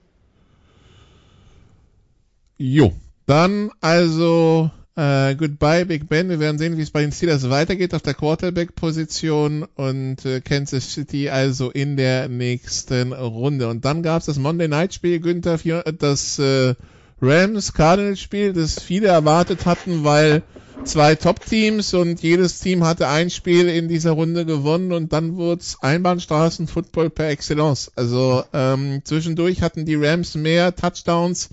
Jo, 2.58 2.92
dann 3.26 3.70
also 3.80 4.70
äh, 5.00 5.34
goodbye, 5.34 5.86
Big 5.86 6.10
Ben. 6.10 6.28
Wir 6.28 6.40
werden 6.40 6.58
sehen, 6.58 6.76
wie 6.76 6.82
es 6.82 6.90
bei 6.90 7.00
den 7.00 7.10
Steelers 7.10 7.48
weitergeht 7.48 7.94
auf 7.94 8.02
der 8.02 8.12
Quarterback-Position 8.12 9.66
und 9.76 10.26
äh, 10.26 10.42
Kansas 10.42 10.92
City 10.92 11.30
also 11.30 11.70
in 11.70 11.96
der 11.96 12.28
nächsten 12.28 13.14
Runde. 13.14 13.68
Und 13.68 13.86
dann 13.86 14.02
gab 14.02 14.20
es 14.20 14.26
das 14.26 14.38
Monday 14.38 14.68
Night 14.68 14.92
Spiel, 14.92 15.18
Günther, 15.20 15.58
das 15.98 16.38
äh, 16.38 16.74
Rams-Cardinals-Spiel, 17.22 18.52
das 18.52 18.82
viele 18.82 19.08
erwartet 19.08 19.64
hatten, 19.64 20.04
weil 20.04 20.42
zwei 20.84 21.14
Top-Teams 21.14 21.94
und 21.94 22.22
jedes 22.22 22.60
Team 22.60 22.84
hatte 22.84 23.08
ein 23.08 23.30
Spiel 23.30 23.68
in 23.68 23.88
dieser 23.88 24.10
Runde 24.10 24.44
gewonnen 24.44 24.92
und 24.92 25.14
dann 25.14 25.36
wurde 25.36 25.62
es 25.62 25.78
Einbahnstraßen-Football 25.80 27.08
per 27.08 27.30
Excellence. 27.30 27.90
Also 27.96 28.44
ähm, 28.52 29.00
zwischendurch 29.04 29.62
hatten 29.62 29.86
die 29.86 29.96
Rams 29.96 30.34
mehr 30.34 30.74
Touchdowns 30.76 31.48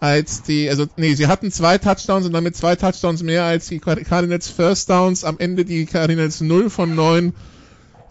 als 0.00 0.42
die, 0.42 0.68
also 0.68 0.86
nee, 0.96 1.14
sie 1.14 1.26
hatten 1.26 1.50
zwei 1.50 1.78
Touchdowns 1.78 2.26
und 2.26 2.32
damit 2.32 2.56
zwei 2.56 2.76
Touchdowns 2.76 3.22
mehr 3.22 3.44
als 3.44 3.68
die 3.68 3.78
Cardinals 3.78 4.48
First 4.48 4.90
Downs. 4.90 5.24
Am 5.24 5.38
Ende 5.38 5.64
die 5.64 5.86
Cardinals 5.86 6.40
0 6.40 6.70
von 6.70 6.94
9. 6.94 7.34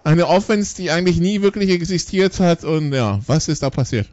Eine 0.04 0.28
Offense, 0.28 0.76
die 0.76 0.92
eigentlich 0.92 1.20
nie 1.20 1.42
wirklich 1.42 1.70
existiert 1.72 2.40
hat 2.40 2.64
und 2.64 2.94
ja, 2.94 3.20
was 3.26 3.48
ist 3.48 3.64
da 3.64 3.70
passiert? 3.70 4.08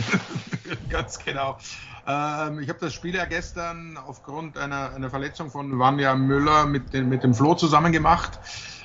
Ganz 0.88 1.18
genau. 1.18 1.58
Ähm, 2.06 2.60
ich 2.60 2.68
habe 2.68 2.78
das 2.80 2.94
Spiel 2.94 3.14
ja 3.14 3.24
gestern 3.24 3.96
aufgrund 3.96 4.56
einer, 4.56 4.94
einer 4.94 5.10
Verletzung 5.10 5.50
von 5.50 5.78
Vanja 5.78 6.14
Müller 6.14 6.66
mit, 6.66 6.92
den, 6.92 7.08
mit 7.08 7.22
dem 7.22 7.34
Flo 7.34 7.54
zusammen 7.54 7.92
gemacht. 7.92 8.38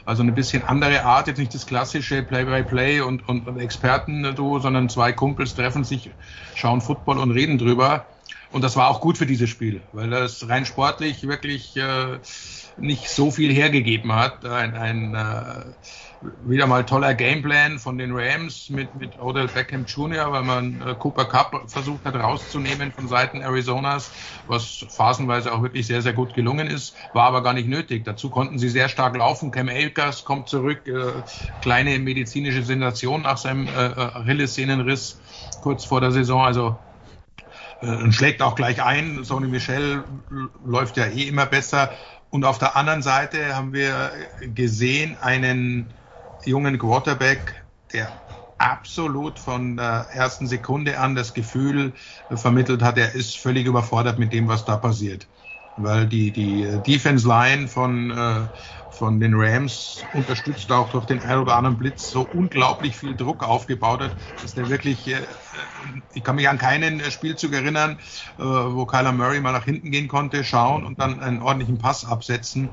Also 0.06 0.22
eine 0.22 0.32
bisschen 0.32 0.64
andere 0.64 1.04
Art, 1.04 1.28
jetzt 1.28 1.40
nicht 1.40 1.54
das 1.54 1.66
klassische 1.66 2.22
Play-by-Play 2.22 3.00
-play 3.00 3.02
und, 3.02 3.28
und, 3.28 3.48
und 3.48 3.60
Experten-Duo, 3.60 4.60
sondern 4.60 4.88
zwei 4.88 5.12
Kumpels 5.12 5.56
treffen 5.56 5.84
sich, 5.84 6.12
schauen 6.54 6.82
Football 6.82 7.18
und 7.18 7.32
reden 7.32 7.58
drüber. 7.58 8.06
Und 8.52 8.64
das 8.64 8.76
war 8.76 8.90
auch 8.90 9.02
gut 9.02 9.18
für 9.18 9.26
dieses 9.26 9.50
Spiel, 9.50 9.82
weil 9.92 10.12
das 10.12 10.48
rein 10.48 10.66
sportlich 10.66 11.28
wirklich 11.28 11.76
äh, 11.76 12.20
nicht 12.78 13.10
so 13.10 13.32
viel 13.32 13.52
hergegeben 13.52 14.14
hat. 14.14 14.46
Ein, 14.46 14.76
ein 14.76 15.16
äh, 15.16 15.66
wieder 16.46 16.68
mal 16.68 16.86
toller 16.86 17.14
Gameplan 17.14 17.80
von 17.80 17.98
den 17.98 18.12
Rams 18.14 18.70
mit, 18.70 18.96
mit 18.96 19.20
Odell 19.20 19.48
Beckham 19.48 19.86
Jr., 19.86 20.32
weil 20.32 20.44
man 20.44 20.82
äh, 20.82 20.96
Cooper 20.96 21.26
Cup 21.26 21.64
versucht 21.68 22.06
hat 22.06 22.16
rauszunehmen 22.16 22.92
von 22.92 23.08
Seiten 23.08 23.42
Arizonas, 23.42 24.12
was 24.48 24.86
phasenweise 24.90 25.54
auch 25.54 25.62
wirklich 25.62 25.88
sehr, 25.88 26.02
sehr 26.02 26.14
gut 26.14 26.34
gelungen 26.34 26.68
ist, 26.68 26.96
war 27.14 27.26
aber 27.26 27.44
gar 27.44 27.54
nicht 27.54 27.68
nötig. 27.68 28.04
Dazu 28.06 28.30
konnten 28.30 28.60
sie 28.60 28.70
sehr 28.70 28.90
stark 28.90 29.16
laufen. 29.16 29.52
Cam 29.52 29.70
Akers 29.70 30.26
kommt 30.26 30.50
zurück, 30.50 30.88
äh, 30.88 31.12
kleine 31.62 32.00
medizinische 32.00 32.64
Sensation 32.64 33.24
nach 33.24 33.38
seinem 33.38 33.68
äh, 33.68 33.72
äh 33.72 34.12
Achillessehnenriss 34.16 35.20
kurz 35.62 35.86
vor 35.86 36.02
der 36.02 36.12
Saison, 36.12 36.44
also 36.44 36.78
äh, 37.82 38.12
schlägt 38.12 38.42
auch 38.42 38.56
gleich 38.56 38.82
ein. 38.82 39.24
Sony 39.24 39.48
Michel 39.48 40.04
läuft 40.66 40.98
ja 40.98 41.06
eh 41.06 41.28
immer 41.28 41.46
besser. 41.46 41.92
Und 42.30 42.44
auf 42.44 42.58
der 42.58 42.76
anderen 42.76 43.02
Seite 43.02 43.56
haben 43.56 43.74
wir 43.74 44.12
gesehen 44.54 45.18
einen 45.22 45.88
jungen 46.46 46.78
Quarterback, 46.78 47.64
der 47.94 48.12
absolut 48.58 49.40
von 49.40 49.78
der 49.78 50.08
ersten 50.12 50.48
Sekunde 50.48 50.98
an 51.00 51.16
das 51.16 51.34
Gefühl 51.34 51.94
vermittelt 52.30 52.82
hat, 52.82 52.98
er 52.98 53.14
ist 53.14 53.38
völlig 53.38 53.66
überfordert 53.68 54.18
mit 54.20 54.34
dem, 54.34 54.48
was 54.48 54.66
da 54.66 54.78
passiert. 54.78 55.28
Weil 55.78 56.08
die, 56.08 56.32
die 56.32 56.82
Defense 56.82 57.28
Line 57.28 57.68
von, 57.68 58.12
äh, 58.12 58.48
von 58.96 59.20
den 59.20 59.34
Rams 59.36 60.06
unterstützt 60.14 60.72
auch 60.72 60.90
durch 60.90 61.06
den 61.06 61.22
anderen 61.22 61.78
Blitz 61.78 62.10
so 62.10 62.22
unglaublich 62.22 62.96
viel 62.96 63.16
Druck 63.16 63.44
aufgebaut 63.44 64.02
hat, 64.02 64.16
dass 64.42 64.54
der 64.54 64.70
wirklich, 64.70 65.08
äh, 65.08 65.22
ich 66.14 66.24
kann 66.24 66.38
mich 66.38 66.48
an 66.48 66.58
keinen 66.58 67.00
Spielzug 67.12 67.54
erinnern, 67.54 68.00
äh, 68.38 68.44
wo 68.44 68.86
Kyler 68.86 69.12
Murray 69.12 69.42
mal 69.42 69.52
nach 69.52 69.66
hinten 69.66 69.92
gehen 69.92 70.08
konnte, 70.08 70.44
schauen 70.44 70.86
und 70.86 71.00
dann 71.00 71.20
einen 71.20 71.42
ordentlichen 71.42 71.78
Pass 71.78 72.06
absetzen. 72.06 72.70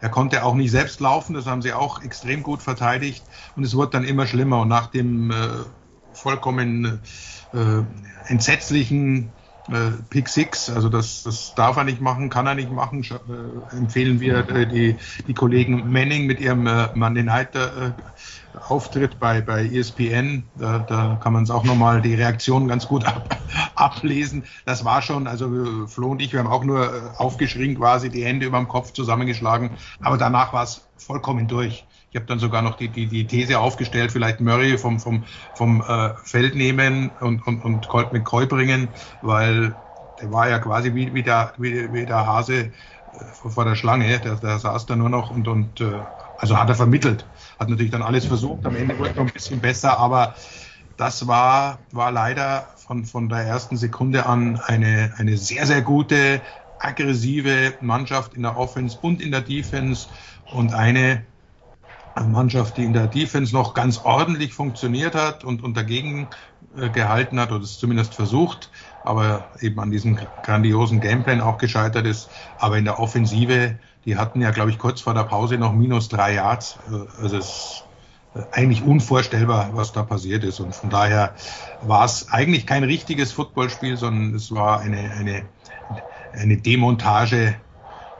Er 0.00 0.08
konnte 0.08 0.44
auch 0.44 0.54
nicht 0.54 0.70
selbst 0.70 1.00
laufen, 1.00 1.34
das 1.34 1.46
haben 1.46 1.62
sie 1.62 1.72
auch 1.72 2.02
extrem 2.02 2.42
gut 2.42 2.62
verteidigt 2.62 3.24
und 3.54 3.64
es 3.64 3.74
wurde 3.74 3.92
dann 3.92 4.04
immer 4.04 4.26
schlimmer 4.26 4.60
und 4.60 4.68
nach 4.68 4.88
dem 4.88 5.30
äh, 5.30 5.34
vollkommen 6.12 7.00
äh, 7.52 7.82
entsetzlichen 8.26 9.32
äh, 9.70 9.92
Pick 10.08 10.28
Six, 10.28 10.70
also 10.70 10.88
das, 10.88 11.22
das 11.22 11.54
darf 11.54 11.76
er 11.76 11.84
nicht 11.84 12.00
machen, 12.00 12.28
kann 12.30 12.46
er 12.46 12.54
nicht 12.54 12.70
machen, 12.70 13.04
äh, 13.04 13.76
empfehlen 13.76 14.20
wir 14.20 14.48
äh, 14.48 14.66
die, 14.66 14.96
die 15.26 15.34
Kollegen 15.34 15.90
Manning 15.90 16.26
mit 16.26 16.40
ihrem 16.40 16.66
äh, 16.66 16.88
Monday 16.94 17.22
Night 17.22 17.54
äh, 17.54 17.92
Auftritt 18.68 19.20
bei, 19.20 19.40
bei 19.40 19.64
ESPN, 19.64 20.42
da, 20.56 20.80
da 20.80 21.20
kann 21.22 21.32
man 21.32 21.44
es 21.44 21.50
auch 21.50 21.62
nochmal 21.64 22.02
die 22.02 22.14
Reaktion 22.14 22.66
ganz 22.66 22.88
gut 22.88 23.04
ab, 23.06 23.38
ablesen. 23.76 24.44
Das 24.64 24.84
war 24.84 25.02
schon, 25.02 25.26
also 25.26 25.86
Flo 25.86 26.10
und 26.10 26.22
ich, 26.22 26.32
wir 26.32 26.40
haben 26.40 26.48
auch 26.48 26.64
nur 26.64 26.84
äh, 26.84 27.00
aufgeschrien 27.16 27.76
quasi, 27.76 28.10
die 28.10 28.24
Hände 28.24 28.46
über 28.46 28.58
dem 28.58 28.68
Kopf 28.68 28.92
zusammengeschlagen, 28.92 29.70
aber 30.00 30.18
danach 30.18 30.52
war 30.52 30.64
es 30.64 30.86
vollkommen 30.96 31.46
durch. 31.46 31.86
Ich 32.10 32.16
habe 32.16 32.26
dann 32.26 32.40
sogar 32.40 32.62
noch 32.62 32.76
die, 32.76 32.90
die, 32.90 33.06
die 33.06 33.26
These 33.26 33.60
aufgestellt, 33.60 34.10
vielleicht 34.12 34.40
Murray 34.40 34.76
vom, 34.78 34.98
vom, 34.98 35.24
vom 35.54 35.80
äh, 35.80 36.14
Feld 36.24 36.56
nehmen 36.56 37.16
und, 37.20 37.46
und, 37.46 37.62
und 37.62 37.88
Colt 37.88 38.12
McCoy 38.12 38.46
bringen, 38.46 38.94
weil 39.20 39.76
der 40.20 40.30
war 40.30 40.48
ja 40.48 40.58
quasi 40.58 40.94
wie, 40.94 41.14
wie, 41.14 41.22
der, 41.22 41.52
wie, 41.58 41.92
wie 41.92 42.06
der 42.06 42.26
Hase 42.26 42.72
äh, 43.12 43.24
vor 43.32 43.64
der 43.64 43.76
Schlange, 43.76 44.18
der, 44.18 44.36
der 44.36 44.58
saß 44.58 44.86
da 44.86 44.96
nur 44.96 45.08
noch 45.08 45.30
und, 45.30 45.46
und 45.46 45.80
äh, 45.80 46.02
also 46.36 46.58
hat 46.58 46.68
er 46.68 46.74
vermittelt. 46.74 47.26
Hat 47.58 47.68
natürlich 47.68 47.92
dann 47.92 48.02
alles 48.02 48.24
versucht, 48.26 48.66
am 48.66 48.74
Ende 48.74 48.98
wurde 48.98 49.10
es 49.10 49.16
noch 49.16 49.26
ein 49.26 49.32
bisschen 49.32 49.60
besser, 49.60 49.98
aber 49.98 50.34
das 50.96 51.26
war, 51.26 51.86
war 51.92 52.10
leider 52.10 52.68
von, 52.76 53.04
von 53.04 53.28
der 53.28 53.40
ersten 53.40 53.76
Sekunde 53.76 54.26
an 54.26 54.60
eine, 54.66 55.14
eine 55.16 55.36
sehr, 55.36 55.66
sehr 55.66 55.82
gute, 55.82 56.42
aggressive 56.78 57.74
Mannschaft 57.80 58.34
in 58.34 58.42
der 58.42 58.56
Offense 58.56 58.98
und 59.00 59.20
in 59.22 59.30
der 59.30 59.42
Defense 59.42 60.08
und 60.48 60.74
eine, 60.74 61.26
Mannschaft, 62.14 62.76
die 62.76 62.84
in 62.84 62.92
der 62.92 63.06
Defense 63.06 63.54
noch 63.54 63.74
ganz 63.74 63.98
ordentlich 63.98 64.52
funktioniert 64.52 65.14
hat 65.14 65.44
und, 65.44 65.62
und 65.62 65.76
dagegen 65.76 66.28
äh, 66.76 66.90
gehalten 66.90 67.40
hat 67.40 67.52
oder 67.52 67.62
es 67.62 67.78
zumindest 67.78 68.14
versucht, 68.14 68.70
aber 69.02 69.50
eben 69.60 69.78
an 69.80 69.90
diesem 69.90 70.18
grandiosen 70.42 71.00
Gameplan 71.00 71.40
auch 71.40 71.58
gescheitert 71.58 72.06
ist. 72.06 72.30
Aber 72.58 72.78
in 72.78 72.84
der 72.84 72.98
Offensive, 72.98 73.78
die 74.04 74.16
hatten 74.16 74.40
ja, 74.40 74.50
glaube 74.50 74.70
ich, 74.70 74.78
kurz 74.78 75.00
vor 75.00 75.14
der 75.14 75.24
Pause 75.24 75.56
noch 75.58 75.72
minus 75.72 76.08
drei 76.08 76.34
Yards. 76.34 76.78
Äh, 76.90 77.22
also 77.22 77.36
es 77.38 77.46
ist 77.46 77.84
äh, 78.34 78.42
eigentlich 78.52 78.82
unvorstellbar, 78.82 79.70
was 79.74 79.92
da 79.92 80.02
passiert 80.02 80.44
ist. 80.44 80.60
Und 80.60 80.74
von 80.74 80.90
daher 80.90 81.34
war 81.80 82.04
es 82.04 82.28
eigentlich 82.28 82.66
kein 82.66 82.84
richtiges 82.84 83.32
Footballspiel, 83.32 83.96
sondern 83.96 84.34
es 84.34 84.52
war 84.52 84.80
eine, 84.80 85.12
eine, 85.12 85.48
eine 86.32 86.56
Demontage 86.56 87.56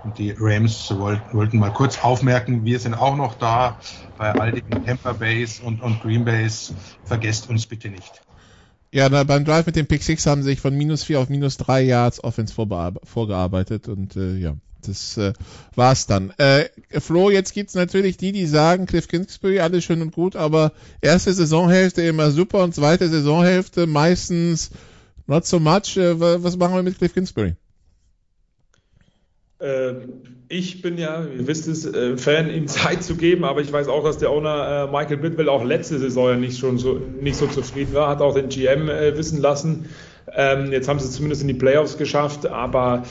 und 0.04 0.18
die 0.18 0.34
Rams 0.38 0.92
wollten 0.96 1.58
mal 1.58 1.72
kurz 1.72 2.02
aufmerken, 2.02 2.64
wir 2.64 2.78
sind 2.78 2.94
auch 2.94 3.16
noch 3.16 3.34
da 3.34 3.78
bei 4.16 4.32
all 4.32 4.52
den 4.52 4.84
Tampa 4.84 5.12
Bays 5.12 5.60
und, 5.60 5.82
und 5.82 6.00
Green 6.00 6.24
Bays. 6.24 6.74
Vergesst 7.04 7.48
uns 7.50 7.66
bitte 7.66 7.88
nicht. 7.88 8.22
Ja, 8.92 9.08
beim 9.08 9.44
Drive 9.44 9.66
mit 9.66 9.76
dem 9.76 9.86
Pick 9.86 10.02
6 10.02 10.26
haben 10.26 10.42
sie 10.42 10.50
sich 10.50 10.60
von 10.60 10.76
minus 10.76 11.04
4 11.04 11.20
auf 11.20 11.28
minus 11.28 11.56
3 11.58 11.82
Yards 11.82 12.24
Offense 12.24 12.52
vorgearbeitet 12.54 13.86
und 13.86 14.16
äh, 14.16 14.36
ja, 14.36 14.56
das 14.84 15.16
äh, 15.16 15.32
war's 15.76 16.06
dann. 16.06 16.30
Äh, 16.38 16.68
Flo, 16.98 17.30
jetzt 17.30 17.54
gibt's 17.54 17.74
natürlich 17.74 18.16
die, 18.16 18.32
die 18.32 18.46
sagen, 18.46 18.86
Cliff 18.86 19.06
Kingsbury, 19.06 19.60
alles 19.60 19.84
schön 19.84 20.02
und 20.02 20.12
gut, 20.12 20.34
aber 20.34 20.72
erste 21.00 21.32
Saisonhälfte 21.32 22.02
immer 22.02 22.30
super 22.32 22.64
und 22.64 22.74
zweite 22.74 23.08
Saisonhälfte 23.08 23.86
meistens 23.86 24.70
not 25.26 25.46
so 25.46 25.60
much. 25.60 25.96
Äh, 25.96 26.18
was 26.42 26.56
machen 26.56 26.74
wir 26.74 26.82
mit 26.82 26.98
Cliff 26.98 27.14
Kingsbury? 27.14 27.54
Ähm, 29.60 30.22
ich 30.48 30.82
bin 30.82 30.98
ja, 30.98 31.24
ihr 31.24 31.46
wisst 31.46 31.68
es, 31.68 31.86
äh, 31.86 32.16
Fan, 32.16 32.50
ihm 32.50 32.66
Zeit 32.66 33.02
zu 33.04 33.14
geben, 33.16 33.44
aber 33.44 33.60
ich 33.60 33.72
weiß 33.72 33.88
auch, 33.88 34.02
dass 34.02 34.18
der 34.18 34.30
Owner 34.30 34.88
äh, 34.88 34.90
Michael 34.90 35.18
Bidwell 35.18 35.48
auch 35.48 35.64
letzte 35.64 35.98
Saison 35.98 36.28
ja 36.30 36.36
nicht 36.36 36.58
schon 36.58 36.78
so, 36.78 37.00
nicht 37.20 37.36
so 37.36 37.46
zufrieden 37.46 37.94
war, 37.94 38.08
hat 38.08 38.20
auch 38.20 38.34
den 38.34 38.48
GM 38.48 38.88
äh, 38.88 39.16
wissen 39.16 39.40
lassen. 39.40 39.88
Ähm, 40.34 40.72
jetzt 40.72 40.88
haben 40.88 40.98
sie 40.98 41.06
es 41.06 41.12
zumindest 41.12 41.42
in 41.42 41.48
die 41.48 41.54
Playoffs 41.54 41.98
geschafft, 41.98 42.46
aber 42.46 43.04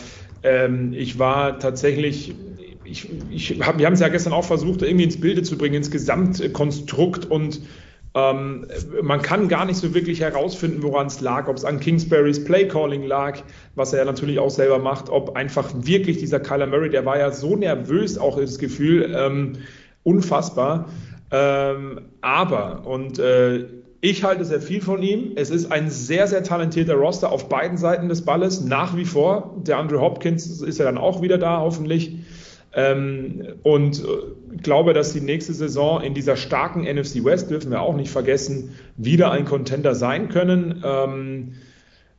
ähm, 0.44 0.94
ich 0.94 1.20
war 1.20 1.60
tatsächlich 1.60 2.36
ich, 2.84 3.08
ich 3.30 3.62
hab, 3.62 3.78
wir 3.78 3.86
haben 3.86 3.94
es 3.94 4.00
ja 4.00 4.08
gestern 4.08 4.34
auch 4.34 4.46
versucht, 4.46 4.82
irgendwie 4.82 5.04
ins 5.04 5.20
Bilde 5.20 5.44
zu 5.44 5.58
bringen, 5.58 5.76
ins 5.76 5.92
Gesamtkonstrukt 5.92 7.26
und 7.26 7.62
ähm, 8.20 8.66
man 9.02 9.22
kann 9.22 9.48
gar 9.48 9.66
nicht 9.66 9.78
so 9.78 9.94
wirklich 9.94 10.22
herausfinden, 10.22 10.84
woran 10.84 11.08
es 11.08 11.22
lag, 11.22 11.48
ob 11.48 11.58
es 11.58 11.66
an 11.66 11.80
Kingsburys 11.80 12.44
Playcalling 12.44 13.04
lag, 13.04 13.40
was 13.76 13.94
er 13.94 14.00
ja 14.00 14.06
natürlich 14.06 14.40
auch 14.40 14.50
selber 14.50 14.80
macht, 14.80 15.10
ob 15.10 15.36
einfach 15.36 15.70
wirklich 15.76 16.18
dieser 16.18 16.40
Kyler 16.40 16.68
Murray, 16.68 16.90
der 16.90 17.06
war 17.06 17.18
ja 17.18 17.32
so 17.32 17.56
nervös, 17.56 18.18
auch 18.18 18.40
das 18.40 18.60
Gefühl, 18.60 19.14
ähm, 19.16 19.54
unfassbar. 20.04 20.90
Ähm, 21.32 22.02
aber, 22.22 22.86
und 22.86 23.20
äh, 23.20 23.66
ich 24.02 24.24
halte 24.24 24.46
sehr 24.46 24.62
viel 24.62 24.82
von 24.82 25.04
ihm. 25.04 25.34
Es 25.36 25.50
ist 25.50 25.72
ein 25.72 25.90
sehr, 25.90 26.28
sehr 26.28 26.44
talentierter 26.44 26.96
Roster 26.96 27.32
auf 27.32 27.50
beiden 27.50 27.78
Seiten 27.78 28.08
des 28.08 28.24
Balles, 28.24 28.62
nach 28.62 28.96
wie 28.96 29.06
vor. 29.06 29.56
Der 29.58 29.78
Andrew 29.78 30.00
Hopkins 30.00 30.62
ist 30.62 30.80
ja 30.80 30.86
dann 30.86 30.98
auch 30.98 31.22
wieder 31.22 31.38
da, 31.38 31.60
hoffentlich. 31.60 32.18
Ähm, 32.74 33.56
und 33.64 34.00
äh, 34.00 34.58
glaube, 34.62 34.94
dass 34.94 35.14
die 35.14 35.22
nächste 35.22 35.54
Saison 35.54 36.02
in 36.02 36.14
dieser 36.14 36.36
starken 36.36 36.84
NFC 36.84 37.24
West, 37.24 37.50
dürfen 37.50 37.72
wir 37.72 37.82
auch 37.82 37.96
nicht 37.96 38.12
vergessen, 38.12 38.76
wieder 38.96 39.32
ein 39.32 39.46
Contender 39.46 39.96
sein 39.96 40.30
können. 40.30 40.84
Ähm, 40.86 41.54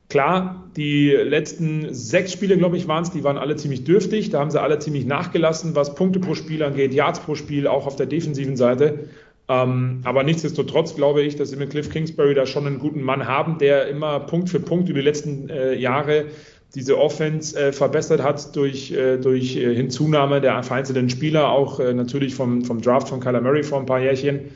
klar, 0.09 0.70
die 0.77 1.10
letzten 1.10 1.94
sechs 1.94 2.32
Spiele, 2.32 2.59
glaube 2.59 2.77
ich, 2.77 2.89
waren 2.89 3.05
es, 3.05 3.10
die 3.10 3.22
waren 3.22 3.39
alle 3.39 3.56
ziemlich 3.56 3.85
dürftig. 3.85 4.31
Da 4.31 4.40
haben 4.40 4.51
sie 4.51 4.60
alle 4.60 4.81
ziemlich 4.81 5.06
nachgelassen, 5.06 5.77
was 5.77 5.94
Punkte 5.94 6.18
pro 6.18 6.35
Spiel 6.35 6.62
angeht, 6.64 6.93
Yards 6.93 7.20
pro 7.20 7.36
Spiel, 7.36 7.68
auch 7.68 7.86
auf 7.86 7.97
der 7.97 8.06
defensiven 8.06 8.56
Seite. 8.56 9.09
Ähm, 9.48 10.01
aber 10.05 10.22
nichtsdestotrotz 10.22 10.94
glaube 10.94 11.22
ich, 11.22 11.36
dass 11.36 11.51
wir 11.51 11.59
mit 11.59 11.70
Cliff 11.70 11.90
Kingsbury 11.90 12.35
da 12.35 12.47
schon 12.47 12.66
einen 12.66 12.78
guten 12.78 13.02
Mann 13.02 13.27
haben, 13.27 13.59
der 13.59 13.89
immer 13.89 14.20
Punkt 14.20 14.48
für 14.48 14.60
Punkt 14.60 14.89
über 14.89 15.01
die 15.01 15.05
letzten 15.05 15.48
äh, 15.48 15.74
Jahre 15.74 16.27
diese 16.74 16.98
Offense 16.98 17.59
äh, 17.59 17.72
verbessert 17.72 18.22
hat 18.22 18.55
durch, 18.55 18.92
äh, 18.92 19.18
durch 19.18 19.56
äh, 19.56 19.74
Hinzunahme 19.74 20.40
der 20.40 20.62
vereinzelten 20.62 21.10
Spieler, 21.10 21.51
auch 21.51 21.80
äh, 21.80 21.92
natürlich 21.92 22.34
vom, 22.34 22.64
vom 22.64 22.80
Draft 22.80 23.09
von 23.09 23.20
Kyler 23.20 23.40
Murray 23.40 23.62
vor 23.62 23.80
ein 23.80 23.86
paar 23.86 24.01
Jährchen. 24.01 24.51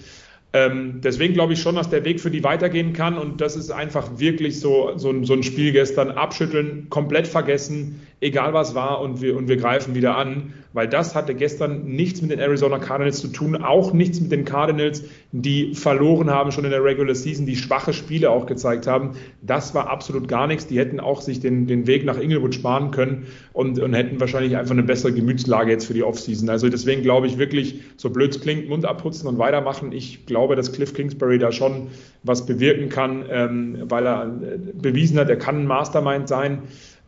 Ähm, 0.52 1.00
deswegen 1.02 1.34
glaube 1.34 1.54
ich 1.54 1.60
schon, 1.60 1.74
dass 1.74 1.90
der 1.90 2.04
Weg 2.04 2.20
für 2.20 2.30
die 2.30 2.44
weitergehen 2.44 2.92
kann 2.92 3.18
und 3.18 3.40
das 3.40 3.56
ist 3.56 3.72
einfach 3.72 4.20
wirklich 4.20 4.60
so, 4.60 4.92
so, 4.96 5.24
so 5.24 5.32
ein 5.32 5.42
Spiel 5.42 5.72
gestern 5.72 6.12
abschütteln, 6.12 6.86
komplett 6.90 7.26
vergessen, 7.26 8.03
egal 8.20 8.52
was 8.54 8.74
war 8.74 9.00
und 9.00 9.20
wir, 9.20 9.36
und 9.36 9.48
wir 9.48 9.56
greifen 9.56 9.94
wieder 9.94 10.16
an, 10.16 10.54
weil 10.72 10.88
das 10.88 11.14
hatte 11.14 11.34
gestern 11.34 11.84
nichts 11.84 12.20
mit 12.20 12.32
den 12.32 12.40
Arizona 12.40 12.78
Cardinals 12.78 13.20
zu 13.20 13.28
tun, 13.28 13.62
auch 13.62 13.92
nichts 13.92 14.20
mit 14.20 14.32
den 14.32 14.44
Cardinals, 14.44 15.04
die 15.30 15.74
verloren 15.74 16.30
haben 16.30 16.50
schon 16.50 16.64
in 16.64 16.70
der 16.70 16.82
Regular 16.82 17.14
Season, 17.14 17.46
die 17.46 17.54
schwache 17.54 17.92
Spiele 17.92 18.30
auch 18.30 18.46
gezeigt 18.46 18.88
haben. 18.88 19.12
Das 19.40 19.74
war 19.74 19.88
absolut 19.88 20.26
gar 20.26 20.48
nichts. 20.48 20.66
Die 20.66 20.78
hätten 20.78 20.98
auch 20.98 21.20
sich 21.20 21.38
den, 21.38 21.66
den 21.68 21.86
Weg 21.86 22.04
nach 22.04 22.18
Inglewood 22.18 22.54
sparen 22.54 22.90
können 22.90 23.26
und, 23.52 23.78
und 23.78 23.94
hätten 23.94 24.18
wahrscheinlich 24.18 24.56
einfach 24.56 24.72
eine 24.72 24.82
bessere 24.82 25.12
Gemütslage 25.12 25.70
jetzt 25.70 25.86
für 25.86 25.94
die 25.94 26.02
Offseason. 26.02 26.48
Also 26.48 26.68
deswegen 26.68 27.02
glaube 27.02 27.28
ich 27.28 27.38
wirklich, 27.38 27.82
so 27.96 28.10
blöd 28.10 28.34
es 28.34 28.40
klingt, 28.40 28.68
Mund 28.68 28.84
abputzen 28.84 29.28
und 29.28 29.38
weitermachen. 29.38 29.92
Ich 29.92 30.26
glaube, 30.26 30.56
dass 30.56 30.72
Cliff 30.72 30.92
Kingsbury 30.92 31.38
da 31.38 31.52
schon 31.52 31.88
was 32.24 32.46
bewirken 32.46 32.88
kann, 32.88 33.24
ähm, 33.30 33.78
weil 33.84 34.06
er 34.06 34.24
äh, 34.26 34.58
bewiesen 34.72 35.18
hat, 35.18 35.28
er 35.28 35.36
kann 35.36 35.60
ein 35.60 35.66
Mastermind 35.66 36.26
sein. 36.26 36.62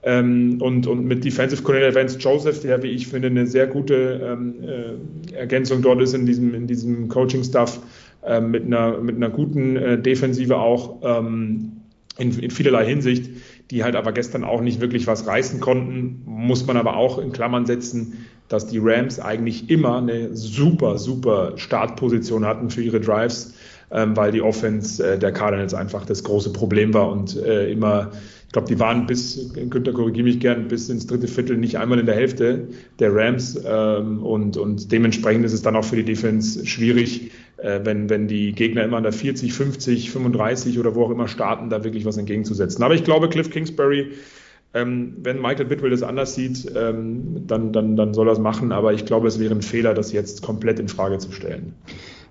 Ähm, 0.07 0.63
und, 0.63 0.87
und 0.87 1.05
mit 1.05 1.25
Defensive 1.25 1.65
Coordinator 1.65 2.01
Vance 2.01 2.17
Joseph, 2.19 2.61
der, 2.61 2.81
wie 2.85 2.91
ich 2.91 3.09
finde, 3.09 3.27
eine 3.27 3.45
sehr 3.45 3.67
gute 3.67 4.21
ähm, 4.25 4.55
äh, 4.63 5.35
Ergänzung 5.35 5.83
dort 5.83 6.01
ist 6.01 6.15
in 6.15 6.27
diesem, 6.27 6.55
in 6.55 6.69
diesem 6.69 7.09
Coaching-Stuff, 7.09 7.81
äh, 8.25 8.41
mit, 8.41 8.67
einer, 8.67 8.99
mit 9.01 9.17
einer 9.17 9.31
guten 9.31 9.75
äh, 9.75 10.01
Defensive 10.01 10.59
auch 10.59 11.01
ähm, 11.03 11.73
in, 12.19 12.39
in 12.39 12.53
vielerlei 12.53 12.87
Hinsicht, 12.87 13.31
die 13.73 13.83
halt 13.83 13.97
aber 13.97 14.13
gestern 14.13 14.45
auch 14.45 14.61
nicht 14.61 14.81
wirklich 14.81 15.09
was 15.09 15.27
reißen 15.27 15.59
konnten, 15.59 16.23
muss 16.25 16.65
man 16.69 16.77
aber 16.77 16.97
auch 16.97 17.19
in 17.19 17.33
Klammern 17.33 17.67
setzen, 17.67 18.27
dass 18.47 18.69
die 18.69 18.79
Rams 18.79 19.19
eigentlich 19.19 19.69
immer 19.71 19.99
eine 19.99 20.37
super, 20.37 20.99
super 20.99 21.55
Startposition 21.57 22.47
hatten 22.47 22.71
für 22.71 22.81
ihre 22.81 23.01
Drives, 23.01 23.55
weil 23.91 24.33
die 24.33 24.43
Offense 24.43 25.07
äh, 25.07 25.19
der 25.19 25.33
Cardinals 25.33 25.75
einfach 25.75 26.05
das 26.05 26.25
große 26.25 26.53
Problem 26.53 26.93
war 26.95 27.11
und 27.11 27.37
äh, 27.37 27.71
immer 27.71 28.11
ich 28.47 28.53
glaube, 28.53 28.69
die 28.69 28.79
waren 28.79 29.07
bis, 29.07 29.53
Günther 29.55 29.93
korrigiere 29.93 30.25
mich 30.25 30.39
gern, 30.39 30.69
bis 30.69 30.89
ins 30.89 31.07
dritte 31.07 31.27
Viertel 31.27 31.57
nicht 31.57 31.79
einmal 31.79 31.99
in 31.99 32.07
der 32.07 32.15
Hälfte 32.15 32.69
der 33.01 33.15
Rams. 33.15 33.61
Ähm, 33.67 34.23
und, 34.23 34.57
und 34.57 34.93
dementsprechend 34.93 35.45
ist 35.45 35.53
es 35.53 35.63
dann 35.63 35.75
auch 35.75 35.85
für 35.85 35.97
die 35.97 36.05
Defense 36.05 36.65
schwierig, 36.65 37.33
äh, 37.57 37.81
wenn, 37.83 38.09
wenn 38.09 38.29
die 38.29 38.53
Gegner 38.53 38.85
immer 38.85 38.99
an 38.99 39.03
der 39.03 39.13
40, 39.13 39.53
50, 39.53 40.11
35 40.11 40.79
oder 40.79 40.95
wo 40.95 41.05
auch 41.05 41.11
immer 41.11 41.29
starten, 41.29 41.71
da 41.71 41.83
wirklich 41.83 42.05
was 42.05 42.17
entgegenzusetzen. 42.17 42.83
Aber 42.85 42.95
ich 42.95 43.03
glaube, 43.03 43.29
Cliff 43.29 43.51
Kingsbury, 43.51 44.13
ähm, 44.75 45.17
wenn 45.23 45.43
Michael 45.43 45.67
Bidwell 45.67 45.91
das 45.91 46.05
anders 46.05 46.37
sieht, 46.37 46.71
ähm, 46.75 47.47
dann, 47.47 47.73
dann, 47.73 47.97
dann 47.97 48.15
soll 48.15 48.29
er 48.29 48.33
es 48.33 48.39
machen. 48.39 48.71
Aber 48.71 48.95
ich 48.95 49.05
glaube, 49.05 49.27
es 49.27 49.41
wäre 49.41 49.55
ein 49.55 49.63
Fehler, 49.63 49.93
das 49.93 50.13
jetzt 50.13 50.43
komplett 50.43 50.79
in 50.79 50.89
Frage 50.89 51.19
zu 51.19 51.33
stellen. 51.33 51.75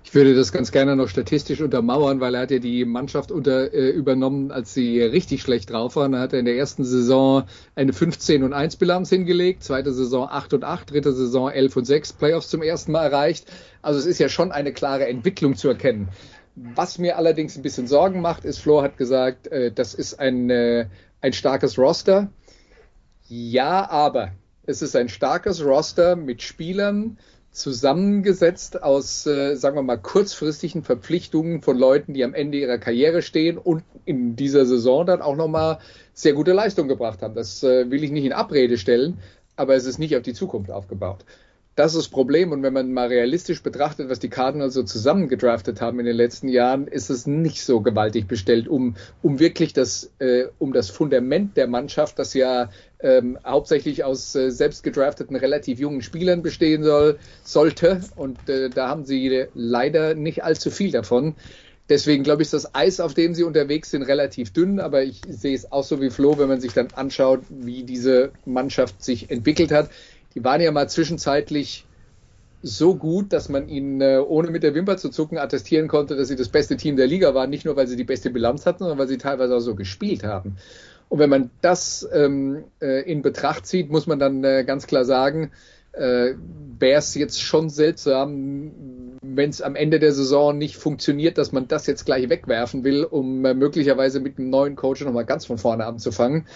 Ich 0.06 0.14
würde 0.14 0.36
das 0.36 0.52
ganz 0.52 0.70
gerne 0.70 0.94
noch 0.94 1.08
statistisch 1.08 1.60
untermauern, 1.60 2.20
weil 2.20 2.36
er 2.36 2.42
hat 2.42 2.52
ja 2.52 2.60
die 2.60 2.84
Mannschaft 2.84 3.32
unter, 3.32 3.74
äh, 3.74 3.90
übernommen, 3.90 4.52
als 4.52 4.72
sie 4.72 5.02
richtig 5.02 5.42
schlecht 5.42 5.70
drauf 5.70 5.96
waren. 5.96 6.14
Er 6.14 6.20
hat 6.20 6.32
in 6.32 6.44
der 6.44 6.56
ersten 6.56 6.84
Saison 6.84 7.42
eine 7.74 7.92
15 7.92 8.44
und 8.44 8.52
1 8.52 8.76
Bilanz 8.76 9.10
hingelegt, 9.10 9.64
zweite 9.64 9.92
Saison 9.92 10.28
8 10.30 10.54
und 10.54 10.62
8, 10.64 10.92
dritte 10.92 11.12
Saison 11.12 11.50
11 11.50 11.76
und 11.76 11.86
6, 11.86 12.12
Playoffs 12.12 12.48
zum 12.50 12.62
ersten 12.62 12.92
Mal 12.92 13.02
erreicht. 13.06 13.50
Also 13.82 13.98
es 13.98 14.06
ist 14.06 14.20
ja 14.20 14.28
schon 14.28 14.52
eine 14.52 14.72
klare 14.72 15.08
Entwicklung 15.08 15.56
zu 15.56 15.66
erkennen. 15.66 16.08
Was 16.54 16.98
mir 16.98 17.18
allerdings 17.18 17.56
ein 17.56 17.62
bisschen 17.62 17.88
Sorgen 17.88 18.20
macht, 18.20 18.44
ist, 18.44 18.58
Flo 18.58 18.82
hat 18.82 18.98
gesagt, 18.98 19.48
äh, 19.48 19.72
das 19.72 19.92
ist 19.92 20.20
ein, 20.20 20.50
äh, 20.50 20.86
ein 21.20 21.32
starkes 21.32 21.78
Roster. 21.78 22.30
Ja, 23.26 23.90
aber 23.90 24.30
es 24.66 24.82
ist 24.82 24.94
ein 24.94 25.08
starkes 25.08 25.64
Roster 25.64 26.14
mit 26.14 26.42
Spielern, 26.42 27.18
zusammengesetzt 27.56 28.82
aus, 28.82 29.26
äh, 29.26 29.56
sagen 29.56 29.76
wir 29.76 29.82
mal, 29.82 29.96
kurzfristigen 29.96 30.82
Verpflichtungen 30.82 31.62
von 31.62 31.78
Leuten, 31.78 32.12
die 32.12 32.22
am 32.22 32.34
Ende 32.34 32.58
ihrer 32.58 32.78
Karriere 32.78 33.22
stehen 33.22 33.56
und 33.56 33.82
in 34.04 34.36
dieser 34.36 34.66
Saison 34.66 35.06
dann 35.06 35.22
auch 35.22 35.36
nochmal 35.36 35.78
sehr 36.12 36.34
gute 36.34 36.52
Leistung 36.52 36.86
gebracht 36.86 37.22
haben. 37.22 37.34
Das 37.34 37.62
äh, 37.62 37.90
will 37.90 38.04
ich 38.04 38.10
nicht 38.10 38.24
in 38.24 38.32
Abrede 38.32 38.76
stellen, 38.76 39.18
aber 39.56 39.74
es 39.74 39.86
ist 39.86 39.98
nicht 39.98 40.16
auf 40.16 40.22
die 40.22 40.34
Zukunft 40.34 40.70
aufgebaut. 40.70 41.24
Das 41.76 41.92
ist 41.92 41.98
das 41.98 42.08
Problem. 42.08 42.52
Und 42.52 42.62
wenn 42.62 42.72
man 42.72 42.92
mal 42.92 43.08
realistisch 43.08 43.62
betrachtet, 43.62 44.08
was 44.08 44.18
die 44.18 44.30
Cardinals 44.30 44.74
so 44.74 44.82
zusammengedraftet 44.82 45.82
haben 45.82 46.00
in 46.00 46.06
den 46.06 46.16
letzten 46.16 46.48
Jahren, 46.48 46.86
ist 46.86 47.10
es 47.10 47.26
nicht 47.26 47.62
so 47.62 47.80
gewaltig 47.80 48.26
bestellt, 48.26 48.66
um, 48.66 48.96
um 49.22 49.38
wirklich 49.38 49.74
das, 49.74 50.10
äh, 50.18 50.44
um 50.58 50.72
das 50.72 50.88
Fundament 50.88 51.56
der 51.56 51.68
Mannschaft, 51.68 52.18
das 52.18 52.32
ja 52.32 52.70
ähm, 53.00 53.38
hauptsächlich 53.44 54.04
aus 54.04 54.34
äh, 54.34 54.50
selbst 54.50 54.82
gedrafteten 54.82 55.36
relativ 55.36 55.78
jungen 55.78 56.02
Spielern 56.02 56.42
bestehen 56.42 56.82
soll, 56.82 57.18
sollte. 57.44 58.00
Und 58.16 58.48
äh, 58.48 58.70
da 58.70 58.88
haben 58.88 59.04
sie 59.04 59.46
leider 59.54 60.14
nicht 60.14 60.44
allzu 60.44 60.70
viel 60.70 60.90
davon. 60.90 61.34
Deswegen 61.88 62.24
glaube 62.24 62.42
ich, 62.42 62.46
ist 62.46 62.54
das 62.54 62.74
Eis, 62.74 62.98
auf 62.98 63.14
dem 63.14 63.34
sie 63.34 63.44
unterwegs 63.44 63.90
sind, 63.90 64.02
relativ 64.02 64.52
dünn. 64.52 64.80
Aber 64.80 65.02
ich 65.02 65.20
sehe 65.28 65.54
es 65.54 65.70
auch 65.70 65.84
so 65.84 66.00
wie 66.00 66.10
Flo, 66.10 66.38
wenn 66.38 66.48
man 66.48 66.60
sich 66.60 66.72
dann 66.72 66.88
anschaut, 66.94 67.42
wie 67.48 67.84
diese 67.84 68.32
Mannschaft 68.44 69.04
sich 69.04 69.30
entwickelt 69.30 69.70
hat 69.70 69.90
die 70.36 70.44
waren 70.44 70.60
ja 70.60 70.70
mal 70.70 70.88
zwischenzeitlich 70.88 71.86
so 72.62 72.94
gut, 72.94 73.32
dass 73.32 73.48
man 73.48 73.68
ihnen 73.68 74.00
äh, 74.00 74.18
ohne 74.18 74.50
mit 74.50 74.62
der 74.62 74.74
Wimper 74.74 74.98
zu 74.98 75.08
zucken 75.08 75.38
attestieren 75.38 75.88
konnte, 75.88 76.14
dass 76.14 76.28
sie 76.28 76.36
das 76.36 76.50
beste 76.50 76.76
Team 76.76 76.96
der 76.96 77.06
Liga 77.06 77.34
waren, 77.34 77.48
nicht 77.48 77.64
nur 77.64 77.76
weil 77.76 77.86
sie 77.86 77.96
die 77.96 78.04
beste 78.04 78.30
Bilanz 78.30 78.66
hatten, 78.66 78.80
sondern 78.80 78.98
weil 78.98 79.08
sie 79.08 79.18
teilweise 79.18 79.56
auch 79.56 79.60
so 79.60 79.74
gespielt 79.74 80.24
haben. 80.24 80.56
Und 81.08 81.18
wenn 81.18 81.30
man 81.30 81.50
das 81.60 82.08
ähm, 82.12 82.64
äh, 82.80 83.02
in 83.10 83.22
Betracht 83.22 83.66
zieht, 83.66 83.90
muss 83.90 84.06
man 84.06 84.18
dann 84.18 84.42
äh, 84.44 84.64
ganz 84.64 84.86
klar 84.86 85.04
sagen, 85.04 85.52
äh, 85.92 86.34
wäre 86.78 86.98
es 86.98 87.14
jetzt 87.14 87.40
schon 87.40 87.70
seltsam, 87.70 89.16
wenn 89.22 89.50
es 89.50 89.62
am 89.62 89.76
Ende 89.76 89.98
der 89.98 90.12
Saison 90.12 90.58
nicht 90.58 90.76
funktioniert, 90.76 91.38
dass 91.38 91.52
man 91.52 91.68
das 91.68 91.86
jetzt 91.86 92.04
gleich 92.04 92.28
wegwerfen 92.28 92.84
will, 92.84 93.04
um 93.04 93.44
äh, 93.44 93.54
möglicherweise 93.54 94.20
mit 94.20 94.38
einem 94.38 94.50
neuen 94.50 94.76
Coach 94.76 95.02
nochmal 95.02 95.24
ganz 95.24 95.46
von 95.46 95.58
vorne 95.58 95.86
anzufangen. 95.86 96.46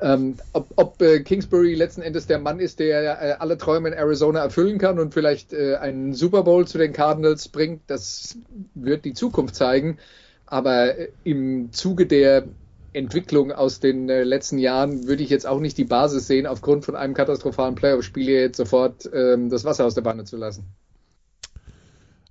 Ähm, 0.00 0.36
ob 0.52 0.68
ob 0.76 1.02
äh, 1.02 1.20
Kingsbury 1.20 1.74
letzten 1.74 2.02
Endes 2.02 2.28
der 2.28 2.38
Mann 2.38 2.60
ist, 2.60 2.78
der 2.78 3.20
äh, 3.20 3.32
alle 3.40 3.58
Träume 3.58 3.88
in 3.88 3.94
Arizona 3.94 4.40
erfüllen 4.40 4.78
kann 4.78 5.00
und 5.00 5.12
vielleicht 5.12 5.52
äh, 5.52 5.74
einen 5.74 6.14
Super 6.14 6.44
Bowl 6.44 6.66
zu 6.68 6.78
den 6.78 6.92
Cardinals 6.92 7.48
bringt, 7.48 7.82
das 7.88 8.38
wird 8.74 9.04
die 9.04 9.14
Zukunft 9.14 9.56
zeigen. 9.56 9.98
Aber 10.46 10.96
äh, 10.96 11.08
im 11.24 11.72
Zuge 11.72 12.06
der 12.06 12.44
Entwicklung 12.92 13.52
aus 13.52 13.80
den 13.80 14.08
äh, 14.08 14.22
letzten 14.22 14.58
Jahren 14.58 15.06
würde 15.06 15.22
ich 15.22 15.30
jetzt 15.30 15.46
auch 15.46 15.60
nicht 15.60 15.76
die 15.78 15.84
Basis 15.84 16.26
sehen, 16.26 16.46
aufgrund 16.46 16.84
von 16.84 16.96
einem 16.96 17.14
katastrophalen 17.14 17.74
Playoff-Spiel 17.74 18.28
jetzt 18.28 18.56
sofort 18.56 19.08
ähm, 19.12 19.50
das 19.50 19.64
Wasser 19.64 19.84
aus 19.84 19.94
der 19.94 20.04
Wanne 20.04 20.24
zu 20.24 20.36
lassen. 20.36 20.64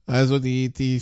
Also 0.06 0.40
die 0.40 0.70
die 0.70 1.02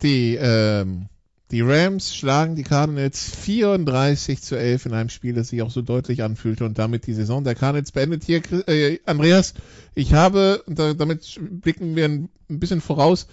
die 0.00 0.36
ähm, 0.40 1.08
die 1.50 1.60
Rams 1.60 2.16
schlagen 2.16 2.56
die 2.56 2.62
Cardinals 2.62 3.30
34 3.36 4.42
zu 4.42 4.56
11 4.56 4.86
in 4.86 4.94
einem 4.94 5.08
Spiel, 5.08 5.34
das 5.34 5.48
sich 5.48 5.62
auch 5.62 5.70
so 5.70 5.82
deutlich 5.82 6.22
anfühlte 6.22 6.64
und 6.64 6.78
damit 6.78 7.06
die 7.06 7.14
Saison 7.14 7.44
der 7.44 7.54
Cardinals 7.54 7.92
beendet. 7.92 8.24
Hier, 8.24 8.40
äh, 8.66 8.98
Andreas, 9.04 9.54
ich 9.94 10.14
habe, 10.14 10.64
da, 10.66 10.94
damit 10.94 11.38
blicken 11.40 11.96
wir 11.96 12.06
ein 12.06 12.30
bisschen 12.48 12.80
voraus, 12.80 13.28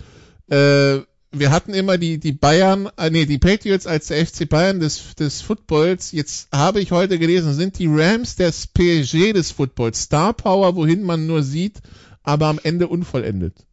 äh, 0.49 0.99
wir 1.31 1.51
hatten 1.51 1.73
immer 1.73 1.97
die, 1.97 2.19
die 2.19 2.33
Bayern, 2.33 2.89
äh, 2.97 3.09
nee, 3.09 3.25
die 3.25 3.37
Patriots 3.37 3.87
als 3.87 4.07
der 4.07 4.25
FC 4.25 4.47
Bayern 4.47 4.79
des, 4.79 5.15
des 5.15 5.41
Footballs. 5.41 6.11
Jetzt 6.11 6.49
habe 6.51 6.81
ich 6.81 6.91
heute 6.91 7.19
gelesen, 7.19 7.53
sind 7.53 7.79
die 7.79 7.87
Rams 7.87 8.35
das 8.35 8.67
PSG 8.67 9.33
des 9.33 9.51
Footballs. 9.51 10.01
Star 10.01 10.33
Power, 10.33 10.75
wohin 10.75 11.03
man 11.03 11.27
nur 11.27 11.43
sieht, 11.43 11.81
aber 12.23 12.47
am 12.47 12.59
Ende 12.61 12.87
unvollendet. 12.87 13.65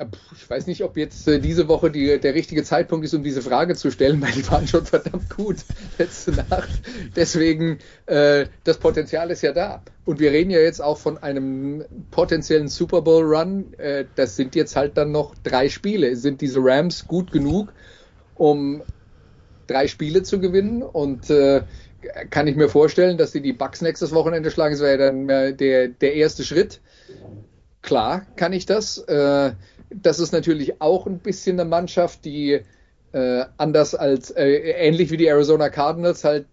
Äh, 0.00 0.06
ich 0.34 0.48
weiß 0.48 0.66
nicht, 0.66 0.82
ob 0.82 0.96
jetzt 0.96 1.28
äh, 1.28 1.38
diese 1.38 1.68
Woche 1.68 1.90
die, 1.90 2.18
der 2.18 2.34
richtige 2.34 2.64
Zeitpunkt 2.64 3.04
ist, 3.04 3.14
um 3.14 3.22
diese 3.22 3.42
Frage 3.42 3.74
zu 3.74 3.90
stellen, 3.90 4.20
weil 4.20 4.32
die 4.32 4.48
waren 4.50 4.66
schon 4.66 4.84
verdammt 4.84 5.30
gut 5.30 5.58
letzte 5.98 6.32
Nacht. 6.32 6.70
Deswegen, 7.14 7.78
äh, 8.06 8.46
das 8.64 8.78
Potenzial 8.78 9.30
ist 9.30 9.42
ja 9.42 9.52
da. 9.52 9.82
Und 10.04 10.18
wir 10.18 10.32
reden 10.32 10.50
ja 10.50 10.60
jetzt 10.60 10.82
auch 10.82 10.98
von 10.98 11.18
einem 11.18 11.84
potenziellen 12.10 12.68
Super 12.68 13.02
Bowl 13.02 13.24
Run. 13.24 13.74
Äh, 13.78 14.06
das 14.16 14.36
sind 14.36 14.54
jetzt 14.54 14.76
halt 14.76 14.96
dann 14.96 15.12
noch 15.12 15.34
drei 15.42 15.68
Spiele. 15.68 16.16
Sind 16.16 16.40
diese 16.40 16.60
Rams 16.62 17.06
gut 17.06 17.30
genug, 17.30 17.72
um 18.34 18.82
drei 19.66 19.86
Spiele 19.86 20.22
zu 20.22 20.40
gewinnen? 20.40 20.82
Und 20.82 21.30
äh, 21.30 21.62
kann 22.30 22.46
ich 22.46 22.56
mir 22.56 22.68
vorstellen, 22.68 23.18
dass 23.18 23.32
sie 23.32 23.42
die 23.42 23.52
Bucks 23.52 23.82
nächstes 23.82 24.12
Wochenende 24.12 24.50
schlagen. 24.50 24.74
Das 24.74 24.82
wäre 24.82 24.98
dann 24.98 25.28
äh, 25.28 25.54
der, 25.54 25.88
der 25.88 26.14
erste 26.14 26.44
Schritt. 26.44 26.80
Klar 27.82 28.26
kann 28.36 28.52
ich 28.52 28.66
das. 28.66 28.98
Äh, 28.98 29.52
das 29.90 30.18
ist 30.18 30.32
natürlich 30.32 30.80
auch 30.80 31.06
ein 31.06 31.18
bisschen 31.18 31.58
eine 31.58 31.68
Mannschaft, 31.68 32.24
die 32.24 32.60
äh, 33.12 33.44
anders 33.56 33.94
als 33.94 34.30
äh, 34.30 34.46
ähnlich 34.46 35.10
wie 35.10 35.16
die 35.16 35.26
Arizona 35.26 35.68
Cardinals 35.68 36.24
halt 36.24 36.46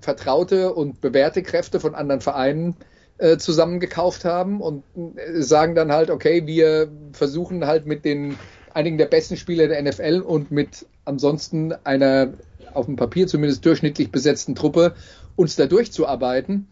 vertraute 0.00 0.72
und 0.72 1.00
bewährte 1.00 1.42
Kräfte 1.42 1.80
von 1.80 1.94
anderen 1.94 2.20
Vereinen 2.20 2.76
äh, 3.18 3.36
zusammengekauft 3.36 4.24
haben 4.24 4.60
und 4.60 4.84
äh, 4.96 5.42
sagen 5.42 5.74
dann 5.74 5.92
halt, 5.92 6.10
okay, 6.10 6.46
wir 6.46 6.88
versuchen 7.12 7.66
halt 7.66 7.86
mit 7.86 8.04
den 8.04 8.36
einigen 8.72 8.98
der 8.98 9.06
besten 9.06 9.36
Spieler 9.36 9.68
der 9.68 9.82
NFL 9.82 10.20
und 10.20 10.50
mit 10.50 10.86
ansonsten 11.04 11.72
einer 11.84 12.34
auf 12.72 12.86
dem 12.86 12.96
Papier 12.96 13.26
zumindest 13.26 13.64
durchschnittlich 13.64 14.10
besetzten 14.10 14.54
Truppe 14.54 14.94
uns 15.36 15.56
da 15.56 15.66
durchzuarbeiten. 15.66 16.68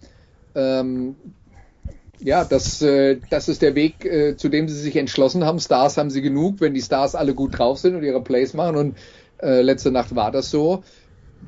Ähm, 0.54 1.16
ja, 2.24 2.44
das, 2.44 2.80
äh, 2.82 3.18
das 3.30 3.48
ist 3.48 3.62
der 3.62 3.74
Weg, 3.74 4.04
äh, 4.04 4.36
zu 4.36 4.48
dem 4.48 4.68
sie 4.68 4.78
sich 4.78 4.96
entschlossen 4.96 5.44
haben. 5.44 5.58
Stars 5.58 5.96
haben 5.96 6.10
sie 6.10 6.22
genug, 6.22 6.60
wenn 6.60 6.74
die 6.74 6.80
Stars 6.80 7.14
alle 7.14 7.34
gut 7.34 7.58
drauf 7.58 7.78
sind 7.78 7.96
und 7.96 8.04
ihre 8.04 8.22
Plays 8.22 8.54
machen. 8.54 8.76
Und 8.76 8.96
äh, 9.42 9.60
letzte 9.62 9.90
Nacht 9.90 10.14
war 10.14 10.30
das 10.30 10.50
so. 10.50 10.84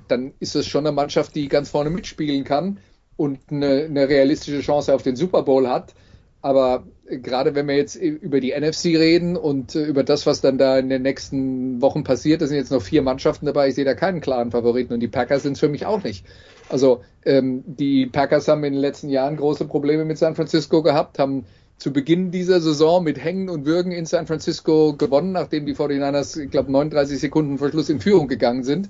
Dann 0.08 0.34
ist 0.40 0.56
es 0.56 0.66
schon 0.66 0.86
eine 0.86 0.94
Mannschaft, 0.94 1.34
die 1.34 1.48
ganz 1.48 1.70
vorne 1.70 1.90
mitspielen 1.90 2.44
kann 2.44 2.78
und 3.16 3.38
eine, 3.50 3.84
eine 3.84 4.08
realistische 4.08 4.60
Chance 4.60 4.94
auf 4.94 5.02
den 5.02 5.16
Super 5.16 5.42
Bowl 5.42 5.68
hat. 5.68 5.94
Aber 6.42 6.84
gerade 7.06 7.54
wenn 7.54 7.68
wir 7.68 7.76
jetzt 7.76 7.96
über 7.96 8.40
die 8.40 8.52
NFC 8.58 8.86
reden 8.86 9.36
und 9.36 9.74
äh, 9.74 9.84
über 9.84 10.04
das, 10.04 10.26
was 10.26 10.40
dann 10.40 10.58
da 10.58 10.78
in 10.78 10.88
den 10.88 11.02
nächsten 11.02 11.82
Wochen 11.82 12.04
passiert, 12.04 12.40
da 12.40 12.46
sind 12.46 12.56
jetzt 12.56 12.72
noch 12.72 12.82
vier 12.82 13.02
Mannschaften 13.02 13.46
dabei. 13.46 13.68
Ich 13.68 13.74
sehe 13.74 13.84
da 13.84 13.94
keinen 13.94 14.20
klaren 14.20 14.50
Favoriten 14.50 14.94
und 14.94 15.00
die 15.00 15.08
Packers 15.08 15.42
sind 15.42 15.52
es 15.52 15.60
für 15.60 15.68
mich 15.68 15.86
auch 15.86 16.02
nicht. 16.02 16.24
Also 16.68 17.02
ähm, 17.24 17.62
die 17.66 18.06
Packers 18.06 18.48
haben 18.48 18.64
in 18.64 18.72
den 18.72 18.80
letzten 18.80 19.10
Jahren 19.10 19.36
große 19.36 19.66
Probleme 19.66 20.04
mit 20.04 20.16
San 20.18 20.34
Francisco 20.34 20.82
gehabt, 20.82 21.18
haben 21.18 21.44
zu 21.76 21.92
Beginn 21.92 22.30
dieser 22.30 22.60
Saison 22.60 23.02
mit 23.04 23.22
Hängen 23.22 23.48
und 23.50 23.66
Würgen 23.66 23.92
in 23.92 24.06
San 24.06 24.26
Francisco 24.26 24.94
gewonnen, 24.94 25.32
nachdem 25.32 25.66
die 25.66 25.74
49ers, 25.74 26.40
ich 26.40 26.50
glaube, 26.50 26.72
39 26.72 27.18
Sekunden 27.18 27.58
Verschluss 27.58 27.90
in 27.90 28.00
Führung 28.00 28.28
gegangen 28.28 28.64
sind. 28.64 28.88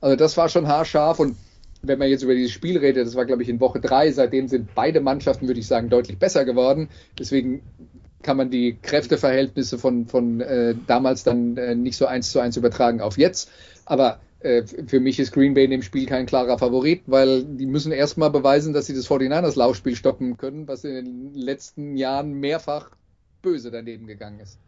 Also 0.00 0.16
das 0.16 0.36
war 0.36 0.48
schon 0.48 0.68
haarscharf 0.68 1.18
und 1.18 1.36
wenn 1.86 1.98
man 1.98 2.08
jetzt 2.08 2.22
über 2.22 2.34
dieses 2.34 2.52
Spiel 2.52 2.78
redet, 2.78 3.06
das 3.06 3.14
war, 3.14 3.26
glaube 3.26 3.42
ich, 3.42 3.48
in 3.48 3.60
Woche 3.60 3.80
drei, 3.80 4.10
seitdem 4.10 4.48
sind 4.48 4.74
beide 4.74 5.00
Mannschaften, 5.00 5.46
würde 5.46 5.60
ich 5.60 5.66
sagen, 5.66 5.88
deutlich 5.88 6.18
besser 6.18 6.44
geworden. 6.44 6.88
Deswegen 7.18 7.62
kann 8.22 8.36
man 8.36 8.50
die 8.50 8.76
Kräfteverhältnisse 8.80 9.78
von, 9.78 10.06
von 10.06 10.40
äh, 10.40 10.74
damals 10.86 11.22
dann 11.22 11.56
äh, 11.56 11.74
nicht 11.74 11.96
so 11.96 12.06
eins 12.06 12.30
zu 12.30 12.40
eins 12.40 12.56
übertragen 12.56 13.00
auf 13.00 13.18
jetzt. 13.18 13.50
Aber 13.84 14.20
äh, 14.40 14.64
für 14.64 15.00
mich 15.00 15.18
ist 15.18 15.32
Green 15.32 15.54
Bay 15.54 15.64
in 15.64 15.70
dem 15.70 15.82
Spiel 15.82 16.06
kein 16.06 16.26
klarer 16.26 16.58
Favorit, 16.58 17.02
weil 17.06 17.44
die 17.44 17.66
müssen 17.66 17.92
erstmal 17.92 18.30
beweisen, 18.30 18.72
dass 18.72 18.86
sie 18.86 18.94
das 18.94 19.08
49ers 19.08 19.56
Laufspiel 19.56 19.96
stoppen 19.96 20.36
können, 20.36 20.66
was 20.68 20.84
in 20.84 20.94
den 20.94 21.34
letzten 21.34 21.96
Jahren 21.96 22.32
mehrfach 22.32 22.90
böse 23.42 23.70
daneben 23.70 24.06
gegangen 24.06 24.40
ist. 24.40 24.58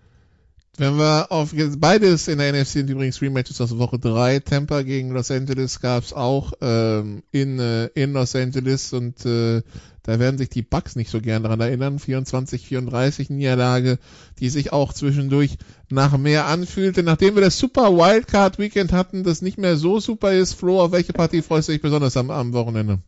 Wenn 0.78 0.96
wir 0.96 1.26
auf 1.30 1.52
beides 1.78 2.28
in 2.28 2.38
der 2.38 2.52
NFC 2.52 2.68
sind 2.68 2.88
übrigens 2.88 3.20
Rematches 3.20 3.60
aus 3.60 3.76
Woche 3.78 3.98
3. 3.98 4.38
Tampa 4.38 4.82
gegen 4.82 5.10
Los 5.10 5.32
Angeles 5.32 5.80
gab's 5.80 6.12
auch 6.12 6.52
ähm, 6.60 7.24
in, 7.32 7.58
äh, 7.58 7.86
in 7.94 8.12
Los 8.12 8.36
Angeles 8.36 8.92
und 8.92 9.26
äh, 9.26 9.62
da 10.04 10.20
werden 10.20 10.38
sich 10.38 10.50
die 10.50 10.62
Bucks 10.62 10.94
nicht 10.94 11.10
so 11.10 11.20
gern 11.20 11.42
daran 11.42 11.58
erinnern. 11.60 11.98
24-34 11.98 13.32
Niederlage, 13.32 13.98
die 14.38 14.50
sich 14.50 14.72
auch 14.72 14.92
zwischendurch 14.92 15.58
nach 15.90 16.16
mehr 16.16 16.46
anfühlte. 16.46 17.02
Nachdem 17.02 17.34
wir 17.34 17.42
das 17.42 17.58
Super 17.58 17.96
Wildcard 17.96 18.60
Weekend 18.60 18.92
hatten, 18.92 19.24
das 19.24 19.42
nicht 19.42 19.58
mehr 19.58 19.76
so 19.76 19.98
super 19.98 20.32
ist, 20.32 20.52
Flo, 20.54 20.80
auf 20.80 20.92
welche 20.92 21.12
Partie 21.12 21.42
freust 21.42 21.66
du 21.68 21.72
dich 21.72 21.82
besonders 21.82 22.16
am, 22.16 22.30
am 22.30 22.52
Wochenende? 22.52 23.00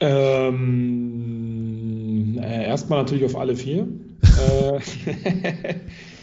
Ähm, 0.00 0.50
äh, 2.42 2.64
erstmal 2.66 3.04
natürlich 3.04 3.24
auf 3.24 3.36
alle 3.36 3.54
vier. 3.54 3.86
äh, 4.20 4.80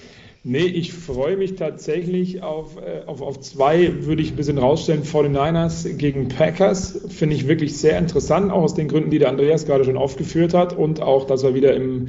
Nee, 0.43 0.65
ich 0.65 0.91
freue 0.93 1.38
mich 1.38 1.55
tatsächlich 1.55 2.41
auf, 2.41 2.76
äh, 2.77 3.05
auf, 3.05 3.22
auf 3.22 3.39
zwei, 3.41 4.05
würde 4.05 4.23
ich 4.23 4.31
ein 4.31 4.35
bisschen 4.38 4.57
rausstellen. 4.57 5.03
49ers 5.03 5.97
gegen 5.97 6.30
Packers 6.30 6.99
finde 7.09 7.35
ich 7.35 7.47
wirklich 7.47 7.77
sehr 7.77 7.99
interessant, 7.99 8.51
auch 8.51 8.63
aus 8.63 8.73
den 8.73 8.88
Gründen, 8.88 9.11
die 9.11 9.19
der 9.19 9.30
Andreas 9.30 9.68
gerade 9.68 9.84
schon 9.84 9.97
aufgeführt 9.97 10.55
hat 10.55 10.76
und 10.76 10.99
auch, 10.99 11.26
dass 11.26 11.43
wir 11.43 11.53
wieder 11.53 11.76
im 11.76 12.07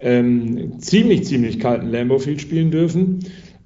ähm, 0.00 0.80
ziemlich, 0.80 1.24
ziemlich 1.26 1.60
kalten 1.60 1.86
Lambeau 1.86 2.18
Field 2.18 2.40
spielen 2.40 2.72
dürfen. 2.72 3.20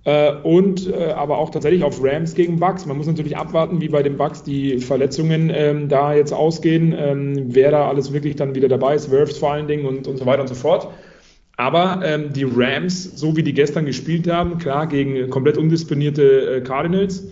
Äh, 0.04 0.34
und 0.42 0.92
äh, 0.92 1.12
aber 1.12 1.38
auch 1.38 1.48
tatsächlich 1.48 1.82
auf 1.82 2.02
Rams 2.02 2.34
gegen 2.34 2.58
Bucks. 2.58 2.84
Man 2.84 2.98
muss 2.98 3.06
natürlich 3.06 3.38
abwarten, 3.38 3.80
wie 3.80 3.88
bei 3.88 4.02
den 4.02 4.18
Bucks 4.18 4.42
die 4.42 4.78
Verletzungen 4.78 5.50
ähm, 5.54 5.88
da 5.88 6.12
jetzt 6.12 6.34
ausgehen, 6.34 6.94
ähm, 6.98 7.46
wer 7.54 7.70
da 7.70 7.88
alles 7.88 8.12
wirklich 8.12 8.36
dann 8.36 8.54
wieder 8.54 8.68
dabei 8.68 8.94
ist, 8.94 9.10
Wirfs 9.10 9.38
vor 9.38 9.52
allen 9.52 9.68
Dingen 9.68 9.86
und, 9.86 10.06
und 10.06 10.18
so 10.18 10.26
weiter 10.26 10.42
und 10.42 10.48
so 10.48 10.54
fort. 10.54 10.88
Aber 11.56 12.00
ähm, 12.04 12.32
die 12.32 12.44
Rams, 12.44 13.04
so 13.16 13.36
wie 13.36 13.42
die 13.42 13.52
gestern 13.52 13.84
gespielt 13.84 14.28
haben, 14.28 14.58
klar 14.58 14.86
gegen 14.86 15.28
komplett 15.30 15.58
undisponierte 15.58 16.56
äh, 16.56 16.60
Cardinals, 16.62 17.24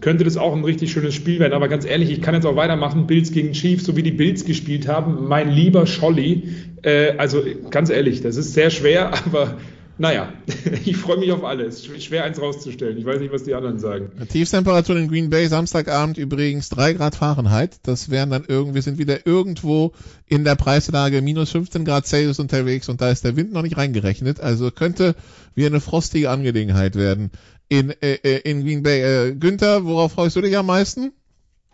könnte 0.00 0.24
das 0.24 0.36
auch 0.36 0.54
ein 0.54 0.64
richtig 0.64 0.92
schönes 0.92 1.14
Spiel 1.14 1.38
werden. 1.38 1.52
Aber 1.52 1.68
ganz 1.68 1.84
ehrlich, 1.84 2.10
ich 2.10 2.20
kann 2.20 2.34
jetzt 2.34 2.46
auch 2.46 2.56
weitermachen. 2.56 3.06
Bills 3.06 3.32
gegen 3.32 3.52
Chiefs, 3.52 3.84
so 3.84 3.96
wie 3.96 4.02
die 4.02 4.10
Bills 4.10 4.44
gespielt 4.44 4.88
haben. 4.88 5.28
Mein 5.28 5.50
lieber 5.50 5.86
Scholli. 5.86 6.48
Äh, 6.82 7.14
also 7.16 7.42
ganz 7.70 7.90
ehrlich, 7.90 8.20
das 8.20 8.36
ist 8.36 8.54
sehr 8.54 8.70
schwer, 8.70 9.12
aber 9.26 9.56
naja, 9.96 10.32
ich 10.84 10.96
freue 10.96 11.18
mich 11.18 11.30
auf 11.30 11.44
alles. 11.44 11.86
Schwer 11.86 12.24
eins 12.24 12.40
rauszustellen. 12.40 12.98
Ich 12.98 13.04
weiß 13.04 13.20
nicht, 13.20 13.32
was 13.32 13.44
die 13.44 13.54
anderen 13.54 13.78
sagen. 13.78 14.10
Tiefstemperatur 14.28 14.96
in 14.96 15.08
Green 15.08 15.30
Bay, 15.30 15.46
Samstagabend 15.46 16.18
übrigens 16.18 16.68
drei 16.68 16.94
Grad 16.94 17.14
Fahrenheit. 17.14 17.78
Das 17.84 18.10
wären 18.10 18.30
dann 18.30 18.44
irgendwie, 18.46 18.74
wir 18.74 18.82
sind 18.82 18.98
wieder 18.98 19.26
irgendwo 19.26 19.92
in 20.26 20.44
der 20.44 20.56
Preislage 20.56 21.22
minus 21.22 21.50
15 21.52 21.84
Grad 21.84 22.06
Celsius 22.06 22.40
unterwegs 22.40 22.88
und 22.88 23.00
da 23.00 23.10
ist 23.10 23.24
der 23.24 23.36
Wind 23.36 23.52
noch 23.52 23.62
nicht 23.62 23.76
reingerechnet. 23.76 24.40
Also 24.40 24.70
könnte 24.72 25.14
wie 25.54 25.66
eine 25.66 25.80
frostige 25.80 26.30
Angelegenheit 26.30 26.96
werden 26.96 27.30
in, 27.68 27.90
äh, 27.90 28.14
äh 28.14 28.50
in 28.50 28.64
Green 28.64 28.82
Bay. 28.82 29.00
Äh, 29.00 29.34
Günther, 29.36 29.84
worauf 29.84 30.12
freust 30.12 30.34
du 30.34 30.40
dich 30.40 30.56
am 30.56 30.66
meisten? 30.66 31.12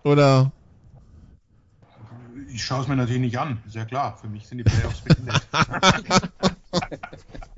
Oder? 0.04 0.52
Ich 2.52 2.64
schaue 2.64 2.82
es 2.82 2.88
mir 2.88 2.96
natürlich 2.96 3.22
nicht 3.22 3.38
an, 3.38 3.62
ist 3.66 3.76
ja 3.76 3.84
klar. 3.84 4.18
Für 4.20 4.28
mich 4.28 4.46
sind 4.46 4.58
die 4.58 4.64
Playoffs 4.64 5.00
beendet. 5.00 5.40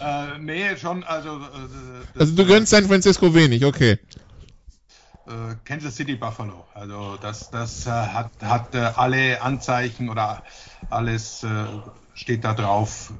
äh, 0.00 0.38
nee, 0.38 0.76
schon, 0.76 1.04
also. 1.04 1.36
Äh, 1.38 2.18
also 2.18 2.34
du 2.34 2.46
gönnst 2.46 2.70
San 2.70 2.86
Francisco 2.86 3.34
wenig, 3.34 3.64
okay. 3.64 3.98
Äh, 5.26 5.56
Kansas 5.64 5.96
City 5.96 6.14
Buffalo. 6.14 6.64
Also 6.74 7.18
das, 7.20 7.50
das 7.50 7.86
äh, 7.86 7.90
hat, 7.90 8.30
hat 8.42 8.74
äh, 8.74 8.78
alle 8.96 9.42
Anzeichen 9.42 10.08
oder 10.08 10.42
alles 10.88 11.44
äh, 11.44 11.48
steht 12.14 12.44
da 12.44 12.54
drauf. 12.54 13.12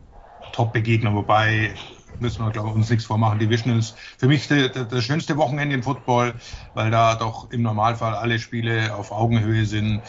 Top-Begegner, 0.52 1.14
wobei 1.14 1.74
müssen 2.20 2.44
wir, 2.44 2.50
glaube 2.50 2.70
ich, 2.70 2.74
uns 2.74 2.90
nichts 2.90 3.04
vormachen. 3.04 3.38
Division 3.38 3.78
ist 3.78 3.96
für 4.16 4.26
mich 4.26 4.48
das 4.48 5.04
schönste 5.04 5.36
Wochenende 5.36 5.74
im 5.74 5.82
Football, 5.82 6.34
weil 6.74 6.90
da 6.90 7.14
doch 7.14 7.50
im 7.50 7.62
Normalfall 7.62 8.14
alle 8.14 8.38
Spiele 8.38 8.94
auf 8.94 9.12
Augenhöhe 9.12 9.66
sind, 9.66 10.02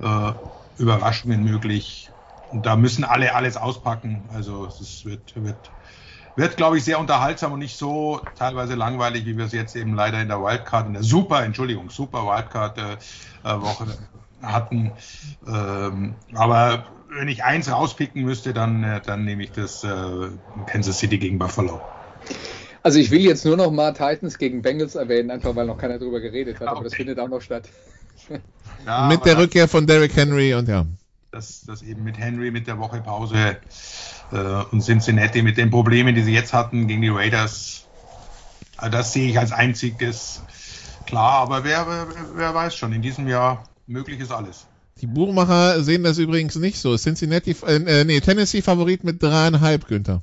äh, 0.00 0.32
Überraschungen 0.78 1.44
möglich. 1.44 2.10
Und 2.50 2.64
da 2.64 2.76
müssen 2.76 3.04
alle 3.04 3.34
alles 3.34 3.56
auspacken. 3.56 4.22
Also 4.32 4.66
es 4.66 5.04
wird, 5.04 5.20
wird, 5.36 5.70
wird, 6.36 6.56
glaube 6.56 6.78
ich, 6.78 6.84
sehr 6.84 6.98
unterhaltsam 6.98 7.52
und 7.52 7.58
nicht 7.58 7.76
so 7.76 8.20
teilweise 8.36 8.74
langweilig, 8.74 9.26
wie 9.26 9.36
wir 9.36 9.44
es 9.44 9.52
jetzt 9.52 9.76
eben 9.76 9.94
leider 9.94 10.20
in 10.20 10.28
der 10.28 10.40
Wildcard, 10.40 10.86
in 10.86 10.94
der 10.94 11.02
Super, 11.02 11.44
Entschuldigung, 11.44 11.90
Super 11.90 12.24
Wildcard-Woche 12.24 13.84
äh, 13.84 14.46
hatten. 14.46 14.92
Ähm, 15.46 16.14
aber 16.34 16.86
wenn 17.10 17.28
ich 17.28 17.44
eins 17.44 17.70
rauspicken 17.70 18.22
müsste, 18.22 18.52
dann, 18.52 18.84
äh, 18.84 19.00
dann 19.04 19.24
nehme 19.24 19.42
ich 19.42 19.52
das 19.52 19.84
äh, 19.84 19.88
Kansas 20.66 20.98
City 20.98 21.18
gegen 21.18 21.38
Buffalo. 21.38 21.80
Also 22.82 22.98
ich 22.98 23.10
will 23.10 23.20
jetzt 23.20 23.44
nur 23.44 23.56
noch 23.56 23.70
mal 23.70 23.92
Titans 23.92 24.38
gegen 24.38 24.62
Bengals 24.62 24.94
erwähnen, 24.94 25.30
einfach 25.30 25.54
weil 25.56 25.66
noch 25.66 25.78
keiner 25.78 25.98
darüber 25.98 26.20
geredet 26.20 26.60
hat, 26.60 26.68
okay. 26.68 26.70
aber 26.70 26.84
das 26.84 26.94
findet 26.94 27.18
auch 27.18 27.28
noch 27.28 27.40
statt. 27.40 27.68
Ja, 28.86 29.08
Mit 29.08 29.24
der 29.24 29.38
Rückkehr 29.38 29.68
von 29.68 29.86
Derrick 29.86 30.14
Henry 30.14 30.54
und 30.54 30.68
ja 30.68 30.86
dass, 31.30 31.62
dass 31.62 31.82
eben 31.82 32.04
mit 32.04 32.18
Henry 32.18 32.50
mit 32.50 32.66
der 32.66 32.78
Woche 32.78 33.00
Pause 33.00 33.58
äh, 34.32 34.36
und 34.70 34.82
Cincinnati 34.82 35.42
mit 35.42 35.56
den 35.56 35.70
Problemen, 35.70 36.14
die 36.14 36.22
sie 36.22 36.32
jetzt 36.32 36.52
hatten 36.52 36.86
gegen 36.88 37.02
die 37.02 37.08
Raiders, 37.08 37.86
äh, 38.80 38.90
das 38.90 39.12
sehe 39.12 39.28
ich 39.30 39.38
als 39.38 39.52
einziges 39.52 40.42
klar. 41.06 41.40
Aber 41.40 41.64
wer, 41.64 41.86
wer, 41.86 42.06
wer 42.34 42.54
weiß 42.54 42.74
schon, 42.74 42.92
in 42.92 43.02
diesem 43.02 43.28
Jahr 43.28 43.64
möglich 43.86 44.20
ist 44.20 44.32
alles. 44.32 44.66
Die 45.00 45.06
Buchmacher 45.06 45.82
sehen 45.82 46.02
das 46.02 46.18
übrigens 46.18 46.56
nicht 46.56 46.78
so. 46.78 46.96
Cincinnati, 46.96 47.54
äh, 47.66 48.04
nee, 48.04 48.20
Tennessee 48.20 48.62
Favorit 48.62 49.04
mit 49.04 49.22
dreieinhalb, 49.22 49.86
Günther. 49.86 50.22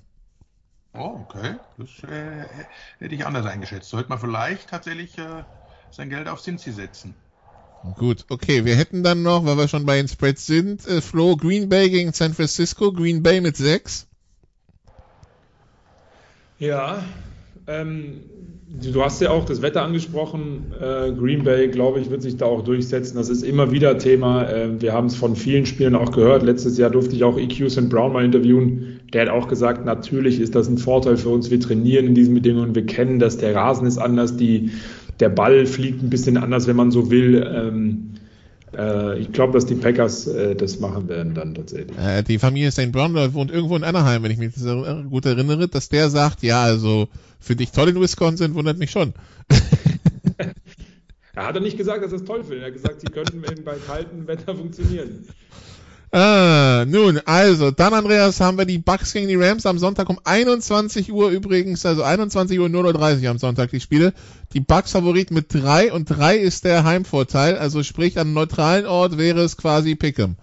Oh, 0.94 1.26
okay. 1.28 1.56
Das 1.78 1.90
äh, 2.10 2.46
hätte 3.00 3.16
ich 3.16 3.26
anders 3.26 3.46
eingeschätzt. 3.46 3.90
Sollte 3.90 4.10
man 4.10 4.20
vielleicht 4.20 4.70
tatsächlich 4.70 5.18
äh, 5.18 5.44
sein 5.92 6.10
Geld 6.10 6.28
auf 6.28 6.42
Cincy 6.42 6.72
setzen. 6.72 7.16
Gut, 7.98 8.26
okay, 8.30 8.66
wir 8.66 8.76
hätten 8.76 9.04
dann 9.04 9.22
noch, 9.22 9.46
weil 9.46 9.58
wir 9.58 9.68
schon 9.68 9.86
bei 9.86 9.98
den 9.98 10.08
Spreads 10.08 10.46
sind, 10.46 10.88
äh, 10.88 11.02
Flo 11.02 11.36
Green 11.36 11.70
Bay 11.70 11.90
gegen 11.90 12.12
San 12.14 12.34
Francisco, 12.34 12.92
Green 12.92 13.22
Bay 13.22 13.42
mit 13.42 13.56
6. 13.56 14.08
Ja, 16.58 17.04
ähm, 17.68 18.22
du 18.82 19.04
hast 19.04 19.22
ja 19.22 19.32
auch 19.32 19.46
das 19.46 19.62
Wetter 19.62 19.82
angesprochen. 19.82 20.74
Äh, 20.80 21.12
Green 21.12 21.44
Bay, 21.44 21.68
glaube 21.68 22.00
ich, 22.00 22.10
wird 22.10 22.22
sich 22.22 22.38
da 22.38 22.46
auch 22.46 22.64
durchsetzen. 22.64 23.18
Das 23.18 23.30
ist 23.30 23.44
immer 23.44 23.72
wieder 23.72 23.98
Thema. 23.98 24.50
Äh, 24.50 24.82
wir 24.82 24.94
haben 24.94 25.08
es 25.08 25.16
von 25.16 25.36
vielen 25.36 25.66
Spielern 25.66 25.96
auch 25.96 26.12
gehört. 26.12 26.44
Letztes 26.44 26.78
Jahr 26.78 26.90
durfte 26.90 27.16
ich 27.16 27.24
auch 27.24 27.38
EQ 27.38 27.70
St. 27.70 27.90
Brown 27.90 28.14
mal 28.14 28.24
interviewen. 28.24 29.02
Der 29.14 29.24
hat 29.24 29.30
auch 29.30 29.48
gesagt, 29.48 29.86
natürlich 29.86 30.40
ist 30.40 30.56
das 30.56 30.68
ein 30.68 30.78
Vorteil 30.78 31.18
für 31.18 31.30
uns. 31.30 31.52
Wir 31.52 31.60
trainieren 31.60 32.08
in 32.08 32.16
diesen 32.16 32.34
Bedingungen. 32.34 32.76
Wir 32.76 32.86
kennen 32.86 33.20
das. 33.20 33.38
Der 33.38 33.56
Rasen 33.56 33.86
ist 33.86 33.98
anders. 33.98 34.38
Die 34.38 34.72
der 35.20 35.30
Ball 35.30 35.66
fliegt 35.66 36.04
ein 36.04 36.10
bisschen 36.10 36.38
anders, 36.38 36.68
wenn 36.68 36.76
man 36.76 36.92
so 36.92 37.10
will. 37.10 37.46
Ähm, 37.46 38.16
Äh, 38.78 39.20
ich 39.20 39.32
glaube, 39.32 39.54
dass 39.54 39.66
die 39.66 39.76
Packers 39.76 40.28
äh, 40.28 40.56
das 40.56 40.80
machen 40.80 41.08
werden 41.08 41.34
dann 41.34 41.56
tatsächlich. 41.56 41.98
Äh, 41.98 42.24
die 42.24 42.40
Familie 42.40 42.72
St. 42.72 42.92
Brown 42.92 43.14
wohnt 43.34 43.52
irgendwo 43.52 43.76
in 43.76 43.84
Anaheim, 43.84 44.24
wenn 44.24 44.32
ich 44.32 44.38
mich 44.38 44.54
gut 45.10 45.26
erinnere, 45.26 45.68
dass 45.68 45.90
der 45.90 46.10
sagt, 46.10 46.44
ja, 46.44 46.64
also 46.64 47.08
finde 47.40 47.64
ich 47.64 47.72
toll 47.72 47.90
in 47.90 48.00
Wisconsin, 48.00 48.56
wundert 48.56 48.78
mich 48.78 48.92
schon. 48.92 49.14
er 51.34 51.48
hat 51.48 51.56
er 51.56 51.62
nicht 51.62 51.78
gesagt, 51.78 52.04
dass 52.04 52.12
er 52.12 52.20
es 52.20 52.26
toll 52.26 52.44
findet. 52.44 52.62
Er 52.62 52.68
hat 52.68 52.74
gesagt, 52.74 53.02
sie 53.02 53.08
könnten 53.08 53.42
bei 53.64 53.76
kaltem 53.88 54.28
Wetter 54.28 54.56
funktionieren. 54.56 55.26
Ah, 56.18 56.86
nun, 56.88 57.20
also, 57.26 57.72
dann 57.72 57.94
Andreas 57.94 58.40
haben 58.40 58.58
wir 58.58 58.64
die 58.64 58.78
Bucks 58.78 59.12
gegen 59.12 59.28
die 59.28 59.36
Rams 59.36 59.66
am 59.66 59.78
Sonntag 59.78 60.10
um 60.10 60.18
21 60.24 61.12
Uhr 61.12 61.30
übrigens, 61.30 61.86
also 61.86 62.04
21 62.04 62.58
Uhr 62.58 62.68
0.30 62.68 63.24
Uhr 63.24 63.32
am 63.32 63.38
Sonntag 63.38 63.72
die 63.72 63.82
Spiele. 63.82 64.14
Die 64.54 64.62
Bucks 64.62 64.94
Favorit 64.94 65.32
mit 65.32 65.54
3 65.54 65.92
und 65.92 66.06
3 66.06 66.38
ist 66.38 66.64
der 66.64 66.86
Heimvorteil, 66.86 67.58
also 67.58 67.84
sprich 67.84 68.18
an 68.18 68.28
einem 68.28 68.34
neutralen 68.34 68.86
Ort 68.86 69.18
wäre 69.18 69.42
es 69.42 69.58
quasi 69.58 69.92
Pick'em. 69.96 70.36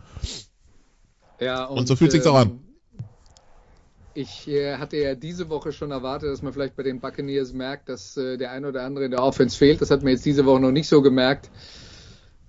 Ja, 1.40 1.65
und, 1.65 1.78
und 1.78 1.89
so 1.89 1.97
fühlt 1.97 2.11
ähm, 2.11 2.20
sich's 2.20 2.27
auch 2.27 2.36
an. 2.36 2.61
Ich 4.12 4.47
äh, 4.49 4.77
hatte 4.77 4.99
ja 4.99 5.15
diese 5.15 5.49
Woche 5.49 5.73
schon 5.73 5.90
erwartet, 5.90 6.28
dass 6.28 6.43
man 6.43 6.53
vielleicht 6.53 6.77
bei 6.77 6.82
den 6.82 7.01
Buccaneers 7.01 7.55
merkt, 7.55 7.89
dass 7.89 8.19
äh, 8.19 8.36
der 8.36 8.51
ein 8.51 8.66
oder 8.66 8.82
andere 8.82 9.07
in 9.07 9.11
der 9.11 9.23
Offense 9.23 9.57
fehlt. 9.57 9.81
Das 9.81 9.90
hat 9.90 10.03
man 10.03 10.12
jetzt 10.12 10.27
diese 10.27 10.44
Woche 10.44 10.61
noch 10.61 10.70
nicht 10.70 10.86
so 10.86 11.01
gemerkt. 11.01 11.49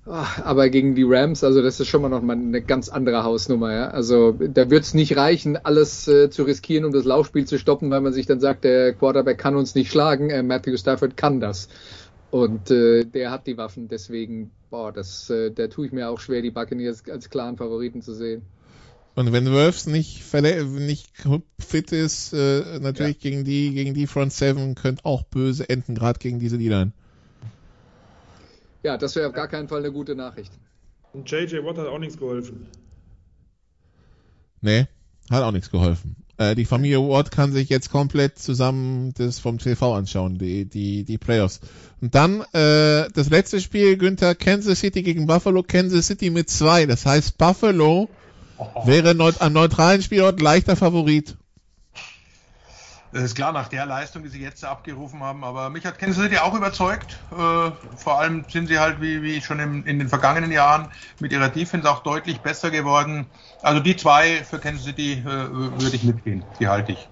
Aber 0.05 0.69
gegen 0.69 0.95
die 0.95 1.03
Rams, 1.03 1.45
also 1.45 1.61
das 1.61 1.79
ist 1.79 1.87
schon 1.87 2.01
mal 2.01 2.09
noch 2.09 2.21
mal 2.21 2.33
eine 2.33 2.61
ganz 2.61 2.89
andere 2.89 3.23
Hausnummer. 3.23 3.71
Ja? 3.71 3.87
Also 3.89 4.33
da 4.33 4.69
wird 4.69 4.83
es 4.83 4.93
nicht 4.93 5.15
reichen, 5.15 5.57
alles 5.57 6.07
äh, 6.09 6.29
zu 6.29 6.43
riskieren, 6.43 6.83
um 6.83 6.91
das 6.91 7.05
Laufspiel 7.05 7.45
zu 7.45 7.57
stoppen, 7.57 7.89
weil 7.89 8.01
man 8.01 8.11
sich 8.11 8.25
dann 8.25 8.41
sagt, 8.41 8.65
der 8.65 8.93
Quarterback 8.93 9.37
kann 9.37 9.55
uns 9.55 9.75
nicht 9.75 9.89
schlagen. 9.89 10.29
Äh, 10.29 10.43
Matthew 10.43 10.75
Stafford 10.75 11.15
kann 11.15 11.39
das. 11.39 11.69
Und 12.31 12.69
äh, 12.69 13.05
der 13.05 13.31
hat 13.31 13.47
die 13.47 13.57
Waffen. 13.57 13.87
Deswegen, 13.87 14.51
boah, 14.69 14.91
das, 14.91 15.29
äh, 15.29 15.51
da 15.51 15.67
tue 15.67 15.85
ich 15.85 15.93
mir 15.93 16.09
auch 16.09 16.19
schwer, 16.19 16.41
die 16.41 16.51
Buccaneers 16.51 17.03
als 17.09 17.29
klaren 17.29 17.55
Favoriten 17.55 18.01
zu 18.01 18.13
sehen. 18.13 18.41
Und 19.15 19.31
wenn 19.31 19.51
Wolfs 19.51 19.85
nicht, 19.85 20.33
nicht 20.33 21.11
fit 21.59 21.91
ist, 21.91 22.33
äh, 22.33 22.79
natürlich 22.79 23.23
ja. 23.23 23.29
gegen 23.29 23.45
die 23.45 23.71
gegen 23.71 23.93
die 23.93 24.07
Front 24.07 24.33
Seven 24.33 24.73
könnte 24.73 25.05
auch 25.05 25.23
böse 25.23 25.69
enden, 25.69 25.93
gerade 25.93 26.17
gegen 26.17 26.39
diese 26.39 26.57
D-Line. 26.57 26.91
Ja, 28.83 28.97
das 28.97 29.15
wäre 29.15 29.27
auf 29.27 29.33
gar 29.33 29.47
keinen 29.47 29.67
Fall 29.67 29.79
eine 29.79 29.91
gute 29.91 30.15
Nachricht. 30.15 30.51
Und 31.13 31.29
JJ 31.31 31.63
Watt 31.63 31.77
hat 31.77 31.87
auch 31.87 31.99
nichts 31.99 32.17
geholfen. 32.17 32.67
Nee, 34.61 34.87
hat 35.29 35.43
auch 35.43 35.51
nichts 35.51 35.71
geholfen. 35.71 36.15
Äh, 36.37 36.55
die 36.55 36.65
Familie 36.65 36.99
Watt 36.99 37.31
kann 37.31 37.51
sich 37.51 37.69
jetzt 37.69 37.91
komplett 37.91 38.39
zusammen 38.39 39.13
das 39.17 39.39
vom 39.39 39.59
TV 39.59 39.95
anschauen, 39.95 40.37
die, 40.37 40.65
die, 40.65 41.03
die 41.03 41.17
Playoffs. 41.17 41.59
Und 42.01 42.15
dann 42.15 42.41
äh, 42.53 43.09
das 43.13 43.29
letzte 43.29 43.61
Spiel, 43.61 43.97
Günther, 43.97 44.35
Kansas 44.35 44.79
City 44.79 45.03
gegen 45.03 45.27
Buffalo, 45.27 45.63
Kansas 45.63 46.07
City 46.07 46.29
mit 46.29 46.49
zwei. 46.49 46.85
Das 46.85 47.05
heißt, 47.05 47.37
Buffalo 47.37 48.09
oh. 48.57 48.87
wäre 48.87 49.15
neut 49.15 49.41
am 49.41 49.53
neutralen 49.53 50.01
Spielort 50.01 50.41
leichter 50.41 50.75
Favorit. 50.75 51.35
Das 53.13 53.21
ist 53.21 53.35
klar, 53.35 53.51
nach 53.51 53.67
der 53.67 53.85
Leistung, 53.85 54.23
die 54.23 54.29
sie 54.29 54.41
jetzt 54.41 54.65
abgerufen 54.65 55.19
haben. 55.19 55.43
Aber 55.43 55.69
mich 55.69 55.85
hat 55.85 55.99
Kansas 55.99 56.23
City 56.23 56.37
auch 56.37 56.55
überzeugt. 56.55 57.19
Äh, 57.31 57.71
vor 57.95 58.19
allem 58.19 58.43
sind 58.49 58.67
sie 58.67 58.79
halt, 58.79 59.01
wie, 59.01 59.21
wie 59.21 59.39
schon 59.39 59.59
im, 59.59 59.85
in 59.85 59.99
den 59.99 60.09
vergangenen 60.09 60.51
Jahren, 60.51 60.89
mit 61.19 61.31
ihrer 61.31 61.49
Defense 61.49 61.89
auch 61.89 62.01
deutlich 62.01 62.39
besser 62.39 62.71
geworden. 62.71 63.27
Also 63.61 63.81
die 63.81 63.95
zwei 63.95 64.43
für 64.43 64.57
Kansas 64.57 64.85
City 64.85 65.13
äh, 65.13 65.25
würde 65.25 65.95
ich 65.95 66.03
mitgehen. 66.03 66.43
Die 66.59 66.67
halte 66.67 66.93
ich. 66.93 67.07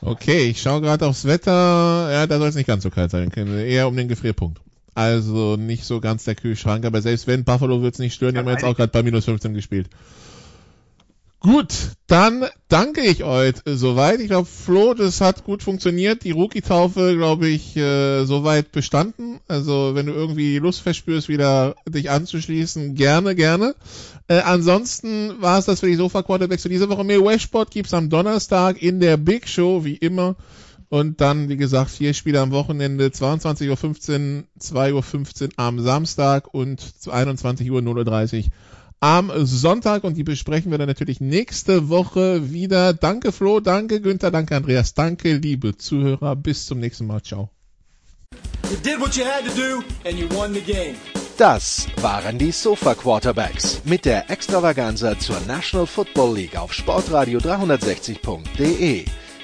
Okay, 0.00 0.48
ich 0.48 0.62
schaue 0.62 0.80
gerade 0.80 1.06
aufs 1.06 1.26
Wetter. 1.26 2.08
Ja, 2.10 2.26
da 2.26 2.38
soll 2.38 2.48
es 2.48 2.54
nicht 2.54 2.66
ganz 2.66 2.84
so 2.84 2.90
kalt 2.90 3.10
sein. 3.10 3.30
Eher 3.32 3.86
um 3.86 3.96
den 3.96 4.08
Gefrierpunkt. 4.08 4.60
Also 4.94 5.56
nicht 5.56 5.84
so 5.84 6.00
ganz 6.00 6.24
der 6.24 6.36
Kühlschrank, 6.36 6.86
aber 6.86 7.02
selbst 7.02 7.26
wenn, 7.26 7.44
Buffalo 7.44 7.82
wird 7.82 7.94
es 7.94 8.00
nicht 8.00 8.14
stören. 8.14 8.34
Die 8.34 8.38
haben 8.38 8.48
jetzt 8.48 8.64
auch 8.64 8.76
gerade 8.76 8.92
bei 8.92 9.02
minus 9.02 9.26
15 9.26 9.52
gespielt. 9.52 9.90
Gut, 11.44 11.90
dann 12.06 12.46
danke 12.68 13.02
ich 13.02 13.22
euch 13.22 13.56
soweit. 13.66 14.18
Ich 14.18 14.28
glaube, 14.28 14.48
Flo, 14.48 14.94
das 14.94 15.20
hat 15.20 15.44
gut 15.44 15.62
funktioniert. 15.62 16.24
Die 16.24 16.30
Rookie-Taufe, 16.30 17.14
glaube 17.16 17.48
ich, 17.48 17.76
äh, 17.76 18.24
soweit 18.24 18.72
bestanden. 18.72 19.40
Also, 19.46 19.90
wenn 19.92 20.06
du 20.06 20.14
irgendwie 20.14 20.56
Lust 20.56 20.80
verspürst, 20.80 21.28
wieder 21.28 21.74
dich 21.86 22.08
anzuschließen, 22.08 22.94
gerne, 22.94 23.34
gerne. 23.34 23.74
Äh, 24.26 24.38
ansonsten 24.38 25.34
war 25.42 25.58
es 25.58 25.66
das 25.66 25.80
für 25.80 25.86
die 25.86 25.96
Sofa-Quarterbacks 25.96 26.62
für 26.62 26.70
diese 26.70 26.88
Woche. 26.88 27.04
Mehr 27.04 27.22
Westport 27.22 27.70
gibt's 27.70 27.92
am 27.92 28.08
Donnerstag 28.08 28.80
in 28.80 28.98
der 29.00 29.18
Big 29.18 29.46
Show, 29.46 29.84
wie 29.84 29.96
immer. 29.96 30.36
Und 30.88 31.20
dann, 31.20 31.50
wie 31.50 31.58
gesagt, 31.58 31.90
vier 31.90 32.14
Spiele 32.14 32.40
am 32.40 32.52
Wochenende, 32.52 33.08
22.15 33.08 33.68
Uhr, 33.68 34.44
2.15 34.58 35.42
Uhr 35.42 35.48
am 35.56 35.78
Samstag 35.78 36.54
und 36.54 36.80
21 37.06 37.70
Uhr 37.70 37.80
0.30 37.80 38.44
Uhr 38.44 38.50
am 39.04 39.30
Sonntag 39.44 40.02
und 40.02 40.16
die 40.16 40.24
besprechen 40.24 40.70
wir 40.70 40.78
dann 40.78 40.88
natürlich 40.88 41.20
nächste 41.20 41.90
Woche 41.90 42.50
wieder. 42.52 42.94
Danke 42.94 43.32
Flo, 43.32 43.60
danke 43.60 44.00
Günther, 44.00 44.30
danke 44.30 44.56
Andreas, 44.56 44.94
danke 44.94 45.34
liebe 45.34 45.76
Zuhörer. 45.76 46.34
Bis 46.36 46.64
zum 46.64 46.80
nächsten 46.80 47.06
Mal. 47.06 47.20
Ciao. 47.22 47.50
Das 51.36 51.86
waren 52.00 52.38
die 52.38 52.52
Sofa 52.52 52.94
Quarterbacks 52.94 53.82
mit 53.84 54.06
der 54.06 54.30
Extravaganza 54.30 55.18
zur 55.18 55.38
National 55.46 55.86
Football 55.86 56.36
League 56.36 56.56
auf 56.56 56.72
Sportradio 56.72 57.40
360.de. 57.40 59.04